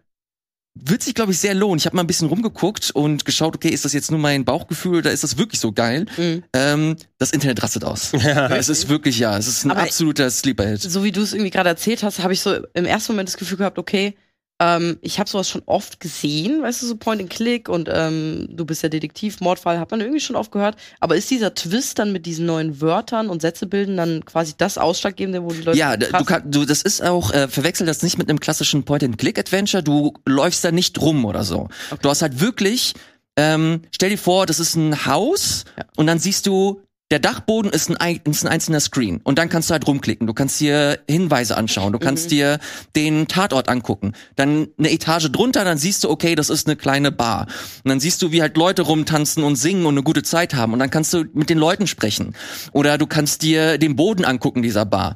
wird 0.82 1.04
sich, 1.04 1.14
glaube 1.14 1.32
ich, 1.32 1.38
sehr 1.39 1.54
lohnen. 1.54 1.78
Ich 1.78 1.86
habe 1.86 1.95
mal 1.95 2.04
ein 2.04 2.08
bisschen 2.08 2.28
rumgeguckt 2.30 2.89
und 2.91 3.26
geschaut, 3.26 3.56
okay, 3.56 3.70
ist 3.70 3.84
das 3.86 3.93
jetzt 3.93 4.10
nur 4.12 4.20
mein 4.20 4.45
Bauchgefühl 4.45 5.00
oder 5.00 5.12
ist 5.12 5.24
das 5.24 5.38
wirklich 5.38 5.60
so 5.60 5.74
geil? 5.74 6.06
Mhm. 6.18 6.43
Ähm, 6.54 6.95
das 7.20 7.32
Internet 7.32 7.62
rastet 7.62 7.84
aus. 7.84 8.14
es 8.14 8.70
ist 8.70 8.88
wirklich, 8.89 9.20
ja, 9.20 9.38
es 9.38 9.45
ist 9.47 9.66
ein 9.66 9.72
Aber- 9.72 9.82
absoluter 9.84 10.30
Sleeper-Hit. 10.32 10.82
so 10.82 11.04
wie 11.04 11.12
du 11.12 11.22
es 11.22 11.34
irgendwie 11.34 11.52
gerade 11.52 11.70
erzählt 11.70 12.02
hast, 12.02 12.20
habe 12.20 12.34
ich 12.34 12.41
so 12.41 12.56
im 12.74 12.86
ersten 12.86 13.12
Moment 13.14 13.30
das 13.30 13.38
Gefühl 13.38 13.58
gehabt, 13.58 13.78
okay, 13.78 14.16
ähm, 14.60 14.97
ich 15.01 15.20
habe 15.20 15.30
sowas 15.30 15.49
schon 15.49 15.62
oft 15.66 15.99
gesehen, 15.99 16.62
weißt 16.62 16.82
du, 16.82 16.88
so 16.88 16.95
Point 16.97 17.22
and 17.22 17.30
Click 17.30 17.70
und 17.70 17.89
ähm, 17.91 18.47
du 18.51 18.66
bist 18.66 18.84
ja 18.84 18.89
Detektiv, 18.89 19.39
Mordfall, 19.39 19.80
hat 19.80 19.91
man 19.91 20.01
irgendwie 20.01 20.20
schon 20.20 20.36
oft 20.36 20.51
gehört. 20.51 20.76
Aber 20.99 21.16
ist 21.16 21.30
dieser 21.32 21.53
Twist 21.55 21.97
dann 21.99 22.12
mit 22.12 22.26
diesen 22.26 22.45
neuen 22.45 22.82
Wörtern 22.82 23.30
und 23.30 23.41
Sätzebilden 23.41 23.95
dann 23.97 24.26
quasi 24.26 24.53
das 24.57 24.78
Ausschlaggebende, 24.78 25.43
wo 25.43 25.51
die 25.51 25.62
Leute 25.62 25.78
Ja, 25.78 25.95
du, 25.95 26.26
kann, 26.26 26.51
du, 26.51 26.66
das 26.66 26.82
ist 26.82 27.01
auch, 27.01 27.32
äh, 27.32 27.47
verwechsel 27.47 27.88
das 27.88 28.03
nicht 28.03 28.18
mit 28.18 28.30
einem 28.30 28.39
klassischen 28.39 28.84
Point-and-Click-Adventure. 28.84 29.82
Du 29.82 30.14
läufst 30.26 30.64
da 30.64 30.72
nicht 30.72 30.99
rum 31.01 31.24
oder 31.26 31.43
so. 31.43 31.70
Du 32.01 32.10
hast 32.10 32.22
halt 32.22 32.41
wirklich, 32.41 32.93
ähm, 33.38 33.84
stell 33.91 34.10
dir 34.10 34.18
vor, 34.18 34.45
das 34.45 34.60
ist 34.60 34.76
ein 34.76 35.05
Haus 35.05 35.64
Ja. 35.78 35.86
und 35.95 36.07
dann 36.07 36.20
siehst 36.20 36.45
du, 36.47 36.82
der 37.12 37.20
Dachboden 37.20 37.72
ist 37.72 37.89
ein, 37.99 38.20
ist 38.26 38.45
ein 38.45 38.51
einzelner 38.51 38.80
Screen 38.80 39.20
und 39.24 39.39
dann 39.39 39.49
kannst 39.49 39.70
du 39.70 39.74
halt 39.74 39.88
rumklicken. 39.88 40.28
Du 40.28 40.34
kannst 40.34 40.60
dir 40.60 40.99
Hinweise 41.10 41.57
anschauen, 41.57 41.91
du 41.91 41.99
kannst 41.99 42.30
dir 42.30 42.60
den 42.95 43.28
Tatort 43.28 43.68
angucken. 43.68 44.14
Dann 44.36 44.68
eine 44.78 44.91
Etage 44.91 45.32
drunter, 45.32 45.64
dann 45.64 45.80
siehst 45.80 46.03
du, 46.03 46.10
okay, 46.10 46.36
das 46.36 46.51
ist 46.51 46.68
eine 46.68 46.76
kleine 46.76 47.12
Bar. 47.12 47.47
Und 47.84 47.89
dann 47.89 47.99
siehst 47.99 48.22
du, 48.22 48.32
wie 48.32 48.41
halt 48.41 48.57
Leute 48.57 48.84
rumtanzen 48.84 49.43
und 49.43 49.55
singen 49.55 49.88
und 49.88 49.95
eine 49.95 50.03
gute 50.03 50.22
Zeit 50.22 50.53
haben. 50.53 50.74
Und 50.74 50.80
dann 50.80 50.91
kannst 50.91 51.12
du 51.14 51.26
mit 51.34 51.49
den 51.49 51.57
Leuten 51.57 51.88
sprechen. 51.88 52.36
Oder 52.74 52.99
du 52.99 53.07
kannst 53.07 53.41
dir 53.41 53.80
den 53.80 53.95
Boden 53.95 54.24
angucken 54.24 54.62
dieser 54.62 54.86
Bar. 54.86 55.16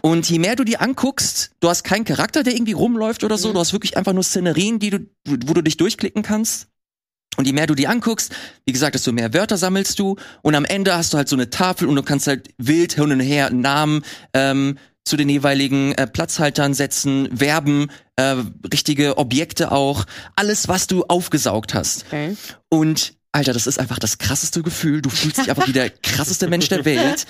Und 0.00 0.28
je 0.28 0.38
mehr 0.38 0.56
du 0.56 0.64
die 0.64 0.78
anguckst, 0.78 1.52
du 1.60 1.68
hast 1.68 1.82
keinen 1.82 2.04
Charakter, 2.04 2.42
der 2.42 2.54
irgendwie 2.54 2.72
rumläuft 2.72 3.24
oder 3.24 3.38
so, 3.38 3.52
du 3.52 3.58
hast 3.58 3.72
wirklich 3.72 3.96
einfach 3.96 4.12
nur 4.12 4.22
Szenerien, 4.22 4.78
die 4.78 4.90
du, 4.90 4.98
wo 5.26 5.54
du 5.54 5.62
dich 5.62 5.76
durchklicken 5.76 6.22
kannst. 6.22 6.68
Und 7.36 7.46
je 7.46 7.52
mehr 7.52 7.66
du 7.66 7.74
die 7.74 7.88
anguckst, 7.88 8.32
wie 8.64 8.72
gesagt, 8.72 8.94
desto 8.94 9.12
mehr 9.12 9.34
Wörter 9.34 9.56
sammelst 9.56 9.98
du. 9.98 10.16
Und 10.42 10.54
am 10.54 10.64
Ende 10.64 10.94
hast 10.94 11.12
du 11.12 11.16
halt 11.16 11.28
so 11.28 11.36
eine 11.36 11.50
Tafel 11.50 11.88
und 11.88 11.96
du 11.96 12.02
kannst 12.02 12.26
halt 12.26 12.48
wild 12.58 12.94
hin 12.94 13.12
und 13.12 13.20
her 13.20 13.50
Namen 13.50 14.02
ähm, 14.32 14.78
zu 15.04 15.16
den 15.16 15.28
jeweiligen 15.28 15.92
äh, 15.92 16.06
Platzhaltern 16.06 16.74
setzen, 16.74 17.28
Verben, 17.36 17.90
äh, 18.16 18.36
richtige 18.72 19.18
Objekte 19.18 19.72
auch. 19.72 20.04
Alles, 20.36 20.68
was 20.68 20.86
du 20.86 21.04
aufgesaugt 21.04 21.74
hast. 21.74 22.06
Okay. 22.06 22.36
Und 22.70 23.14
Alter, 23.32 23.52
das 23.52 23.66
ist 23.66 23.78
einfach 23.78 23.98
das 23.98 24.18
krasseste 24.18 24.62
Gefühl. 24.62 25.02
Du 25.02 25.10
fühlst 25.10 25.38
dich 25.38 25.50
einfach 25.50 25.66
wie 25.66 25.72
der 25.72 25.90
krasseste 26.02 26.48
Mensch 26.48 26.68
der 26.68 26.84
Welt, 26.84 27.26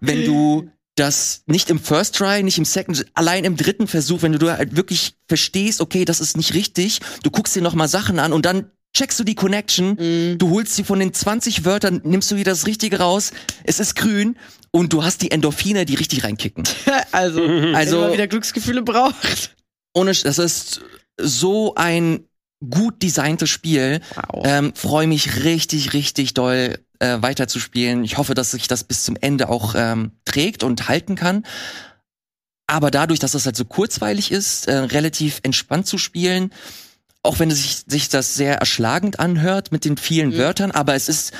wenn 0.00 0.24
du 0.24 0.68
das 0.96 1.42
nicht 1.46 1.70
im 1.70 1.78
First 1.78 2.16
Try, 2.16 2.42
nicht 2.42 2.58
im 2.58 2.64
Second, 2.64 3.06
allein 3.14 3.44
im 3.44 3.56
dritten 3.56 3.86
Versuch, 3.86 4.22
wenn 4.22 4.32
du 4.32 4.50
halt 4.50 4.76
wirklich 4.76 5.14
verstehst, 5.28 5.80
okay, 5.80 6.04
das 6.04 6.20
ist 6.20 6.36
nicht 6.36 6.54
richtig, 6.54 7.00
du 7.22 7.30
guckst 7.30 7.54
dir 7.54 7.62
nochmal 7.62 7.88
Sachen 7.88 8.18
an 8.18 8.32
und 8.32 8.46
dann 8.46 8.70
checkst 8.96 9.18
du 9.20 9.24
die 9.24 9.34
Connection, 9.34 9.96
Mhm. 9.98 10.38
du 10.38 10.50
holst 10.50 10.74
sie 10.74 10.84
von 10.84 10.98
den 10.98 11.12
20 11.12 11.64
Wörtern, 11.64 12.00
nimmst 12.04 12.30
du 12.30 12.36
wieder 12.36 12.52
das 12.52 12.66
Richtige 12.66 12.98
raus, 12.98 13.32
es 13.64 13.78
ist 13.78 13.94
grün 13.94 14.36
und 14.70 14.92
du 14.92 15.04
hast 15.04 15.22
die 15.22 15.30
Endorphine, 15.30 15.84
die 15.84 15.94
richtig 15.94 16.24
reinkicken. 16.24 16.64
Also, 17.12 17.42
also 17.74 17.96
wenn 17.96 18.00
man 18.04 18.12
wieder 18.12 18.26
Glücksgefühle 18.26 18.82
braucht. 18.82 19.54
Ohne, 19.94 20.12
das 20.12 20.38
ist 20.38 20.80
so 21.18 21.74
ein 21.76 22.24
gut 22.68 23.02
designtes 23.02 23.48
Spiel. 23.50 24.00
Wow. 24.14 24.42
Ähm, 24.46 24.72
Freue 24.74 25.06
mich 25.06 25.44
richtig, 25.44 25.92
richtig 25.92 26.34
doll 26.34 26.78
äh, 26.98 27.18
weiterzuspielen. 27.20 28.04
Ich 28.04 28.18
hoffe, 28.18 28.34
dass 28.34 28.50
sich 28.50 28.68
das 28.68 28.84
bis 28.84 29.04
zum 29.04 29.16
Ende 29.20 29.48
auch 29.48 29.74
ähm, 29.76 30.12
trägt 30.24 30.62
und 30.62 30.88
halten 30.88 31.14
kann. 31.16 31.44
Aber 32.66 32.90
dadurch, 32.90 33.20
dass 33.20 33.32
das 33.32 33.46
halt 33.46 33.56
so 33.56 33.64
kurzweilig 33.64 34.32
ist, 34.32 34.68
äh, 34.68 34.76
relativ 34.76 35.40
entspannt 35.42 35.86
zu 35.86 35.98
spielen, 35.98 36.50
auch 37.26 37.38
wenn 37.38 37.50
es 37.50 37.62
sich, 37.62 37.82
sich 37.86 38.08
das 38.08 38.34
sehr 38.34 38.56
erschlagend 38.56 39.18
anhört 39.20 39.72
mit 39.72 39.84
den 39.84 39.96
vielen 39.96 40.30
Mhm. 40.30 40.38
Wörtern, 40.38 40.70
aber 40.70 40.94
es 40.94 41.08
ist 41.08 41.32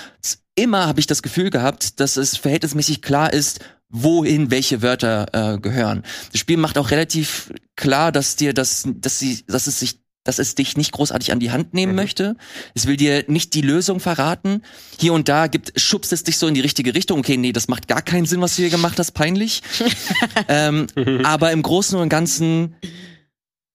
immer 0.54 0.86
habe 0.86 1.00
ich 1.00 1.06
das 1.06 1.22
Gefühl 1.22 1.50
gehabt, 1.50 2.00
dass 2.00 2.16
es 2.16 2.36
verhältnismäßig 2.36 3.02
klar 3.02 3.32
ist, 3.32 3.60
wohin 3.88 4.50
welche 4.50 4.82
Wörter 4.82 5.26
äh, 5.54 5.58
gehören. 5.58 6.02
Das 6.32 6.40
Spiel 6.40 6.56
macht 6.56 6.76
auch 6.78 6.90
relativ 6.90 7.52
klar, 7.76 8.10
dass 8.10 8.36
dir 8.36 8.52
das, 8.52 8.84
dass 8.86 9.18
sie, 9.18 9.44
dass 9.46 9.66
es 9.66 9.78
sich 9.80 10.00
dass 10.24 10.40
es 10.40 10.56
dich 10.56 10.76
nicht 10.76 10.90
großartig 10.90 11.30
an 11.30 11.38
die 11.38 11.52
Hand 11.52 11.72
nehmen 11.72 11.92
Mhm. 11.92 11.96
möchte. 11.96 12.36
Es 12.74 12.86
will 12.88 12.96
dir 12.96 13.22
nicht 13.28 13.54
die 13.54 13.60
Lösung 13.60 14.00
verraten. 14.00 14.62
Hier 14.98 15.12
und 15.12 15.28
da 15.28 15.46
gibt, 15.46 15.80
schubst 15.80 16.12
es 16.12 16.24
dich 16.24 16.36
so 16.36 16.48
in 16.48 16.54
die 16.54 16.60
richtige 16.62 16.96
Richtung. 16.96 17.20
Okay, 17.20 17.36
nee, 17.36 17.52
das 17.52 17.68
macht 17.68 17.86
gar 17.86 18.02
keinen 18.02 18.26
Sinn, 18.26 18.40
was 18.40 18.56
du 18.56 18.62
hier 18.62 18.70
gemacht 18.72 18.98
hast, 18.98 19.12
peinlich. 19.12 19.62
ähm, 20.48 20.88
aber 21.22 21.52
im 21.52 21.62
Großen 21.62 21.96
und 21.96 22.08
Ganzen 22.08 22.74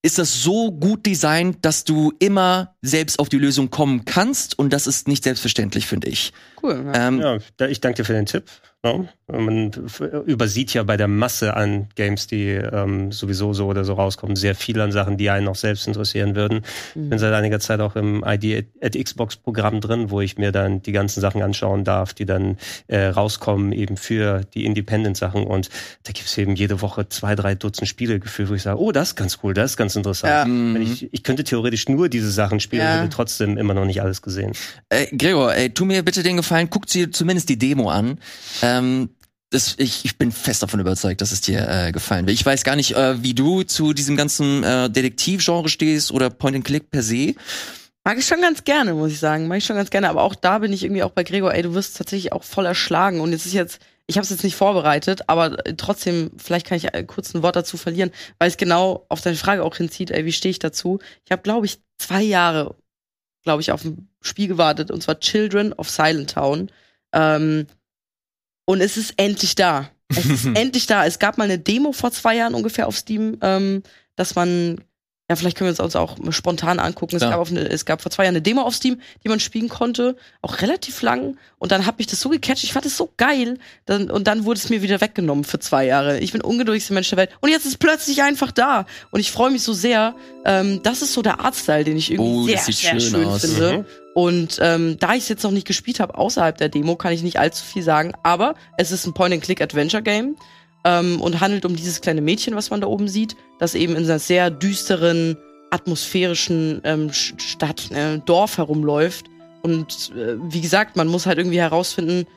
ist 0.04 0.18
das 0.18 0.42
so 0.42 0.72
gut 0.72 1.06
designt, 1.06 1.64
dass 1.64 1.84
du 1.84 2.12
immer 2.20 2.76
selbst 2.82 3.20
auf 3.20 3.30
die 3.30 3.38
Lösung 3.38 3.70
kommen 3.70 4.06
kannst 4.06 4.58
und 4.58 4.74
das 4.74 4.88
ist 4.88 5.08
nicht 5.08 5.24
selbstverständlich, 5.24 5.86
finde 5.86 6.10
ich. 6.10 6.34
Cool. 6.62 6.84
Ja. 6.94 7.08
Ähm, 7.08 7.20
Ja, 7.20 7.68
ich 7.68 7.82
danke 7.82 7.98
dir 7.98 8.06
für 8.06 8.14
den 8.14 8.26
Tipp. 8.26 8.46
Ja, 8.84 9.06
man 9.40 9.72
f- 9.86 10.02
übersieht 10.26 10.74
ja 10.74 10.84
bei 10.84 10.98
der 10.98 11.08
Masse 11.08 11.56
an 11.56 11.88
Games, 11.96 12.28
die 12.28 12.50
ähm, 12.50 13.12
sowieso 13.12 13.54
so 13.54 13.68
oder 13.68 13.84
so 13.86 13.94
rauskommen, 13.94 14.36
sehr 14.36 14.56
viel 14.56 14.80
an 14.82 14.92
Sachen, 14.92 15.18
die 15.18 15.30
einen 15.30 15.48
auch 15.48 15.56
selbst 15.56 15.88
interessieren 15.88 16.36
würden. 16.36 16.62
Ich 16.96 17.10
bin 17.10 17.20
seit 17.20 17.34
einiger 17.34 17.60
Zeit 17.60 17.80
auch 17.80 17.96
im 17.96 18.24
ID 18.28 18.66
at 18.82 18.94
Xbox 19.02 19.38
Programm 19.38 19.82
drin, 19.82 20.10
wo 20.12 20.22
ich 20.22 20.38
mir 20.38 20.52
dann 20.52 20.82
die 20.82 20.92
ganzen 20.92 21.22
Sachen 21.22 21.42
anschauen 21.42 21.84
darf, 21.84 22.14
die 22.14 22.26
dann 22.26 22.58
äh, 22.88 23.06
rauskommen 23.08 23.72
eben 23.72 23.98
für 23.98 24.42
die 24.54 24.66
Independent 24.66 25.16
Sachen. 25.18 25.44
Und 25.46 25.70
da 26.04 26.12
gibt's 26.12 26.38
eben 26.38 26.56
jede 26.56 26.82
Woche 26.82 27.08
zwei, 27.10 27.36
drei 27.36 27.56
Dutzend 27.56 27.88
Spiele 27.88 28.20
gefühlt, 28.20 28.50
wo 28.50 28.54
ich 28.54 28.64
sage, 28.64 28.80
oh, 28.80 28.92
das 28.92 29.10
ist 29.10 29.16
ganz 29.16 29.40
cool, 29.44 29.54
das 29.54 29.72
ist 29.72 29.78
ganz 29.78 29.96
interessant. 29.96 30.32
Ja. 30.32 30.46
Wenn 30.46 30.82
ich, 30.82 31.14
ich 31.14 31.24
könnte 31.24 31.44
theoretisch 31.44 31.88
nur 31.90 32.10
diese 32.10 32.32
Sachen 32.32 32.60
spielen, 32.60 32.82
Ja. 32.82 32.98
hätte 33.00 33.10
trotzdem 33.10 33.58
immer 33.58 33.74
noch 33.74 33.86
nicht 33.86 34.02
alles 34.02 34.22
gesehen. 34.22 34.54
Äh, 34.90 35.06
Gregor, 35.16 35.54
ey, 35.54 35.70
tu 35.74 35.86
mir 35.86 36.04
bitte 36.04 36.24
den 36.24 36.38
Gefallen, 36.38 36.70
guck 36.70 36.86
dir 36.88 37.12
zumindest 37.12 37.50
die 37.50 37.58
Demo 37.58 37.90
an. 37.90 38.18
Ähm, 38.62 39.10
das, 39.52 39.76
ich, 39.78 40.06
ich 40.06 40.18
bin 40.18 40.32
fest 40.32 40.64
davon 40.64 40.80
überzeugt, 40.80 41.22
dass 41.22 41.34
es 41.34 41.42
dir 41.42 41.68
äh, 41.68 41.92
gefallen 41.92 42.26
wird. 42.26 42.36
Ich 42.36 42.46
weiß 42.46 42.64
gar 42.64 42.78
nicht, 42.78 42.96
äh, 42.96 43.22
wie 43.22 43.34
du 43.34 43.64
zu 43.64 43.94
diesem 43.94 44.16
ganzen 44.16 44.64
äh, 44.64 44.90
Detektivgenre 44.90 45.68
stehst 45.68 46.12
oder 46.12 46.30
Point-and-Click 46.30 46.90
per 46.90 47.04
se. 47.04 47.36
Mag 48.06 48.18
ich 48.18 48.26
schon 48.26 48.42
ganz 48.42 48.64
gerne, 48.64 48.94
muss 48.94 49.12
ich 49.12 49.20
sagen. 49.20 49.48
Mag 49.48 49.58
ich 49.58 49.66
schon 49.66 49.76
ganz 49.76 49.90
gerne. 49.90 50.10
Aber 50.10 50.24
auch 50.24 50.36
da 50.36 50.60
bin 50.60 50.72
ich 50.72 50.84
irgendwie 50.84 51.04
auch 51.04 51.12
bei 51.12 51.24
Gregor, 51.24 51.54
ey, 51.54 51.64
du 51.64 51.74
wirst 51.74 51.98
tatsächlich 51.98 52.32
auch 52.32 52.44
voll 52.44 52.66
erschlagen. 52.66 53.20
Und 53.20 53.34
es 53.34 53.46
ist 53.46 53.52
jetzt, 53.52 53.80
ich 54.08 54.16
habe 54.16 54.24
es 54.24 54.30
jetzt 54.30 54.46
nicht 54.46 54.56
vorbereitet, 54.56 55.24
aber 55.28 55.66
äh, 55.66 55.76
trotzdem, 55.76 56.32
vielleicht 56.38 56.66
kann 56.66 56.78
ich 56.78 56.94
äh, 56.94 57.04
kurz 57.04 57.36
ein 57.36 57.44
Wort 57.44 57.58
dazu 57.58 57.76
verlieren, 57.76 58.12
weil 58.40 58.48
es 58.48 58.56
genau 58.56 59.06
auf 59.10 59.20
deine 59.20 59.36
Frage 59.36 59.64
auch 59.64 59.76
hinzieht, 59.76 60.12
ey, 60.12 60.24
wie 60.24 60.32
stehe 60.32 60.52
ich 60.52 60.60
dazu? 60.60 61.00
Ich 61.26 61.32
habe, 61.32 61.42
glaube 61.42 61.66
ich, 61.66 61.80
zwei 61.98 62.22
Jahre, 62.22 62.76
glaube 63.44 63.62
ich, 63.62 63.74
auf 63.74 63.84
ein 63.84 64.08
Spiel 64.22 64.48
gewartet, 64.48 64.92
und 64.92 65.04
zwar 65.04 65.20
Children 65.20 65.74
of 65.74 65.90
Silent 65.90 66.32
Town. 66.32 66.72
Ähm, 67.12 67.68
und 68.66 68.82
es 68.82 68.98
ist 68.98 69.14
endlich 69.18 69.56
da. 69.56 69.90
Es 70.10 70.26
ist 70.26 70.46
endlich 70.56 70.88
da. 70.88 71.06
Es 71.06 71.20
gab 71.20 71.38
mal 71.38 71.46
eine 71.46 71.60
Demo 71.60 71.92
vor 71.92 72.12
zwei 72.12 72.36
Jahren 72.36 72.54
ungefähr 72.54 72.88
auf 72.88 72.98
Steam, 72.98 73.38
ähm, 73.42 73.84
dass 74.16 74.36
man, 74.36 74.82
ja, 75.30 75.36
vielleicht 75.38 75.58
können 75.58 75.74
wir 75.74 75.84
uns 75.84 75.96
auch 75.96 76.18
spontan 76.32 76.80
angucken. 76.80 77.16
Es, 77.16 77.22
Ja. 77.22 77.30
gab 77.30 77.40
auf 77.40 77.50
eine, 77.50 77.62
es 77.70 77.86
gab 77.86 78.02
vor 78.02 78.12
zwei 78.12 78.24
Jahren 78.24 78.36
eine 78.36 78.42
Demo 78.42 78.62
auf 78.64 78.76
Steam, 78.76 79.00
die 79.24 79.30
man 79.30 79.40
spielen 79.40 79.70
konnte, 79.70 80.18
auch 80.42 80.62
relativ 80.62 81.02
lang. 81.02 81.38
Und 81.58 81.72
dann 81.72 81.86
habe 81.86 82.02
ich 82.02 82.08
das 82.08 82.20
so 82.20 82.28
gecatcht, 82.28 82.66
ich 82.66 82.74
fand 82.74 82.86
es 82.86 82.98
so 82.98 83.10
geil. 83.16 83.58
Dann, 83.86 84.12
und 84.12 84.28
dann 84.28 84.44
wurde 84.44 84.60
es 84.60 84.70
mir 84.70 84.82
wieder 84.82 85.00
weggenommen 85.00 85.46
für 85.46 85.60
zwei 85.60 85.86
Jahre. 85.86 86.20
Ich 86.20 86.34
bin 86.34 86.42
ungeduldigste 86.42 86.94
Mensch 86.94 87.10
der 87.10 87.18
Welt. 87.18 87.30
Und 87.40 87.50
jetzt 87.50 87.64
ist 87.66 87.72
es 87.72 87.78
plötzlich 87.78 88.22
einfach 88.24 88.52
da. 88.52 88.86
Und 89.12 89.22
ich 89.22 89.32
freue 89.32 89.52
mich 89.52 89.64
so 89.64 89.72
sehr. 89.72 90.16
Ähm, 90.44 90.82
das 90.84 91.02
ist 91.02 91.14
so 91.14 91.22
der 91.22 91.40
Artstyle, 91.40 91.86
den 91.86 91.96
ich 91.96 92.12
irgendwie 92.12 92.32
Oh, 92.32 92.48
sehr, 92.48 92.58
sehr 92.60 93.00
schön 93.00 93.00
schön 93.00 93.40
finde. 93.40 93.78
Mhm. 93.78 93.86
Und 94.14 94.60
ähm, 94.62 94.98
da 95.00 95.14
ich 95.14 95.24
es 95.24 95.30
jetzt 95.30 95.44
noch 95.44 95.52
nicht 95.52 95.68
gespielt 95.68 96.00
habe 96.00 96.18
außerhalb 96.18 96.58
der 96.58 96.70
Demo, 96.70 96.96
kann 96.96 97.14
ich 97.14 97.24
nicht 97.24 97.40
allzu 97.40 97.64
viel 97.64 97.84
sagen. 97.84 98.12
Aber 98.24 98.56
es 98.78 98.92
ist 98.92 99.06
ein 99.06 99.14
Point-and-Click-Adventure-Game 99.14 100.36
ähm, 100.84 101.22
und 101.22 101.40
handelt 101.40 101.66
um 101.66 101.76
dieses 101.76 102.02
kleine 102.02 102.22
Mädchen, 102.22 102.56
was 102.56 102.70
man 102.70 102.82
da 102.82 102.88
oben 102.88 103.08
sieht, 103.08 103.36
das 103.60 103.76
eben 103.76 103.96
in 103.96 104.04
einer 104.04 104.20
sehr 104.20 104.50
düsteren, 104.50 105.38
atmosphärischen 105.70 106.82
ähm, 106.84 107.14
Stadt, 107.14 107.90
äh, 107.92 108.20
Dorf 108.20 108.58
herumläuft. 108.58 109.28
Und 109.62 110.12
äh, 110.16 110.36
wie 110.52 110.62
gesagt, 110.62 110.98
man 110.98 111.08
muss 111.08 111.26
halt 111.26 111.38
irgendwie 111.38 111.60
herausfinden, 111.60 112.28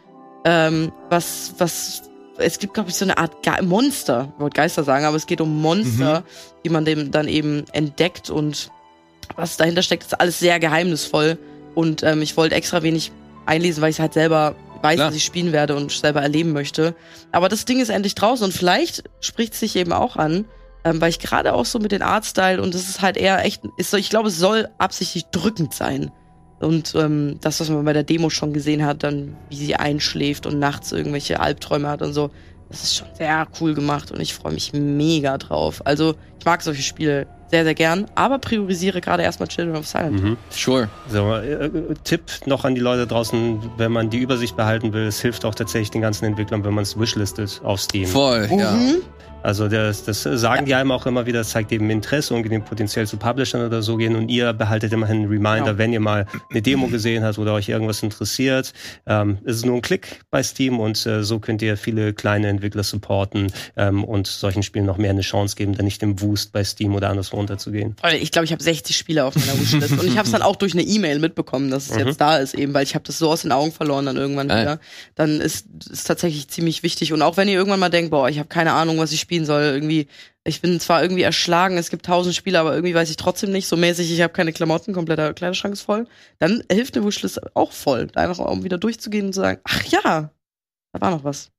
ähm, 0.44 0.92
was, 1.10 1.54
was. 1.58 2.02
Es 2.36 2.58
gibt, 2.58 2.74
glaube 2.74 2.90
ich, 2.90 2.96
so 2.96 3.04
eine 3.04 3.16
Art 3.16 3.42
Ge 3.42 3.62
Monster. 3.62 4.32
Ich 4.34 4.40
wollte 4.40 4.56
Geister 4.56 4.82
sagen, 4.82 5.04
aber 5.04 5.16
es 5.16 5.26
geht 5.26 5.40
um 5.40 5.62
Monster, 5.62 6.24
die 6.64 6.68
man 6.68 6.84
dem 6.84 7.12
dann 7.12 7.28
eben 7.28 7.64
entdeckt 7.72 8.28
und 8.28 8.70
was 9.36 9.56
dahinter 9.56 9.82
steckt, 9.82 10.02
ist 10.02 10.20
alles 10.20 10.40
sehr 10.40 10.58
geheimnisvoll. 10.58 11.38
Und 11.74 12.02
ähm, 12.02 12.22
ich 12.22 12.36
wollte 12.36 12.54
extra 12.54 12.82
wenig 12.82 13.12
einlesen, 13.46 13.82
weil 13.82 13.90
ich 13.90 14.00
halt 14.00 14.14
selber 14.14 14.54
weiß, 14.82 14.96
Klar. 14.96 15.08
was 15.08 15.16
ich 15.16 15.24
spielen 15.24 15.52
werde 15.52 15.76
und 15.76 15.90
selber 15.90 16.22
erleben 16.22 16.52
möchte. 16.52 16.94
Aber 17.32 17.48
das 17.48 17.64
Ding 17.64 17.80
ist 17.80 17.88
endlich 17.88 18.14
draußen 18.14 18.44
und 18.44 18.52
vielleicht 18.52 19.04
spricht 19.20 19.54
es 19.54 19.60
sich 19.60 19.76
eben 19.76 19.92
auch 19.92 20.16
an, 20.16 20.44
ähm, 20.84 21.00
weil 21.00 21.10
ich 21.10 21.18
gerade 21.18 21.54
auch 21.54 21.64
so 21.64 21.78
mit 21.78 21.92
den 21.92 22.02
Artstyle 22.02 22.62
und 22.62 22.74
das 22.74 22.88
ist 22.88 23.00
halt 23.00 23.16
eher 23.16 23.44
echt, 23.44 23.62
ist 23.78 23.90
so, 23.90 23.96
ich 23.96 24.10
glaube, 24.10 24.28
es 24.28 24.38
soll 24.38 24.68
absichtlich 24.78 25.24
drückend 25.26 25.74
sein. 25.74 26.12
Und 26.60 26.94
ähm, 26.94 27.38
das, 27.40 27.60
was 27.60 27.68
man 27.68 27.84
bei 27.84 27.92
der 27.92 28.04
Demo 28.04 28.30
schon 28.30 28.52
gesehen 28.52 28.84
hat, 28.84 29.02
dann 29.02 29.36
wie 29.48 29.56
sie 29.56 29.76
einschläft 29.76 30.46
und 30.46 30.58
nachts 30.58 30.92
irgendwelche 30.92 31.40
Albträume 31.40 31.88
hat 31.88 32.00
und 32.02 32.12
so, 32.12 32.30
das 32.68 32.84
ist 32.84 32.96
schon 32.96 33.08
sehr 33.16 33.46
cool 33.60 33.74
gemacht 33.74 34.10
und 34.10 34.20
ich 34.20 34.34
freue 34.34 34.52
mich 34.52 34.72
mega 34.72 35.36
drauf. 35.38 35.82
Also 35.84 36.14
ich 36.38 36.44
mag 36.44 36.62
solche 36.62 36.82
Spiele 36.82 37.26
sehr, 37.50 37.64
sehr 37.64 37.74
gern, 37.74 38.06
aber 38.14 38.38
priorisiere 38.38 39.00
gerade 39.00 39.22
erstmal 39.22 39.48
Children 39.48 39.76
of 39.76 39.86
Silent. 39.86 40.22
Mhm. 40.22 40.36
Sure. 40.50 40.88
So, 41.08 41.34
äh, 41.34 41.66
äh, 41.66 41.94
Tipp 42.04 42.22
noch 42.46 42.64
an 42.64 42.74
die 42.74 42.80
Leute 42.80 43.06
draußen, 43.06 43.60
wenn 43.76 43.92
man 43.92 44.10
die 44.10 44.18
Übersicht 44.18 44.56
behalten 44.56 44.92
will, 44.92 45.06
es 45.06 45.20
hilft 45.20 45.44
auch 45.44 45.54
tatsächlich 45.54 45.90
den 45.90 46.02
ganzen 46.02 46.24
Entwicklern, 46.24 46.64
wenn 46.64 46.74
man 46.74 46.82
es 46.82 46.98
wishlistet 46.98 47.60
auf 47.64 47.80
Steam. 47.80 48.06
Voll, 48.06 48.48
ja. 48.56 48.76
Also 49.44 49.68
das, 49.68 50.04
das 50.04 50.22
sagen 50.22 50.64
die 50.64 50.74
einem 50.74 50.90
auch 50.90 51.04
immer 51.04 51.26
wieder, 51.26 51.40
das 51.40 51.50
zeigt 51.50 51.70
eben 51.70 51.90
Interesse 51.90 52.32
und 52.34 52.48
den 52.50 52.64
potenziell 52.64 53.06
zu 53.06 53.18
Publishern 53.18 53.64
oder 53.66 53.82
so 53.82 53.96
gehen 53.96 54.16
und 54.16 54.30
ihr 54.30 54.52
behaltet 54.54 54.92
immerhin 54.94 55.18
einen 55.18 55.26
Reminder, 55.28 55.72
Ja. 55.72 55.78
wenn 55.78 55.92
ihr 55.92 56.00
mal 56.00 56.26
eine 56.50 56.62
Demo 56.62 56.86
gesehen 56.88 57.22
habt 57.22 57.38
oder 57.38 57.52
euch 57.52 57.68
irgendwas 57.68 58.02
interessiert. 58.02 58.72
Ähm, 59.06 59.36
es 59.44 59.56
ist 59.56 59.66
nur 59.66 59.76
ein 59.76 59.82
Klick 59.82 60.20
bei 60.30 60.42
Steam 60.42 60.80
und 60.80 61.04
äh, 61.04 61.22
so 61.22 61.40
könnt 61.40 61.60
ihr 61.60 61.76
viele 61.76 62.14
kleine 62.14 62.48
Entwickler 62.48 62.82
supporten 62.84 63.52
ähm, 63.76 64.02
und 64.02 64.26
solchen 64.26 64.62
Spielen 64.62 64.86
noch 64.86 64.96
mehr 64.96 65.10
eine 65.10 65.20
Chance 65.20 65.56
geben, 65.56 65.74
dann 65.76 65.84
nicht 65.84 66.02
im 66.02 66.20
Wust 66.22 66.52
bei 66.52 66.64
Steam 66.64 66.94
oder 66.94 67.10
anderswo 67.10 67.36
unterzugehen. 67.36 67.96
Voll, 68.00 68.14
Ich 68.14 68.30
glaube, 68.32 68.46
ich 68.46 68.52
habe 68.52 68.62
60 68.62 68.96
Spiele 68.96 69.26
auf 69.26 69.36
meiner 69.36 69.60
Wishlist 69.60 69.92
und 69.92 70.06
ich 70.06 70.16
habe 70.16 70.24
es 70.24 70.32
dann 70.32 70.40
auch 70.42 70.56
durch 70.56 70.72
eine 70.72 70.82
E-Mail 70.82 71.18
mitbekommen, 71.18 71.70
dass 71.70 71.90
es 71.90 71.96
Mhm. 71.98 72.06
jetzt 72.06 72.20
da 72.20 72.38
ist, 72.38 72.54
eben, 72.54 72.72
weil 72.72 72.84
ich 72.84 72.94
habe 72.94 73.04
das 73.06 73.18
so 73.18 73.30
aus 73.30 73.42
den 73.42 73.52
Augen 73.52 73.72
verloren 73.72 74.06
dann 74.06 74.16
irgendwann 74.16 74.48
Geil. 74.48 74.62
wieder. 74.62 74.80
Dann 75.16 75.42
ist 75.42 75.66
es 75.92 76.04
tatsächlich 76.04 76.48
ziemlich 76.48 76.82
wichtig 76.82 77.12
und 77.12 77.20
auch 77.20 77.36
wenn 77.36 77.46
ihr 77.48 77.54
irgendwann 77.54 77.80
mal 77.80 77.90
denkt, 77.90 78.10
boah, 78.10 78.28
ich 78.30 78.38
habe 78.38 78.48
keine 78.48 78.72
Ahnung, 78.72 78.96
was 78.96 79.12
ich 79.12 79.26
spielen 79.34 79.46
soll, 79.46 79.62
irgendwie 79.62 80.08
ich 80.44 80.60
bin 80.60 80.78
zwar 80.78 81.02
irgendwie 81.02 81.22
erschlagen, 81.22 81.78
es 81.78 81.90
gibt 81.90 82.04
tausend 82.04 82.34
Spiele, 82.34 82.60
aber 82.60 82.74
irgendwie 82.74 82.94
weiß 82.94 83.08
ich 83.08 83.16
trotzdem 83.16 83.50
nicht, 83.50 83.66
so 83.66 83.76
mäßig, 83.76 84.12
ich 84.12 84.20
habe 84.20 84.32
keine 84.32 84.52
Klamotten, 84.52 84.92
kompletter 84.92 85.32
Kleiderschrank 85.32 85.72
ist 85.72 85.82
voll, 85.82 86.06
dann 86.38 86.62
hilft 86.70 86.96
eine 86.96 87.06
Wishlist 87.06 87.40
auch 87.56 87.72
voll, 87.72 88.08
einfach 88.14 88.38
um 88.38 88.62
wieder 88.62 88.76
durchzugehen 88.78 89.26
und 89.26 89.32
zu 89.32 89.40
sagen, 89.40 89.60
ach 89.64 89.82
ja, 89.84 90.30
da 90.92 91.00
war 91.00 91.10
noch 91.10 91.24
was. 91.24 91.50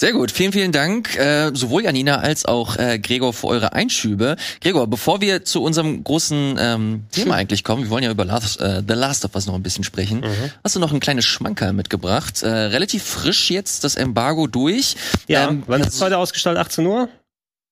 Sehr 0.00 0.12
gut, 0.12 0.30
vielen, 0.30 0.52
vielen 0.52 0.70
Dank, 0.70 1.16
äh, 1.16 1.50
sowohl 1.54 1.82
Janina 1.82 2.20
als 2.20 2.44
auch 2.44 2.76
äh, 2.76 3.00
Gregor 3.00 3.32
für 3.32 3.48
eure 3.48 3.72
Einschübe. 3.72 4.36
Gregor, 4.60 4.86
bevor 4.86 5.20
wir 5.20 5.44
zu 5.44 5.60
unserem 5.60 6.04
großen 6.04 6.56
ähm, 6.56 7.04
Thema 7.10 7.34
eigentlich 7.34 7.64
kommen, 7.64 7.82
wir 7.82 7.90
wollen 7.90 8.04
ja 8.04 8.10
über 8.12 8.24
Last, 8.24 8.60
äh, 8.60 8.80
The 8.86 8.94
Last 8.94 9.24
of 9.24 9.34
Us 9.34 9.46
noch 9.46 9.54
ein 9.56 9.62
bisschen 9.64 9.82
sprechen, 9.82 10.20
Mhm. 10.20 10.52
hast 10.62 10.76
du 10.76 10.78
noch 10.80 10.92
ein 10.92 11.00
kleines 11.00 11.24
Schmankerl 11.24 11.72
mitgebracht. 11.72 12.44
Äh, 12.44 12.48
relativ 12.48 13.02
frisch 13.02 13.50
jetzt 13.50 13.82
das 13.82 13.96
Embargo 13.96 14.46
durch. 14.46 14.94
Ja, 15.26 15.48
Ähm, 15.48 15.64
wann 15.66 15.80
ist 15.80 15.94
es 15.94 16.00
heute 16.00 16.16
ausgestrahlt? 16.18 16.58
18 16.58 16.86
Uhr? 16.86 17.08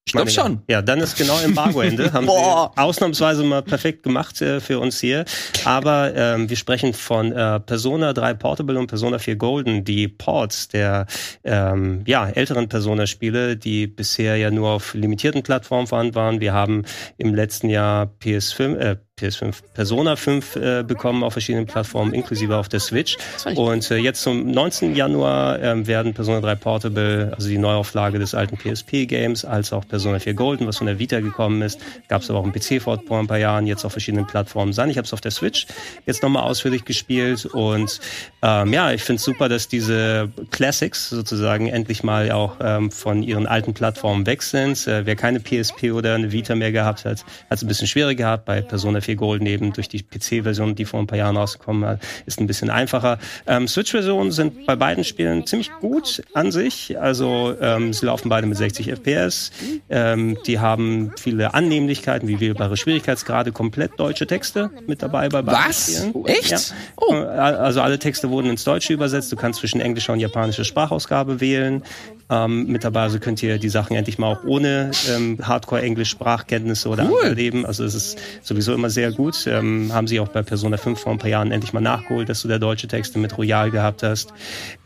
Ich 0.06 0.12
glaube 0.12 0.30
schon. 0.30 0.62
Ja, 0.68 0.82
dann 0.82 1.00
ist 1.00 1.18
genau 1.18 1.36
Embargo-Ende. 1.40 2.12
Haben 2.12 2.26
Boah. 2.26 2.70
sie 2.76 2.80
ausnahmsweise 2.80 3.42
mal 3.42 3.62
perfekt 3.62 4.04
gemacht 4.04 4.40
äh, 4.40 4.60
für 4.60 4.78
uns 4.78 5.00
hier. 5.00 5.24
Aber 5.64 6.14
ähm, 6.14 6.48
wir 6.48 6.56
sprechen 6.56 6.94
von 6.94 7.32
äh, 7.32 7.58
Persona 7.58 8.12
3 8.12 8.34
Portable 8.34 8.78
und 8.78 8.86
Persona 8.86 9.18
4 9.18 9.34
Golden, 9.34 9.82
die 9.82 10.06
Ports 10.06 10.68
der 10.68 11.06
ähm, 11.42 12.04
ja, 12.06 12.28
älteren 12.28 12.68
Persona-Spiele, 12.68 13.56
die 13.56 13.88
bisher 13.88 14.36
ja 14.36 14.52
nur 14.52 14.70
auf 14.70 14.94
limitierten 14.94 15.42
Plattformen 15.42 15.88
vorhanden 15.88 16.14
waren. 16.14 16.40
Wir 16.40 16.52
haben 16.52 16.84
im 17.18 17.34
letzten 17.34 17.68
Jahr 17.68 18.08
PS5, 18.22 18.76
äh, 18.76 18.96
PS5, 19.18 19.62
Persona 19.72 20.14
5 20.14 20.56
äh, 20.56 20.84
bekommen 20.86 21.24
auf 21.24 21.32
verschiedenen 21.32 21.64
Plattformen, 21.64 22.12
inklusive 22.12 22.54
auf 22.54 22.68
der 22.68 22.80
Switch. 22.80 23.16
Und 23.54 23.90
äh, 23.90 23.96
jetzt 23.96 24.20
zum 24.20 24.50
19. 24.50 24.94
Januar 24.94 25.58
ähm, 25.62 25.86
werden 25.86 26.12
Persona 26.12 26.42
3 26.42 26.54
Portable, 26.56 27.32
also 27.34 27.48
die 27.48 27.56
Neuauflage 27.56 28.18
des 28.18 28.34
alten 28.34 28.58
PSP-Games, 28.58 29.46
als 29.46 29.72
auch 29.72 29.88
Persona 29.88 30.18
4 30.18 30.34
Golden, 30.34 30.66
was 30.66 30.76
von 30.76 30.86
der 30.86 30.98
Vita 30.98 31.20
gekommen 31.20 31.62
ist, 31.62 31.80
gab 32.08 32.20
es 32.20 32.28
aber 32.28 32.40
auch 32.40 32.44
einen 32.44 32.52
PC-Port 32.52 33.06
vor 33.06 33.18
ein 33.18 33.26
paar 33.26 33.38
Jahren, 33.38 33.66
jetzt 33.66 33.86
auf 33.86 33.92
verschiedenen 33.92 34.26
Plattformen 34.26 34.74
sein. 34.74 34.90
Ich 34.90 34.98
habe 34.98 35.06
es 35.06 35.14
auf 35.14 35.22
der 35.22 35.30
Switch 35.30 35.66
jetzt 36.04 36.22
nochmal 36.22 36.42
ausführlich 36.42 36.84
gespielt 36.84 37.46
und 37.46 37.98
ähm, 38.42 38.74
ja, 38.74 38.92
ich 38.92 39.02
finde 39.02 39.16
es 39.16 39.24
super, 39.24 39.48
dass 39.48 39.66
diese 39.66 40.30
Classics 40.50 41.08
sozusagen 41.08 41.68
endlich 41.68 42.02
mal 42.02 42.30
auch 42.32 42.56
ähm, 42.60 42.90
von 42.90 43.22
ihren 43.22 43.46
alten 43.46 43.72
Plattformen 43.72 44.26
weg 44.26 44.42
sind. 44.42 44.86
Äh, 44.86 45.06
wer 45.06 45.16
keine 45.16 45.40
PSP 45.40 45.92
oder 45.92 46.16
eine 46.16 46.32
Vita 46.32 46.54
mehr 46.54 46.70
gehabt 46.70 47.06
hat, 47.06 47.24
hat 47.48 47.56
es 47.56 47.62
ein 47.62 47.68
bisschen 47.68 47.88
schwieriger 47.88 48.16
gehabt. 48.16 48.44
Bei 48.44 48.60
Persona 48.60 49.00
4 49.05 49.05
Golden 49.14 49.46
eben 49.46 49.72
durch 49.72 49.88
die 49.88 50.02
PC-Version, 50.02 50.74
die 50.74 50.84
vor 50.84 51.00
ein 51.00 51.06
paar 51.06 51.18
Jahren 51.18 51.36
rausgekommen 51.36 51.98
ist 52.26 52.40
ein 52.40 52.46
bisschen 52.46 52.70
einfacher. 52.70 53.18
Ähm, 53.46 53.68
Switch-Versionen 53.68 54.32
sind 54.32 54.66
bei 54.66 54.76
beiden 54.76 55.04
Spielen 55.04 55.46
ziemlich 55.46 55.70
gut 55.80 56.22
an 56.34 56.50
sich. 56.50 56.98
Also 56.98 57.54
ähm, 57.60 57.92
sie 57.92 58.06
laufen 58.06 58.28
beide 58.28 58.46
mit 58.46 58.56
60 58.56 58.88
FPS. 58.90 59.52
Ähm, 59.88 60.38
die 60.46 60.58
haben 60.58 61.12
viele 61.18 61.54
Annehmlichkeiten, 61.54 62.28
wie 62.28 62.40
wählbare 62.40 62.76
Schwierigkeitsgrade, 62.76 63.52
komplett 63.52 63.92
deutsche 63.98 64.26
Texte 64.26 64.70
mit 64.86 65.02
dabei 65.02 65.28
bei 65.28 65.42
beiden 65.42 65.68
Was? 65.68 65.96
Spielen. 65.96 66.24
Echt? 66.26 66.50
Ja. 66.50 66.58
Oh. 66.96 67.14
Äh, 67.14 67.26
Also 67.26 67.80
alle 67.82 67.98
Texte 67.98 68.30
wurden 68.30 68.50
ins 68.50 68.64
Deutsche 68.64 68.92
übersetzt. 68.92 69.30
Du 69.32 69.36
kannst 69.36 69.60
zwischen 69.60 69.80
englischer 69.80 70.12
und 70.12 70.20
japanischer 70.20 70.64
Sprachausgabe 70.64 71.40
wählen. 71.40 71.82
Ähm, 72.28 72.66
mit 72.66 72.82
dabei 72.82 73.02
also 73.02 73.20
könnt 73.20 73.40
ihr 73.42 73.58
die 73.58 73.68
Sachen 73.68 73.96
endlich 73.96 74.18
mal 74.18 74.32
auch 74.32 74.44
ohne 74.44 74.90
ähm, 75.08 75.38
Hardcore-Englisch-Sprachkenntnisse 75.42 76.88
oder 76.88 77.08
Cool. 77.08 77.22
erleben. 77.22 77.64
Also 77.64 77.84
es 77.84 77.94
ist 77.94 78.18
sowieso 78.42 78.74
immer 78.74 78.90
sehr 78.90 79.12
gut. 79.12 79.46
Ähm, 79.46 79.90
haben 79.92 80.08
sie 80.08 80.18
auch 80.18 80.28
bei 80.28 80.42
Persona 80.42 80.76
5 80.76 80.98
vor 80.98 81.12
ein 81.12 81.18
paar 81.18 81.30
Jahren 81.30 81.52
endlich 81.52 81.72
mal 81.72 81.80
nachgeholt, 81.80 82.28
dass 82.28 82.42
du 82.42 82.48
da 82.48 82.58
deutsche 82.58 82.88
Texte 82.88 83.18
mit 83.18 83.36
Royal 83.38 83.70
gehabt 83.70 84.02
hast. 84.02 84.32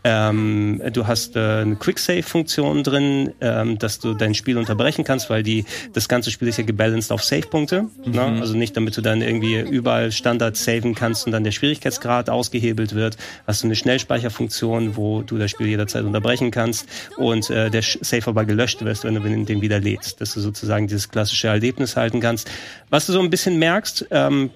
Ähm, 0.03 0.81
du 0.93 1.07
hast 1.07 1.37
äh, 1.37 1.41
eine 1.41 1.77
Quick-Save-Funktion 1.77 2.83
drin, 2.83 3.33
ähm, 3.41 3.79
dass 3.79 3.99
du 3.99 4.15
dein 4.15 4.35
Spiel 4.35 4.57
unterbrechen 4.57 5.05
kannst, 5.05 5.29
weil 5.29 5.43
die 5.43 5.65
das 5.93 6.09
ganze 6.09 6.31
Spiel 6.31 6.49
ist 6.49 6.57
ja 6.57 6.65
gebalanced 6.65 7.13
auf 7.13 7.23
Save-Punkte. 7.23 7.87
Ne? 8.07 8.23
Also 8.41 8.57
nicht, 8.57 8.77
damit 8.77 8.97
du 8.97 9.03
dann 9.03 9.21
irgendwie 9.21 9.61
überall 9.61 10.11
Standard 10.11 10.57
saven 10.57 10.95
kannst 10.95 11.27
und 11.27 11.33
dann 11.33 11.45
der 11.45 11.53
Schwierigkeitsgrad 11.53 12.31
ausgehebelt 12.31 12.95
wird. 12.95 13.19
Hast 13.47 13.63
du 13.63 13.67
eine 13.67 13.77
Schnellspeicherfunktion, 13.77 14.97
wo 14.97 15.23
du 15.23 15.37
das 15.37 15.51
Spiel 15.51 15.67
jederzeit 15.67 16.05
unterbrechen 16.05 16.51
kannst 16.51 16.89
und 17.19 17.51
äh, 17.51 17.71
der 17.71 17.83
Save 17.83 18.27
aber 18.27 18.47
gelöscht 18.47 18.83
wirst, 18.83 19.05
wenn 19.05 19.15
du 19.15 19.45
den 19.45 19.61
wieder 19.61 19.81
lädst. 19.81 20.21
Dass 20.21 20.33
du 20.33 20.41
sozusagen 20.41 20.87
dieses 20.87 21.11
klassische 21.11 21.49
Erlebnis 21.49 21.97
halten 21.97 22.21
kannst. 22.21 22.51
Was 22.89 23.07
du 23.07 23.13
so 23.13 23.21
ein 23.21 23.29
bisschen 23.29 23.59
merkst, 23.59 24.07
ähm, 24.11 24.51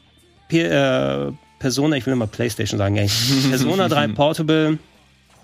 P 0.48 0.62
äh, 0.62 1.32
Persona, 1.58 1.96
ich 1.96 2.04
will 2.06 2.12
immer 2.12 2.26
PlayStation 2.26 2.78
sagen, 2.78 2.96
ey. 2.96 3.08
Persona 3.50 3.88
3 3.88 4.08
Portable 4.08 4.78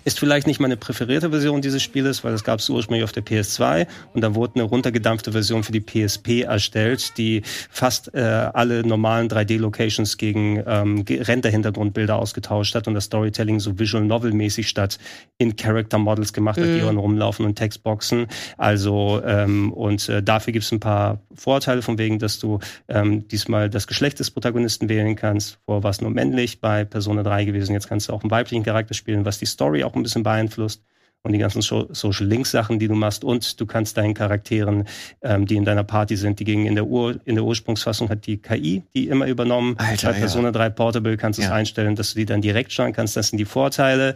ist 0.03 0.19
vielleicht 0.19 0.47
nicht 0.47 0.59
meine 0.59 0.77
präferierte 0.77 1.29
Version 1.29 1.61
dieses 1.61 1.83
Spieles, 1.83 2.23
weil 2.23 2.31
das 2.31 2.43
gab 2.43 2.59
es 2.59 2.69
ursprünglich 2.69 3.03
auf 3.03 3.11
der 3.11 3.23
PS2 3.23 3.87
und 4.13 4.21
dann 4.21 4.35
wurde 4.35 4.55
eine 4.55 4.63
runtergedampfte 4.63 5.31
Version 5.31 5.63
für 5.63 5.71
die 5.71 5.81
PSP 5.81 6.41
erstellt, 6.41 7.17
die 7.17 7.43
fast 7.69 8.13
äh, 8.13 8.19
alle 8.19 8.85
normalen 8.85 9.29
3D-Locations 9.29 10.17
gegen 10.17 10.63
ähm, 10.65 11.05
Render-Hintergrundbilder 11.07 12.15
ausgetauscht 12.15 12.75
hat 12.75 12.87
und 12.87 12.93
das 12.93 13.05
Storytelling 13.05 13.59
so 13.59 13.77
Visual 13.77 14.03
Novel-mäßig 14.03 14.67
statt 14.67 14.97
in 15.37 15.55
Character 15.55 15.97
Models 15.97 16.33
gemacht 16.33 16.59
hat, 16.59 16.65
die 16.65 16.79
dann 16.79 16.97
rumlaufen 16.97 17.45
und 17.45 17.55
Textboxen. 17.55 18.27
Also 18.57 19.21
ähm, 19.25 19.71
und 19.73 20.07
äh, 20.09 20.21
dafür 20.23 20.53
gibt 20.53 20.65
es 20.65 20.71
ein 20.71 20.79
paar 20.79 21.21
Vorteile 21.33 21.81
von 21.81 21.97
wegen, 21.97 22.19
dass 22.19 22.39
du 22.39 22.59
ähm, 22.87 23.27
diesmal 23.27 23.69
das 23.69 23.87
Geschlecht 23.87 24.19
des 24.19 24.31
Protagonisten 24.31 24.89
wählen 24.89 25.15
kannst. 25.15 25.59
Vorher 25.65 25.83
war 25.83 25.91
es 25.91 26.01
nur 26.01 26.11
männlich 26.11 26.61
bei 26.61 26.85
Persona 26.85 27.23
3 27.23 27.45
gewesen. 27.45 27.73
Jetzt 27.73 27.87
kannst 27.87 28.09
du 28.09 28.13
auch 28.13 28.23
einen 28.23 28.31
weiblichen 28.31 28.63
Charakter 28.63 28.93
spielen, 28.93 29.25
was 29.25 29.39
die 29.39 29.45
Story 29.45 29.83
auch 29.83 29.90
ein 29.95 30.03
bisschen 30.03 30.23
beeinflusst 30.23 30.83
und 31.23 31.33
die 31.33 31.37
ganzen 31.39 31.61
Social 31.61 32.25
Links 32.25 32.51
Sachen, 32.51 32.79
die 32.79 32.87
du 32.87 32.95
machst 32.95 33.23
und 33.23 33.59
du 33.59 33.65
kannst 33.65 33.97
deinen 33.97 34.13
Charakteren, 34.13 34.85
ähm, 35.21 35.45
die 35.45 35.55
in 35.55 35.65
deiner 35.65 35.83
Party 35.83 36.15
sind, 36.15 36.39
die 36.39 36.45
gingen 36.45 36.65
in 36.65 36.75
der 36.75 36.87
Ur 36.87 37.19
in 37.25 37.35
der 37.35 37.43
Ursprungsfassung 37.43 38.09
hat 38.09 38.25
die 38.25 38.37
KI 38.37 38.83
die 38.95 39.07
immer 39.07 39.27
übernommen. 39.27 39.75
Alter, 39.77 40.07
Bei 40.09 40.13
ja. 40.13 40.19
Persona 40.19 40.51
3 40.51 40.69
Portable 40.71 41.17
kannst 41.17 41.37
du 41.39 41.43
es 41.43 41.49
Ja. 41.49 41.53
einstellen, 41.53 41.95
dass 41.95 42.13
du 42.13 42.19
die 42.19 42.25
dann 42.25 42.41
direkt 42.41 42.71
steuern 42.71 42.93
kannst. 42.93 43.15
Das 43.15 43.27
sind 43.29 43.37
die 43.37 43.45
Vorteile. 43.45 44.15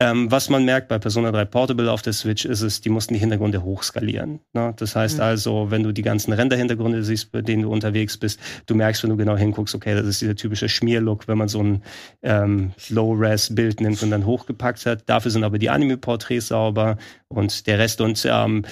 Ähm, 0.00 0.30
was 0.30 0.48
man 0.48 0.64
merkt 0.64 0.88
bei 0.88 0.98
Persona 0.98 1.30
3 1.30 1.44
Portable 1.44 1.90
auf 1.92 2.00
der 2.02 2.14
Switch 2.14 2.46
ist 2.46 2.62
es, 2.62 2.80
die 2.80 2.88
mussten 2.88 3.12
die 3.14 3.20
Hintergründe 3.20 3.62
hochskalieren. 3.62 4.40
Ne? 4.54 4.72
Das 4.76 4.96
heißt 4.96 5.16
Mhm. 5.18 5.22
also, 5.22 5.70
wenn 5.70 5.82
du 5.82 5.92
die 5.92 6.02
ganzen 6.02 6.32
Render-Hintergründe 6.32 7.02
siehst, 7.04 7.32
bei 7.32 7.42
denen 7.42 7.62
du 7.64 7.70
unterwegs 7.70 8.16
bist, 8.16 8.40
du 8.66 8.74
merkst, 8.74 9.02
wenn 9.02 9.10
du 9.10 9.16
genau 9.16 9.36
hinguckst, 9.36 9.74
okay, 9.74 9.94
das 9.94 10.06
ist 10.06 10.22
dieser 10.22 10.36
typische 10.36 10.68
Schmierlook, 10.70 11.28
wenn 11.28 11.36
man 11.36 11.48
so 11.48 11.62
ein 11.62 11.82
ähm, 12.22 12.72
Low-Res-Bild 12.88 13.80
nimmt 13.82 14.02
und 14.02 14.10
dann 14.10 14.24
hochgepackt 14.24 14.86
hat. 14.86 15.02
Dafür 15.06 15.30
sind 15.30 15.44
aber 15.44 15.58
die 15.58 15.68
Anime-Porträts 15.68 16.29
sauber 16.38 16.96
und 17.28 17.66
der 17.66 17.78
Rest 17.80 18.00
und 18.00 18.24
ähm, 18.30 18.64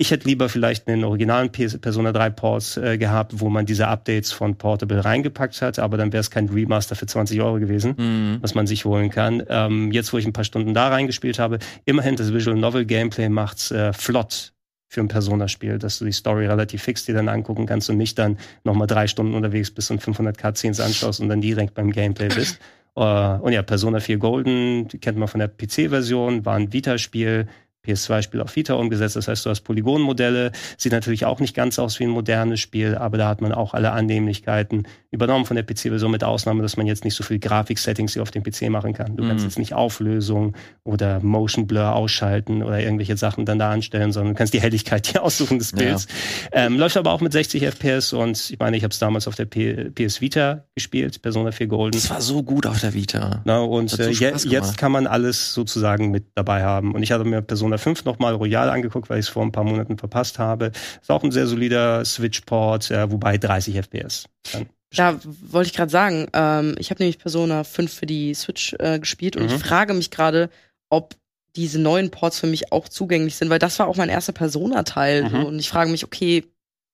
ich 0.00 0.12
hätte 0.12 0.28
lieber 0.28 0.48
vielleicht 0.48 0.86
einen 0.86 1.02
originalen 1.02 1.50
Persona 1.50 2.12
3 2.12 2.30
Ports 2.30 2.76
äh, 2.76 2.98
gehabt, 2.98 3.40
wo 3.40 3.48
man 3.48 3.66
diese 3.66 3.88
Updates 3.88 4.30
von 4.30 4.54
Portable 4.56 5.04
reingepackt 5.04 5.60
hat, 5.60 5.80
aber 5.80 5.96
dann 5.96 6.12
wäre 6.12 6.20
es 6.20 6.30
kein 6.30 6.48
Remaster 6.48 6.94
für 6.94 7.06
20 7.06 7.40
Euro 7.42 7.58
gewesen, 7.58 7.94
Mhm. 7.98 8.38
was 8.40 8.54
man 8.54 8.68
sich 8.68 8.84
holen 8.84 9.10
kann. 9.10 9.42
Ähm, 9.48 9.90
jetzt, 9.90 10.12
wo 10.12 10.18
ich 10.18 10.24
ein 10.26 10.32
paar 10.32 10.44
Stunden 10.44 10.72
da 10.72 10.86
reingespielt 10.88 11.40
habe, 11.40 11.58
immerhin 11.84 12.14
das 12.14 12.32
Visual 12.32 12.56
Novel 12.56 12.84
Gameplay 12.84 13.28
macht's 13.28 13.72
äh, 13.72 13.92
flott 13.92 14.52
für 14.90 15.00
ein 15.00 15.08
Persona-Spiel, 15.08 15.78
dass 15.78 15.98
du 15.98 16.04
die 16.04 16.12
Story 16.12 16.46
relativ 16.46 16.80
fix 16.82 17.04
dir 17.04 17.14
dann 17.14 17.28
angucken 17.28 17.66
kannst 17.66 17.90
und 17.90 17.96
nicht 17.96 18.18
dann 18.20 18.38
nochmal 18.62 18.86
drei 18.86 19.08
Stunden 19.08 19.34
unterwegs 19.34 19.70
bist 19.72 19.90
und 19.90 20.00
500 20.00 20.38
Cutscenes 20.38 20.78
anschaust 20.78 21.20
und 21.20 21.28
dann 21.28 21.40
direkt 21.40 21.74
beim 21.74 21.90
Gameplay 21.90 22.28
bist. 22.28 22.60
Äh, 22.98 23.38
und 23.40 23.52
ja, 23.52 23.62
Persona 23.62 24.00
4 24.00 24.18
Golden, 24.18 24.88
die 24.88 24.98
kennt 24.98 25.18
man 25.18 25.28
von 25.28 25.38
der 25.38 25.48
PC-Version, 25.48 26.44
war 26.44 26.56
ein 26.56 26.72
Vita-Spiel, 26.72 27.46
PS2-Spiel 27.88 28.40
auf 28.40 28.54
Vita 28.56 28.74
umgesetzt. 28.74 29.16
Das 29.16 29.28
heißt, 29.28 29.46
du 29.46 29.50
hast 29.50 29.62
Polygonmodelle. 29.62 30.52
Sieht 30.76 30.92
natürlich 30.92 31.24
auch 31.24 31.40
nicht 31.40 31.54
ganz 31.54 31.78
aus 31.78 31.98
wie 31.98 32.04
ein 32.04 32.10
modernes 32.10 32.60
Spiel, 32.60 32.94
aber 32.96 33.18
da 33.18 33.28
hat 33.28 33.40
man 33.40 33.52
auch 33.52 33.74
alle 33.74 33.92
Annehmlichkeiten 33.92 34.86
übernommen 35.10 35.46
von 35.46 35.56
der 35.56 35.64
PC-Version 35.64 36.10
mit 36.10 36.22
Ausnahme, 36.22 36.62
dass 36.62 36.76
man 36.76 36.86
jetzt 36.86 37.04
nicht 37.04 37.14
so 37.14 37.24
viel 37.24 37.38
Grafik-Settings 37.38 38.12
hier 38.12 38.22
auf 38.22 38.30
dem 38.30 38.42
PC 38.42 38.68
machen 38.68 38.92
kann. 38.92 39.16
Du 39.16 39.26
kannst 39.26 39.42
Mhm. 39.44 39.48
jetzt 39.48 39.58
nicht 39.58 39.72
Auflösung 39.74 40.54
oder 40.84 41.20
Motion 41.20 41.66
Blur 41.66 41.94
ausschalten 41.94 42.62
oder 42.62 42.78
irgendwelche 42.80 43.16
Sachen 43.16 43.46
dann 43.46 43.58
da 43.58 43.70
anstellen, 43.70 44.12
sondern 44.12 44.34
du 44.34 44.38
kannst 44.38 44.52
die 44.52 44.60
Helligkeit 44.60 45.06
hier 45.06 45.22
aussuchen 45.22 45.58
des 45.58 45.70
Ja. 45.72 45.78
Bilds. 45.78 46.06
Ähm, 46.52 46.78
läuft 46.78 46.96
aber 46.98 47.12
auch 47.12 47.20
mit 47.22 47.32
60 47.32 47.62
FPS 47.64 48.12
und 48.12 48.50
ich 48.50 48.58
meine, 48.58 48.76
ich 48.76 48.82
habe 48.84 48.92
es 48.92 48.98
damals 48.98 49.26
auf 49.26 49.34
der 49.34 49.46
P 49.46 49.90
PS 49.94 50.20
Vita 50.20 50.64
gespielt, 50.74 51.22
Persona 51.22 51.52
4 51.52 51.66
Golden. 51.68 51.96
Das 51.98 52.10
war 52.10 52.20
so 52.20 52.42
gut 52.42 52.66
auf 52.66 52.80
der 52.80 52.92
Vita. 52.92 53.40
Na, 53.44 53.60
und 53.60 53.88
so 53.90 54.02
äh, 54.02 54.10
je, 54.10 54.32
jetzt 54.44 54.76
kann 54.76 54.92
man 54.92 55.06
alles 55.06 55.54
sozusagen 55.54 56.10
mit 56.10 56.26
dabei 56.34 56.64
haben. 56.64 56.94
Und 56.94 57.02
ich 57.02 57.12
hatte 57.12 57.24
mir 57.24 57.40
Persona 57.40 57.77
5 57.78 58.04
nochmal 58.04 58.34
Royal 58.34 58.68
angeguckt, 58.70 59.08
weil 59.10 59.18
ich 59.18 59.26
es 59.26 59.30
vor 59.30 59.42
ein 59.42 59.52
paar 59.52 59.64
Monaten 59.64 59.98
verpasst 59.98 60.38
habe. 60.38 60.72
Ist 61.00 61.10
auch 61.10 61.22
ein 61.22 61.30
sehr 61.32 61.46
solider 61.46 62.04
Switch-Port, 62.04 62.90
äh, 62.90 63.10
wobei 63.10 63.38
30 63.38 63.76
FPS. 63.76 64.24
Dann. 64.52 64.66
Da 64.94 65.18
wollte 65.42 65.68
ich 65.68 65.76
gerade 65.76 65.90
sagen, 65.90 66.28
ähm, 66.32 66.74
ich 66.78 66.90
habe 66.90 67.02
nämlich 67.02 67.18
Persona 67.18 67.62
5 67.64 67.92
für 67.92 68.06
die 68.06 68.32
Switch 68.34 68.74
äh, 68.78 68.98
gespielt 68.98 69.36
und 69.36 69.42
Mhm. 69.44 69.48
ich 69.50 69.62
frage 69.62 69.92
mich 69.92 70.10
gerade, 70.10 70.48
ob 70.88 71.14
diese 71.56 71.78
neuen 71.78 72.10
Ports 72.10 72.38
für 72.38 72.46
mich 72.46 72.72
auch 72.72 72.88
zugänglich 72.88 73.36
sind, 73.36 73.50
weil 73.50 73.58
das 73.58 73.78
war 73.78 73.88
auch 73.88 73.96
mein 73.96 74.08
erster 74.08 74.32
Persona-Teil. 74.32 75.28
Mhm. 75.28 75.44
Und 75.44 75.58
ich 75.58 75.68
frage 75.68 75.90
mich, 75.90 76.04
okay, 76.04 76.44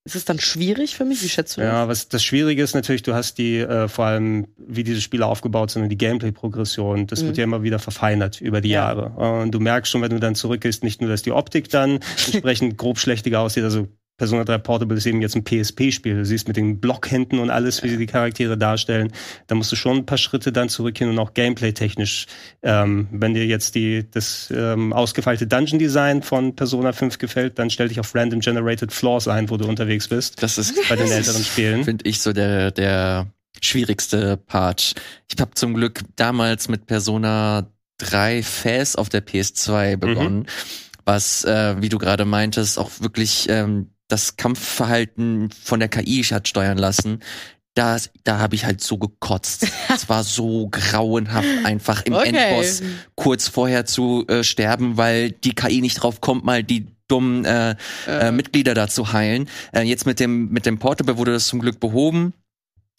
ist 0.05 0.17
es 0.17 0.25
dann 0.27 0.39
schwierig 0.39 0.97
für 0.97 1.05
mich? 1.07 1.23
Wie 1.23 1.29
schätzt 1.29 1.57
du 1.57 1.63
das? 1.63 1.69
Ja, 1.71 1.89
was 1.89 2.09
das 2.09 2.23
Schwierige 2.23 2.63
ist 2.63 2.75
natürlich, 2.75 3.03
du 3.03 3.15
hast 3.15 3.39
die, 3.39 3.59
äh, 3.59 3.89
vor 3.89 4.05
allem, 4.05 4.47
wie 4.59 4.85
diese 4.85 5.01
Spiele 5.01 5.25
aufgebaut 5.27 5.71
sind 5.71 5.83
und 5.83 5.89
die 5.89 5.97
Gameplay-Progression, 5.99 7.07
das 7.07 7.23
Mhm. 7.23 7.27
wird 7.29 7.37
ja 7.39 7.45
immer 7.45 7.63
wieder 7.63 7.79
verfeinert 7.79 8.41
über 8.41 8.61
die 8.61 8.69
Ja. 8.69 8.83
Jahre. 8.93 9.11
Und 9.43 9.53
du 9.53 9.61
merkst 9.61 9.91
schon, 9.91 10.03
wenn 10.03 10.11
du 10.11 10.21
dann 10.21 10.35
zurückgehst, 10.35 10.85
nicht 10.85 11.01
nur, 11.01 11.09
dass 11.11 11.23
die 11.23 11.33
Optik 11.33 11.71
dann 11.71 12.01
entsprechend 12.33 12.77
grob 12.77 12.99
schlechtiger 12.99 13.41
aussieht, 13.41 13.65
also 13.65 13.89
Persona 14.17 14.45
3 14.45 14.59
Portable 14.59 14.97
ist 14.97 15.07
eben 15.07 15.21
jetzt 15.23 15.35
ein 15.35 15.43
PSP-Spiel. 15.43 16.15
Du 16.15 16.25
siehst 16.25 16.47
mit 16.47 16.57
den 16.57 16.79
Blockhänden 16.79 17.41
und 17.41 17.51
alles, 17.51 17.83
wie 17.83 17.89
sie 17.89 17.97
die 17.97 18.07
Charaktere 18.07 18.57
darstellen. 18.57 19.11
Da 19.49 19.57
musst 19.57 19.73
du 19.73 19.77
schon 19.77 19.99
ein 19.99 20.07
paar 20.07 20.19
Schritte 20.19 20.53
dann 20.53 20.69
zurückgehen 20.69 21.11
und 21.11 21.19
auch 21.19 21.35
gameplay-technisch. 21.35 22.27
Ähm, 22.63 23.09
wenn 23.11 23.35
dir 23.35 23.45
jetzt 23.45 23.75
die, 23.75 24.09
das 24.09 24.53
ähm, 24.55 24.93
ausgefeilte 24.93 25.49
Dungeon-Design 25.49 26.23
von 26.23 26.55
Persona 26.55 26.93
5 26.93 27.19
gefällt, 27.19 27.59
dann 27.59 27.71
stell 27.71 27.89
dich 27.89 27.99
auf 27.99 28.15
Random 28.15 28.39
Generated 28.39 28.93
Floors 28.93 29.27
ein, 29.27 29.51
wo 29.51 29.57
du 29.57 29.67
unterwegs 29.67 30.07
bist. 30.07 30.41
Das 30.43 30.59
ist 30.59 30.77
bei 30.89 30.95
den 30.95 31.11
älteren 31.11 31.43
Spielen. 31.43 31.83
Finde 31.83 32.09
ich 32.09 32.21
so 32.21 32.33
der, 32.33 32.71
der 32.71 33.27
schwierigste 33.61 34.37
Part. 34.37 34.95
Ich 35.29 35.41
habe 35.41 35.55
zum 35.55 35.75
Glück 35.75 36.03
damals 36.15 36.69
mit 36.69 36.87
Persona 36.87 37.69
3 37.99 38.45
Fast 38.45 38.97
auf 38.97 39.09
der 39.09 39.27
PS2 39.27 39.97
begonnen. 39.97 40.39
Mhm. 40.41 40.47
Was, 41.05 41.45
äh, 41.45 41.77
wie 41.83 41.89
du 41.89 41.99
gerade 41.99 42.25
meintest, 42.25 42.79
auch 42.79 42.91
wirklich 43.01 43.47
ähm, 43.51 43.91
das 44.15 44.37
Kampfverhalten 44.37 45.51
von 45.51 45.81
der 45.81 45.89
KI 45.89 46.23
hat 46.23 46.47
steuern 46.47 46.79
lassen, 46.79 47.19
da, 47.75 47.97
da 48.23 48.39
habe 48.39 48.55
ich 48.55 48.65
halt 48.65 48.81
so 48.81 48.97
gekotzt. 48.97 49.67
es 49.93 50.09
war 50.09 50.23
so 50.23 50.69
grauenhaft, 50.71 51.49
einfach 51.65 52.03
im 52.03 52.15
okay. 52.15 52.29
Endboss 52.29 52.83
kurz 53.17 53.49
vorher 53.49 53.87
zu 53.87 54.25
äh, 54.29 54.45
sterben, 54.45 54.97
weil 54.97 55.33
die 55.33 55.55
KI 55.55 55.81
nicht 55.81 55.97
drauf 55.97 56.21
kommt, 56.21 56.45
mal 56.45 56.63
die 56.63 56.87
dummen 57.09 57.45
äh, 57.45 57.75
äh. 58.07 58.31
Mitglieder 58.31 58.75
da 58.75 58.87
zu 58.87 59.13
heilen. 59.13 59.49
Äh, 59.73 59.83
jetzt 59.83 60.07
mit 60.07 60.21
dem 60.21 60.51
mit 60.51 60.65
dem 60.65 60.79
Portable 60.79 61.19
wurde 61.19 61.33
das 61.33 61.49
zum 61.49 61.59
Glück 61.59 61.81
behoben. 61.81 62.33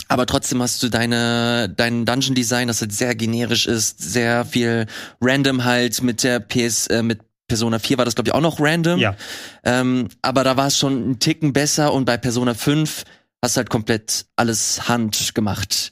Aber 0.09 0.26
trotzdem 0.28 0.61
hast 0.61 0.84
du 0.84 0.89
deine, 0.89 1.74
dein 1.76 2.05
Dungeon 2.05 2.36
Design, 2.36 2.68
das 2.68 2.82
halt 2.82 2.93
sehr 2.93 3.16
generisch 3.16 3.66
ist, 3.66 3.99
sehr 3.99 4.45
viel 4.45 4.86
random 5.20 5.63
halt 5.63 6.03
mit 6.03 6.22
der 6.24 6.39
PS, 6.39 6.88
äh, 6.88 7.01
mit 7.01 7.22
Persona 7.48 7.80
4 7.80 7.98
war 7.98 8.06
das, 8.06 8.16
glaube 8.16 8.30
ich, 8.30 8.34
auch 8.34 8.41
noch 8.41 8.60
random. 8.60 9.00
Ja. 9.00 9.16
Ähm, 9.64 10.10
aber 10.22 10.43
da 10.43 10.58
war 10.58 10.68
es 10.68 10.78
schon 10.78 11.12
ein 11.12 11.20
Ticken 11.20 11.54
besser 11.54 11.93
und 11.93 12.06
bei 12.06 12.18
Persona 12.18 12.54
5 12.54 13.04
hast 13.41 13.58
halt 13.58 13.70
komplett 13.70 14.26
alles 14.36 14.88
Hand 14.89 15.36
gemacht. 15.36 15.91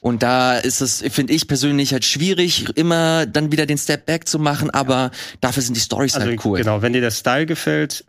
Und 0.00 0.22
da 0.22 0.56
ist 0.56 0.80
es, 0.80 1.02
finde 1.10 1.34
ich 1.34 1.46
persönlich 1.46 1.92
halt 1.92 2.06
schwierig, 2.06 2.66
immer 2.74 3.26
dann 3.26 3.52
wieder 3.52 3.66
den 3.66 3.76
Step 3.76 4.06
Back 4.06 4.26
zu 4.26 4.38
machen, 4.38 4.70
aber 4.70 5.10
dafür 5.42 5.62
sind 5.62 5.76
die 5.76 5.80
Stories 5.80 6.14
also, 6.14 6.26
halt 6.26 6.44
cool. 6.44 6.58
Genau, 6.58 6.80
wenn 6.80 6.94
dir 6.94 7.02
der 7.02 7.10
Style 7.10 7.44
gefällt, 7.44 8.04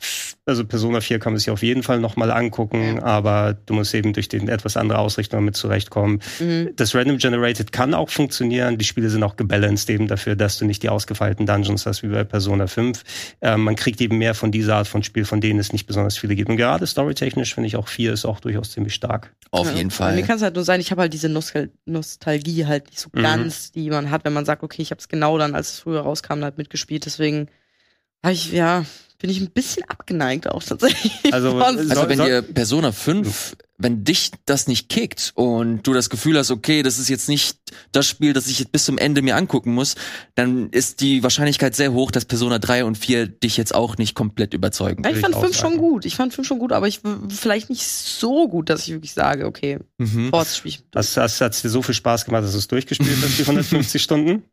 also 0.52 0.66
Persona 0.66 1.02
4 1.02 1.20
kann 1.20 1.34
man 1.34 1.40
sich 1.40 1.50
auf 1.50 1.64
jeden 1.64 1.82
Fall 1.82 2.00
nochmal 2.00 2.30
angucken, 2.30 3.00
aber 3.00 3.58
du 3.66 3.74
musst 3.74 3.94
eben 3.94 4.14
durch 4.14 4.28
den 4.28 4.50
etwas 4.50 4.78
andere 4.78 5.00
Ausrichtung 5.00 5.40
damit 5.40 5.56
zurechtkommen. 5.56 6.20
Mhm. 6.40 6.72
Das 6.76 6.94
Random 6.94 7.18
Generated 7.18 7.72
kann 7.72 7.94
auch 7.94 8.10
funktionieren, 8.10 8.78
die 8.78 8.86
Spiele 8.86 9.10
sind 9.10 9.24
auch 9.24 9.38
gebalanced 9.38 9.90
eben 9.90 10.08
dafür, 10.08 10.36
dass 10.36 10.58
du 10.58 10.66
nicht 10.66 10.84
die 10.84 10.90
ausgefeilten 10.90 11.46
Dungeons 11.46 11.86
hast 11.86 12.04
wie 12.04 12.08
bei 12.08 12.24
Persona 12.24 12.68
5. 12.68 13.04
Ähm, 13.42 13.64
man 13.64 13.76
kriegt 13.76 14.02
eben 14.02 14.18
mehr 14.18 14.36
von 14.36 14.52
dieser 14.52 14.76
Art 14.76 14.88
von 14.88 15.04
Spiel, 15.04 15.26
von 15.26 15.40
denen 15.40 15.60
es 15.60 15.72
nicht 15.72 15.88
besonders 15.88 16.18
viele 16.18 16.36
gibt. 16.36 16.50
Und 16.50 16.58
gerade 16.58 16.86
storytechnisch 16.86 17.54
finde 17.56 17.68
ich 17.68 17.78
auch 17.78 17.88
4 17.88 18.12
ist 18.12 18.26
auch 18.26 18.42
durchaus 18.42 18.72
ziemlich 18.72 18.94
stark. 18.94 19.34
Auf 19.52 19.68
ja. 19.68 19.78
jeden 19.78 19.92
Fall. 19.92 20.16
Mir 20.16 20.24
kann 20.24 20.36
es 20.36 20.44
halt 20.44 20.56
nur 20.56 20.66
sein, 20.66 20.82
ich 20.82 20.92
habe 20.92 21.02
halt 21.02 21.14
diese 21.14 21.30
Nostal 21.30 21.70
Nostalgie 21.86 22.66
halt 22.66 22.88
nicht 22.88 23.00
so 23.00 23.10
mhm. 23.14 23.22
ganz, 23.22 23.72
die 23.72 23.90
man 23.90 24.12
hat, 24.12 24.26
wenn 24.26 24.34
man 24.34 24.46
sagt, 24.46 24.64
okay, 24.64 24.82
ich 24.82 24.92
habe 24.92 25.00
es 25.00 25.08
genau 25.08 25.38
dann, 25.38 25.56
als 25.56 25.74
es 25.74 25.80
früher 25.80 26.02
rauskam, 26.02 26.44
halt 26.44 26.58
mitgespielt. 26.58 27.06
Deswegen 27.06 27.48
ich, 28.30 28.52
ja, 28.52 28.86
bin 29.22 29.30
ich 29.30 29.40
ein 29.40 29.52
bisschen 29.52 29.84
abgeneigt 29.88 30.50
auch 30.50 30.64
tatsächlich. 30.64 31.14
Also, 31.32 31.58
also 31.60 32.10
wenn 32.10 32.20
dir 32.20 32.42
Persona 32.42 32.92
5, 32.92 33.56
wenn 33.78 34.04
dich 34.04 34.32
das 34.46 34.68
nicht 34.68 34.90
kickt 34.90 35.32
und 35.36 35.84
du 35.84 35.94
das 35.94 36.10
Gefühl 36.10 36.38
hast, 36.38 36.52
okay, 36.52 36.82
das 36.82 36.98
ist 36.98 37.08
jetzt 37.08 37.30
nicht 37.30 37.58
das 37.92 38.08
Spiel, 38.08 38.34
das 38.34 38.48
ich 38.48 38.60
jetzt 38.60 38.72
bis 38.72 38.86
zum 38.86 38.98
Ende 38.98 39.22
mir 39.22 39.36
angucken 39.36 39.74
muss, 39.74 39.96
dann 40.36 40.70
ist 40.72 41.02
die 41.02 41.24
Wahrscheinlichkeit 41.24 41.76
sehr 41.76 41.94
hoch, 41.94 42.12
dass 42.12 42.26
Persona 42.26 42.58
3 42.58 42.86
und 42.86 42.98
4 42.98 43.28
dich 43.28 43.58
jetzt 43.58 43.76
auch 43.76 43.98
nicht 43.98 44.16
komplett 44.16 44.54
überzeugen. 44.54 45.04
Ja, 45.04 45.12
ich 45.12 45.20
fand 45.20 45.36
5 45.36 45.56
schon 45.56 45.78
gut. 45.78 46.06
Ich 46.06 46.16
fand 46.16 46.34
5 46.34 46.48
schon 46.48 46.60
gut, 46.60 46.72
aber 46.72 46.88
ich 46.88 47.02
vielleicht 47.30 47.70
nicht 47.70 47.86
so 47.88 48.48
gut, 48.48 48.70
dass 48.70 48.88
ich 48.88 48.94
wirklich 48.94 49.14
sage, 49.14 49.46
okay, 49.46 49.80
mhm. 49.98 50.30
Force 50.30 50.58
spiel 50.58 50.72
ich. 50.72 50.84
Hast, 50.96 51.16
hast, 51.18 51.42
hat's 51.42 51.62
dir 51.62 51.70
so 51.70 51.82
viel 51.82 51.96
Spaß 51.96 52.26
gemacht, 52.26 52.44
dass 52.44 52.54
du 52.54 52.58
es 52.58 52.68
durchgespielt 52.68 53.18
hast, 53.22 53.38
die 53.38 53.44
150 53.48 54.02
Stunden? 54.02 54.44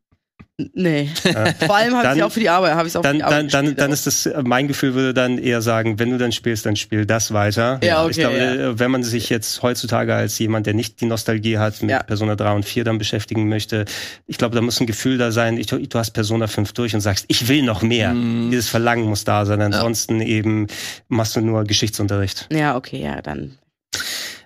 Nee. 0.74 1.08
Äh, 1.22 1.54
Vor 1.66 1.76
allem 1.76 1.94
habe 1.94 2.16
ich 2.16 2.22
auch 2.24 2.32
für 2.32 2.40
die 2.40 2.48
Arbeit, 2.48 2.74
habe 2.74 2.88
ich 2.88 2.96
auch 2.96 3.02
dann, 3.02 3.12
für 3.12 3.18
die 3.18 3.24
Arbeit 3.24 3.54
dann, 3.54 3.66
dann, 3.66 3.76
dann 3.76 3.92
ist 3.92 4.08
das, 4.08 4.28
mein 4.42 4.66
Gefühl 4.66 4.94
würde 4.94 5.14
dann 5.14 5.38
eher 5.38 5.62
sagen, 5.62 6.00
wenn 6.00 6.10
du 6.10 6.18
dann 6.18 6.32
spielst, 6.32 6.66
dann 6.66 6.74
spiel 6.74 7.06
das 7.06 7.32
weiter. 7.32 7.78
Ja, 7.80 8.02
okay, 8.02 8.10
ich 8.10 8.18
glaube, 8.18 8.36
ja. 8.36 8.78
Wenn 8.78 8.90
man 8.90 9.04
sich 9.04 9.30
jetzt 9.30 9.62
heutzutage 9.62 10.14
als 10.14 10.36
jemand, 10.40 10.66
der 10.66 10.74
nicht 10.74 11.00
die 11.00 11.06
Nostalgie 11.06 11.58
hat, 11.58 11.80
mit 11.82 11.92
ja. 11.92 12.02
Persona 12.02 12.34
3 12.34 12.52
und 12.52 12.64
4 12.64 12.82
dann 12.82 12.98
beschäftigen 12.98 13.48
möchte, 13.48 13.84
ich 14.26 14.36
glaube, 14.36 14.56
da 14.56 14.60
muss 14.60 14.80
ein 14.80 14.88
Gefühl 14.88 15.16
da 15.16 15.30
sein, 15.30 15.58
ich, 15.58 15.68
du 15.68 15.78
hast 15.94 16.10
Persona 16.10 16.48
5 16.48 16.72
durch 16.72 16.92
und 16.92 17.02
sagst, 17.02 17.26
ich 17.28 17.46
will 17.46 17.62
noch 17.62 17.82
mehr. 17.82 18.12
Mm. 18.12 18.50
Dieses 18.50 18.68
Verlangen 18.68 19.04
muss 19.04 19.22
da 19.22 19.46
sein. 19.46 19.62
Ansonsten 19.62 20.20
ja. 20.20 20.26
eben 20.26 20.66
machst 21.06 21.36
du 21.36 21.40
nur 21.40 21.62
Geschichtsunterricht. 21.64 22.48
Ja, 22.52 22.76
okay, 22.76 23.00
ja, 23.00 23.22
dann. 23.22 23.58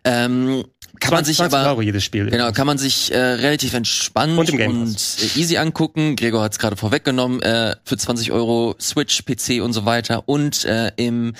Ähm, 0.04 0.64
kann 1.02 1.14
man 1.14 1.24
sich 1.24 1.40
aber 1.40 1.66
Euro 1.66 1.82
jedes 1.82 2.04
Spiel. 2.04 2.30
Genau, 2.30 2.52
kann 2.52 2.66
man 2.66 2.78
sich 2.78 3.12
äh, 3.12 3.18
relativ 3.18 3.74
entspannt 3.74 4.38
und, 4.38 4.50
und 4.50 4.96
äh, 4.96 5.38
easy 5.38 5.56
angucken. 5.56 6.16
Gregor 6.16 6.42
hat 6.42 6.52
es 6.52 6.58
gerade 6.58 6.76
vorweggenommen 6.76 7.42
äh, 7.42 7.76
für 7.84 7.96
20 7.96 8.32
Euro 8.32 8.76
Switch, 8.80 9.24
PC 9.24 9.62
und 9.62 9.72
so 9.72 9.84
weiter 9.84 10.28
und 10.28 10.64
äh, 10.64 10.92
im 10.96 11.34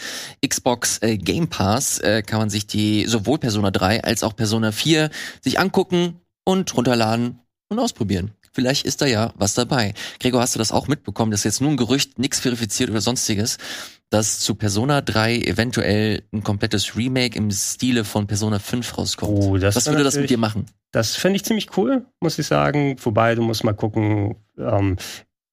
Xbox 0.47 0.99
äh, 1.03 1.17
Game 1.17 1.49
Pass 1.49 1.99
äh, 2.01 2.23
kann 2.23 2.41
man 2.41 2.51
sich 2.51 2.67
die 2.67 3.07
sowohl 3.07 3.39
Persona 3.39 3.71
3 3.71 4.05
als 4.05 4.23
auch 4.23 4.35
Persona 4.35 4.73
4 4.73 5.11
sich 5.41 5.61
angucken 5.61 6.21
und 6.45 6.77
runterladen 6.77 7.39
und 7.69 7.79
ausprobieren. 7.79 8.33
Vielleicht 8.53 8.85
ist 8.85 9.01
da 9.01 9.07
ja 9.07 9.33
was 9.37 9.55
dabei. 9.55 9.95
Gregor, 10.21 10.43
hast 10.43 10.55
du 10.55 10.59
das 10.59 10.73
auch 10.73 10.89
mitbekommen? 10.89 11.31
Das 11.31 11.41
ist 11.41 11.45
jetzt 11.45 11.61
nur 11.61 11.71
ein 11.71 11.77
Gerücht, 11.77 12.19
nichts 12.19 12.41
verifiziert 12.41 12.91
oder 12.91 13.01
sonstiges 13.01 13.57
dass 14.13 14.41
zu 14.41 14.55
Persona 14.55 15.01
3 15.01 15.39
eventuell 15.39 16.23
ein 16.33 16.43
komplettes 16.43 16.97
Remake 16.97 17.37
im 17.37 17.51
Stile 17.51 18.05
von 18.05 18.27
Persona 18.27 18.59
5 18.59 18.99
rauskommt. 18.99 19.33
Oh, 19.33 19.57
das 19.57 19.75
Was 19.75 19.87
würde 19.87 20.05
das 20.05 20.17
mit 20.17 20.29
dir 20.29 20.37
machen? 20.37 20.67
Das 20.93 21.17
fände 21.17 21.37
ich 21.37 21.45
ziemlich 21.45 21.75
cool, 21.79 22.05
muss 22.21 22.39
ich 22.39 22.47
sagen. 22.47 22.97
Wobei, 23.03 23.35
du 23.35 23.43
musst 23.43 23.65
mal 23.65 23.73
gucken, 23.73 24.37
ähm, 24.59 24.99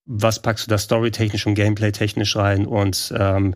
was 0.05 0.41
packst 0.41 0.67
du 0.67 0.69
da 0.69 0.77
storytechnisch 0.77 1.47
und 1.47 1.55
gameplay-technisch 1.55 2.35
rein 2.35 2.65
und 2.65 3.13
ähm, 3.17 3.55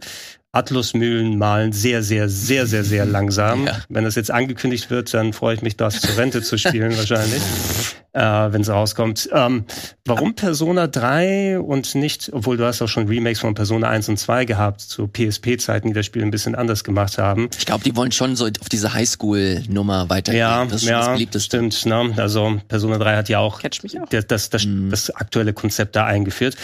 Atlusmühlen 0.54 1.38
malen 1.38 1.74
sehr, 1.74 2.04
sehr, 2.04 2.30
sehr, 2.30 2.66
sehr, 2.66 2.84
sehr 2.84 3.06
langsam. 3.18 3.68
Ja. 3.68 3.78
Wenn 3.89 4.06
das 4.06 4.16
jetzt 4.16 4.32
angekündigt 4.32 4.89
wird, 4.89 5.14
dann 5.14 5.34
freue 5.34 5.56
ich 5.56 5.62
mich, 5.62 5.76
das 5.76 5.99
zur 5.99 6.18
Rente 6.18 6.41
zu 6.41 6.58
spielen 6.58 6.95
wahrscheinlich 6.95 7.41
äh, 8.14 8.22
wenn 8.22 8.62
es 8.62 8.70
rauskommt. 8.70 9.30
Ähm, 9.34 9.66
warum 10.06 10.36
Persona 10.36 10.88
3 10.88 11.60
und 11.60 11.95
nicht, 11.95 12.30
obwohl 12.32 12.58
du 12.58 12.66
hast 12.66 12.82
auch 12.82 12.88
schon 12.88 13.08
Remakes 13.08 13.39
von 13.39 13.56
Persona 13.56 13.89
1 13.89 14.10
und 14.10 14.18
2 14.18 14.45
gehabt, 14.45 14.82
zu 14.82 15.08
PSP-Zeiten, 15.08 15.89
die 15.89 15.93
das 15.93 16.06
Spiel 16.06 16.22
ein 16.22 16.32
bisschen 16.32 16.56
anders 16.56 16.84
gemacht 16.84 17.18
haben. 17.18 17.49
Ich 17.58 17.66
glaube, 17.66 17.84
die 17.84 17.95
wollen 17.95 18.12
schon 18.12 18.36
so 18.36 18.45
auf 18.45 18.70
diese 18.70 18.93
Highschool-Nummer 18.93 20.10
weitergehen. 20.10 20.39
Ja, 20.39 20.66
das 20.66 20.84
ist 20.84 20.89
ja, 20.89 21.18
das 21.18 21.45
stimmt. 21.45 21.86
Ne? 21.86 22.14
Also 22.18 22.62
Persona 22.68 22.97
3 22.97 23.16
hat 23.18 23.30
ja 23.30 23.39
auch, 23.39 23.60
auch. 23.64 24.10
Das, 24.10 24.28
das, 24.28 24.49
das, 24.49 24.66
mm. 24.66 24.89
das 24.89 25.10
aktuelle 25.10 25.54
Konzept 25.54 25.95
da 25.95 26.06
eingeführt. 26.06 26.56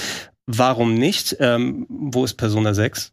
Warum 0.46 0.96
nicht? 0.96 1.38
Ähm, 1.40 1.86
wo 1.90 2.26
ist 2.26 2.36
Persona 2.36 2.74
6? 2.74 3.12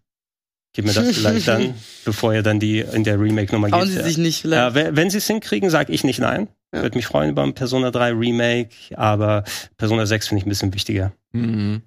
Gib 0.77 0.85
mir 0.85 0.93
das 0.93 1.16
vielleicht 1.16 1.49
dann, 1.49 1.72
bevor 2.05 2.35
ihr 2.35 2.43
dann 2.43 2.61
die 2.61 2.81
in 2.81 3.03
der 3.03 3.18
Remake-Nummer 3.18 3.70
geht. 3.70 3.89
Sie 3.89 4.03
sich 4.03 4.18
nicht 4.18 4.43
vielleicht. 4.43 4.77
Äh, 4.77 4.95
wenn 4.95 5.09
sie 5.09 5.16
es 5.16 5.27
hinkriegen, 5.27 5.70
sage 5.70 5.91
ich 5.91 6.05
nicht 6.05 6.18
nein. 6.18 6.49
Ja. 6.74 6.83
Würde 6.83 6.99
mich 6.99 7.07
freuen 7.07 7.31
über 7.31 7.43
ein 7.43 7.55
Persona 7.55 7.91
3 7.91 8.12
Remake, 8.12 8.74
aber 8.95 9.45
Persona 9.79 10.05
6 10.05 10.29
finde 10.29 10.41
ich 10.41 10.47
ein 10.47 10.51
bisschen 10.51 10.74
wichtiger. 10.74 11.12
Mhm. 11.33 11.81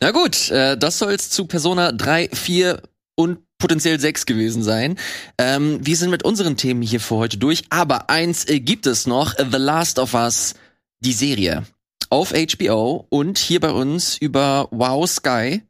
Na 0.00 0.12
gut, 0.12 0.50
äh, 0.50 0.78
das 0.78 0.98
soll 0.98 1.12
es 1.12 1.28
zu 1.28 1.44
Persona 1.44 1.92
3, 1.92 2.30
4 2.32 2.80
und 3.16 3.40
potenziell 3.58 4.00
6 4.00 4.24
gewesen 4.24 4.62
sein. 4.62 4.98
Ähm, 5.36 5.78
wir 5.82 5.96
sind 5.98 6.08
mit 6.08 6.24
unseren 6.24 6.56
Themen 6.56 6.80
hier 6.80 7.00
für 7.00 7.16
heute 7.16 7.36
durch, 7.36 7.64
aber 7.68 8.08
eins 8.08 8.48
äh, 8.48 8.60
gibt 8.60 8.86
es 8.86 9.06
noch, 9.06 9.34
The 9.36 9.58
Last 9.58 9.98
of 9.98 10.14
Us, 10.14 10.54
die 11.00 11.12
Serie. 11.12 11.64
Auf 12.08 12.32
HBO 12.32 13.06
und 13.10 13.36
hier 13.36 13.60
bei 13.60 13.72
uns 13.72 14.16
über 14.16 14.68
Wow 14.70 15.06
Sky. 15.06 15.62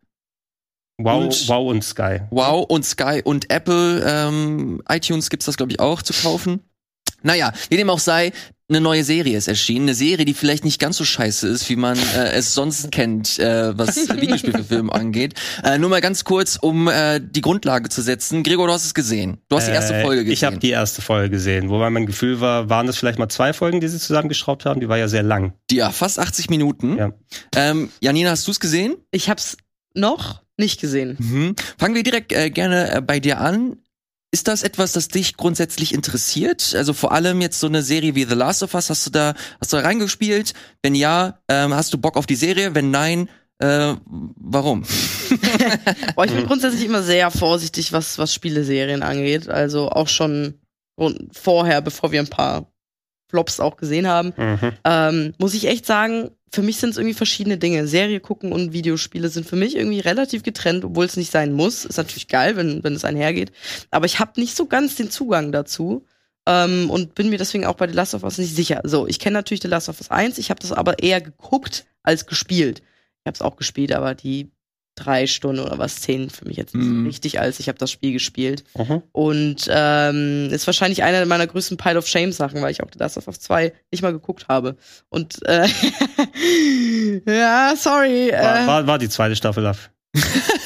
Wow 0.99 1.25
und, 1.25 1.49
wow 1.49 1.71
und 1.71 1.85
Sky. 1.85 2.21
Wow 2.31 2.67
und 2.69 2.85
Sky 2.85 3.23
und 3.25 3.51
Apple 3.51 4.05
ähm, 4.07 4.83
iTunes 4.89 5.31
gibt's 5.31 5.47
das, 5.47 5.57
glaube 5.57 5.73
ich, 5.73 5.81
auch 5.81 6.03
zu 6.03 6.13
kaufen. 6.13 6.61
Naja, 7.23 7.53
wie 7.71 7.77
dem 7.77 7.89
auch 7.89 8.01
sei, 8.01 8.33
eine 8.69 8.81
neue 8.81 9.05
Serie 9.05 9.37
ist 9.37 9.49
erschienen. 9.49 9.85
Eine 9.85 9.95
Serie, 9.95 10.25
die 10.25 10.35
vielleicht 10.35 10.65
nicht 10.65 10.81
ganz 10.81 10.97
so 10.97 11.05
scheiße 11.05 11.47
ist, 11.47 11.69
wie 11.69 11.77
man 11.77 11.99
äh, 11.99 12.33
es 12.33 12.55
sonst 12.55 12.91
kennt, 12.91 13.39
äh, 13.39 13.77
was 13.77 14.09
Videospielfilme 14.17 14.93
angeht. 14.93 15.35
Äh, 15.63 15.79
nur 15.79 15.91
mal 15.91 16.01
ganz 16.01 16.25
kurz, 16.25 16.57
um 16.57 16.89
äh, 16.89 17.21
die 17.21 17.43
Grundlage 17.43 17.91
zu 17.91 18.01
setzen. 18.01 18.43
Gregor, 18.43 18.67
du 18.67 18.73
hast 18.73 18.85
es 18.85 18.95
gesehen. 18.95 19.39
Du 19.49 19.57
hast 19.57 19.67
die 19.67 19.73
erste 19.73 19.95
äh, 19.95 20.03
Folge 20.03 20.25
gesehen. 20.25 20.33
Ich 20.33 20.45
habe 20.45 20.59
die 20.59 20.71
erste 20.71 21.03
Folge 21.03 21.31
gesehen. 21.31 21.69
Wobei 21.69 21.91
mein 21.91 22.07
Gefühl 22.07 22.41
war, 22.41 22.71
waren 22.71 22.87
das 22.87 22.97
vielleicht 22.97 23.19
mal 23.19 23.29
zwei 23.29 23.53
Folgen, 23.53 23.81
die 23.81 23.89
sie 23.89 23.99
zusammengeschraubt 23.99 24.65
haben? 24.65 24.81
Die 24.81 24.89
war 24.89 24.99
ja 24.99 25.09
sehr 25.09 25.23
lang. 25.23 25.53
Die, 25.71 25.77
ja, 25.77 25.91
fast 25.91 26.19
80 26.19 26.49
Minuten. 26.49 26.97
Ja. 26.97 27.13
Ähm, 27.55 27.91
Janina, 28.01 28.31
hast 28.31 28.47
du 28.47 28.51
es 28.53 28.61
gesehen? 28.61 28.97
Ich 29.11 29.29
hab's 29.29 29.57
noch 29.95 30.42
nicht 30.57 30.81
gesehen. 30.81 31.17
Mhm. 31.19 31.57
Fangen 31.79 31.95
wir 31.95 32.03
direkt 32.03 32.33
äh, 32.33 32.51
gerne 32.51 32.93
äh, 32.93 33.01
bei 33.01 33.21
dir 33.21 33.41
an. 33.41 33.77
Ist 34.35 34.49
das 34.49 34.63
etwas, 34.63 34.93
das 34.93 35.09
dich 35.09 35.37
grundsätzlich 35.37 35.93
interessiert? 35.93 36.75
Also 36.75 36.95
vor 36.95 37.13
allem 37.13 37.43
jetzt 37.43 37.61
so 37.61 37.67
eine 37.67 37.83
Serie 37.83 38.15
wie 38.15 38.25
The 38.25 38.35
Last 38.35 38.63
of 38.63 38.73
Us, 38.75 38.89
hast 38.89 39.07
du 39.07 39.11
da, 39.11 39.35
hast 39.61 39.73
du 39.73 39.77
da 39.77 39.83
reingespielt? 39.83 40.55
Wenn 40.83 40.95
ja, 40.95 41.39
ähm, 41.49 41.75
hast 41.75 41.93
du 41.93 41.99
Bock 41.99 42.17
auf 42.17 42.25
die 42.27 42.37
Serie? 42.37 42.75
Wenn 42.75 42.91
nein, 42.91 43.29
Äh, 43.59 43.95
warum? 44.07 44.83
Boah, 46.17 46.25
ich 46.25 46.33
bin 46.33 46.47
grundsätzlich 46.47 46.85
immer 46.85 47.03
sehr 47.03 47.31
vorsichtig, 47.31 47.93
was, 47.93 48.19
was 48.19 48.35
Spieleserien 48.35 49.03
angeht. 49.03 49.49
Also 49.49 49.91
auch 49.91 50.09
schon 50.09 50.59
vorher, 51.33 51.81
bevor 51.81 52.11
wir 52.11 52.21
ein 52.21 52.29
paar 52.29 52.72
Flops 53.33 53.59
auch 53.61 53.77
gesehen 53.79 54.07
haben, 54.07 54.33
Mhm. 54.37 54.73
ähm, 54.85 55.35
muss 55.39 55.55
ich 55.55 55.67
echt 55.67 55.87
sagen, 55.87 56.31
für 56.53 56.61
mich 56.61 56.77
sind 56.77 56.91
es 56.91 56.99
irgendwie 56.99 57.15
verschiedene 57.15 57.57
Dinge. 57.57 57.87
Serie 57.87 58.21
gucken 58.21 58.53
und 58.53 58.75
Videospiele 58.75 59.31
sind 59.31 59.49
für 59.49 59.57
mich 59.57 59.75
irgendwie 59.75 60.01
relativ 60.01 60.43
getrennt, 60.43 60.85
obwohl 60.85 61.07
es 61.07 61.17
nicht 61.17 61.33
sein 61.33 61.55
muss. 61.55 61.87
Ist 61.87 61.97
natürlich 61.97 62.29
geil, 62.29 62.57
wenn, 62.57 62.85
wenn 62.85 62.95
es 62.95 63.07
einhergeht. 63.07 63.53
Aber 63.91 64.05
ich 64.05 64.19
habe 64.21 64.39
nicht 64.39 64.55
so 64.55 64.67
ganz 64.67 64.95
den 64.97 65.11
Zugang 65.11 65.51
dazu. 65.51 66.05
Ähm, 66.47 66.91
und 66.91 67.15
bin 67.15 67.31
mir 67.31 67.39
deswegen 67.39 67.65
auch 67.65 67.77
bei 67.77 67.89
The 67.89 67.95
Last 67.95 68.15
of 68.15 68.23
Us 68.25 68.37
nicht 68.37 68.55
sicher. 68.55 68.81
So, 68.85 69.07
ich 69.07 69.19
kenne 69.19 69.35
natürlich 69.35 69.63
The 69.63 69.69
Last 69.69 69.89
of 69.89 69.99
Us 70.01 70.11
1, 70.11 70.37
ich 70.39 70.51
habe 70.51 70.61
das 70.61 70.73
aber 70.73 70.99
eher 71.03 71.21
geguckt 71.21 71.87
als 72.03 72.27
gespielt. 72.27 72.81
Ich 73.21 73.27
habe 73.27 73.35
es 73.37 73.41
auch 73.43 73.57
gespielt, 73.57 73.93
aber 73.93 74.15
die 74.15 74.51
drei 74.95 75.27
Stunden 75.27 75.61
oder 75.63 75.79
was, 75.79 76.01
zehn 76.03 76.29
für 76.31 76.47
mich 76.47 76.57
jetzt 76.57 76.75
nicht 76.75 76.85
Mhm. 76.87 77.07
richtig 77.07 77.41
als 77.41 77.59
ich 77.61 77.69
habe 77.69 77.79
das 77.79 77.91
Spiel 77.91 78.13
gespielt. 78.13 78.63
Mhm. 78.77 79.03
Und 79.13 79.67
ähm, 79.71 80.49
ist 80.53 80.67
wahrscheinlich 80.67 81.03
einer 81.03 81.25
meiner 81.27 81.47
größten 81.47 81.77
Pile 81.79 81.99
of 81.99 82.07
Shame 82.07 82.33
Sachen, 82.33 82.61
weil 82.61 82.73
ich 82.73 82.83
auch 82.83 82.89
The 82.93 82.99
Last 82.99 83.17
of 83.17 83.27
Us 83.27 83.41
2 83.41 83.73
nicht 83.91 84.03
mal 84.03 84.13
geguckt 84.13 84.47
habe. 84.49 84.77
Und 85.09 85.39
äh, 85.47 85.67
ja, 87.27 87.75
sorry. 87.77 88.31
War, 88.33 88.63
Äh, 88.63 88.67
war, 88.67 88.87
war 88.87 88.99
die 88.99 89.09
zweite 89.09 89.37
Staffel 89.37 89.67
ab. 89.67 89.77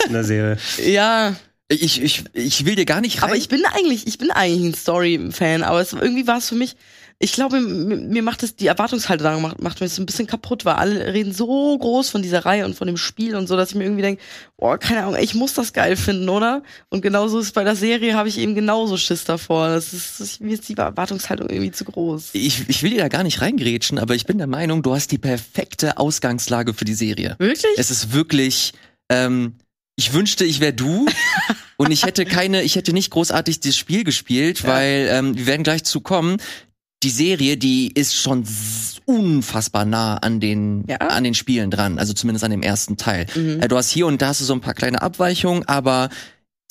In 0.07 0.12
der 0.12 0.24
Serie. 0.24 0.59
ja, 0.85 1.36
Ich, 1.69 2.03
ich, 2.03 2.24
ich 2.32 2.65
will 2.65 2.74
dir 2.77 2.85
gar 2.85 3.01
nicht 3.01 3.23
rein. 3.23 3.31
aber 3.31 3.36
ich 3.36 3.48
bin 3.48 3.65
eigentlich, 3.65 4.07
ich 4.07 4.19
bin 4.19 4.31
eigentlich 4.31 4.62
ein 4.73 4.74
Story-Fan, 4.74 5.62
aber 5.62 5.81
es, 5.81 5.93
irgendwie 5.93 6.27
war 6.27 6.39
es 6.39 6.48
für 6.48 6.55
mich, 6.55 6.77
ich 7.18 7.32
glaube, 7.32 7.60
mir, 7.60 8.22
macht 8.22 8.43
es, 8.43 8.56
die 8.56 8.66
Erwartungshaltung 8.66 9.40
macht, 9.40 9.62
macht 9.62 9.80
mir 9.80 9.86
das 9.86 9.98
ein 9.98 10.05
bisschen 10.05 10.26
kaputt, 10.26 10.66
weil 10.66 10.74
alle 10.74 11.14
reden 11.14 11.32
so 11.32 11.78
groß 11.78 12.10
von 12.10 12.20
dieser 12.20 12.44
Reihe 12.44 12.66
und 12.66 12.76
von 12.76 12.86
dem 12.86 12.98
Spiel 12.98 13.36
und 13.36 13.47
so, 13.47 13.56
dass 13.56 13.70
ich 13.70 13.74
mir 13.74 13.84
irgendwie 13.84 14.02
denke, 14.02 14.22
oh, 14.59 14.76
keine 14.78 15.05
Ahnung, 15.05 15.16
ich 15.20 15.34
muss 15.34 15.55
das 15.55 15.72
geil 15.72 15.97
finden, 15.97 16.28
oder? 16.28 16.62
Und 16.90 17.01
genauso 17.01 17.38
ist 17.38 17.55
bei 17.55 17.64
der 17.64 17.74
Serie, 17.74 18.14
habe 18.14 18.28
ich 18.28 18.36
eben 18.38 18.55
genauso 18.55 18.98
Schiss 18.98 19.24
davor. 19.24 19.68
Das 19.68 19.94
ist, 19.94 20.20
das, 20.20 20.40
mir 20.40 20.52
ist 20.55 20.68
die 20.68 20.76
Erwartungshaltung 20.76 21.48
irgendwie 21.48 21.72
zu 21.72 21.84
groß. 21.86 22.30
ich, 22.34 22.68
ich 22.68 22.82
will 22.82 22.90
dir 22.90 22.98
da 22.98 23.09
gar 23.09 23.22
nicht 23.22 23.40
reingrätschen, 23.40 23.98
aber 23.98 24.14
ich 24.14 24.26
bin 24.26 24.36
der 24.36 24.47
Meinung, 24.47 24.82
du 24.82 24.94
hast 24.94 25.10
die 25.10 25.18
perfekte 25.18 25.97
Ausgangslage 25.97 26.74
für 26.74 26.84
die 26.84 26.94
Serie. 26.94 27.36
Wirklich? 27.38 27.72
Es 27.78 27.90
ist 27.90 28.12
wirklich, 28.12 28.74
ähm, 29.09 29.55
ich 29.98 30.12
wünschte, 30.12 30.44
ich 30.44 30.60
wäre 30.60 30.74
du 30.74 31.06
und 31.78 31.90
ich 31.90 32.05
hätte 32.05 32.26
keine, 32.26 32.62
ich 32.62 32.76
hätte 32.76 32.93
nicht 32.93 33.10
großartig 33.10 33.60
das 33.60 33.74
Spiel 33.74 34.05
gespielt, 34.05 34.60
Ja. 34.60 34.68
weil 34.68 35.09
ähm, 35.10 35.34
wir 35.36 35.47
werden 35.47 35.62
gleich 35.62 35.84
zu 35.84 36.01
kommen. 36.02 36.36
Die 37.02 37.10
Serie, 37.10 37.56
die 37.56 37.93
ist 37.93 38.14
schon 38.14 38.44
unfassbar 39.05 39.85
nah 39.85 40.16
an 40.16 40.40
den 40.40 40.85
Ja. 40.89 40.97
an 40.97 41.24
den 41.24 41.35
Spielen 41.35 41.70
dran, 41.70 41.98
also 41.98 42.12
zumindest 42.14 42.44
an 42.44 42.51
dem 42.51 42.62
ersten 42.62 42.97
Teil. 42.97 43.27
Mhm. 43.35 43.60
Äh, 43.60 43.68
du 43.68 43.77
hast 43.77 43.90
hier 43.90 44.06
und 44.06 44.23
da 44.23 44.28
hast 44.28 44.40
du 44.40 44.44
so 44.44 44.55
ein 44.55 44.60
paar 44.60 44.74
kleine 44.74 45.02
Abweichungen, 45.02 45.66
aber 45.68 46.09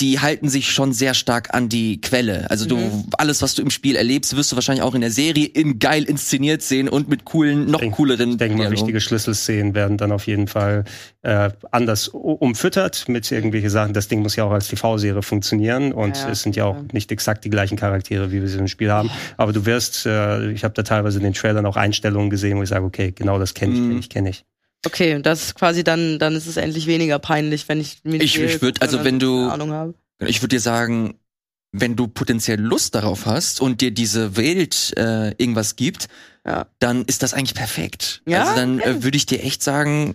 die 0.02 0.20
halten 0.20 0.50
sich 0.50 0.72
schon 0.74 0.92
sehr 0.92 1.14
stark 1.14 1.54
an 1.54 1.70
die 1.70 2.02
Quelle. 2.02 2.50
Also 2.52 2.66
du, 2.66 2.76
Mhm. 2.76 3.06
alles, 3.18 3.42
was 3.42 3.54
du 3.56 3.62
im 3.62 3.70
Spiel 3.70 3.96
erlebst, 3.96 4.36
wirst 4.36 4.52
du 4.52 4.58
wahrscheinlich 4.58 4.84
auch 4.84 4.94
in 4.94 5.00
der 5.00 5.10
Serie 5.12 5.46
in 5.46 5.80
geil 5.80 6.04
inszeniert 6.04 6.62
sehen 6.62 6.90
und 6.90 7.08
mit 7.08 7.24
coolen, 7.24 7.72
noch 7.72 7.80
denk- 7.80 7.96
cooleren 7.96 8.32
Ich 8.32 8.38
denke 8.38 8.58
mal, 8.58 8.72
wichtige 8.72 9.00
Schlüsselszenen 9.00 9.74
werden 9.74 9.98
dann 9.98 10.12
auf 10.12 10.28
jeden 10.28 10.48
Fall 10.50 10.84
äh, 11.22 11.50
anders 11.72 12.10
umfüttert 12.10 13.08
mit 13.08 13.32
irgendwelche 13.32 13.70
Sachen. 13.70 13.94
Das 13.94 14.10
Ding 14.10 14.22
muss 14.22 14.36
ja 14.36 14.44
auch 14.44 14.52
als 14.52 14.68
TV-Serie 14.68 15.22
funktionieren 15.22 15.94
und 15.94 16.18
Ja, 16.18 16.30
es 16.30 16.42
sind 16.42 16.58
ja 16.58 16.66
auch 16.66 16.76
ja. 16.76 16.86
nicht 16.92 17.12
exakt 17.14 17.46
die 17.46 17.50
gleichen 17.50 17.78
Charaktere, 17.78 18.32
wie 18.34 18.42
wir 18.42 18.50
sie 18.50 18.58
im 18.60 18.68
Spiel 18.68 18.92
haben. 18.92 19.10
Aber 19.38 19.54
du 19.54 19.66
wirst, 19.66 20.06
äh, 20.06 20.52
ich 20.52 20.66
habe 20.66 20.74
da 20.74 20.84
teilweise 20.84 21.20
in 21.20 21.24
den 21.24 21.34
Trailern 21.34 21.66
auch 21.66 21.78
Einstellungen 21.78 22.30
gesehen, 22.30 22.58
wo 22.58 22.64
ich 22.64 22.70
sage, 22.70 22.84
okay, 22.86 23.14
genau 23.16 23.40
das 23.40 23.54
kenne 23.54 23.74
ich, 23.74 23.80
Mhm. 23.80 23.88
kenne 23.88 24.00
ich, 24.00 24.10
kenne 24.10 24.30
ich. 24.30 24.46
Okay, 24.86 25.22
das 25.22 25.42
ist 25.44 25.56
quasi 25.56 25.84
dann, 25.84 26.20
dann 26.20 26.36
ist 26.36 26.48
es 26.48 26.58
endlich 26.58 26.88
weniger 26.88 27.20
peinlich, 27.20 27.68
wenn 27.68 27.80
ich 27.80 28.00
mir 28.04 28.20
die 28.20 28.26
Ich- 28.26 28.38
ich 28.40 28.54
würd- 28.56 28.74
gucke, 28.74 28.82
also 28.82 29.04
wenn 29.04 29.20
du- 29.20 29.50
Ahnung 29.50 29.72
habe. 29.72 29.94
Ich 30.20 30.42
würde 30.42 30.56
dir 30.56 30.60
sagen, 30.62 31.16
wenn 31.72 31.96
du 31.96 32.08
potenziell 32.08 32.60
Lust 32.60 32.96
darauf 32.96 33.26
hast 33.26 33.60
und 33.60 33.82
dir 33.82 33.92
diese 33.92 34.38
Welt 34.38 34.94
äh, 34.98 35.32
irgendwas 35.32 35.76
gibt, 35.76 36.08
Ja. 36.46 36.68
dann 36.80 37.04
ist 37.06 37.22
das 37.24 37.34
eigentlich 37.34 37.56
perfekt. 37.56 38.22
Ja? 38.26 38.44
Also 38.44 38.56
dann 38.56 38.80
Okay. 38.80 38.90
äh, 38.92 39.04
würde 39.04 39.18
ich 39.18 39.26
dir 39.26 39.44
echt 39.44 39.62
sagen, 39.62 40.14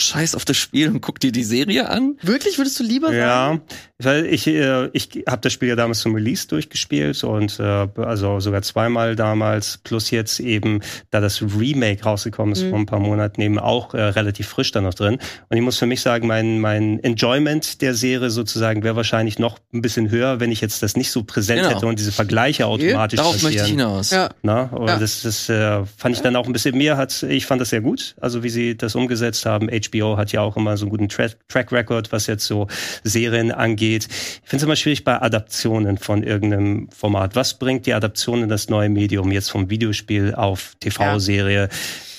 scheiß 0.00 0.34
auf 0.34 0.44
das 0.44 0.56
Spiel 0.56 0.88
und 0.88 1.00
guck 1.00 1.20
dir 1.20 1.30
die 1.32 1.44
Serie 1.44 1.88
an. 1.88 2.16
Wirklich, 2.22 2.58
würdest 2.58 2.78
du 2.80 2.82
lieber 2.84 3.08
sagen? 3.08 3.16
Ja, 3.18 3.60
weil 4.04 4.26
ich, 4.26 4.46
äh, 4.48 4.88
ich 4.92 5.10
habe 5.28 5.42
das 5.42 5.52
Spiel 5.52 5.68
ja 5.68 5.76
damals 5.76 6.00
zum 6.00 6.14
Release 6.14 6.48
durchgespielt 6.48 7.22
und 7.22 7.60
äh, 7.60 7.86
also 7.96 8.40
sogar 8.40 8.62
zweimal 8.62 9.14
damals, 9.14 9.78
plus 9.84 10.10
jetzt 10.10 10.40
eben, 10.40 10.80
da 11.10 11.20
das 11.20 11.40
Remake 11.42 12.02
rausgekommen 12.02 12.52
ist 12.52 12.62
Mhm. 12.64 12.70
vor 12.70 12.78
ein 12.80 12.86
paar 12.86 12.98
Monaten, 13.00 13.40
eben 13.42 13.58
auch 13.60 13.94
äh, 13.94 14.00
relativ 14.02 14.48
frisch 14.48 14.72
da 14.72 14.80
noch 14.80 14.94
drin. 14.94 15.18
Und 15.50 15.56
ich 15.56 15.62
muss 15.62 15.78
für 15.78 15.86
mich 15.86 16.00
sagen, 16.00 16.26
mein, 16.26 16.58
mein 16.58 16.98
Enjoyment 17.04 17.80
der 17.80 17.94
Serie 17.94 18.30
sozusagen 18.30 18.82
wäre 18.82 18.96
wahrscheinlich 18.96 19.38
noch 19.38 19.58
ein 19.72 19.82
bisschen 19.82 20.10
höher, 20.10 20.40
wenn 20.40 20.50
ich 20.50 20.60
jetzt 20.60 20.82
das 20.82 20.96
nicht 20.96 21.10
so 21.12 21.22
präsent 21.22 21.60
Genau. 21.62 21.76
hätte 21.76 21.86
und 21.86 21.98
diese 21.98 22.12
Vergleiche 22.12 22.66
automatisch 22.66 23.18
Darauf 23.18 23.34
möchte 23.34 23.50
ich 23.50 23.56
passieren. 23.58 23.78
hinaus. 23.78 24.10
Ja. 24.10 24.30
Na, 24.42 24.72
oder 24.72 24.94
Ja. 24.94 24.98
das, 24.98 25.22
das 25.22 25.48
äh, 25.48 25.84
fand 25.96 26.16
ich 26.16 26.22
dann 26.22 26.34
auch 26.34 26.46
ein 26.46 26.52
bisschen 26.52 26.76
mehr 26.76 26.96
hat, 26.96 27.22
ich 27.22 27.46
fand 27.46 27.60
das 27.60 27.68
sehr 27.70 27.82
gut, 27.82 28.16
also 28.20 28.42
wie 28.42 28.48
sie 28.48 28.76
das 28.76 28.96
umgesetzt 28.96 29.46
haben. 29.46 29.68
HBO 29.90 30.16
hat 30.16 30.32
ja 30.32 30.40
auch 30.40 30.56
immer 30.56 30.76
so 30.76 30.84
einen 30.84 30.90
guten 30.90 31.08
Tra 31.08 31.26
Track 31.48 31.72
Record, 31.72 32.12
was 32.12 32.26
jetzt 32.26 32.46
so 32.46 32.66
Serien 33.04 33.52
angeht. 33.52 34.08
Ich 34.10 34.48
finde 34.48 34.56
es 34.56 34.62
immer 34.62 34.76
schwierig 34.76 35.04
bei 35.04 35.20
Adaptionen 35.20 35.98
von 35.98 36.22
irgendeinem 36.22 36.88
Format. 36.90 37.36
Was 37.36 37.58
bringt 37.58 37.86
die 37.86 37.94
Adaption 37.94 38.42
in 38.42 38.48
das 38.48 38.68
neue 38.68 38.88
Medium 38.88 39.32
jetzt 39.32 39.50
vom 39.50 39.70
Videospiel 39.70 40.34
auf 40.34 40.74
TV-Serie? 40.80 41.68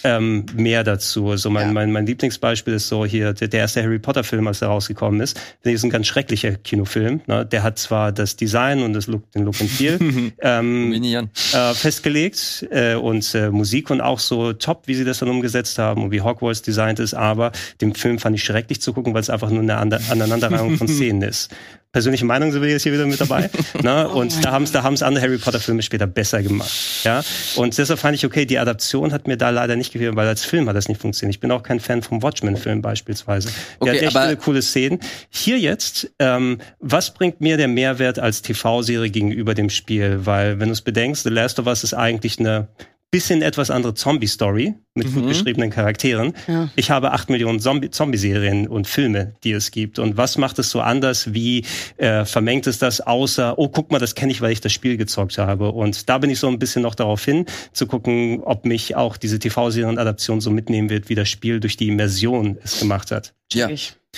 Ähm, 0.03 0.45
mehr 0.55 0.83
dazu. 0.83 1.29
Also 1.29 1.49
mein, 1.49 1.67
Ja. 1.67 1.73
mein, 1.73 1.91
mein 1.91 2.05
Lieblingsbeispiel 2.05 2.73
ist 2.73 2.87
so 2.89 3.05
hier 3.05 3.33
der, 3.33 3.47
der 3.47 3.61
erste 3.61 3.81
Harry 3.81 3.99
Potter 3.99 4.23
Film, 4.23 4.47
als 4.47 4.61
er 4.61 4.67
rausgekommen 4.67 5.21
ist. 5.21 5.39
Das 5.63 5.73
ist 5.73 5.83
ein 5.83 5.89
ganz 5.89 6.07
schrecklicher 6.07 6.55
Kinofilm. 6.55 7.21
Ne? 7.27 7.45
Der 7.45 7.63
hat 7.63 7.79
zwar 7.79 8.11
das 8.11 8.35
Design 8.35 8.81
und 8.83 8.93
das 8.93 9.07
Look, 9.07 9.31
den 9.31 9.43
Look 9.45 9.61
and 9.61 9.69
Feel 9.69 9.99
ähm, 10.41 10.93
äh, 10.93 11.73
festgelegt 11.73 12.67
äh, 12.71 12.95
und 12.95 13.33
äh, 13.33 13.49
Musik 13.49 13.89
und 13.91 14.01
auch 14.01 14.19
so 14.19 14.53
top, 14.53 14.83
wie 14.87 14.95
sie 14.95 15.05
das 15.05 15.19
dann 15.19 15.29
umgesetzt 15.29 15.77
haben 15.79 16.03
und 16.03 16.11
wie 16.11 16.21
Hogwarts 16.21 16.61
designt 16.61 16.99
ist, 16.99 17.13
aber 17.13 17.51
dem 17.81 17.95
Film 17.95 18.19
fand 18.19 18.35
ich 18.35 18.43
schrecklich 18.43 18.81
zu 18.81 18.93
gucken, 18.93 19.13
weil 19.13 19.21
es 19.21 19.29
einfach 19.29 19.49
nur 19.49 19.61
eine 19.61 19.77
Ande 19.77 19.99
Aneinanderreihung 20.09 20.77
von 20.77 20.87
Szenen 20.89 21.21
ist. 21.21 21.49
Persönliche 21.93 22.25
Meinung 22.25 22.51
sind 22.51 22.63
wir 22.63 22.69
jetzt 22.69 22.81
hier 22.81 22.91
wieder 22.91 23.05
mit 23.05 23.21
dabei. 23.21 23.51
ne? 23.83 24.09
Und 24.09 24.43
da 24.43 24.51
haben 24.51 24.63
es 24.63 24.71
da 24.71 24.81
haben's 24.81 25.03
andere 25.03 25.23
Harry 25.23 25.37
Potter 25.37 25.59
Filme 25.59 25.83
später 25.83 26.07
besser 26.07 26.41
gemacht. 26.41 26.71
Ja? 27.03 27.23
Und 27.55 27.77
deshalb 27.77 27.99
fand 27.99 28.15
ich, 28.15 28.25
okay, 28.25 28.47
die 28.47 28.57
Adaption 28.57 29.13
hat 29.13 29.27
mir 29.27 29.37
da 29.37 29.51
leider 29.51 29.75
nicht 29.75 29.93
gefehlt, 29.93 30.15
weil 30.15 30.27
als 30.27 30.43
Film 30.43 30.67
hat 30.67 30.75
das 30.75 30.89
nicht 30.89 30.99
funktioniert. 30.99 31.35
Ich 31.35 31.39
bin 31.39 31.51
auch 31.51 31.61
kein 31.61 31.79
Fan 31.79 32.01
vom 32.01 32.23
Watchmen-Film 32.23 32.81
beispielsweise. 32.81 33.49
Der 33.83 33.93
Okay, 33.93 34.07
hat 34.07 34.15
echt 34.15 34.17
viele 34.17 34.37
coole 34.37 34.61
Szenen. 34.63 34.99
Hier 35.29 35.59
jetzt, 35.59 36.09
ähm, 36.17 36.57
was 36.79 37.13
bringt 37.13 37.41
mir 37.41 37.57
der 37.57 37.67
Mehrwert 37.67 38.17
als 38.17 38.41
TV-Serie 38.41 39.11
gegenüber 39.11 39.53
dem 39.53 39.69
Spiel? 39.69 40.25
Weil, 40.25 40.59
wenn 40.59 40.69
du 40.69 40.73
es 40.73 40.81
bedenkst, 40.81 41.21
The 41.21 41.29
Last 41.29 41.59
of 41.59 41.67
Us 41.67 41.83
ist 41.83 41.93
eigentlich 41.93 42.39
eine 42.39 42.69
bisschen 43.13 43.43
etwas 43.43 43.69
andere 43.69 43.93
Zombie-Story 43.93 44.73
mit 44.95 45.13
gut 45.13 45.23
Mhm. 45.23 45.27
geschriebenen 45.27 45.69
Charakteren. 45.69 46.33
Ja. 46.47 46.69
Ich 46.75 46.89
habe 46.89 47.11
acht 47.11 47.29
Millionen 47.29 47.59
Zombie- 47.59 47.91
Zombie-Serien 47.91 48.67
und 48.67 48.87
Filme, 48.87 49.35
die 49.43 49.51
es 49.51 49.69
gibt. 49.69 49.99
Und 49.99 50.17
was 50.17 50.37
macht 50.39 50.57
es 50.57 50.71
so 50.71 50.81
anders? 50.81 51.31
Wie 51.33 51.63
äh, 51.97 52.25
vermengt 52.25 52.65
es 52.65 52.79
das 52.79 53.01
außer, 53.01 53.57
oh, 53.59 53.69
guck 53.69 53.91
mal, 53.91 53.99
das 53.99 54.15
kenne 54.15 54.31
ich, 54.31 54.41
weil 54.41 54.51
ich 54.51 54.61
das 54.61 54.73
Spiel 54.73 54.97
gezockt 54.97 55.37
habe. 55.37 55.71
Und 55.71 56.09
da 56.09 56.17
bin 56.17 56.31
ich 56.31 56.39
so 56.39 56.47
ein 56.47 56.57
bisschen 56.57 56.81
noch 56.81 56.95
darauf 56.95 57.23
hin, 57.23 57.45
zu 57.71 57.85
gucken, 57.85 58.41
ob 58.43 58.65
mich 58.65 58.95
auch 58.95 59.15
diese 59.17 59.37
TV-Serien-Adaption 59.37 60.41
so 60.41 60.49
mitnehmen 60.49 60.89
wird, 60.89 61.07
wie 61.09 61.15
das 61.15 61.29
Spiel 61.29 61.59
durch 61.59 61.77
die 61.77 61.89
Immersion 61.89 62.57
es 62.63 62.79
gemacht 62.79 63.11
hat. 63.11 63.33
Ja. 63.53 63.69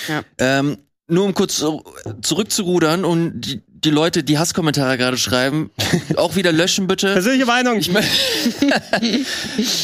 Ja. 0.08 0.24
Ähm, 0.40 0.78
nur 1.08 1.26
um 1.26 1.34
kurz 1.36 1.64
zurückzurudern 2.22 3.06
und 3.06 3.42
die, 3.42 3.62
die 3.84 3.90
Leute, 3.90 4.24
die 4.24 4.38
Hasskommentare 4.38 4.98
gerade 4.98 5.18
schreiben, 5.18 5.70
auch 6.16 6.36
wieder 6.36 6.52
löschen 6.52 6.88
bitte. 6.88 7.14
Persönliche 7.14 7.46
Meinung. 7.46 7.78
Ich, 7.80 7.92
mö 7.92 8.00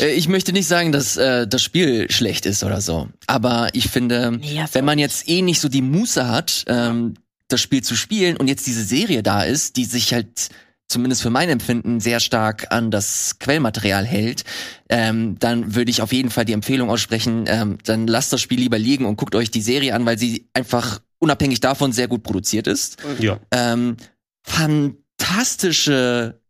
Äh, 0.01 0.13
ich 0.13 0.27
möchte 0.27 0.53
nicht 0.53 0.68
sagen, 0.68 0.91
dass 0.91 1.18
äh, 1.18 1.47
das 1.47 1.61
Spiel 1.61 2.09
schlecht 2.09 2.45
ist 2.45 2.63
oder 2.63 2.81
so. 2.81 3.09
Aber 3.27 3.69
ich 3.73 3.89
finde, 3.89 4.31
Nee, 4.31 4.63
wenn 4.73 4.85
man 4.85 4.99
jetzt 4.99 5.27
eh 5.27 5.41
nicht 5.41 5.59
so 5.59 5.69
die 5.69 5.81
Muße 5.81 6.27
hat, 6.27 6.63
ähm, 6.68 7.15
das 7.47 7.61
Spiel 7.61 7.84
zu 7.84 7.95
spielen 7.95 8.38
und 8.38 8.47
jetzt 8.47 8.65
diese 8.65 8.84
Serie 8.84 9.23
da 9.23 9.43
ist, 9.43 9.76
die 9.76 9.85
sich 9.85 10.13
halt 10.13 10.49
zumindest 10.88 11.22
für 11.22 11.30
mein 11.30 11.49
Empfinden 11.49 11.99
sehr 11.99 12.19
stark 12.19 12.68
an 12.72 12.91
das 12.91 13.39
Quellmaterial 13.39 14.05
hält, 14.05 14.43
ähm, 14.89 15.38
dann 15.39 15.76
würde 15.76 15.91
ich 15.91 16.01
auf 16.01 16.11
jeden 16.11 16.30
Fall 16.30 16.45
die 16.45 16.53
Empfehlung 16.53 16.89
aussprechen, 16.89 17.45
ähm, 17.47 17.77
dann 17.85 18.07
lasst 18.07 18.34
das 18.34 18.41
Spiel 18.41 18.59
lieber 18.59 18.77
liegen 18.77 19.05
und 19.05 19.15
guckt 19.15 19.35
euch 19.35 19.51
die 19.51 19.61
Serie 19.61 19.95
an, 19.95 20.05
weil 20.05 20.18
sie 20.18 20.47
einfach 20.53 20.99
unabhängig 21.22 21.60
davon 21.60 21.93
sehr 21.93 22.07
gut 22.07 22.23
produziert 22.23 22.68
ist. 22.68 22.98
Ja. 23.19 23.39
Ähm, 23.52 23.95
fantastische, 24.43 26.41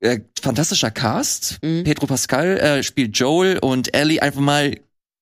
äh, 0.00 0.20
fantastischer 0.40 0.90
Cast. 0.90 1.58
Mhm. 1.62 1.84
Pedro 1.84 2.06
Pascal 2.06 2.58
äh, 2.58 2.82
spielt 2.82 3.16
Joel 3.18 3.58
und 3.58 3.94
Ellie 3.94 4.20
einfach 4.20 4.40
mal 4.40 4.74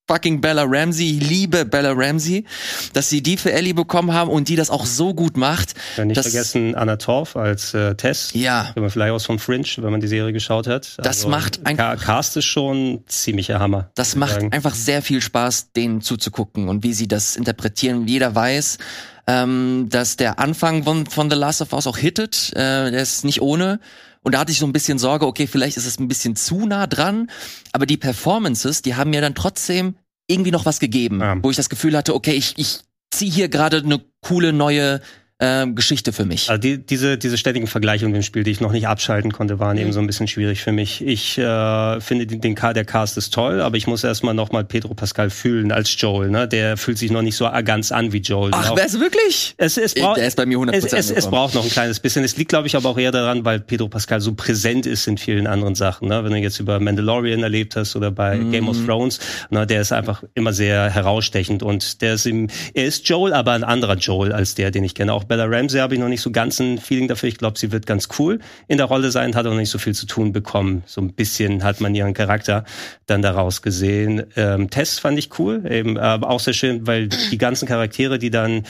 fucking 0.09 0.41
Bella 0.41 0.65
Ramsey. 0.67 1.19
Liebe 1.21 1.65
Bella 1.65 1.93
Ramsey, 1.95 2.45
dass 2.93 3.09
sie 3.09 3.23
die 3.23 3.37
für 3.37 3.53
Ellie 3.53 3.75
bekommen 3.75 4.13
haben 4.13 4.31
und 4.31 4.49
die 4.49 4.57
das 4.57 4.71
auch 4.71 4.85
so 4.87 5.15
gut 5.15 5.37
macht. 5.37 5.75
Ja, 5.97 6.05
nicht 6.05 6.21
vergessen 6.21 6.75
Anna 6.75 6.97
Torf 6.97 7.37
als 7.37 7.75
äh, 7.75 7.95
Tess. 7.95 8.31
Ja. 8.35 8.71
Wenn 8.75 8.83
man 8.83 8.91
vielleicht 8.91 9.13
aus 9.13 9.25
von 9.27 9.39
Fringe, 9.39 9.65
wenn 9.79 9.91
man 9.91 10.01
die 10.01 10.09
Serie 10.09 10.33
geschaut 10.33 10.67
hat. 10.67 10.97
Das 10.99 11.27
macht 11.27 11.65
einfach- 11.67 12.03
Cast 12.05 12.37
ist 12.37 12.45
schon 12.45 13.05
ziemlicher 13.07 13.59
Hammer. 13.61 13.91
Das 13.95 14.17
macht 14.17 14.35
sagen. 14.35 14.53
einfach 14.53 14.75
sehr 14.75 15.01
viel 15.03 15.21
Spaß, 15.21 15.73
denen 15.73 16.01
zuzugucken 16.01 16.69
und 16.69 16.83
wie 16.83 16.93
sie 16.93 17.09
das 17.09 17.37
interpretieren. 17.37 18.07
Jeder 18.07 18.35
weiß, 18.35 18.79
ähm, 19.27 19.87
dass 19.91 20.17
der 20.17 20.39
Anfang 20.39 20.85
von, 20.85 21.07
von 21.07 21.31
The 21.31 21.37
Last 21.37 21.63
of 21.63 21.73
Us 21.73 21.87
auch 21.87 21.97
hittet. 21.97 22.51
Äh, 22.53 22.91
der 22.91 23.01
ist 23.01 23.25
nicht 23.25 23.41
ohne. 23.41 23.81
Und 24.25 24.35
da 24.35 24.41
hatte 24.41 24.51
ich 24.51 24.59
so 24.59 24.67
ein 24.67 24.73
bisschen 24.73 24.99
Sorge, 24.99 25.27
okay, 25.27 25.47
vielleicht 25.47 25.77
ist 25.77 25.87
es 25.87 26.01
ein 26.01 26.09
bisschen 26.09 26.35
zu 26.35 26.67
nah 26.67 26.87
dran. 26.89 27.31
Aber 27.73 27.87
die 27.87 27.97
Performances, 27.97 28.83
die 28.83 28.97
haben 28.97 29.11
mir 29.11 29.21
dann 29.21 29.35
trotzdem 29.37 29.95
irgendwie 30.27 30.51
noch 30.51 30.65
was 30.67 30.81
gegeben, 30.81 31.21
Ja. 31.21 31.37
wo 31.43 31.51
ich 31.51 31.57
das 31.57 31.69
Gefühl 31.69 31.97
hatte, 31.97 32.15
okay, 32.15 32.33
ich, 32.33 32.55
ich 32.57 32.81
ziehe 33.13 33.31
hier 33.31 33.49
gerade 33.49 33.77
eine 33.79 34.01
coole 34.23 34.53
neue 34.53 35.01
ähm, 35.45 35.75
Geschichte 35.75 36.13
für 36.13 36.25
mich. 36.25 36.49
Also 36.51 36.61
die, 36.61 36.79
diese, 36.79 37.19
diese 37.19 37.37
ständigen 37.37 37.67
Vergleiche 37.67 38.05
in 38.05 38.13
dem 38.13 38.23
Spiel, 38.23 38.45
die 38.45 38.51
ich 38.51 38.61
noch 38.61 38.73
nicht 38.73 38.87
abschalten 38.87 39.33
konnte, 39.33 39.59
waren 39.59 39.77
eben 39.79 39.93
so 39.93 40.01
ein 40.01 40.07
bisschen 40.07 40.29
schwierig 40.29 40.63
für 40.63 40.73
mich. 40.73 41.05
Ich 41.05 41.39
äh, 41.39 42.01
finde 42.01 42.27
den, 42.27 42.41
den 42.41 42.55
der 42.55 42.85
Cast 42.85 43.17
ist 43.19 43.35
toll, 43.35 43.61
aber 43.61 43.77
ich 43.77 43.87
muss 43.87 44.05
erstmal 44.05 44.35
noch 44.35 44.53
mal 44.53 44.65
Pedro 44.65 44.95
Pascal 44.95 45.31
fühlen 45.31 45.73
als 45.73 45.95
Joel. 46.01 46.31
Ne? 46.31 46.49
Der 46.49 46.77
fühlt 46.77 46.99
sich 46.99 47.11
noch 47.11 47.23
nicht 47.23 47.37
so 47.37 47.49
ganz 47.65 47.93
an 47.93 48.13
wie 48.13 48.19
Joel. 48.19 48.53
Ach, 48.55 48.73
wer 48.75 48.87
ist 48.87 49.01
wirklich? 49.01 49.55
es, 49.59 49.77
es 49.77 49.95
braucht, 49.95 50.19
Der 50.19 50.27
ist 50.27 50.37
bei 50.37 50.47
mir 50.47 50.59
100% 50.59 50.73
es, 50.73 50.93
es, 50.93 51.11
es 51.11 51.27
braucht 51.29 51.55
noch 51.55 51.65
ein 51.65 51.71
kleines 51.71 52.01
bisschen. 52.01 52.25
Es 52.25 52.37
liegt, 52.37 52.51
glaube 52.51 52.67
ich, 52.67 52.77
aber 52.77 52.89
auch 52.89 52.99
eher 52.99 53.13
daran, 53.13 53.45
weil 53.45 53.61
Pedro 53.61 53.89
Pascal 53.89 54.21
so 54.21 54.35
präsent 54.35 54.87
ist 54.87 55.07
in 55.07 55.19
vielen 55.19 55.47
anderen 55.47 55.75
Sachen. 55.75 56.09
Ne? 56.09 56.25
Wenn 56.25 56.33
du 56.33 56.39
jetzt 56.39 56.61
über 56.61 56.81
Mandalorian 56.81 57.43
erlebt 57.43 57.77
hast 57.77 57.97
oder 57.97 58.11
bei 58.11 58.45
Mhm. 58.45 58.53
Game 58.53 58.69
of 58.69 58.85
Thrones, 58.85 59.19
ne, 59.51 59.67
der 59.67 59.81
ist 59.81 59.93
einfach 59.93 60.23
immer 60.35 60.53
sehr 60.53 60.91
herausstechend 60.91 61.63
und 61.63 62.03
der 62.03 62.15
ist 62.15 62.27
im, 62.27 62.49
er 62.75 62.85
ist 62.87 63.09
Joel, 63.09 63.33
aber 63.33 63.53
ein 63.53 63.65
anderer 63.65 63.97
Joel 63.97 64.33
als 64.33 64.55
der, 64.55 64.71
den 64.71 64.85
ich 64.85 64.95
kenne. 64.95 65.13
Auch 65.13 65.25
Bella 65.35 65.47
Ramsey 65.47 65.81
habe 65.81 65.95
ich 65.95 66.01
noch 66.01 66.07
nicht 66.07 66.21
so 66.21 66.31
ganz 66.31 66.61
ein 66.61 66.79
Feeling 66.79 67.09
dafür. 67.09 67.29
Ich 67.29 67.39
glaube, 67.39 67.59
sie 67.59 67.73
wird 67.73 67.87
ganz 67.87 68.09
cool 68.21 68.39
in 68.69 68.77
der 68.77 68.87
Rolle 68.87 69.11
sein, 69.11 69.35
hat 69.35 69.47
auch 69.47 69.51
noch 69.51 69.59
nicht 69.59 69.71
so 69.71 69.79
viel 69.79 69.93
zu 69.93 70.07
tun 70.07 70.33
bekommen. 70.33 70.85
So 70.87 71.01
ein 71.01 71.13
bisschen 71.13 71.65
hat 71.65 71.81
man 71.81 71.93
ihren 71.93 72.15
Charakter 72.15 72.63
dann 73.07 73.21
daraus 73.21 73.61
gesehen. 73.61 74.23
Ähm, 74.37 74.71
Tess 74.71 75.01
fand 75.01 75.19
ich 75.19 75.37
cool, 75.41 75.65
eben, 75.69 75.99
aber 75.99 76.31
auch 76.31 76.39
sehr 76.39 76.55
schön, 76.55 76.87
weil 76.87 77.09
die 77.09 77.37
ganzen 77.37 77.67
Charaktere, 77.67 78.21
die 78.21 78.31
dann 78.31 78.63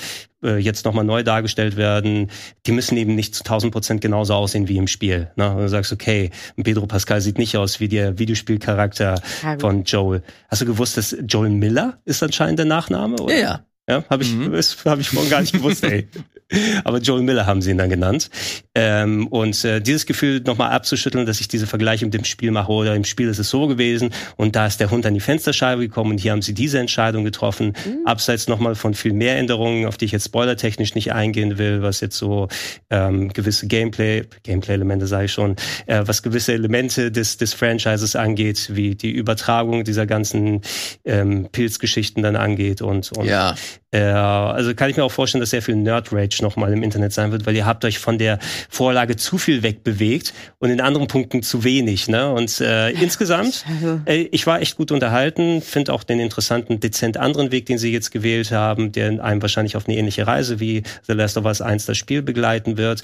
äh, 0.43 0.57
jetzt 0.57 0.87
nochmal 0.87 1.05
neu 1.05 1.23
dargestellt 1.23 1.77
werden, 1.77 2.31
die 2.65 2.73
müssen 2.73 2.97
eben 2.97 3.15
nicht 3.15 3.35
zu 3.35 3.45
1000 3.45 3.71
Prozent 3.71 4.01
genauso 4.01 4.33
aussehen 4.33 4.67
wie 4.67 4.79
im 4.79 4.87
Spiel. 4.87 5.31
Ne? 5.37 5.51
Und 5.51 5.59
du 5.59 5.69
sagst, 5.69 5.93
okay, 5.93 6.31
Pedro 6.57 6.87
Pascal 6.87 7.21
sieht 7.21 7.37
nicht 7.37 7.59
aus 7.59 7.79
wie 7.79 7.89
der 7.89 8.19
Videospielcharakter 8.19 9.21
von 9.59 9.85
Joel. 9.85 10.23
Hast 10.49 10.63
du 10.63 10.65
gewusst, 10.65 10.97
dass 10.97 11.15
Joel 11.29 11.51
Miller 11.51 11.99
ist 12.07 12.23
anscheinend 12.23 12.59
der 12.59 12.67
Nachname? 12.67 13.17
Oder? 13.21 13.39
Ja, 13.39 13.65
ja. 13.89 14.05
Habe 14.09 14.23
ich, 14.23 14.33
Mhm. 14.35 14.53
das 14.53 14.77
habe 14.85 15.01
ich 15.01 15.13
morgen 15.13 15.31
gar 15.31 15.41
nicht 15.41 15.53
gewusst, 15.53 15.85
ey. 15.85 16.09
Aber 16.85 16.99
Joel 16.99 17.23
Miller 17.23 17.47
haben 17.47 17.63
sie 17.63 17.71
ihn 17.71 17.79
dann 17.79 17.89
genannt. 17.89 18.29
Ähm, 18.75 19.27
und 19.29 19.65
äh, 19.65 19.81
dieses 19.81 20.05
Gefühl 20.07 20.41
nochmal 20.41 20.71
abzuschütteln, 20.73 21.25
dass 21.27 21.41
ich 21.41 21.49
diese 21.49 21.67
Vergleiche 21.67 22.05
mit 22.05 22.13
dem 22.15 22.25
Spiel 22.25 22.51
mache, 22.51 22.71
oder 22.71 22.95
im 22.95 23.05
Spiel 23.05 23.29
ist 23.29 23.39
es 23.39 23.49
so 23.49 23.67
gewesen 23.67 24.11
und 24.37 24.55
da 24.55 24.67
ist 24.67 24.79
der 24.79 24.91
Hund 24.91 25.07
an 25.07 25.15
die 25.15 25.21
Fensterscheibe 25.21 25.81
gekommen 25.83 26.13
und 26.13 26.19
hier 26.19 26.33
haben 26.33 26.43
sie 26.43 26.53
diese 26.55 26.79
Entscheidung 26.79 27.25
getroffen. 27.25 27.73
Abseits 28.05 28.47
nochmal 28.47 28.75
von 28.75 28.93
viel 28.95 29.15
mehr 29.15 29.39
Änderungen, 29.39 29.87
auf 29.87 29.97
die 29.97 30.05
ich 30.05 30.13
jetzt 30.13 30.27
spoilertechnisch 30.27 30.95
nicht 30.95 31.13
eingehen 31.13 31.57
will, 31.59 31.83
was 31.83 32.01
jetzt 32.01 32.19
so 32.19 32.49
ähm, 32.91 33.33
gewisse 33.33 33.67
Gameplay, 33.67 34.25
Gameplay-Elemente 34.43 35.07
sage 35.07 35.25
ich 35.25 35.33
schon, 35.33 35.57
äh, 35.87 36.03
was 36.05 36.23
gewisse 36.23 36.53
Elemente 36.53 37.11
des, 37.11 37.39
des 37.39 37.55
Franchises 37.55 38.17
angeht, 38.17 38.69
wie 38.75 38.95
die 38.95 39.11
Übertragung 39.13 39.83
dieser 39.85 40.07
ganzen 40.07 40.61
ähm, 41.07 41.49
Pilzgeschichten 41.51 42.23
dann 42.23 42.37
angeht 42.37 42.83
und, 42.83 43.11
und 43.13 43.25
Ja. 43.27 43.55
Äh, 43.91 44.01
also 44.01 44.75
kann 44.75 44.91
ich 44.91 44.97
mir 44.97 45.05
auch 45.05 45.13
vorstellen, 45.13 45.41
dass 45.41 45.51
sehr 45.51 45.63
viel 45.63 45.77
Nerd-Rage 45.77 46.43
nochmal 46.43 46.73
im 46.73 46.83
Internet 46.83 47.13
sein 47.13 47.33
wird, 47.33 47.47
weil 47.47 47.55
ihr 47.55 47.67
habt 47.67 47.85
euch 47.85 47.99
von 47.99 48.19
der 48.19 48.39
Vorlage 48.69 49.17
zu 49.17 49.39
viel 49.39 49.63
wegbewegt 49.63 50.35
und 50.59 50.71
in 50.71 50.81
anderen 50.81 51.07
Punkten 51.07 51.43
zu 51.43 51.65
wenig. 51.65 52.09
Ne? 52.09 52.31
Und 52.31 52.61
äh, 52.61 52.91
insgesamt, 52.91 53.65
äh, 54.07 54.23
ich 54.33 54.47
war 54.47 54.61
echt 54.61 54.77
gut 54.77 54.91
unterhalten, 54.91 55.63
finde 55.63 55.93
auch 55.93 56.05
den 56.05 56.21
interessanten, 56.21 56.81
dezent 56.81 57.17
anderen 57.17 57.53
Weg, 57.53 57.67
den 57.67 57.79
sie 57.79 57.93
jetzt 57.93 58.11
gewählt 58.11 58.51
haben, 58.51 58.93
der 58.93 59.23
einem 59.25 59.43
wahrscheinlich 59.43 59.77
auf 59.77 59.87
eine 59.87 59.97
ähnliche 59.97 60.27
Reise 60.27 60.61
wie 60.61 60.83
The 61.07 61.13
Last 61.13 61.37
of 61.37 61.45
Us 61.45 61.61
1 61.61 61.87
das 61.87 61.97
Spiel 61.97 62.23
begleiten 62.23 62.77
wird. 62.77 63.03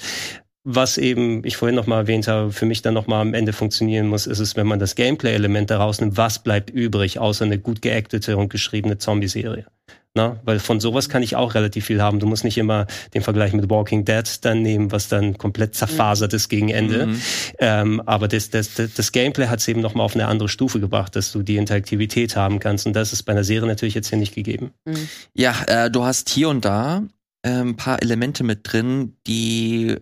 Was 0.63 0.99
eben, 0.99 1.43
ich 1.43 1.57
vorhin 1.57 1.75
noch 1.75 1.87
mal 1.87 2.01
erwähnt 2.01 2.27
habe, 2.27 2.51
für 2.51 2.67
mich 2.67 2.83
dann 2.83 2.93
noch 2.93 3.07
mal 3.07 3.21
am 3.21 3.33
Ende 3.33 3.51
funktionieren 3.51 4.07
muss, 4.07 4.27
ist 4.27 4.39
es, 4.39 4.55
wenn 4.55 4.67
man 4.67 4.77
das 4.77 4.93
Gameplay-Element 4.95 5.71
daraus 5.71 5.99
nimmt, 6.01 6.17
was 6.17 6.43
bleibt 6.43 6.69
übrig, 6.69 7.17
außer 7.17 7.45
eine 7.45 7.57
gut 7.57 7.81
geactete 7.81 8.37
und 8.37 8.49
geschriebene 8.49 8.99
Zombie-Serie. 8.99 9.65
Na, 10.13 10.41
weil 10.43 10.59
von 10.59 10.81
sowas 10.81 11.07
kann 11.07 11.23
ich 11.23 11.37
auch 11.37 11.55
relativ 11.55 11.85
viel 11.85 12.01
haben. 12.01 12.19
Du 12.19 12.27
musst 12.27 12.43
nicht 12.43 12.57
immer 12.57 12.85
den 13.13 13.21
Vergleich 13.21 13.53
mit 13.53 13.69
Walking 13.69 14.03
Dead 14.03 14.25
dann 14.41 14.61
nehmen, 14.61 14.91
was 14.91 15.07
dann 15.07 15.37
komplett 15.37 15.73
zerfasert 15.73 16.33
ist 16.33 16.49
gegen 16.49 16.67
Ende. 16.67 17.07
Mhm. 17.07 17.21
Ähm, 17.59 18.01
aber 18.05 18.27
das, 18.27 18.49
das, 18.49 18.73
das, 18.75 19.11
Gameplay 19.13 19.47
hat 19.47 19.59
es 19.59 19.69
eben 19.69 19.79
noch 19.79 19.95
mal 19.95 20.03
auf 20.03 20.13
eine 20.13 20.27
andere 20.27 20.49
Stufe 20.49 20.81
gebracht, 20.81 21.15
dass 21.15 21.31
du 21.31 21.43
die 21.43 21.55
Interaktivität 21.55 22.35
haben 22.35 22.59
kannst. 22.59 22.85
Und 22.85 22.93
das 22.93 23.13
ist 23.13 23.23
bei 23.23 23.31
einer 23.31 23.45
Serie 23.45 23.69
natürlich 23.69 23.95
jetzt 23.95 24.09
hier 24.09 24.17
nicht 24.17 24.35
gegeben. 24.35 24.71
Ja, 25.33 25.55
äh, 25.67 25.89
du 25.89 26.03
hast 26.03 26.29
hier 26.29 26.49
und 26.49 26.65
da 26.65 27.03
äh, 27.41 27.49
ein 27.49 27.77
paar 27.77 28.01
Elemente 28.01 28.43
mit 28.43 28.59
drin, 28.63 29.15
die 29.27 29.95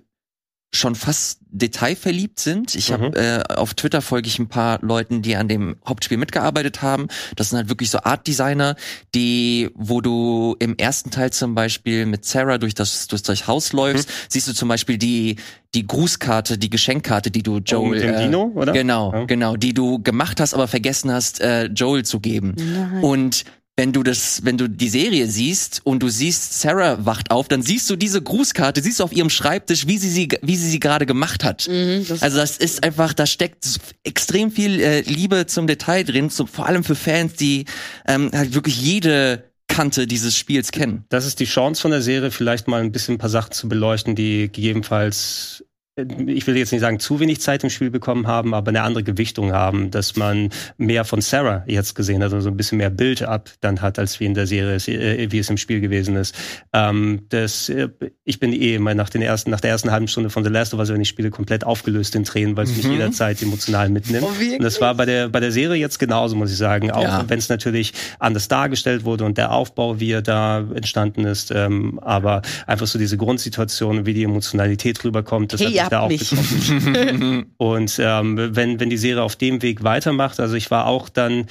schon 0.71 0.93
fast 0.93 1.39
detailverliebt 1.49 2.39
sind. 2.39 2.75
Ich 2.75 2.89
Mhm. 2.89 2.93
habe 2.93 3.17
äh, 3.49 3.53
auf 3.55 3.73
Twitter 3.73 4.01
folge 4.01 4.27
ich 4.27 4.37
ein 4.37 4.49
paar 4.49 4.77
Leuten, 4.83 5.21
die 5.23 5.35
an 5.35 5.47
dem 5.47 5.77
Hauptspiel 5.87 6.17
mitgearbeitet 6.17 6.81
haben. 6.83 7.07
Das 7.35 7.49
sind 7.49 7.57
halt 7.57 7.69
wirklich 7.69 7.89
so 7.89 7.99
Art 8.03 8.27
Designer, 8.27 8.75
die, 9.15 9.69
wo 9.73 9.99
du 10.01 10.55
im 10.59 10.77
ersten 10.77 11.09
Teil 11.09 11.31
zum 11.31 11.55
Beispiel 11.55 12.05
mit 12.05 12.23
Sarah 12.25 12.59
durch 12.59 12.75
das 12.75 13.07
durch 13.07 13.23
das 13.23 13.47
Haus 13.47 13.73
läufst, 13.73 14.09
siehst 14.29 14.47
du 14.47 14.53
zum 14.53 14.69
Beispiel 14.69 14.97
die 14.99 15.37
die 15.75 15.85
Grußkarte, 15.87 16.57
die 16.57 16.69
Geschenkkarte, 16.69 17.29
die 17.31 17.43
du 17.43 17.57
Joel 17.59 17.87
Oh, 17.87 17.89
mit 17.89 18.01
dem 18.03 18.13
äh, 18.13 18.23
Dino, 18.23 18.51
oder? 18.55 18.71
Genau, 18.73 19.13
Ja. 19.13 19.25
genau, 19.25 19.55
die 19.55 19.73
du 19.73 20.01
gemacht 20.01 20.39
hast, 20.39 20.53
aber 20.53 20.67
vergessen 20.67 21.11
hast, 21.11 21.41
äh, 21.41 21.65
Joel 21.65 22.05
zu 22.05 22.19
geben. 22.19 22.55
Nein. 22.57 23.03
Und 23.03 23.43
wenn 23.79 23.93
du 23.93 24.03
das, 24.03 24.43
wenn 24.43 24.57
du 24.57 24.67
die 24.67 24.89
Serie 24.89 25.25
siehst 25.27 25.79
und 25.85 26.03
du 26.03 26.09
siehst, 26.09 26.59
Sarah 26.59 27.05
wacht 27.05 27.31
auf, 27.31 27.47
dann 27.47 27.61
siehst 27.61 27.89
du 27.89 27.95
diese 27.95 28.21
Grußkarte, 28.21 28.81
siehst 28.81 28.99
du 28.99 29.05
auf 29.05 29.13
ihrem 29.13 29.29
Schreibtisch, 29.29 29.87
wie 29.87 29.97
sie 29.97 30.09
sie, 30.09 30.27
wie 30.41 30.57
sie 30.57 30.69
sie 30.69 30.81
gerade 30.81 31.05
gemacht 31.05 31.45
hat. 31.45 31.65
Mhm, 31.69 32.05
das 32.05 32.21
Also 32.21 32.39
das 32.39 32.57
ist 32.57 32.83
einfach, 32.83 33.13
da 33.13 33.25
steckt 33.25 33.79
extrem 34.03 34.51
viel 34.51 34.81
äh, 34.81 34.99
Liebe 35.03 35.45
zum 35.45 35.65
Detail 35.65 36.03
drin, 36.03 36.29
so, 36.29 36.45
vor 36.45 36.65
allem 36.65 36.83
für 36.83 36.95
Fans, 36.95 37.35
die 37.35 37.63
ähm, 38.05 38.29
halt 38.33 38.53
wirklich 38.53 38.81
jede 38.81 39.45
Kante 39.69 40.07
dieses 40.07 40.35
Spiels 40.35 40.73
kennen. 40.73 41.05
Das 41.07 41.25
ist 41.25 41.39
die 41.39 41.45
Chance 41.45 41.81
von 41.81 41.91
der 41.91 42.01
Serie, 42.01 42.31
vielleicht 42.31 42.67
mal 42.67 42.81
ein 42.81 42.91
bisschen 42.91 43.15
ein 43.15 43.19
paar 43.19 43.29
Sachen 43.29 43.53
zu 43.53 43.69
beleuchten, 43.69 44.13
die 44.13 44.51
gegebenenfalls, 44.51 45.63
ich 46.27 46.45
will 46.47 46.57
jetzt 46.57 46.71
nicht 46.71 46.81
sagen, 46.81 46.99
zu 46.99 47.19
wenig 47.19 47.41
Zeit 47.41 47.63
im 47.63 47.69
Spiel 47.69 47.89
bekommen 47.89 48.27
haben, 48.27 48.53
aber 48.53 48.69
eine 48.69 48.81
andere 48.83 49.03
Gewichtung 49.03 49.51
haben, 49.53 49.91
dass 49.91 50.15
man 50.15 50.49
mehr 50.77 51.05
von 51.05 51.21
Sarah 51.21 51.63
jetzt 51.67 51.95
gesehen 51.95 52.23
hat, 52.23 52.33
also 52.33 52.49
ein 52.49 52.57
bisschen 52.57 52.77
mehr 52.77 52.89
Build-up 52.89 53.49
dann 53.61 53.81
hat, 53.81 53.99
als 53.99 54.19
wie 54.19 54.25
in 54.25 54.33
der 54.33 54.47
Serie, 54.47 54.75
äh, 54.75 55.31
wie 55.31 55.39
es 55.39 55.49
im 55.49 55.57
Spiel 55.57 55.81
gewesen 55.81 56.15
ist. 56.15 56.35
Ähm, 56.73 57.21
das, 57.29 57.69
äh, 57.69 57.89
ich 58.23 58.39
bin 58.39 58.53
eh 58.53 58.79
mal 58.79 58.95
nach, 58.95 59.09
den 59.09 59.21
ersten, 59.21 59.49
nach 59.51 59.59
der 59.61 59.71
ersten 59.71 59.91
halben 59.91 60.07
Stunde 60.07 60.29
von 60.29 60.43
The 60.43 60.49
Last 60.49 60.73
of 60.73 60.79
Us, 60.79 60.89
wenn 60.89 61.01
ich 61.01 61.09
spiele, 61.09 61.29
komplett 61.29 61.63
aufgelöst 61.63 62.15
in 62.15 62.23
Tränen, 62.23 62.55
weil 62.57 62.65
es 62.65 62.75
mich 62.75 62.85
Mhm. 62.85 62.93
jederzeit 62.93 63.41
emotional 63.41 63.89
mitnimmt. 63.89 64.25
Oh? 64.25 64.53
Und 64.55 64.63
das 64.63 64.79
war 64.81 64.95
bei 64.95 65.05
der, 65.05 65.29
bei 65.29 65.39
der 65.39 65.51
Serie 65.51 65.79
jetzt 65.79 65.99
genauso, 65.99 66.35
muss 66.35 66.51
ich 66.51 66.57
sagen. 66.57 66.91
Auch 66.91 67.03
Ja. 67.03 67.25
wenn 67.27 67.39
es 67.39 67.49
natürlich 67.49 67.93
anders 68.19 68.47
dargestellt 68.47 69.05
wurde 69.05 69.25
und 69.25 69.37
der 69.37 69.51
Aufbau, 69.51 69.99
wie 69.99 70.11
er 70.11 70.21
da 70.21 70.59
entstanden 70.73 71.25
ist. 71.25 71.51
Ähm, 71.51 71.99
aber 72.01 72.41
einfach 72.67 72.87
so 72.87 72.97
diese 72.99 73.17
Grundsituation, 73.17 74.05
wie 74.05 74.13
die 74.13 74.23
Emotionalität 74.23 75.03
rüberkommt, 75.03 75.53
das 75.53 75.61
Hey, 75.61 75.67
hat 75.67 75.73
mich 75.73 75.88
da 75.89 76.01
auch 76.01 76.09
mich. 76.09 76.31
und 77.57 77.99
ähm, 78.01 78.55
wenn, 78.55 78.79
wenn 78.79 78.89
die 78.89 78.97
Serie 78.97 79.23
auf 79.23 79.35
dem 79.35 79.61
Weg 79.61 79.83
weitermacht, 79.83 80.39
also 80.39 80.55
ich 80.55 80.71
war 80.71 80.85
auch 80.85 81.09
dann 81.09 81.45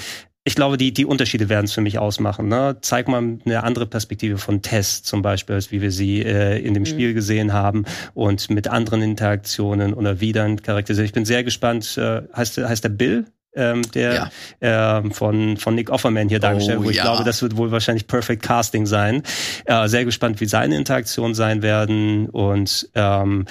ich 0.48 0.54
glaube, 0.54 0.78
die, 0.78 0.94
die 0.94 1.04
Unterschiede 1.04 1.50
werden 1.50 1.66
es 1.66 1.74
für 1.74 1.82
mich 1.82 1.98
ausmachen. 1.98 2.48
Ne? 2.48 2.78
Zeig 2.80 3.06
mal 3.06 3.22
eine 3.44 3.64
andere 3.64 3.84
Perspektive 3.84 4.38
von 4.38 4.62
Tess 4.62 5.02
zum 5.02 5.20
Beispiel, 5.20 5.56
als 5.56 5.70
wie 5.72 5.82
wir 5.82 5.92
sie 5.92 6.22
äh, 6.22 6.58
in 6.58 6.72
dem 6.72 6.86
Spiel 6.86 7.12
gesehen 7.12 7.52
haben 7.52 7.84
und 8.14 8.48
mit 8.48 8.66
anderen 8.66 9.02
Interaktionen 9.02 9.92
oder 9.92 10.20
wie 10.22 10.32
dann 10.32 10.62
charakterisiert. 10.62 11.04
Ich 11.06 11.12
bin 11.12 11.26
sehr 11.26 11.44
gespannt. 11.44 11.98
Äh, 11.98 12.22
heißt, 12.34 12.56
heißt 12.56 12.82
der 12.82 12.88
Bill? 12.88 13.26
Ähm, 13.54 13.82
der 13.92 14.30
ähm, 14.60 15.10
von, 15.10 15.56
von 15.56 15.74
Nick 15.74 15.90
Offerman 15.90 16.28
hier 16.28 16.38
dargestellt, 16.38 16.78
Oh, 16.80 16.84
wo 16.84 16.90
ich 16.90 16.96
ja. 16.96 17.02
glaube, 17.02 17.24
das 17.24 17.42
wird 17.42 17.56
wohl 17.56 17.70
wahrscheinlich 17.70 18.06
Perfect 18.06 18.42
Casting 18.42 18.86
sein. 18.86 19.22
Äh, 19.64 19.88
sehr 19.88 20.04
gespannt, 20.04 20.40
wie 20.40 20.46
seine 20.46 20.76
Interaktionen 20.76 21.34
sein 21.34 21.60
werden. 21.60 22.28
Und 22.28 22.88
ähm, 22.94 23.46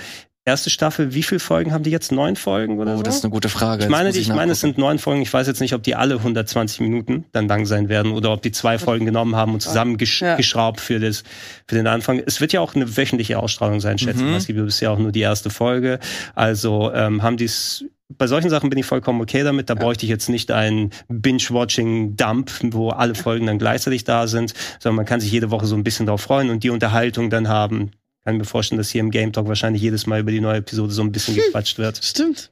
erste 0.47 0.69
Staffel, 0.69 1.13
wie 1.13 1.21
viele 1.21 1.39
Folgen 1.39 1.73
haben 1.73 1.83
die 1.83 1.91
jetzt? 1.91 2.11
Neun 2.11 2.35
Folgen 2.35 2.79
oder 2.79 2.93
Oh, 2.93 2.97
so? 2.97 3.03
das 3.03 3.17
ist 3.17 3.23
eine 3.25 3.31
gute 3.31 3.49
Frage. 3.49 3.83
Ich 3.83 3.89
meine, 3.89 4.11
die, 4.11 4.17
muss 4.19 4.27
ich 4.27 4.33
meine, 4.33 4.53
es 4.53 4.61
sind 4.61 4.77
neun 4.77 4.97
Folgen. 4.97 5.21
Ich 5.21 5.31
weiß 5.31 5.45
jetzt 5.45 5.59
nicht, 5.61 5.73
ob 5.75 5.83
die 5.83 5.93
alle 5.95 6.15
120 6.15 6.79
Minuten 6.79 7.25
dann 7.33 7.47
lang 7.47 7.65
sein 7.65 7.89
werden 7.89 8.11
oder 8.13 8.31
ob 8.31 8.41
die 8.41 8.51
zwei 8.51 8.79
Folgen 8.79 9.05
genommen 9.05 9.35
haben 9.35 9.53
und 9.53 9.59
zusammengeschraubt 9.61 10.79
Ja. 10.79 10.83
für, 10.83 10.99
das, 10.99 11.23
für 11.67 11.75
den 11.75 11.85
Anfang. 11.85 12.21
Es 12.25 12.41
wird 12.41 12.53
ja 12.53 12.61
auch 12.61 12.73
eine 12.73 12.97
wöchentliche 12.97 13.37
Ausstrahlung 13.37 13.79
sein, 13.81 13.97
schätze 13.99 14.21
ich. 14.21 14.25
Mhm. 14.29 14.33
Es 14.35 14.47
gibt 14.47 14.57
ja 14.57 14.65
bisher 14.65 14.91
auch 14.91 14.97
nur 14.99 15.11
die 15.11 15.19
erste 15.21 15.49
Folge. 15.49 15.99
Also 16.33 16.91
ähm, 16.93 17.21
haben 17.21 17.37
die 17.37 17.45
es 17.45 17.85
bei 18.17 18.25
solchen 18.25 18.49
Sachen 18.49 18.69
bin 18.69 18.79
ich 18.79 18.85
vollkommen 18.85 19.19
okay 19.19 19.43
damit. 19.43 19.69
Da 19.69 19.73
Ja. 19.73 19.81
bräuchte 19.81 20.05
ich 20.05 20.09
jetzt 20.09 20.29
nicht 20.29 20.49
einen 20.49 20.91
Binge-Watching-Dump, 21.09 22.51
wo 22.71 22.89
alle 22.89 23.15
Folgen 23.15 23.47
dann 23.47 23.59
gleichzeitig 23.59 24.05
da 24.05 24.27
sind, 24.27 24.53
sondern 24.79 24.95
man 24.95 25.05
kann 25.05 25.19
sich 25.19 25.31
jede 25.31 25.51
Woche 25.51 25.65
so 25.65 25.75
ein 25.75 25.83
bisschen 25.83 26.05
darauf 26.05 26.21
freuen 26.21 26.49
und 26.49 26.63
die 26.63 26.69
Unterhaltung 26.69 27.29
dann 27.29 27.49
haben. 27.49 27.91
Kann 28.27 28.35
mir 28.35 28.43
vorstellen, 28.43 28.77
dass 28.77 28.89
hier 28.89 28.99
im 28.99 29.09
Game 29.09 29.31
Talk 29.31 29.47
wahrscheinlich 29.47 29.81
jedes 29.81 30.05
Mal 30.05 30.19
über 30.19 30.31
die 30.31 30.41
neue 30.41 30.57
Episode 30.57 30.91
so 30.91 31.01
ein 31.01 31.13
bisschen 31.13 31.35
gequatscht 31.35 31.77
wird. 31.77 32.01
Stimmt. 32.03 32.51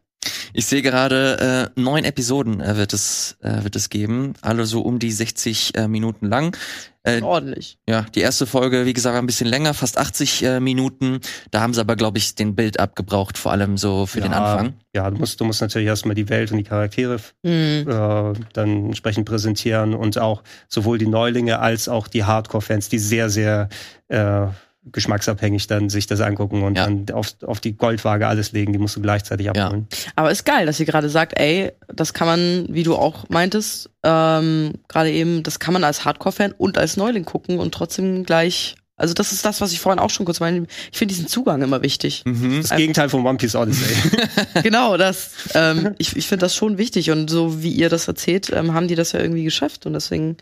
Ich 0.53 0.67
sehe 0.67 0.81
gerade 0.81 1.69
äh, 1.75 1.79
neun 1.79 2.05
Episoden 2.05 2.61
äh, 2.61 2.77
wird 2.77 2.93
es 2.93 3.35
äh, 3.41 3.61
wird 3.65 3.75
es 3.75 3.89
geben, 3.89 4.35
alle 4.41 4.65
so 4.67 4.79
um 4.79 4.99
die 4.99 5.11
60 5.11 5.75
äh, 5.77 5.87
Minuten 5.89 6.27
lang. 6.27 6.55
Äh, 7.03 7.21
Ordentlich. 7.21 7.77
ja, 7.89 8.05
die 8.15 8.21
erste 8.21 8.47
Folge, 8.47 8.85
wie 8.85 8.93
gesagt, 8.93 9.13
war 9.15 9.21
ein 9.21 9.25
bisschen 9.27 9.49
länger, 9.49 9.73
fast 9.73 9.97
80 9.97 10.43
äh, 10.43 10.59
Minuten. 10.61 11.19
Da 11.51 11.59
haben 11.59 11.73
sie 11.73 11.81
aber, 11.81 11.97
glaube 11.97 12.19
ich, 12.19 12.35
den 12.35 12.55
Bild 12.55 12.79
abgebraucht, 12.79 13.37
vor 13.37 13.51
allem 13.51 13.77
so 13.77 14.05
für 14.05 14.21
den 14.21 14.31
Ja, 14.31 14.43
Anfang. 14.53 14.73
Ja, 14.95 15.11
du 15.11 15.17
musst, 15.17 15.39
du 15.41 15.43
musst 15.45 15.59
natürlich 15.61 15.87
erstmal 15.87 16.15
die 16.15 16.29
Welt 16.29 16.51
und 16.53 16.57
die 16.57 16.63
Charaktere 16.63 17.17
Mhm. 17.43 17.85
äh, 17.89 18.33
dann 18.53 18.85
entsprechend 18.85 19.25
präsentieren 19.27 19.93
und 19.93 20.17
auch 20.17 20.41
sowohl 20.69 20.97
die 20.97 21.05
Neulinge 21.07 21.59
als 21.59 21.89
auch 21.89 22.07
die 22.07 22.23
Hardcore-Fans, 22.23 22.87
die 22.87 22.97
sehr, 22.99 23.29
sehr 23.29 23.67
äh, 24.07 24.47
geschmacksabhängig 24.91 25.67
dann 25.67 25.89
sich 25.89 26.07
das 26.07 26.21
angucken 26.21 26.63
und 26.63 26.77
Ja. 26.77 26.85
dann 26.85 27.05
auf, 27.13 27.35
auf 27.45 27.59
die 27.59 27.73
Goldwaage 27.75 28.27
alles 28.27 28.51
legen, 28.51 28.73
die 28.73 28.79
musst 28.79 28.95
du 28.95 29.01
gleichzeitig 29.01 29.49
abholen. 29.49 29.87
Aber 30.15 30.31
ist 30.31 30.45
geil, 30.45 30.65
dass 30.65 30.79
ihr 30.79 30.85
gerade 30.85 31.09
sagt, 31.09 31.39
ey, 31.39 31.71
das 31.87 32.13
kann 32.13 32.27
man, 32.27 32.67
wie 32.69 32.83
du 32.83 32.95
auch 32.95 33.27
meintest, 33.29 33.89
ähm, 34.03 34.73
gerade 34.87 35.11
eben, 35.11 35.43
das 35.43 35.59
kann 35.59 35.73
man 35.73 35.83
als 35.83 36.05
Hardcore-Fan 36.05 36.53
und 36.57 36.77
als 36.77 36.97
Neuling 36.97 37.25
gucken 37.25 37.59
und 37.59 37.73
trotzdem 37.73 38.23
gleich. 38.23 38.75
Also 38.97 39.13
das 39.13 39.33
ist 39.33 39.43
das, 39.43 39.59
was 39.59 39.73
ich 39.73 39.81
vorhin 39.81 39.99
auch 39.99 40.09
schon 40.09 40.25
kurz 40.25 40.39
meinte. 40.39 40.67
Ich 40.91 40.97
finde 40.97 41.13
diesen 41.13 41.27
Zugang 41.27 41.61
immer 41.61 41.81
wichtig. 41.81 42.23
Mhm. 42.25 42.61
Das 42.61 42.69
Gegenteil 42.77 43.09
von 43.09 43.25
One 43.25 43.37
Piece 43.37 43.55
Odyssey. 43.55 43.93
genau, 44.63 44.95
das. 44.95 45.31
Ähm, 45.53 45.95
ich 45.97 46.15
ich 46.15 46.27
finde 46.27 46.45
das 46.45 46.55
schon 46.55 46.77
wichtig 46.77 47.11
und 47.11 47.29
so 47.29 47.61
wie 47.61 47.71
ihr 47.71 47.89
das 47.89 48.07
erzählt, 48.07 48.51
ähm, 48.53 48.73
haben 48.73 48.87
die 48.87 48.95
das 48.95 49.11
ja 49.11 49.19
irgendwie 49.19 49.43
geschafft 49.43 49.85
und 49.85 49.93
deswegen. 49.93 50.37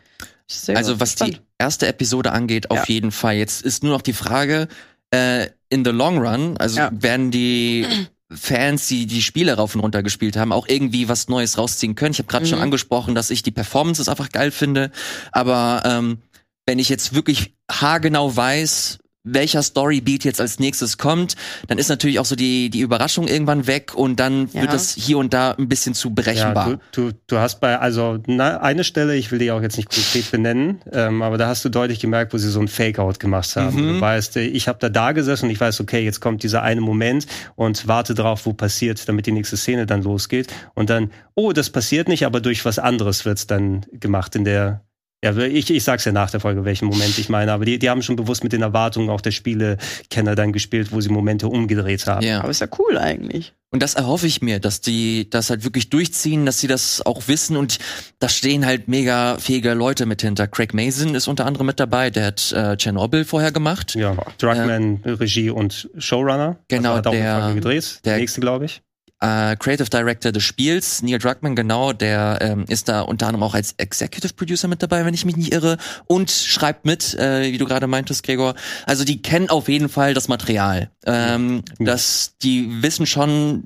Sehr 0.53 0.77
Also 0.77 0.99
was 0.99 1.15
die 1.15 1.25
spannend. 1.25 1.41
erste 1.57 1.87
Episode 1.87 2.31
angeht, 2.31 2.71
auf 2.71 2.79
Ja. 2.79 2.85
jeden 2.87 3.11
Fall. 3.11 3.35
Jetzt 3.35 3.61
ist 3.63 3.83
nur 3.83 3.91
noch 3.93 4.01
die 4.01 4.13
Frage, 4.13 4.67
äh, 5.11 5.47
in 5.69 5.83
the 5.85 5.91
long 5.91 6.17
run, 6.19 6.57
also 6.57 6.79
Ja. 6.79 6.91
werden 6.93 7.31
die 7.31 7.85
Fans, 8.31 8.87
die 8.87 9.05
die 9.05 9.21
Spiele 9.21 9.53
rauf 9.53 9.75
und 9.75 9.81
runter 9.81 10.01
gespielt 10.03 10.37
haben, 10.37 10.51
auch 10.51 10.67
irgendwie 10.67 11.07
was 11.09 11.27
Neues 11.27 11.57
rausziehen 11.57 11.93
können. 11.95 12.13
Ich 12.13 12.19
habe 12.19 12.27
gerade 12.27 12.45
schon 12.47 12.57
Mhm. 12.59 12.63
angesprochen, 12.65 13.13
dass 13.15 13.29
ich 13.29 13.43
die 13.43 13.51
Performances 13.51 14.07
einfach 14.09 14.29
geil 14.29 14.51
finde, 14.51 14.91
aber 15.31 15.83
ähm, 15.85 16.17
wenn 16.65 16.79
ich 16.79 16.89
jetzt 16.89 17.13
wirklich 17.13 17.53
haargenau 17.69 18.35
weiß, 18.35 18.97
welcher 19.23 19.63
Storybeat 19.63 20.23
jetzt 20.25 20.41
als 20.41 20.59
nächstes 20.59 20.97
kommt, 20.97 21.35
dann 21.67 21.77
ist 21.77 21.87
natürlich 21.89 22.19
auch 22.19 22.25
so 22.25 22.35
die 22.35 22.69
die 22.69 22.81
Überraschung 22.81 23.27
irgendwann 23.27 23.67
weg 23.67 23.95
und 23.95 24.19
dann 24.19 24.49
Ja. 24.53 24.61
wird 24.61 24.73
das 24.73 24.93
hier 24.93 25.17
und 25.17 25.33
da 25.33 25.51
ein 25.51 25.69
bisschen 25.69 25.93
zu 25.93 26.13
berechenbar. 26.13 26.69
Ja, 26.71 26.79
du, 26.91 27.11
du, 27.11 27.17
du 27.27 27.37
hast 27.37 27.59
bei, 27.61 27.79
also 27.79 28.19
na, 28.27 28.57
eine 28.61 28.83
Stelle, 28.83 29.15
ich 29.15 29.31
will 29.31 29.39
die 29.39 29.51
auch 29.51 29.61
jetzt 29.61 29.77
nicht 29.77 29.89
konkret 29.89 30.29
benennen, 30.31 30.81
ähm, 30.91 31.21
aber 31.21 31.37
da 31.37 31.47
hast 31.47 31.63
du 31.63 31.69
deutlich 31.69 31.99
gemerkt, 31.99 32.33
wo 32.33 32.37
sie 32.37 32.49
so 32.49 32.59
ein 32.59 32.67
Fake-Out 32.67 33.19
gemacht 33.19 33.55
haben. 33.55 33.75
Mhm. 33.75 33.93
Du 33.93 34.01
weißt, 34.01 34.37
äh, 34.37 34.41
ich 34.45 34.67
habe 34.67 34.79
da 34.79 34.89
da 34.89 35.11
gesessen 35.13 35.45
und 35.45 35.51
ich 35.51 35.59
weiß, 35.61 35.79
okay, 35.79 36.03
jetzt 36.03 36.19
kommt 36.19 36.43
dieser 36.43 36.61
eine 36.63 36.81
Moment 36.81 37.25
und 37.55 37.87
warte 37.87 38.13
drauf, 38.13 38.45
wo 38.45 38.53
passiert, 38.53 39.07
damit 39.07 39.25
die 39.25 39.31
nächste 39.31 39.55
Szene 39.57 39.85
dann 39.85 40.03
losgeht. 40.03 40.47
Und 40.73 40.89
dann, 40.89 41.11
oh, 41.35 41.53
das 41.53 41.69
passiert 41.69 42.07
nicht, 42.09 42.25
aber 42.25 42.41
durch 42.41 42.65
was 42.65 42.77
anderes 42.79 43.23
wird's 43.25 43.47
dann 43.47 43.85
gemacht 43.93 44.35
in 44.35 44.43
der 44.43 44.81
ja, 45.23 45.35
ich, 45.37 45.69
ich 45.71 45.83
sag's 45.83 46.05
ja 46.05 46.11
nach 46.11 46.29
der 46.29 46.39
Folge, 46.39 46.65
welchen 46.65 46.85
Moment 46.85 47.17
ich 47.17 47.29
meine, 47.29 47.51
aber 47.53 47.65
die, 47.65 47.79
die 47.79 47.89
haben 47.89 48.01
schon 48.01 48.15
bewusst 48.17 48.43
mit 48.43 48.51
den 48.53 48.61
Erwartungen 48.61 49.09
auch 49.09 49.21
der 49.21 49.31
Spielekenner 49.31 50.35
dann 50.35 50.51
gespielt, 50.51 50.91
wo 50.91 51.01
sie 51.01 51.09
Momente 51.09 51.47
umgedreht 51.47 52.05
haben. 52.05 52.25
ja. 52.25 52.39
Aber 52.41 52.49
ist 52.49 52.61
ja 52.61 52.67
cool 52.77 52.97
eigentlich. 52.97 53.53
Und 53.71 53.81
das 53.81 53.95
erhoffe 53.95 54.27
ich 54.27 54.43
mir, 54.43 54.59
dass 54.59 54.81
die 54.81 55.27
das 55.31 55.49
halt 55.49 55.63
wirklich 55.63 55.89
durchziehen, 55.89 56.45
dass 56.45 56.59
sie 56.59 56.67
das 56.67 57.03
auch 57.03 57.27
wissen 57.27 57.57
und 57.57 57.79
da 58.19 58.29
stehen 58.29 58.67
halt 58.67 58.87
mega 58.87 59.37
fähige 59.39 59.73
Leute 59.73 60.05
mit 60.05 60.21
hinter. 60.21 60.47
Craig 60.47 60.75
Mason 60.75 61.15
ist 61.15 61.27
unter 61.27 61.47
anderem 61.47 61.65
mit 61.65 61.79
dabei, 61.79 62.11
der 62.11 62.27
hat 62.27 62.51
äh, 62.51 62.77
Chernobyl 62.77 63.25
vorher 63.25 63.51
gemacht. 63.51 63.95
Ja, 63.95 64.15
Druckmann, 64.37 64.99
Regie 65.05 65.49
und 65.49 65.89
Showrunner. 65.97 66.57
Genau, 66.67 66.89
also 66.93 66.97
hat 66.97 67.07
auch 67.07 67.11
eine 67.13 67.21
der- 67.23 67.39
Folge 67.41 67.55
gedreht. 67.55 67.99
Der 68.05 68.17
nächste, 68.17 68.41
glaube 68.41 68.65
ich. 68.65 68.81
Äh, 69.23 69.55
Creative 69.55 69.89
Director 69.89 70.33
des 70.33 70.43
Spiels, 70.43 71.01
Neil 71.01 71.17
Druckmann, 71.17 71.55
genau, 71.55 71.93
der 71.93 72.39
ähm, 72.41 72.65
ist 72.67 72.89
da 72.89 72.99
unter 73.01 73.27
anderem 73.27 73.43
auch 73.43 73.53
als 73.55 73.73
Executive 73.77 74.33
Producer 74.33 74.67
mit 74.67 74.83
dabei, 74.83 75.05
wenn 75.05 75.13
ich 75.13 75.23
mich 75.23 75.37
nicht 75.37 75.53
irre, 75.53 75.77
und 76.07 76.29
schreibt 76.29 76.83
mit, 76.85 77.13
äh, 77.13 77.49
wie 77.53 77.57
du 77.57 77.65
gerade 77.65 77.87
meintest, 77.87 78.23
Gregor. 78.23 78.53
Also 78.85 79.05
die 79.05 79.21
kennen 79.21 79.49
auf 79.49 79.69
jeden 79.69 79.87
Fall 79.87 80.13
das 80.13 80.27
Material. 80.27 80.89
Ähm, 81.05 81.63
Ja. 81.79 81.85
dass 81.85 82.33
die 82.41 82.83
wissen 82.83 83.05
schon, 83.05 83.63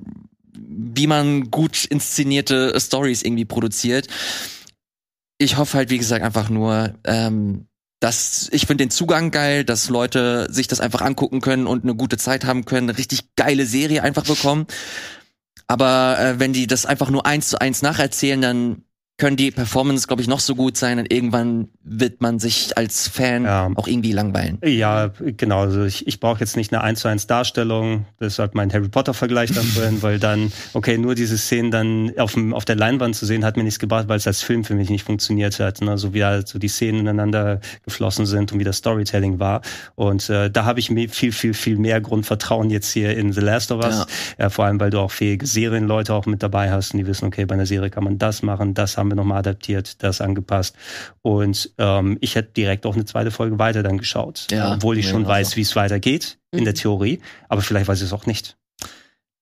wie 0.54 1.08
man 1.08 1.50
gut 1.50 1.84
inszenierte 1.86 2.78
Stories 2.78 3.22
irgendwie 3.24 3.44
produziert. 3.44 4.06
Ich 5.38 5.56
hoffe 5.56 5.78
halt, 5.78 5.90
wie 5.90 5.98
gesagt, 5.98 6.24
einfach 6.24 6.50
nur, 6.50 6.94
ähm, 7.04 7.66
dass 8.00 8.48
ich 8.52 8.66
finde 8.66 8.84
den 8.84 8.90
Zugang 8.90 9.32
geil, 9.32 9.64
dass 9.64 9.88
Leute 9.88 10.46
sich 10.52 10.68
das 10.68 10.78
einfach 10.80 11.00
angucken 11.00 11.40
können 11.40 11.66
und 11.66 11.82
eine 11.82 11.96
gute 11.96 12.16
Zeit 12.16 12.44
haben 12.44 12.64
können, 12.64 12.88
eine 12.88 12.98
richtig 12.98 13.34
geile 13.34 13.66
Serie 13.66 14.04
einfach 14.04 14.24
bekommen. 14.24 14.66
Aber 15.68 16.18
äh, 16.18 16.40
wenn 16.40 16.52
die 16.52 16.66
das 16.66 16.86
einfach 16.86 17.10
nur 17.10 17.26
eins 17.26 17.48
zu 17.48 17.60
eins 17.60 17.82
nacherzählen, 17.82 18.40
dann 18.40 18.84
können 19.18 19.36
die 19.36 19.50
Performance, 19.50 20.06
glaube 20.06 20.22
ich, 20.22 20.28
noch 20.28 20.38
so 20.38 20.54
gut 20.54 20.76
sein 20.76 21.00
und 21.00 21.12
irgendwann 21.12 21.68
wird 21.82 22.20
man 22.20 22.38
sich 22.38 22.78
als 22.78 23.08
Fan 23.08 23.44
Ja. 23.44 23.68
auch 23.74 23.88
irgendwie 23.88 24.12
langweilen. 24.12 24.58
Ja, 24.64 25.10
genau. 25.36 25.60
Also 25.62 25.84
ich, 25.84 26.06
ich 26.06 26.20
brauche 26.20 26.38
jetzt 26.38 26.56
nicht 26.56 26.72
eine 26.72 26.82
1 26.84 27.00
zu 27.00 27.08
1 27.08 27.26
Darstellung, 27.26 28.06
deshalb 28.20 28.54
mein 28.54 28.72
Harry 28.72 28.88
Potter-Vergleich 28.88 29.52
dann 29.52 29.64
vorhin, 29.64 30.02
weil 30.02 30.20
dann, 30.20 30.52
okay, 30.72 30.98
nur 30.98 31.16
diese 31.16 31.36
Szenen 31.36 31.72
dann 31.72 32.12
auf, 32.16 32.34
dem, 32.34 32.54
auf 32.54 32.64
der 32.64 32.76
Leinwand 32.76 33.16
zu 33.16 33.26
sehen, 33.26 33.44
hat 33.44 33.56
mir 33.56 33.64
nichts 33.64 33.80
gebracht, 33.80 34.06
weil 34.08 34.18
es 34.18 34.26
als 34.28 34.42
Film 34.42 34.62
für 34.62 34.74
mich 34.74 34.88
nicht 34.88 35.02
funktioniert 35.04 35.58
hat. 35.58 35.80
Ne? 35.80 35.98
So 35.98 36.14
wie 36.14 36.24
halt 36.24 36.46
so 36.46 36.60
die 36.60 36.68
Szenen 36.68 37.00
ineinander 37.00 37.60
geflossen 37.84 38.24
sind 38.24 38.52
und 38.52 38.60
wie 38.60 38.64
das 38.64 38.76
Storytelling 38.76 39.40
war. 39.40 39.62
Und 39.96 40.30
äh, 40.30 40.48
da 40.48 40.64
habe 40.64 40.78
ich 40.78 40.90
mir 40.92 41.08
viel, 41.08 41.32
viel, 41.32 41.54
viel 41.54 41.76
mehr 41.76 42.00
Grundvertrauen 42.00 42.70
jetzt 42.70 42.92
hier 42.92 43.16
in 43.16 43.32
The 43.32 43.40
Last 43.40 43.72
of 43.72 43.84
Us. 43.84 43.96
Ja. 44.38 44.44
Ja, 44.44 44.50
vor 44.50 44.66
allem, 44.66 44.78
weil 44.78 44.90
du 44.90 45.00
auch 45.00 45.10
fähige 45.10 45.44
Serienleute 45.44 46.14
auch 46.14 46.26
mit 46.26 46.40
dabei 46.40 46.70
hast 46.70 46.92
und 46.94 46.98
die 47.00 47.06
wissen, 47.08 47.24
okay, 47.26 47.46
bei 47.46 47.56
einer 47.56 47.66
Serie 47.66 47.90
kann 47.90 48.04
man 48.04 48.18
das 48.18 48.42
machen, 48.42 48.74
das 48.74 48.96
haben 48.96 49.07
wir 49.10 49.16
nochmal 49.16 49.38
adaptiert, 49.38 50.02
das 50.02 50.20
angepasst. 50.20 50.74
Und 51.22 51.72
ähm, 51.78 52.18
ich 52.20 52.34
hätte 52.34 52.52
direkt 52.52 52.86
auch 52.86 52.94
eine 52.94 53.04
zweite 53.04 53.30
Folge 53.30 53.58
weiter 53.58 53.82
dann 53.82 53.98
geschaut. 53.98 54.46
Ja, 54.50 54.74
obwohl 54.74 54.98
ich 54.98 55.06
schon 55.06 55.22
genauso. 55.24 55.30
weiß, 55.34 55.56
wie 55.56 55.62
es 55.62 55.74
weitergeht, 55.76 56.38
in 56.52 56.60
Mhm. 56.60 56.64
der 56.64 56.74
Theorie. 56.74 57.20
Aber 57.48 57.62
vielleicht 57.62 57.88
weiß 57.88 57.98
ich 58.00 58.06
es 58.06 58.12
auch 58.12 58.26
nicht. 58.26 58.56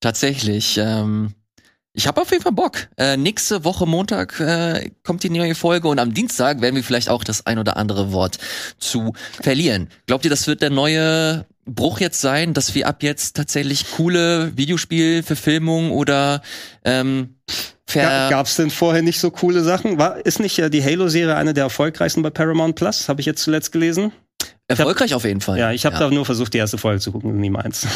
Tatsächlich. 0.01 0.79
Ähm, 0.79 1.35
ich 1.93 2.07
habe 2.07 2.21
auf 2.21 2.31
jeden 2.31 2.43
Fall 2.43 2.53
Bock. 2.53 2.89
Äh, 2.99 3.17
nächste 3.17 3.65
Woche 3.65 3.87
Montag 3.87 4.39
äh, 4.39 4.91
kommt 5.03 5.23
die 5.23 5.31
neue 5.31 5.55
Folge 5.55 5.89
und 5.89 5.99
am 5.99 6.13
Dienstag 6.13 6.61
werden 6.61 6.77
wir 6.77 6.85
vielleicht 6.85 7.09
auch 7.09 7.25
das 7.25 7.47
ein 7.47 7.59
oder 7.59 7.79
andere 7.79 8.13
Wort 8.13 8.39
zu 8.79 9.15
verlieren. 9.41 9.89
Glaubt 10.07 10.25
ihr, 10.25 10.31
das 10.31 10.47
wird 10.47 10.61
der 10.61 10.69
neue 10.69 11.47
Bruch 11.65 11.99
jetzt 11.99 12.21
sein, 12.21 12.53
dass 12.53 12.75
wir 12.75 12.87
ab 12.87 13.03
jetzt 13.03 13.35
tatsächlich 13.37 13.91
coole 13.93 14.55
Videospielverfilmungen 14.59 15.91
oder 15.91 16.43
ähm, 16.85 17.36
ver 17.89 18.29
Gab 18.31 18.47
es 18.47 18.57
denn 18.57 18.71
vorher 18.71 19.03
nicht 19.03 19.21
so 19.21 19.31
coole 19.31 19.63
Sachen? 19.63 19.99
War, 19.99 20.25
ist 20.25 20.41
nicht 20.41 20.59
äh, 20.59 20.71
die 20.71 20.83
Halo-Serie 20.83 21.37
eine 21.37 21.55
der 21.55 21.65
erfolgreichsten 21.65 22.23
bei 22.23 22.31
Paramount 22.31 22.75
Plus? 22.77 23.09
Habe 23.09 23.21
ich 23.21 23.27
jetzt 23.27 23.43
zuletzt 23.43 23.73
gelesen. 23.73 24.13
erfolgreich 24.69 25.15
auf 25.15 25.25
jeden 25.25 25.41
Fall. 25.41 25.59
Ja, 25.59 25.73
ich 25.73 25.87
habe 25.87 25.97
da 25.99 26.11
nur 26.11 26.25
versucht, 26.25 26.53
die 26.55 26.59
erste 26.59 26.79
Folge 26.79 27.01
zu 27.01 27.13
gucken, 27.13 27.39
nie 27.41 27.51
meins. 27.51 27.87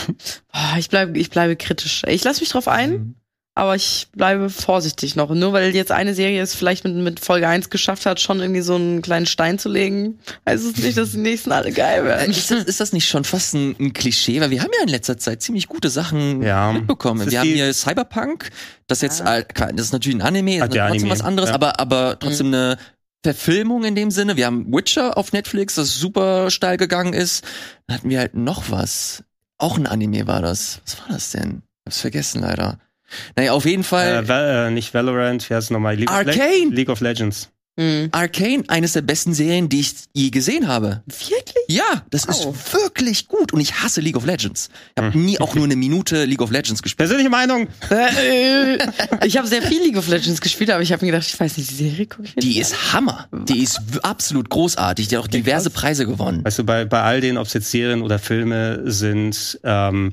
Ah, 0.53 0.77
Ich 0.79 0.89
bleibe 0.89 1.19
ich 1.19 1.31
bleibe 1.31 1.57
kritisch. 1.57 2.03
Ich 2.07 2.23
lasse 2.25 2.41
mich 2.41 2.51
drauf 2.51 2.69
ein, 2.69 2.91
Mhm. 2.91 3.15
Aber 3.55 3.75
ich 3.75 4.09
bleibe 4.13 4.49
vorsichtig 4.49 5.17
noch. 5.17 5.29
Nur 5.35 5.53
weil 5.53 5.75
jetzt 5.75 5.93
eine 5.93 6.15
Serie 6.15 6.41
es 6.41 6.55
vielleicht 6.55 6.85
mit, 6.85 6.95
mit 6.95 7.21
Folge 7.21 7.47
1 7.49 7.69
geschafft 7.69 8.07
hat, 8.07 8.21
schon 8.21 8.41
irgendwie 8.41 8.61
so 8.63 8.77
einen 8.77 9.03
kleinen 9.03 9.27
Stein 9.27 9.59
zu 9.59 9.69
legen, 9.69 10.19
heißt 10.49 10.65
es 10.65 10.77
nicht, 10.77 10.97
dass 10.97 11.13
die 11.13 11.19
nächsten 11.19 11.53
alle 11.53 11.73
geil 11.73 12.03
Äh, 12.03 12.05
werden. 12.07 12.31
Ist 12.31 12.51
das, 12.51 12.65
ist 12.65 12.81
das 12.81 12.93
nicht 12.93 13.09
schon 13.09 13.25
fast 13.25 13.55
ein, 13.55 13.77
ein 13.79 13.93
Klischee? 13.93 14.41
Weil 14.41 14.51
wir 14.51 14.63
haben 14.63 14.71
ja 14.77 14.83
in 14.85 14.89
letzter 14.89 15.19
Zeit 15.19 15.43
ziemlich 15.43 15.67
gute 15.69 15.91
Sachen 15.91 16.43
Ja. 16.43 16.73
mitbekommen. 16.73 17.31
Wir 17.31 17.41
haben 17.41 17.49
hier 17.49 17.73
Cyberpunk, 17.75 18.51
das 18.87 19.03
jetzt, 19.03 19.21
Ja. 19.21 19.43
klar, 19.43 19.73
das 19.73 19.87
ist 19.87 19.93
natürlich 19.93 20.19
ein 20.19 20.23
Anime, 20.23 20.57
Ah, 20.63 20.67
das 20.67 20.69
ist 20.69 20.75
der 20.75 20.87
trotzdem 20.87 21.01
Anime, 21.03 21.11
was 21.11 21.21
anderes, 21.23 21.49
ja. 21.51 21.55
aber, 21.55 21.81
aber 21.81 22.19
trotzdem 22.19 22.47
eine 22.49 22.79
Verfilmung 23.23 23.85
in 23.85 23.95
dem 23.95 24.11
Sinne. 24.11 24.37
Wir 24.39 24.47
haben 24.47 24.73
Witcher 24.73 25.19
auf 25.19 25.33
Netflix, 25.33 25.75
das 25.75 25.95
super 25.97 26.51
steil 26.51 26.79
gegangen 26.79 27.13
ist. 27.13 27.45
Dann 27.87 27.99
hatten 27.99 28.09
wir 28.09 28.19
halt 28.21 28.35
noch 28.35 28.71
was. 28.71 29.25
Auch 29.59 29.77
ein 29.77 29.87
Anime 29.87 30.27
war 30.27 30.41
das. 30.41 30.81
Was 30.87 30.99
war 31.01 31.09
das 31.11 31.31
denn? 31.33 31.63
Hab's 31.85 32.01
vergessen 32.01 32.41
leider. 32.41 32.79
Naja, 33.37 33.53
auf 33.53 33.65
jeden 33.65 33.85
Fall. 33.85 34.25
Äh, 34.25 34.29
Val- 34.29 34.69
äh, 34.69 34.71
nicht 34.71 34.93
Valorant, 34.95 35.49
wie 35.51 35.55
heißt 35.55 35.65
es 35.67 35.71
nochmal? 35.71 35.97
League 35.97 36.11
of 36.11 36.23
Le- 36.25 36.33
Arcane. 36.33 36.71
League 36.71 36.89
of 36.89 37.01
Legends. 37.01 37.49
Hm. 37.79 38.09
Arcane, 38.13 38.65
eines 38.67 38.93
der 38.95 39.01
besten 39.01 39.33
Serien, 39.33 39.69
die 39.69 39.81
ich 39.81 39.93
je 40.13 40.29
gesehen 40.31 40.67
habe. 40.67 41.03
Wirklich? 41.07 41.55
Ja, 41.69 42.05
das 42.11 42.27
Wow. 42.29 42.55
ist 42.55 42.75
wirklich 42.75 43.29
gut 43.29 43.53
und 43.53 43.61
ich 43.61 43.75
hasse 43.81 44.01
League 44.01 44.17
of 44.17 44.27
Legends. 44.27 44.69
Ich 44.97 45.03
habe 45.03 45.15
Hm. 45.15 45.25
nie 45.25 45.41
auch 45.41 45.55
nur 45.55 45.65
eine 45.65 45.77
Minute 45.77 46.25
League 46.25 46.43
of 46.43 46.51
Legends 46.51 46.83
gespielt. 46.83 46.99
Persönliche 46.99 47.31
Meinung. 47.31 47.69
Äh, 47.89 48.77
ich 49.25 49.37
habe 49.39 49.47
sehr 49.47 49.63
viel 49.63 49.81
League 49.83 49.97
of 49.97 50.09
Legends 50.09 50.41
gespielt, 50.41 50.71
aber 50.71 50.83
ich 50.83 50.93
habe 50.93 51.05
mir 51.07 51.13
gedacht, 51.13 51.29
ich 51.29 51.39
weiß 51.39 51.57
nicht, 51.57 51.71
die 51.71 51.75
Serie 51.75 52.07
gucke 52.07 52.25
ich 52.25 52.35
Die 52.35 52.59
ist 52.59 52.93
Hammer. 52.93 53.29
Die 53.49 53.63
ist 53.63 53.81
absolut 54.03 54.51
großartig. 54.51 55.09
Die 55.09 55.17
hat 55.17 55.23
auch 55.25 55.29
diverse 55.29 55.71
Preise 55.71 56.07
gewonnen. 56.07 56.45
Weißt 56.45 56.59
du, 56.59 56.65
bei, 56.65 56.85
bei 56.85 57.03
all 57.03 57.21
den, 57.21 57.39
ob 57.39 57.47
es 57.47 57.53
jetzt 57.55 57.71
Serien 57.71 58.03
oder 58.03 58.19
Filme 58.19 58.83
sind, 58.91 59.59
ähm, 59.65 60.13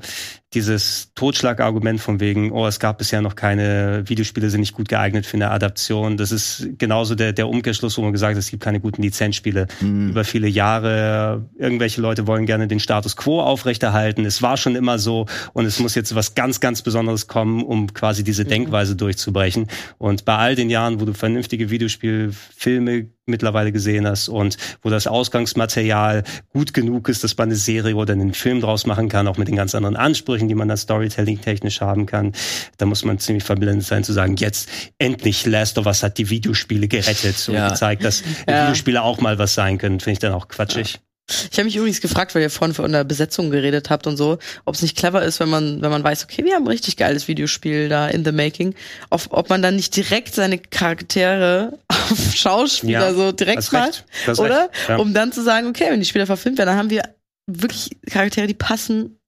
dieses 0.54 1.12
Totschlagargument 1.14 2.00
von 2.00 2.20
wegen, 2.20 2.52
oh, 2.52 2.66
es 2.66 2.80
gab 2.80 2.96
bisher 2.98 3.20
noch 3.20 3.34
keine 3.34 4.08
Videospiele, 4.08 4.48
sind 4.48 4.60
nicht 4.60 4.72
gut 4.72 4.88
geeignet 4.88 5.26
für 5.26 5.36
eine 5.36 5.50
Adaption. 5.50 6.16
Das 6.16 6.32
ist 6.32 6.70
genauso 6.78 7.14
der, 7.14 7.34
der 7.34 7.48
Umkehrschluss, 7.48 7.98
wo 7.98 8.02
man 8.02 8.12
gesagt 8.12 8.32
hat, 8.32 8.38
es 8.38 8.50
gibt 8.50 8.62
keine 8.62 8.80
guten 8.80 9.02
Lizenzspiele. 9.02 9.66
Mhm. 9.80 10.10
Über 10.10 10.24
viele 10.24 10.48
Jahre, 10.48 11.46
irgendwelche 11.58 12.00
Leute 12.00 12.26
wollen 12.26 12.46
gerne 12.46 12.66
den 12.66 12.80
Status 12.80 13.14
quo 13.16 13.42
aufrechterhalten. 13.42 14.24
Es 14.24 14.40
war 14.40 14.56
schon 14.56 14.74
immer 14.74 14.98
so 14.98 15.26
und 15.52 15.66
es 15.66 15.80
muss 15.80 15.94
jetzt 15.94 16.14
was 16.14 16.34
ganz, 16.34 16.60
ganz 16.60 16.80
Besonderes 16.80 17.26
kommen, 17.26 17.62
um 17.62 17.92
quasi 17.92 18.24
diese 18.24 18.44
mhm. 18.44 18.48
Denkweise 18.48 18.96
durchzubrechen. 18.96 19.66
Und 19.98 20.24
bei 20.24 20.36
all 20.36 20.54
den 20.54 20.70
Jahren, 20.70 20.98
wo 20.98 21.04
du 21.04 21.12
vernünftige 21.12 21.68
Videospielfilme 21.68 23.10
mittlerweile 23.28 23.72
gesehen 23.72 24.06
hast 24.06 24.28
und 24.28 24.56
wo 24.82 24.90
das 24.90 25.06
Ausgangsmaterial 25.06 26.24
gut 26.52 26.74
genug 26.74 27.08
ist, 27.08 27.24
dass 27.24 27.36
man 27.36 27.48
eine 27.48 27.56
Serie 27.56 27.94
oder 27.96 28.12
einen 28.12 28.34
Film 28.34 28.60
draus 28.60 28.86
machen 28.86 29.08
kann, 29.08 29.28
auch 29.28 29.36
mit 29.36 29.48
den 29.48 29.56
ganz 29.56 29.74
anderen 29.74 29.96
Ansprüchen, 29.96 30.48
die 30.48 30.54
man 30.54 30.68
da 30.68 30.76
Storytelling-technisch 30.76 31.80
haben 31.80 32.06
kann. 32.06 32.32
Da 32.76 32.86
muss 32.86 33.04
man 33.04 33.18
ziemlich 33.18 33.44
verblendet 33.44 33.86
sein 33.86 34.04
zu 34.04 34.12
sagen, 34.12 34.36
jetzt 34.36 34.68
endlich 34.98 35.46
Last 35.46 35.78
of 35.78 35.86
Us 35.86 36.02
hat 36.02 36.18
die 36.18 36.30
Videospiele 36.30 36.88
gerettet 36.88 37.48
und 37.48 37.54
ja. 37.54 37.68
gezeigt, 37.68 38.04
dass 38.04 38.22
ja. 38.46 38.64
Videospiele 38.64 39.02
auch 39.02 39.20
mal 39.20 39.38
was 39.38 39.54
sein 39.54 39.78
können. 39.78 40.00
Finde 40.00 40.12
ich 40.12 40.18
dann 40.18 40.32
auch 40.32 40.48
quatschig. 40.48 40.94
Ja. 40.94 41.07
Ich 41.50 41.58
habe 41.58 41.64
mich 41.64 41.76
übrigens 41.76 42.00
gefragt, 42.00 42.34
weil 42.34 42.42
ihr 42.42 42.50
vorhin 42.50 42.74
von 42.74 42.90
der 42.90 43.04
Besetzung 43.04 43.50
geredet 43.50 43.90
habt 43.90 44.06
und 44.06 44.16
so, 44.16 44.38
ob 44.64 44.74
es 44.74 44.82
nicht 44.82 44.96
clever 44.96 45.22
ist, 45.22 45.40
wenn 45.40 45.50
man, 45.50 45.82
wenn 45.82 45.90
man 45.90 46.02
weiß, 46.02 46.24
okay, 46.24 46.44
wir 46.44 46.54
haben 46.54 46.64
ein 46.64 46.68
richtig 46.68 46.96
geiles 46.96 47.28
Videospiel 47.28 47.88
da 47.88 48.08
in 48.08 48.24
the 48.24 48.32
making, 48.32 48.74
ob, 49.10 49.26
ob 49.30 49.50
man 49.50 49.60
dann 49.60 49.76
nicht 49.76 49.94
direkt 49.94 50.34
seine 50.34 50.58
Charaktere 50.58 51.78
auf 51.88 52.34
Schauspieler 52.34 53.08
ja, 53.08 53.14
so 53.14 53.32
direkt 53.32 53.70
macht, 53.72 54.04
oder? 54.38 54.70
Ja. 54.88 54.96
Um 54.96 55.12
dann 55.12 55.32
zu 55.32 55.42
sagen, 55.42 55.66
okay, 55.68 55.86
wenn 55.90 56.00
die 56.00 56.06
Spieler 56.06 56.26
verfilmt 56.26 56.58
werden, 56.58 56.70
dann 56.70 56.78
haben 56.78 56.90
wir 56.90 57.02
wirklich 57.46 57.90
Charaktere, 58.10 58.46
die 58.46 58.54
passen. 58.54 59.18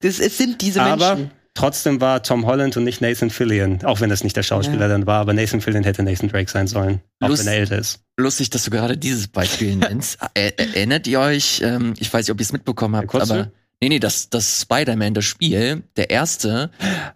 Das, 0.00 0.18
es 0.18 0.38
sind 0.38 0.60
diese 0.60 0.82
Aber 0.82 1.16
Menschen. 1.16 1.41
Trotzdem 1.54 2.00
war 2.00 2.22
Tom 2.22 2.46
Holland 2.46 2.76
und 2.78 2.84
nicht 2.84 3.02
Nathan 3.02 3.28
Fillion, 3.28 3.84
auch 3.84 4.00
wenn 4.00 4.08
das 4.08 4.24
nicht 4.24 4.36
der 4.36 4.42
Schauspieler 4.42 4.82
ja. 4.82 4.88
dann 4.88 5.06
war, 5.06 5.20
aber 5.20 5.34
Nathan 5.34 5.60
Fillion 5.60 5.84
hätte 5.84 6.02
Nathan 6.02 6.30
Drake 6.30 6.50
sein 6.50 6.66
sollen, 6.66 7.00
auch 7.20 7.28
Lust, 7.28 7.44
wenn 7.44 7.52
er 7.52 7.58
älter 7.58 7.78
ist. 7.78 8.00
Lustig, 8.16 8.48
dass 8.50 8.64
du 8.64 8.70
gerade 8.70 8.96
dieses 8.96 9.28
Beispiel 9.28 9.76
nennst. 9.76 10.18
Erinnert 10.34 11.06
ihr 11.06 11.20
euch, 11.20 11.60
ähm, 11.62 11.92
ich 11.98 12.12
weiß 12.12 12.26
nicht, 12.26 12.32
ob 12.32 12.40
ihr 12.40 12.44
es 12.44 12.52
mitbekommen 12.52 12.96
habt, 12.96 13.14
aber 13.14 13.50
nee, 13.82 13.90
nee, 13.90 13.98
das, 13.98 14.30
das 14.30 14.62
Spider-Man, 14.62 15.12
das 15.12 15.26
Spiel, 15.26 15.82
der 15.96 16.08
erste, 16.08 16.70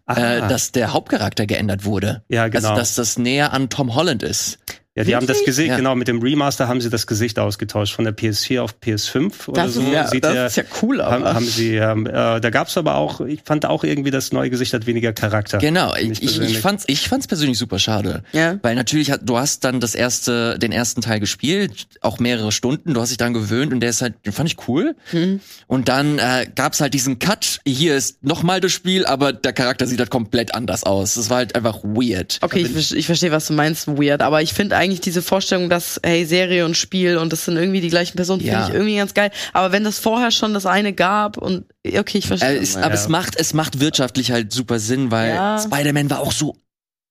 ah. 0.04 0.14
äh, 0.14 0.40
dass 0.48 0.70
der 0.70 0.92
Hauptcharakter 0.92 1.46
geändert 1.46 1.86
wurde. 1.86 2.22
Ja, 2.28 2.48
genau. 2.48 2.68
Also, 2.68 2.78
dass 2.78 2.94
das 2.94 3.18
näher 3.18 3.54
an 3.54 3.70
Tom 3.70 3.94
Holland 3.94 4.22
ist. 4.22 4.58
Ja, 4.96 5.04
die 5.04 5.14
haben 5.14 5.26
das 5.26 5.44
Gesicht, 5.44 5.68
ja. 5.68 5.76
genau, 5.76 5.94
mit 5.94 6.08
dem 6.08 6.22
Remaster 6.22 6.68
haben 6.68 6.80
sie 6.80 6.88
das 6.88 7.06
Gesicht 7.06 7.38
ausgetauscht 7.38 7.94
von 7.94 8.06
der 8.06 8.16
PS4 8.16 8.62
auf 8.62 8.76
PS5 8.82 9.48
oder 9.48 9.64
das 9.64 9.74
so. 9.74 9.82
Ist, 9.82 9.92
ja, 9.92 10.08
Sieht 10.08 10.24
das 10.24 10.32
der, 10.32 10.46
ist 10.46 10.56
ja 10.56 10.62
cool, 10.80 11.02
aber. 11.02 11.26
Haben, 11.26 11.34
haben 11.34 11.44
sie, 11.44 11.74
ähm, 11.74 12.06
äh, 12.06 12.40
da 12.40 12.48
gab's 12.48 12.78
aber 12.78 12.94
auch, 12.94 13.20
ich 13.20 13.40
fand 13.44 13.66
auch 13.66 13.84
irgendwie, 13.84 14.10
das 14.10 14.32
neue 14.32 14.48
Gesicht 14.48 14.72
hat 14.72 14.86
weniger 14.86 15.12
Charakter. 15.12 15.58
Genau, 15.58 15.94
ich, 15.94 16.22
ich, 16.22 16.58
fand's, 16.60 16.84
ich 16.86 17.08
fand's 17.08 17.26
persönlich 17.26 17.58
super 17.58 17.78
schade. 17.78 18.22
Ja. 18.32 18.58
Weil 18.62 18.74
natürlich 18.74 19.10
hat, 19.10 19.20
du 19.24 19.36
hast 19.36 19.64
dann 19.64 19.80
das 19.80 19.94
erste, 19.94 20.58
den 20.58 20.72
ersten 20.72 21.02
Teil 21.02 21.20
gespielt, 21.20 21.88
auch 22.00 22.18
mehrere 22.18 22.50
Stunden, 22.50 22.94
du 22.94 23.00
hast 23.02 23.10
dich 23.10 23.18
dann 23.18 23.34
gewöhnt 23.34 23.74
und 23.74 23.80
der 23.80 23.90
ist 23.90 24.00
halt, 24.00 24.14
den 24.24 24.32
fand 24.32 24.50
ich 24.50 24.66
cool. 24.66 24.96
Mhm. 25.12 25.40
Und 25.66 25.90
dann 25.90 26.18
äh, 26.18 26.46
gab's 26.54 26.80
halt 26.80 26.94
diesen 26.94 27.18
Cut, 27.18 27.60
hier 27.66 27.96
ist 27.96 28.24
nochmal 28.24 28.62
das 28.62 28.72
Spiel, 28.72 29.04
aber 29.04 29.34
der 29.34 29.52
Charakter 29.52 29.86
sieht 29.86 29.98
halt 29.98 30.10
komplett 30.10 30.54
anders 30.54 30.84
aus. 30.84 31.16
Das 31.16 31.28
war 31.28 31.36
halt 31.36 31.54
einfach 31.54 31.84
weird. 31.84 32.38
Okay, 32.40 32.60
ich, 32.74 32.96
ich 32.96 33.04
verstehe, 33.04 33.30
was 33.30 33.46
du 33.46 33.52
meinst, 33.52 33.88
weird, 33.88 34.22
aber 34.22 34.40
ich 34.40 34.54
finde 34.54 34.74
eigentlich 34.74 34.85
diese 34.94 35.22
Vorstellung, 35.22 35.68
dass, 35.68 36.00
hey, 36.04 36.24
Serie 36.24 36.64
und 36.64 36.76
Spiel 36.76 37.18
und 37.18 37.32
das 37.32 37.44
sind 37.44 37.56
irgendwie 37.56 37.80
die 37.80 37.88
gleichen 37.88 38.16
Personen, 38.16 38.42
ja. 38.42 38.52
finde 38.52 38.68
ich 38.68 38.74
irgendwie 38.74 38.96
ganz 38.96 39.14
geil. 39.14 39.30
Aber 39.52 39.72
wenn 39.72 39.84
das 39.84 39.98
vorher 39.98 40.30
schon 40.30 40.54
das 40.54 40.66
eine 40.66 40.92
gab 40.92 41.36
und 41.36 41.66
okay, 41.86 42.18
ich 42.18 42.26
verstehe. 42.26 42.56
Äh, 42.56 42.62
es, 42.62 42.76
aber 42.76 42.88
ja. 42.88 42.94
es 42.94 43.08
macht, 43.08 43.36
es 43.36 43.54
macht 43.54 43.80
wirtschaftlich 43.80 44.30
halt 44.30 44.52
super 44.52 44.78
Sinn, 44.78 45.10
weil 45.10 45.30
ja. 45.30 45.58
Spider-Man 45.58 46.10
war 46.10 46.20
auch 46.20 46.32
so, 46.32 46.56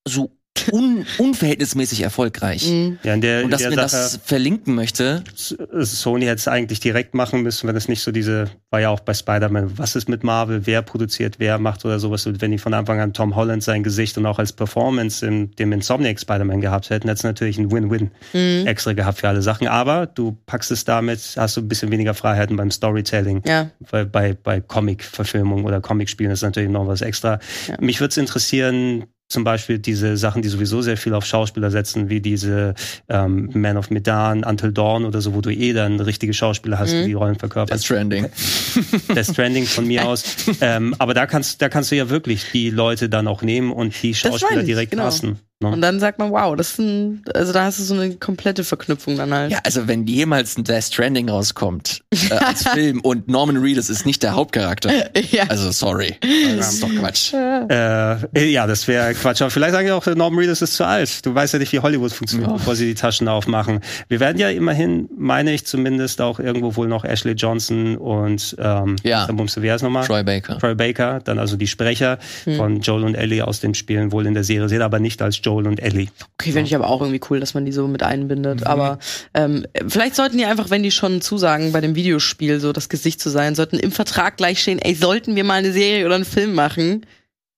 so 0.07 0.34
un 0.71 1.05
unverhältnismäßig 1.17 2.01
erfolgreich. 2.01 2.69
Mhm. 2.69 2.97
Ja, 3.03 3.13
in 3.13 3.21
der, 3.21 3.43
und 3.43 3.51
dass 3.51 3.63
mir 3.67 3.75
das 3.75 4.19
verlinken 4.23 4.75
möchte. 4.75 5.23
Sony 5.35 6.25
hätte 6.25 6.35
es 6.35 6.47
eigentlich 6.47 6.79
direkt 6.79 7.13
machen 7.13 7.41
müssen, 7.41 7.67
wenn 7.67 7.75
es 7.75 7.87
nicht 7.87 8.01
so 8.01 8.11
diese, 8.11 8.49
war 8.69 8.79
ja 8.79 8.89
auch 8.89 8.99
bei 8.99 9.13
Spider-Man, 9.13 9.77
was 9.77 9.95
ist 9.95 10.09
mit 10.09 10.23
Marvel, 10.23 10.65
wer 10.65 10.81
produziert, 10.81 11.35
wer 11.39 11.59
macht 11.59 11.85
oder 11.85 11.99
sowas. 11.99 12.27
wenn 12.27 12.51
die 12.51 12.57
von 12.57 12.73
Anfang 12.73 12.99
an 12.99 13.13
Tom 13.13 13.35
Holland 13.35 13.63
sein 13.63 13.83
Gesicht 13.83 14.17
und 14.17 14.25
auch 14.25 14.39
als 14.39 14.53
Performance 14.53 15.25
in 15.25 15.51
dem 15.51 15.71
Insomniac 15.71 16.19
Spider-Man 16.19 16.61
gehabt 16.61 16.89
hätten, 16.89 17.07
hätte 17.07 17.19
es 17.19 17.23
natürlich 17.23 17.57
ein 17.57 17.71
Win-Win 17.71 18.11
mhm. 18.33 18.67
extra 18.67 18.93
gehabt 18.93 19.19
für 19.19 19.29
alle 19.29 19.41
Sachen. 19.41 19.67
Aber 19.67 20.05
du 20.07 20.37
packst 20.45 20.71
es 20.71 20.85
damit, 20.85 21.35
hast 21.37 21.57
du 21.57 21.61
ein 21.61 21.67
bisschen 21.67 21.91
weniger 21.91 22.13
Freiheiten 22.13 22.55
beim 22.55 22.71
Storytelling. 22.71 23.41
Ja. 23.45 23.69
Weil 23.79 24.05
bei, 24.05 24.33
bei 24.41 24.61
Comic-Verfilmung 24.61 25.65
oder 25.65 25.81
Comic-Spielen 25.81 26.31
ist 26.31 26.41
natürlich 26.41 26.69
noch 26.69 26.87
was 26.87 27.01
extra. 27.01 27.39
Ja. 27.67 27.75
Mich 27.79 27.99
würde 27.99 28.09
es 28.11 28.17
interessieren, 28.17 29.05
zum 29.27 29.43
Beispiel 29.43 29.79
diese 29.79 30.17
Sachen, 30.17 30.41
die 30.41 30.49
sowieso 30.49 30.81
sehr 30.81 30.97
viel 30.97 31.13
auf 31.13 31.25
Schauspieler 31.25 31.71
setzen, 31.71 32.09
wie 32.09 32.21
diese 32.21 32.75
ähm, 33.09 33.49
Man 33.53 33.77
of 33.77 33.89
Medan, 33.89 34.43
Until 34.43 34.71
Dawn 34.71 35.03
oder 35.05 35.19
so, 35.21 35.33
wo 35.33 35.41
du 35.41 35.49
eh 35.49 35.73
dann 35.73 35.99
richtige 35.99 36.33
Schauspieler 36.33 36.77
hast, 36.77 36.93
mhm. 36.93 37.05
die 37.05 37.05
die 37.07 37.13
Rollen 37.13 37.35
verkörpern. 37.35 37.77
Death 37.77 37.85
Stranding. 37.85 38.27
Death 39.15 39.31
Stranding 39.31 39.65
von 39.65 39.87
mir 39.87 40.07
aus. 40.07 40.23
Ähm, 40.61 40.95
aber 40.99 41.13
da 41.13 41.25
kannst, 41.25 41.61
da 41.61 41.69
kannst 41.69 41.91
du 41.91 41.95
ja 41.95 42.09
wirklich 42.09 42.45
die 42.53 42.69
Leute 42.69 43.09
dann 43.09 43.27
auch 43.27 43.41
nehmen 43.41 43.71
und 43.71 44.01
die 44.01 44.15
Schauspieler 44.15 44.63
direkt 44.63 44.91
genau. 44.91 45.03
passen. 45.03 45.39
Ne? 45.61 45.69
Und 45.69 45.79
dann 45.79 46.01
sagt 46.01 46.19
man, 46.19 46.31
wow, 46.31 46.53
das 46.53 46.71
ist 46.71 46.79
ein, 46.79 47.21
also 47.33 47.53
da 47.53 47.63
hast 47.63 47.79
du 47.79 47.83
so 47.83 47.93
eine 47.93 48.15
komplette 48.15 48.65
Verknüpfung 48.65 49.15
dann 49.15 49.33
halt. 49.33 49.53
Ja, 49.53 49.59
also 49.63 49.87
wenn 49.87 50.05
jemals 50.05 50.57
ein 50.57 50.65
Death 50.65 50.83
Stranding 50.83 51.29
rauskommt 51.29 52.01
äh, 52.29 52.33
als 52.33 52.67
Film 52.73 52.99
und 52.99 53.29
Norman 53.29 53.55
Reedus 53.55 53.89
ist 53.89 54.05
nicht 54.05 54.21
der 54.21 54.35
Hauptcharakter, 54.35 54.91
ja. 55.31 55.45
also 55.47 55.71
sorry, 55.71 56.17
das 56.57 56.73
ist 56.73 56.83
doch 56.83 56.89
Quatsch. 56.89 57.33
Äh, 57.33 58.51
ja, 58.51 58.67
das 58.67 58.85
wäre 58.89 59.13
Quatsch. 59.13 59.41
Aber 59.41 59.49
vielleicht 59.49 59.71
sagen 59.71 59.87
ja 59.87 59.95
auch, 59.95 60.05
Norman 60.05 60.39
Reedus 60.39 60.61
ist 60.61 60.73
zu 60.73 60.85
alt. 60.85 61.25
Du 61.25 61.33
weißt 61.33 61.53
ja 61.53 61.59
nicht, 61.59 61.71
wie 61.71 61.79
Hollywood 61.79 62.11
funktioniert, 62.11 62.49
ja. 62.49 62.57
bevor 62.57 62.75
sie 62.75 62.87
die 62.87 62.95
Taschen 62.95 63.29
aufmachen. 63.29 63.79
Wir 64.09 64.19
werden 64.19 64.37
ja 64.37 64.49
immerhin, 64.49 65.07
meine 65.17 65.53
ich 65.53 65.65
zumindest, 65.65 66.19
auch 66.19 66.41
irgendwo 66.41 66.75
wohl 66.75 66.89
noch 66.89 67.05
Ashley 67.05 67.31
Johnson 67.31 67.95
und 67.95 68.57
ähm, 68.59 68.97
ja. 69.03 69.25
wie 69.29 69.71
heißt 69.71 69.85
nochmal? 69.85 70.05
Troy 70.05 70.23
Baker. 70.23 70.59
Troy 70.59 70.75
Baker, 70.75 71.21
dann 71.23 71.39
also 71.39 71.55
die 71.55 71.67
Sprecher 71.67 72.19
hm. 72.43 72.57
von 72.57 72.81
Joel 72.81 73.05
und 73.05 73.15
Ellie 73.15 73.47
aus 73.47 73.61
den 73.61 73.73
Spielen 73.73 74.11
wohl 74.11 74.25
in 74.25 74.33
der 74.33 74.43
Serie 74.43 74.67
sehen, 74.67 74.81
aber 74.81 74.99
nicht 74.99 75.21
als 75.21 75.44
Joel 75.45 75.67
und 75.67 75.79
Ellie. 75.79 76.07
Okay, 76.33 76.51
finde 76.51 76.67
ich 76.67 76.75
aber 76.75 76.87
auch 76.87 77.01
irgendwie 77.01 77.21
cool, 77.29 77.39
dass 77.39 77.53
man 77.53 77.65
die 77.65 77.71
so 77.71 77.87
mit 77.87 78.03
einbindet. 78.03 78.61
Mhm. 78.61 78.67
Aber 78.67 78.99
ähm, 79.33 79.65
vielleicht 79.87 80.15
sollten 80.15 80.37
die 80.37 80.45
einfach, 80.45 80.69
wenn 80.69 80.83
die 80.83 80.91
schon 80.91 81.21
zusagen, 81.21 81.71
bei 81.71 81.81
dem 81.81 81.95
Videospiel 81.95 82.59
so 82.59 82.73
das 82.73 82.89
Gesicht 82.89 83.21
zu 83.21 83.29
sein, 83.29 83.55
sollten 83.55 83.77
im 83.77 83.91
Vertrag 83.91 84.37
gleich 84.37 84.61
stehen, 84.61 84.79
ey, 84.79 84.95
sollten 84.95 85.35
wir 85.35 85.43
mal 85.43 85.55
eine 85.55 85.71
Serie 85.71 86.05
oder 86.05 86.15
einen 86.15 86.25
Film 86.25 86.53
machen? 86.53 87.05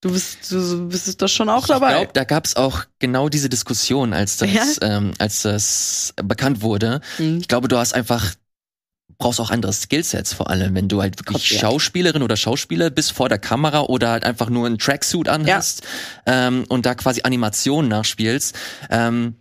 Du 0.02 0.12
bist, 0.12 0.52
du 0.52 0.90
bist 0.90 1.22
das 1.22 1.32
schon 1.32 1.50
auch 1.50 1.66
dabei. 1.66 1.90
Ich 1.90 1.96
glaube, 1.98 2.14
da 2.14 2.24
gab 2.24 2.46
es 2.46 2.56
auch 2.56 2.84
genau 3.00 3.30
diese 3.30 3.50
Diskussion, 3.50 4.14
als 4.14 4.38
das, 4.38 4.54
ja? 4.54 4.64
ähm, 4.82 5.14
als 5.18 5.42
das 5.42 6.14
bekannt 6.24 6.62
wurde. 6.62 7.02
Mhm. 7.18 7.40
Ich 7.40 7.48
glaube, 7.48 7.68
du 7.68 7.78
hast 7.78 7.94
einfach 7.94 8.36
brauchst 9.18 9.40
auch 9.40 9.50
andere 9.50 9.74
Skillsets 9.74 10.34
vor 10.34 10.50
allem, 10.50 10.76
wenn 10.76 10.88
du 10.88 11.02
halt 11.02 11.20
wirklich 11.20 11.50
Kopf, 11.50 11.60
Schauspielerin 11.60 12.22
oder 12.22 12.36
Schauspieler 12.36 12.90
bist 12.90 13.12
vor 13.12 13.30
der 13.30 13.40
Kamera 13.40 13.82
oder 13.82 14.10
halt 14.10 14.24
einfach 14.24 14.50
nur 14.50 14.66
einen 14.66 14.78
Tracksuit 14.78 15.28
anhast 15.28 15.84
ja. 16.26 16.48
ähm, 16.48 16.66
und 16.70 16.86
da 16.86 16.96
quasi 16.96 17.22
Animationen 17.24 17.90
nachspielst. 17.90 18.56
Ähm, 18.90 19.36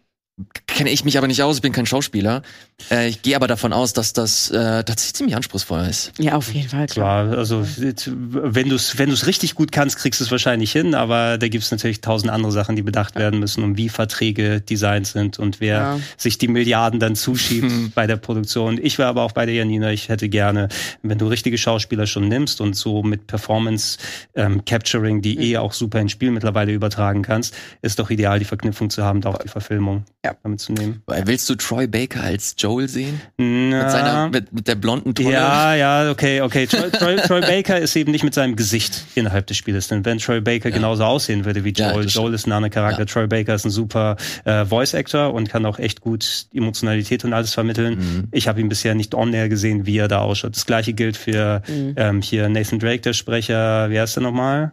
kenne 0.67 0.91
ich 0.91 1.05
mich 1.05 1.17
aber 1.17 1.27
nicht 1.27 1.43
aus, 1.43 1.57
ich 1.57 1.63
bin 1.63 1.73
kein 1.73 1.87
Schauspieler. 1.87 2.43
Äh, 2.91 3.09
ich 3.09 3.23
gehe 3.23 3.35
aber 3.37 3.47
davon 3.47 3.73
aus, 3.73 3.93
dass 3.93 4.13
das 4.13 4.51
äh, 4.51 4.85
tatsächlich 4.85 5.15
ziemlich 5.15 5.37
anspruchsvoll 5.37 5.87
ist. 5.87 6.13
Ja, 6.19 6.35
auf 6.35 6.53
jeden 6.53 6.69
Fall. 6.69 6.87
Klar, 6.87 7.27
klar 7.27 7.39
also 7.39 7.67
wenn 7.67 8.69
du 8.69 8.77
es 8.77 8.99
wenn 8.99 9.11
du's 9.11 9.27
richtig 9.27 9.55
gut 9.55 9.73
kannst, 9.73 9.97
kriegst 9.97 10.21
du 10.21 10.25
es 10.25 10.31
wahrscheinlich 10.31 10.73
hin, 10.73 10.95
aber 10.95 11.39
da 11.39 11.49
gibt 11.49 11.65
es 11.65 11.71
natürlich 11.71 12.01
tausend 12.01 12.31
andere 12.31 12.53
Sachen, 12.53 12.77
die 12.77 12.83
bedacht 12.83 13.17
werden 13.17 13.41
müssen, 13.41 13.65
um 13.65 13.77
wie 13.77 13.89
Verträge 13.89 14.61
designt 14.61 15.07
sind 15.07 15.39
und 15.39 15.61
wer 15.61 15.77
ja. 15.77 16.01
sich 16.17 16.39
die 16.39 16.49
Milliarden 16.49 17.01
dann 17.01 17.17
zuschiebt 17.17 17.95
bei 17.95 18.07
der 18.07 18.17
Produktion. 18.17 18.79
Ich 18.81 18.99
wäre 18.99 19.09
aber 19.09 19.23
auch 19.23 19.33
bei 19.33 19.47
der 19.47 19.55
Janina, 19.55 19.91
ich 19.91 20.09
hätte 20.09 20.29
gerne, 20.29 20.69
wenn 21.03 21.19
du 21.19 21.27
richtige 21.29 21.59
Schauspieler 21.59 22.07
schon 22.07 22.29
nimmst 22.29 22.61
und 22.61 22.77
so 22.77 23.03
mit 23.03 23.27
Performance 23.27 23.99
ähm, 24.35 24.65
Capturing, 24.65 25.23
die 25.23 25.37
mhm. 25.37 25.43
eh 25.43 25.57
auch 25.57 25.73
super 25.73 26.01
ins 26.01 26.13
Spiel 26.13 26.31
mittlerweile 26.31 26.73
übertragen 26.73 27.23
kannst, 27.23 27.55
ist 27.83 27.99
doch 27.99 28.11
ideal, 28.11 28.39
die 28.39 28.45
Verknüpfung 28.45 28.91
zu 28.91 29.03
haben, 29.03 29.23
da 29.23 29.31
auch 29.31 29.39
die 29.39 29.49
Verfilmung 29.49 30.05
ja. 30.25 30.37
damit 30.43 30.61
zu 30.61 30.73
nehmen. 30.73 31.03
Willst 31.07 31.49
du 31.49 31.55
Troy 31.55 31.87
Baker 31.87 32.23
als 32.23 32.55
Joel 32.67 32.89
sehen? 32.89 33.21
Na, 33.37 33.83
mit 33.83 33.91
seiner, 33.93 34.29
mit, 34.29 34.53
mit 34.53 34.67
der 34.67 34.75
blonden 34.75 35.15
Tonne? 35.15 35.31
Ja, 35.31 35.77
ja, 35.77 36.11
okay, 36.11 36.41
okay. 36.41 36.67
Troy, 36.67 36.91
Troy, 36.91 37.17
Troy 37.17 37.41
Baker 37.41 37.79
ist 37.79 37.95
eben 37.95 38.11
nicht 38.11 38.25
mit 38.25 38.35
seinem 38.35 38.57
Gesicht 38.57 39.05
innerhalb 39.15 39.47
des 39.47 39.57
Spieles. 39.57 39.87
Denn 39.87 40.05
wenn 40.05 40.19
Troy 40.19 40.41
Baker 40.41 40.71
ja. 40.71 40.75
genauso 40.75 41.05
aussehen 41.05 41.45
würde 41.45 41.63
wie 41.63 41.71
Joel, 41.71 42.07
ja, 42.07 42.09
Joel 42.09 42.35
ist 42.35 42.49
ein 42.49 42.53
anderer 42.53 42.71
Charakter. 42.71 43.03
Ja. 43.03 43.05
Troy 43.05 43.29
Baker 43.29 43.55
ist 43.55 43.67
ein 43.67 43.71
super 43.71 44.17
äh, 44.45 44.65
Voice 44.65 44.97
Actor 44.97 45.33
und 45.33 45.49
kann 45.49 45.65
auch 45.65 45.79
echt 45.79 46.01
gut 46.01 46.47
Emotionalität 46.53 47.25
und 47.25 47.33
alles 47.35 47.55
vermitteln. 47.55 47.99
Mhm. 47.99 48.29
Ich 48.33 48.49
habe 48.49 48.61
ihn 48.61 48.69
bisher 48.69 48.97
nicht 48.97 49.15
on 49.15 49.33
air 49.33 49.49
gesehen, 49.49 49.87
wie 49.87 49.99
er 49.99 50.09
da 50.09 50.19
ausschaut. 50.19 50.57
Das 50.57 50.67
gleiche 50.67 50.93
gilt 50.93 51.17
für 51.17 51.63
mhm. 51.69 51.95
ähm, 51.97 52.21
hier 52.21 52.49
Nathan 52.49 52.81
Drake, 52.81 53.03
der 53.03 53.13
Sprecher. 53.13 53.91
Wie 53.91 54.01
heißt 54.01 54.19
er 54.19 54.23
nochmal? 54.25 54.73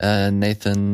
Äh, 0.00 0.30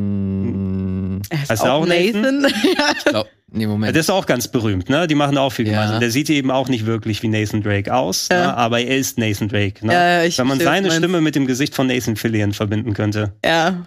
Nathan. 0.04 1.22
Er 1.30 1.38
Heißt 1.48 1.64
er 1.64 1.72
auch 1.74 1.86
Nathan? 1.86 2.46
Ich 2.98 3.04
glaub, 3.04 3.26
nee, 3.50 3.66
Moment. 3.66 3.94
Der 3.94 4.00
ist 4.00 4.10
auch 4.10 4.26
ganz 4.26 4.48
berühmt, 4.48 4.88
ne? 4.90 5.06
Die 5.06 5.14
machen 5.14 5.38
auch 5.38 5.50
viel 5.50 5.66
Ja. 5.66 5.72
gemeinsam. 5.72 6.00
Der 6.00 6.10
sieht 6.10 6.28
eben 6.30 6.50
auch 6.50 6.68
nicht 6.68 6.86
wirklich 6.86 7.22
wie 7.22 7.28
Nathan 7.28 7.62
Drake 7.62 7.92
aus, 7.94 8.28
Ja. 8.30 8.46
ne? 8.48 8.56
aber 8.56 8.80
er 8.80 8.96
ist 8.98 9.18
Nathan 9.18 9.48
Drake. 9.48 9.84
Ne? 9.86 9.92
Ja, 9.92 10.22
ich 10.24 10.38
Wenn 10.38 10.46
man 10.46 10.60
seine. 10.60 10.90
Stimme 10.90 11.20
mit 11.20 11.34
dem 11.34 11.46
Gesicht 11.46 11.74
von 11.74 11.86
Nathan 11.86 12.16
Fillion 12.16 12.52
verbinden 12.52 12.92
könnte. 12.94 13.32
ja. 13.44 13.86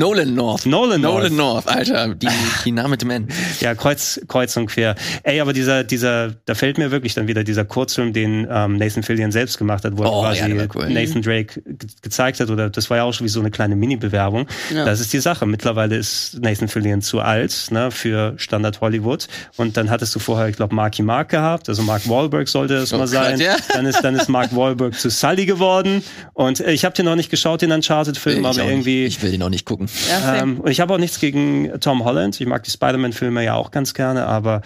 Nolan 0.00 0.34
North. 0.34 0.64
Nolan 0.64 1.00
Nolan 1.02 1.36
North. 1.36 1.66
North, 1.66 1.68
Alter. 1.68 2.14
Die, 2.14 2.26
die 2.64 2.72
Namen 2.72 2.90
mit 2.92 3.02
dem 3.02 3.10
N. 3.10 3.28
Ja, 3.60 3.74
kreuz, 3.74 4.18
kreuz 4.28 4.56
und 4.56 4.66
quer. 4.66 4.94
Ey, 5.24 5.40
aber 5.40 5.52
dieser, 5.52 5.84
dieser, 5.84 6.30
da 6.46 6.54
fällt 6.54 6.78
mir 6.78 6.90
wirklich 6.90 7.12
dann 7.14 7.28
wieder 7.28 7.44
dieser 7.44 7.66
Kurzfilm, 7.66 8.14
den 8.14 8.48
ähm, 8.50 8.78
Nathan 8.78 9.02
Fillion 9.02 9.30
selbst 9.30 9.58
gemacht 9.58 9.84
hat, 9.84 9.98
wo 9.98 10.04
er 10.04 10.10
Oh, 10.12 10.22
quasi 10.22 10.40
ja, 10.50 10.66
cool. 10.74 10.88
Nathan 10.88 11.20
Drake 11.20 11.60
ge 11.66 11.76
gezeigt 12.00 12.40
hat, 12.40 12.48
oder 12.48 12.70
das 12.70 12.88
war 12.88 12.96
ja 12.96 13.02
auch 13.04 13.12
schon 13.12 13.26
wie 13.26 13.28
so 13.30 13.40
eine 13.40 13.50
kleine 13.50 13.76
Mini-Bewerbung. 13.76 14.46
Ja. 14.74 14.86
Das 14.86 15.00
ist 15.00 15.12
die 15.12 15.20
Sache. 15.20 15.44
Mittlerweile 15.44 15.96
ist 15.96 16.38
Nathan 16.40 16.68
Fillion 16.68 17.02
zu 17.02 17.20
alt, 17.20 17.66
ne, 17.70 17.90
für 17.90 18.32
Standard 18.38 18.80
Hollywood. 18.80 19.28
Und 19.58 19.76
dann 19.76 19.90
hattest 19.90 20.14
du 20.14 20.18
vorher, 20.18 20.48
ich 20.48 20.56
glaube, 20.56 20.74
Marky 20.74 21.02
Mark 21.02 21.28
gehabt, 21.28 21.68
also 21.68 21.82
Mark 21.82 22.08
Wahlberg 22.08 22.48
sollte 22.48 22.76
es 22.76 22.92
Oh 22.94 22.96
mal 22.96 23.02
Gott, 23.04 23.10
sein. 23.10 23.38
ja. 23.40 23.54
Dann 23.74 23.84
ist, 23.84 24.00
dann 24.02 24.14
ist 24.14 24.28
Mark 24.30 24.56
Wahlberg 24.56 24.98
zu 24.98 25.10
Sully 25.10 25.44
geworden. 25.44 26.02
Und 26.32 26.60
äh, 26.60 26.72
ich 26.72 26.86
habe 26.86 26.94
den 26.94 27.04
noch 27.04 27.16
nicht 27.16 27.28
geschaut, 27.30 27.60
den 27.60 27.72
Uncharted-Film, 27.72 28.46
aber 28.46 28.64
irgendwie. 28.64 29.04
Nicht. 29.04 29.18
Ich 29.18 29.22
will 29.22 29.30
den 29.32 29.42
auch 29.42 29.50
nicht 29.50 29.66
gucken. 29.66 29.88
Ja. 30.10 30.36
Ähm, 30.36 30.60
und 30.60 30.70
ich 30.70 30.80
habe 30.80 30.94
auch 30.94 30.98
nichts 30.98 31.20
gegen 31.20 31.70
Tom 31.80 32.04
Holland. 32.04 32.40
Ich 32.40 32.46
mag 32.46 32.62
die 32.62 32.70
Spider-Man-Filme 32.70 33.44
ja 33.44 33.54
auch 33.54 33.70
ganz 33.70 33.94
gerne, 33.94 34.26
aber 34.26 34.62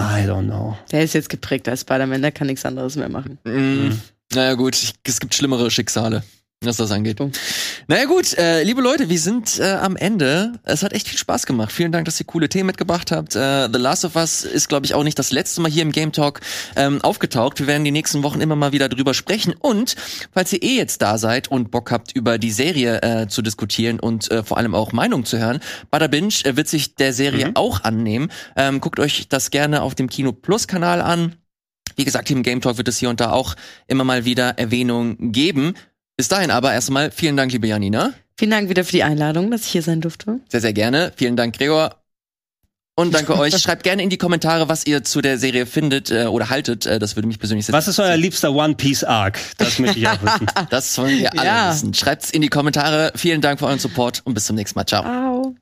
I 0.00 0.26
don't 0.26 0.44
know. 0.46 0.76
Der 0.90 1.02
ist 1.04 1.14
jetzt 1.14 1.28
geprägt 1.28 1.68
als 1.68 1.82
Spider-Man, 1.82 2.22
der 2.22 2.32
kann 2.32 2.46
nichts 2.48 2.64
anderes 2.64 2.96
mehr 2.96 3.08
machen. 3.08 3.38
Mm, 3.44 3.90
Naja, 4.34 4.54
gut, 4.54 4.74
ich, 4.76 4.94
es 5.06 5.20
gibt 5.20 5.34
schlimmere 5.34 5.70
Schicksale, 5.70 6.22
was 6.66 6.76
das 6.76 6.90
angeht. 6.90 7.16
Punkt. 7.16 7.38
Naja, 7.86 8.04
gut, 8.06 8.36
äh, 8.38 8.62
liebe 8.62 8.80
Leute, 8.80 9.08
wir 9.08 9.18
sind 9.18 9.58
äh, 9.58 9.72
am 9.72 9.96
Ende. 9.96 10.52
Es 10.64 10.82
hat 10.82 10.92
echt 10.92 11.08
viel 11.08 11.18
Spaß 11.18 11.46
gemacht. 11.46 11.72
Vielen 11.72 11.92
Dank, 11.92 12.04
dass 12.06 12.18
ihr 12.20 12.26
coole 12.26 12.48
Themen 12.48 12.66
mitgebracht 12.66 13.10
habt. 13.12 13.36
Äh, 13.36 13.68
The 13.72 13.78
Last 13.78 14.04
of 14.04 14.16
Us 14.16 14.44
ist, 14.44 14.68
glaube 14.68 14.86
ich, 14.86 14.94
auch 14.94 15.04
nicht 15.04 15.18
das 15.18 15.32
letzte 15.32 15.60
Mal 15.60 15.70
hier 15.70 15.82
im 15.82 15.92
Game 15.92 16.12
Talk 16.12 16.40
ähm, 16.76 17.00
aufgetaucht. 17.02 17.58
Wir 17.60 17.66
werden 17.66 17.84
die 17.84 17.90
nächsten 17.90 18.22
Wochen 18.22 18.40
immer 18.40 18.56
mal 18.56 18.72
wieder 18.72 18.88
drüber 18.88 19.14
sprechen. 19.14 19.54
Und 19.58 19.96
falls 20.32 20.52
ihr 20.52 20.62
eh 20.62 20.76
jetzt 20.76 21.02
da 21.02 21.18
seid 21.18 21.48
und 21.50 21.70
Bock 21.70 21.90
habt, 21.90 22.12
über 22.16 22.38
die 22.38 22.50
Serie 22.50 23.02
äh, 23.02 23.28
zu 23.28 23.42
diskutieren 23.42 24.00
und 24.00 24.30
äh, 24.30 24.42
vor 24.42 24.58
allem 24.58 24.74
auch 24.74 24.92
Meinung 24.92 25.24
zu 25.24 25.38
hören, 25.38 25.60
Bada 25.90 26.06
Binge 26.06 26.34
äh, 26.44 26.56
wird 26.56 26.68
sich 26.68 26.94
der 26.94 27.12
Serie 27.12 27.46
Mhm. 27.48 27.56
auch 27.56 27.82
annehmen. 27.84 28.30
Ähm, 28.56 28.80
guckt 28.80 28.98
euch 29.00 29.28
das 29.28 29.50
gerne 29.50 29.82
auf 29.82 29.94
dem 29.94 30.08
Kino 30.08 30.32
Plus 30.32 30.66
Kanal 30.66 31.00
an. 31.00 31.34
Wie 31.96 32.04
gesagt, 32.04 32.28
hier 32.28 32.36
im 32.36 32.42
Game 32.42 32.60
Talk 32.60 32.76
wird 32.78 32.88
es 32.88 32.98
hier 32.98 33.10
und 33.10 33.20
da 33.20 33.30
auch 33.32 33.54
immer 33.86 34.04
mal 34.04 34.24
wieder 34.24 34.58
Erwähnung 34.58 35.32
geben. 35.32 35.74
Bis 36.16 36.28
dahin 36.28 36.50
aber 36.50 36.72
erstmal 36.72 37.10
vielen 37.10 37.36
Dank, 37.36 37.52
liebe 37.52 37.66
Janina. 37.66 38.12
Vielen 38.36 38.50
Dank 38.50 38.68
wieder 38.68 38.84
für 38.84 38.92
die 38.92 39.02
Einladung, 39.02 39.50
dass 39.50 39.62
ich 39.62 39.68
hier 39.68 39.82
sein 39.82 40.00
durfte. 40.00 40.40
Sehr, 40.48 40.60
sehr 40.60 40.72
gerne. 40.72 41.12
Vielen 41.16 41.36
Dank, 41.36 41.56
Gregor. 41.56 41.96
Und 42.96 43.12
danke 43.12 43.36
euch. 43.38 43.56
Schreibt 43.58 43.82
gerne 43.82 44.02
in 44.02 44.10
die 44.10 44.18
Kommentare, 44.18 44.68
was 44.68 44.86
ihr 44.86 45.02
zu 45.02 45.20
der 45.20 45.38
Serie 45.38 45.66
findet 45.66 46.10
äh, 46.12 46.26
oder 46.26 46.50
haltet. 46.50 46.86
Äh, 46.86 46.98
das 47.00 47.16
würde 47.16 47.26
mich 47.26 47.38
persönlich 47.40 47.66
sehr 47.66 47.72
Was 47.72 47.88
ist 47.88 47.98
euer 47.98 48.16
liebster 48.16 48.52
One 48.52 48.74
Piece 48.76 49.02
Arc? 49.02 49.38
Das 49.58 49.78
möchte 49.80 49.98
ich 49.98 50.06
auch 50.08 50.22
wissen. 50.22 50.46
Das 50.70 50.96
wollen 50.98 51.18
wir 51.18 51.32
alle 51.32 51.44
Ja. 51.46 51.72
wissen. 51.72 51.94
Schreibt's 51.94 52.30
in 52.30 52.42
die 52.42 52.48
Kommentare. 52.48 53.12
Vielen 53.16 53.40
Dank 53.40 53.58
für 53.58 53.66
euren 53.66 53.80
Support 53.80 54.22
und 54.24 54.34
bis 54.34 54.46
zum 54.46 54.54
nächsten 54.56 54.78
Mal. 54.78 54.86
Ciao. 54.86 55.04
Au. 55.04 55.54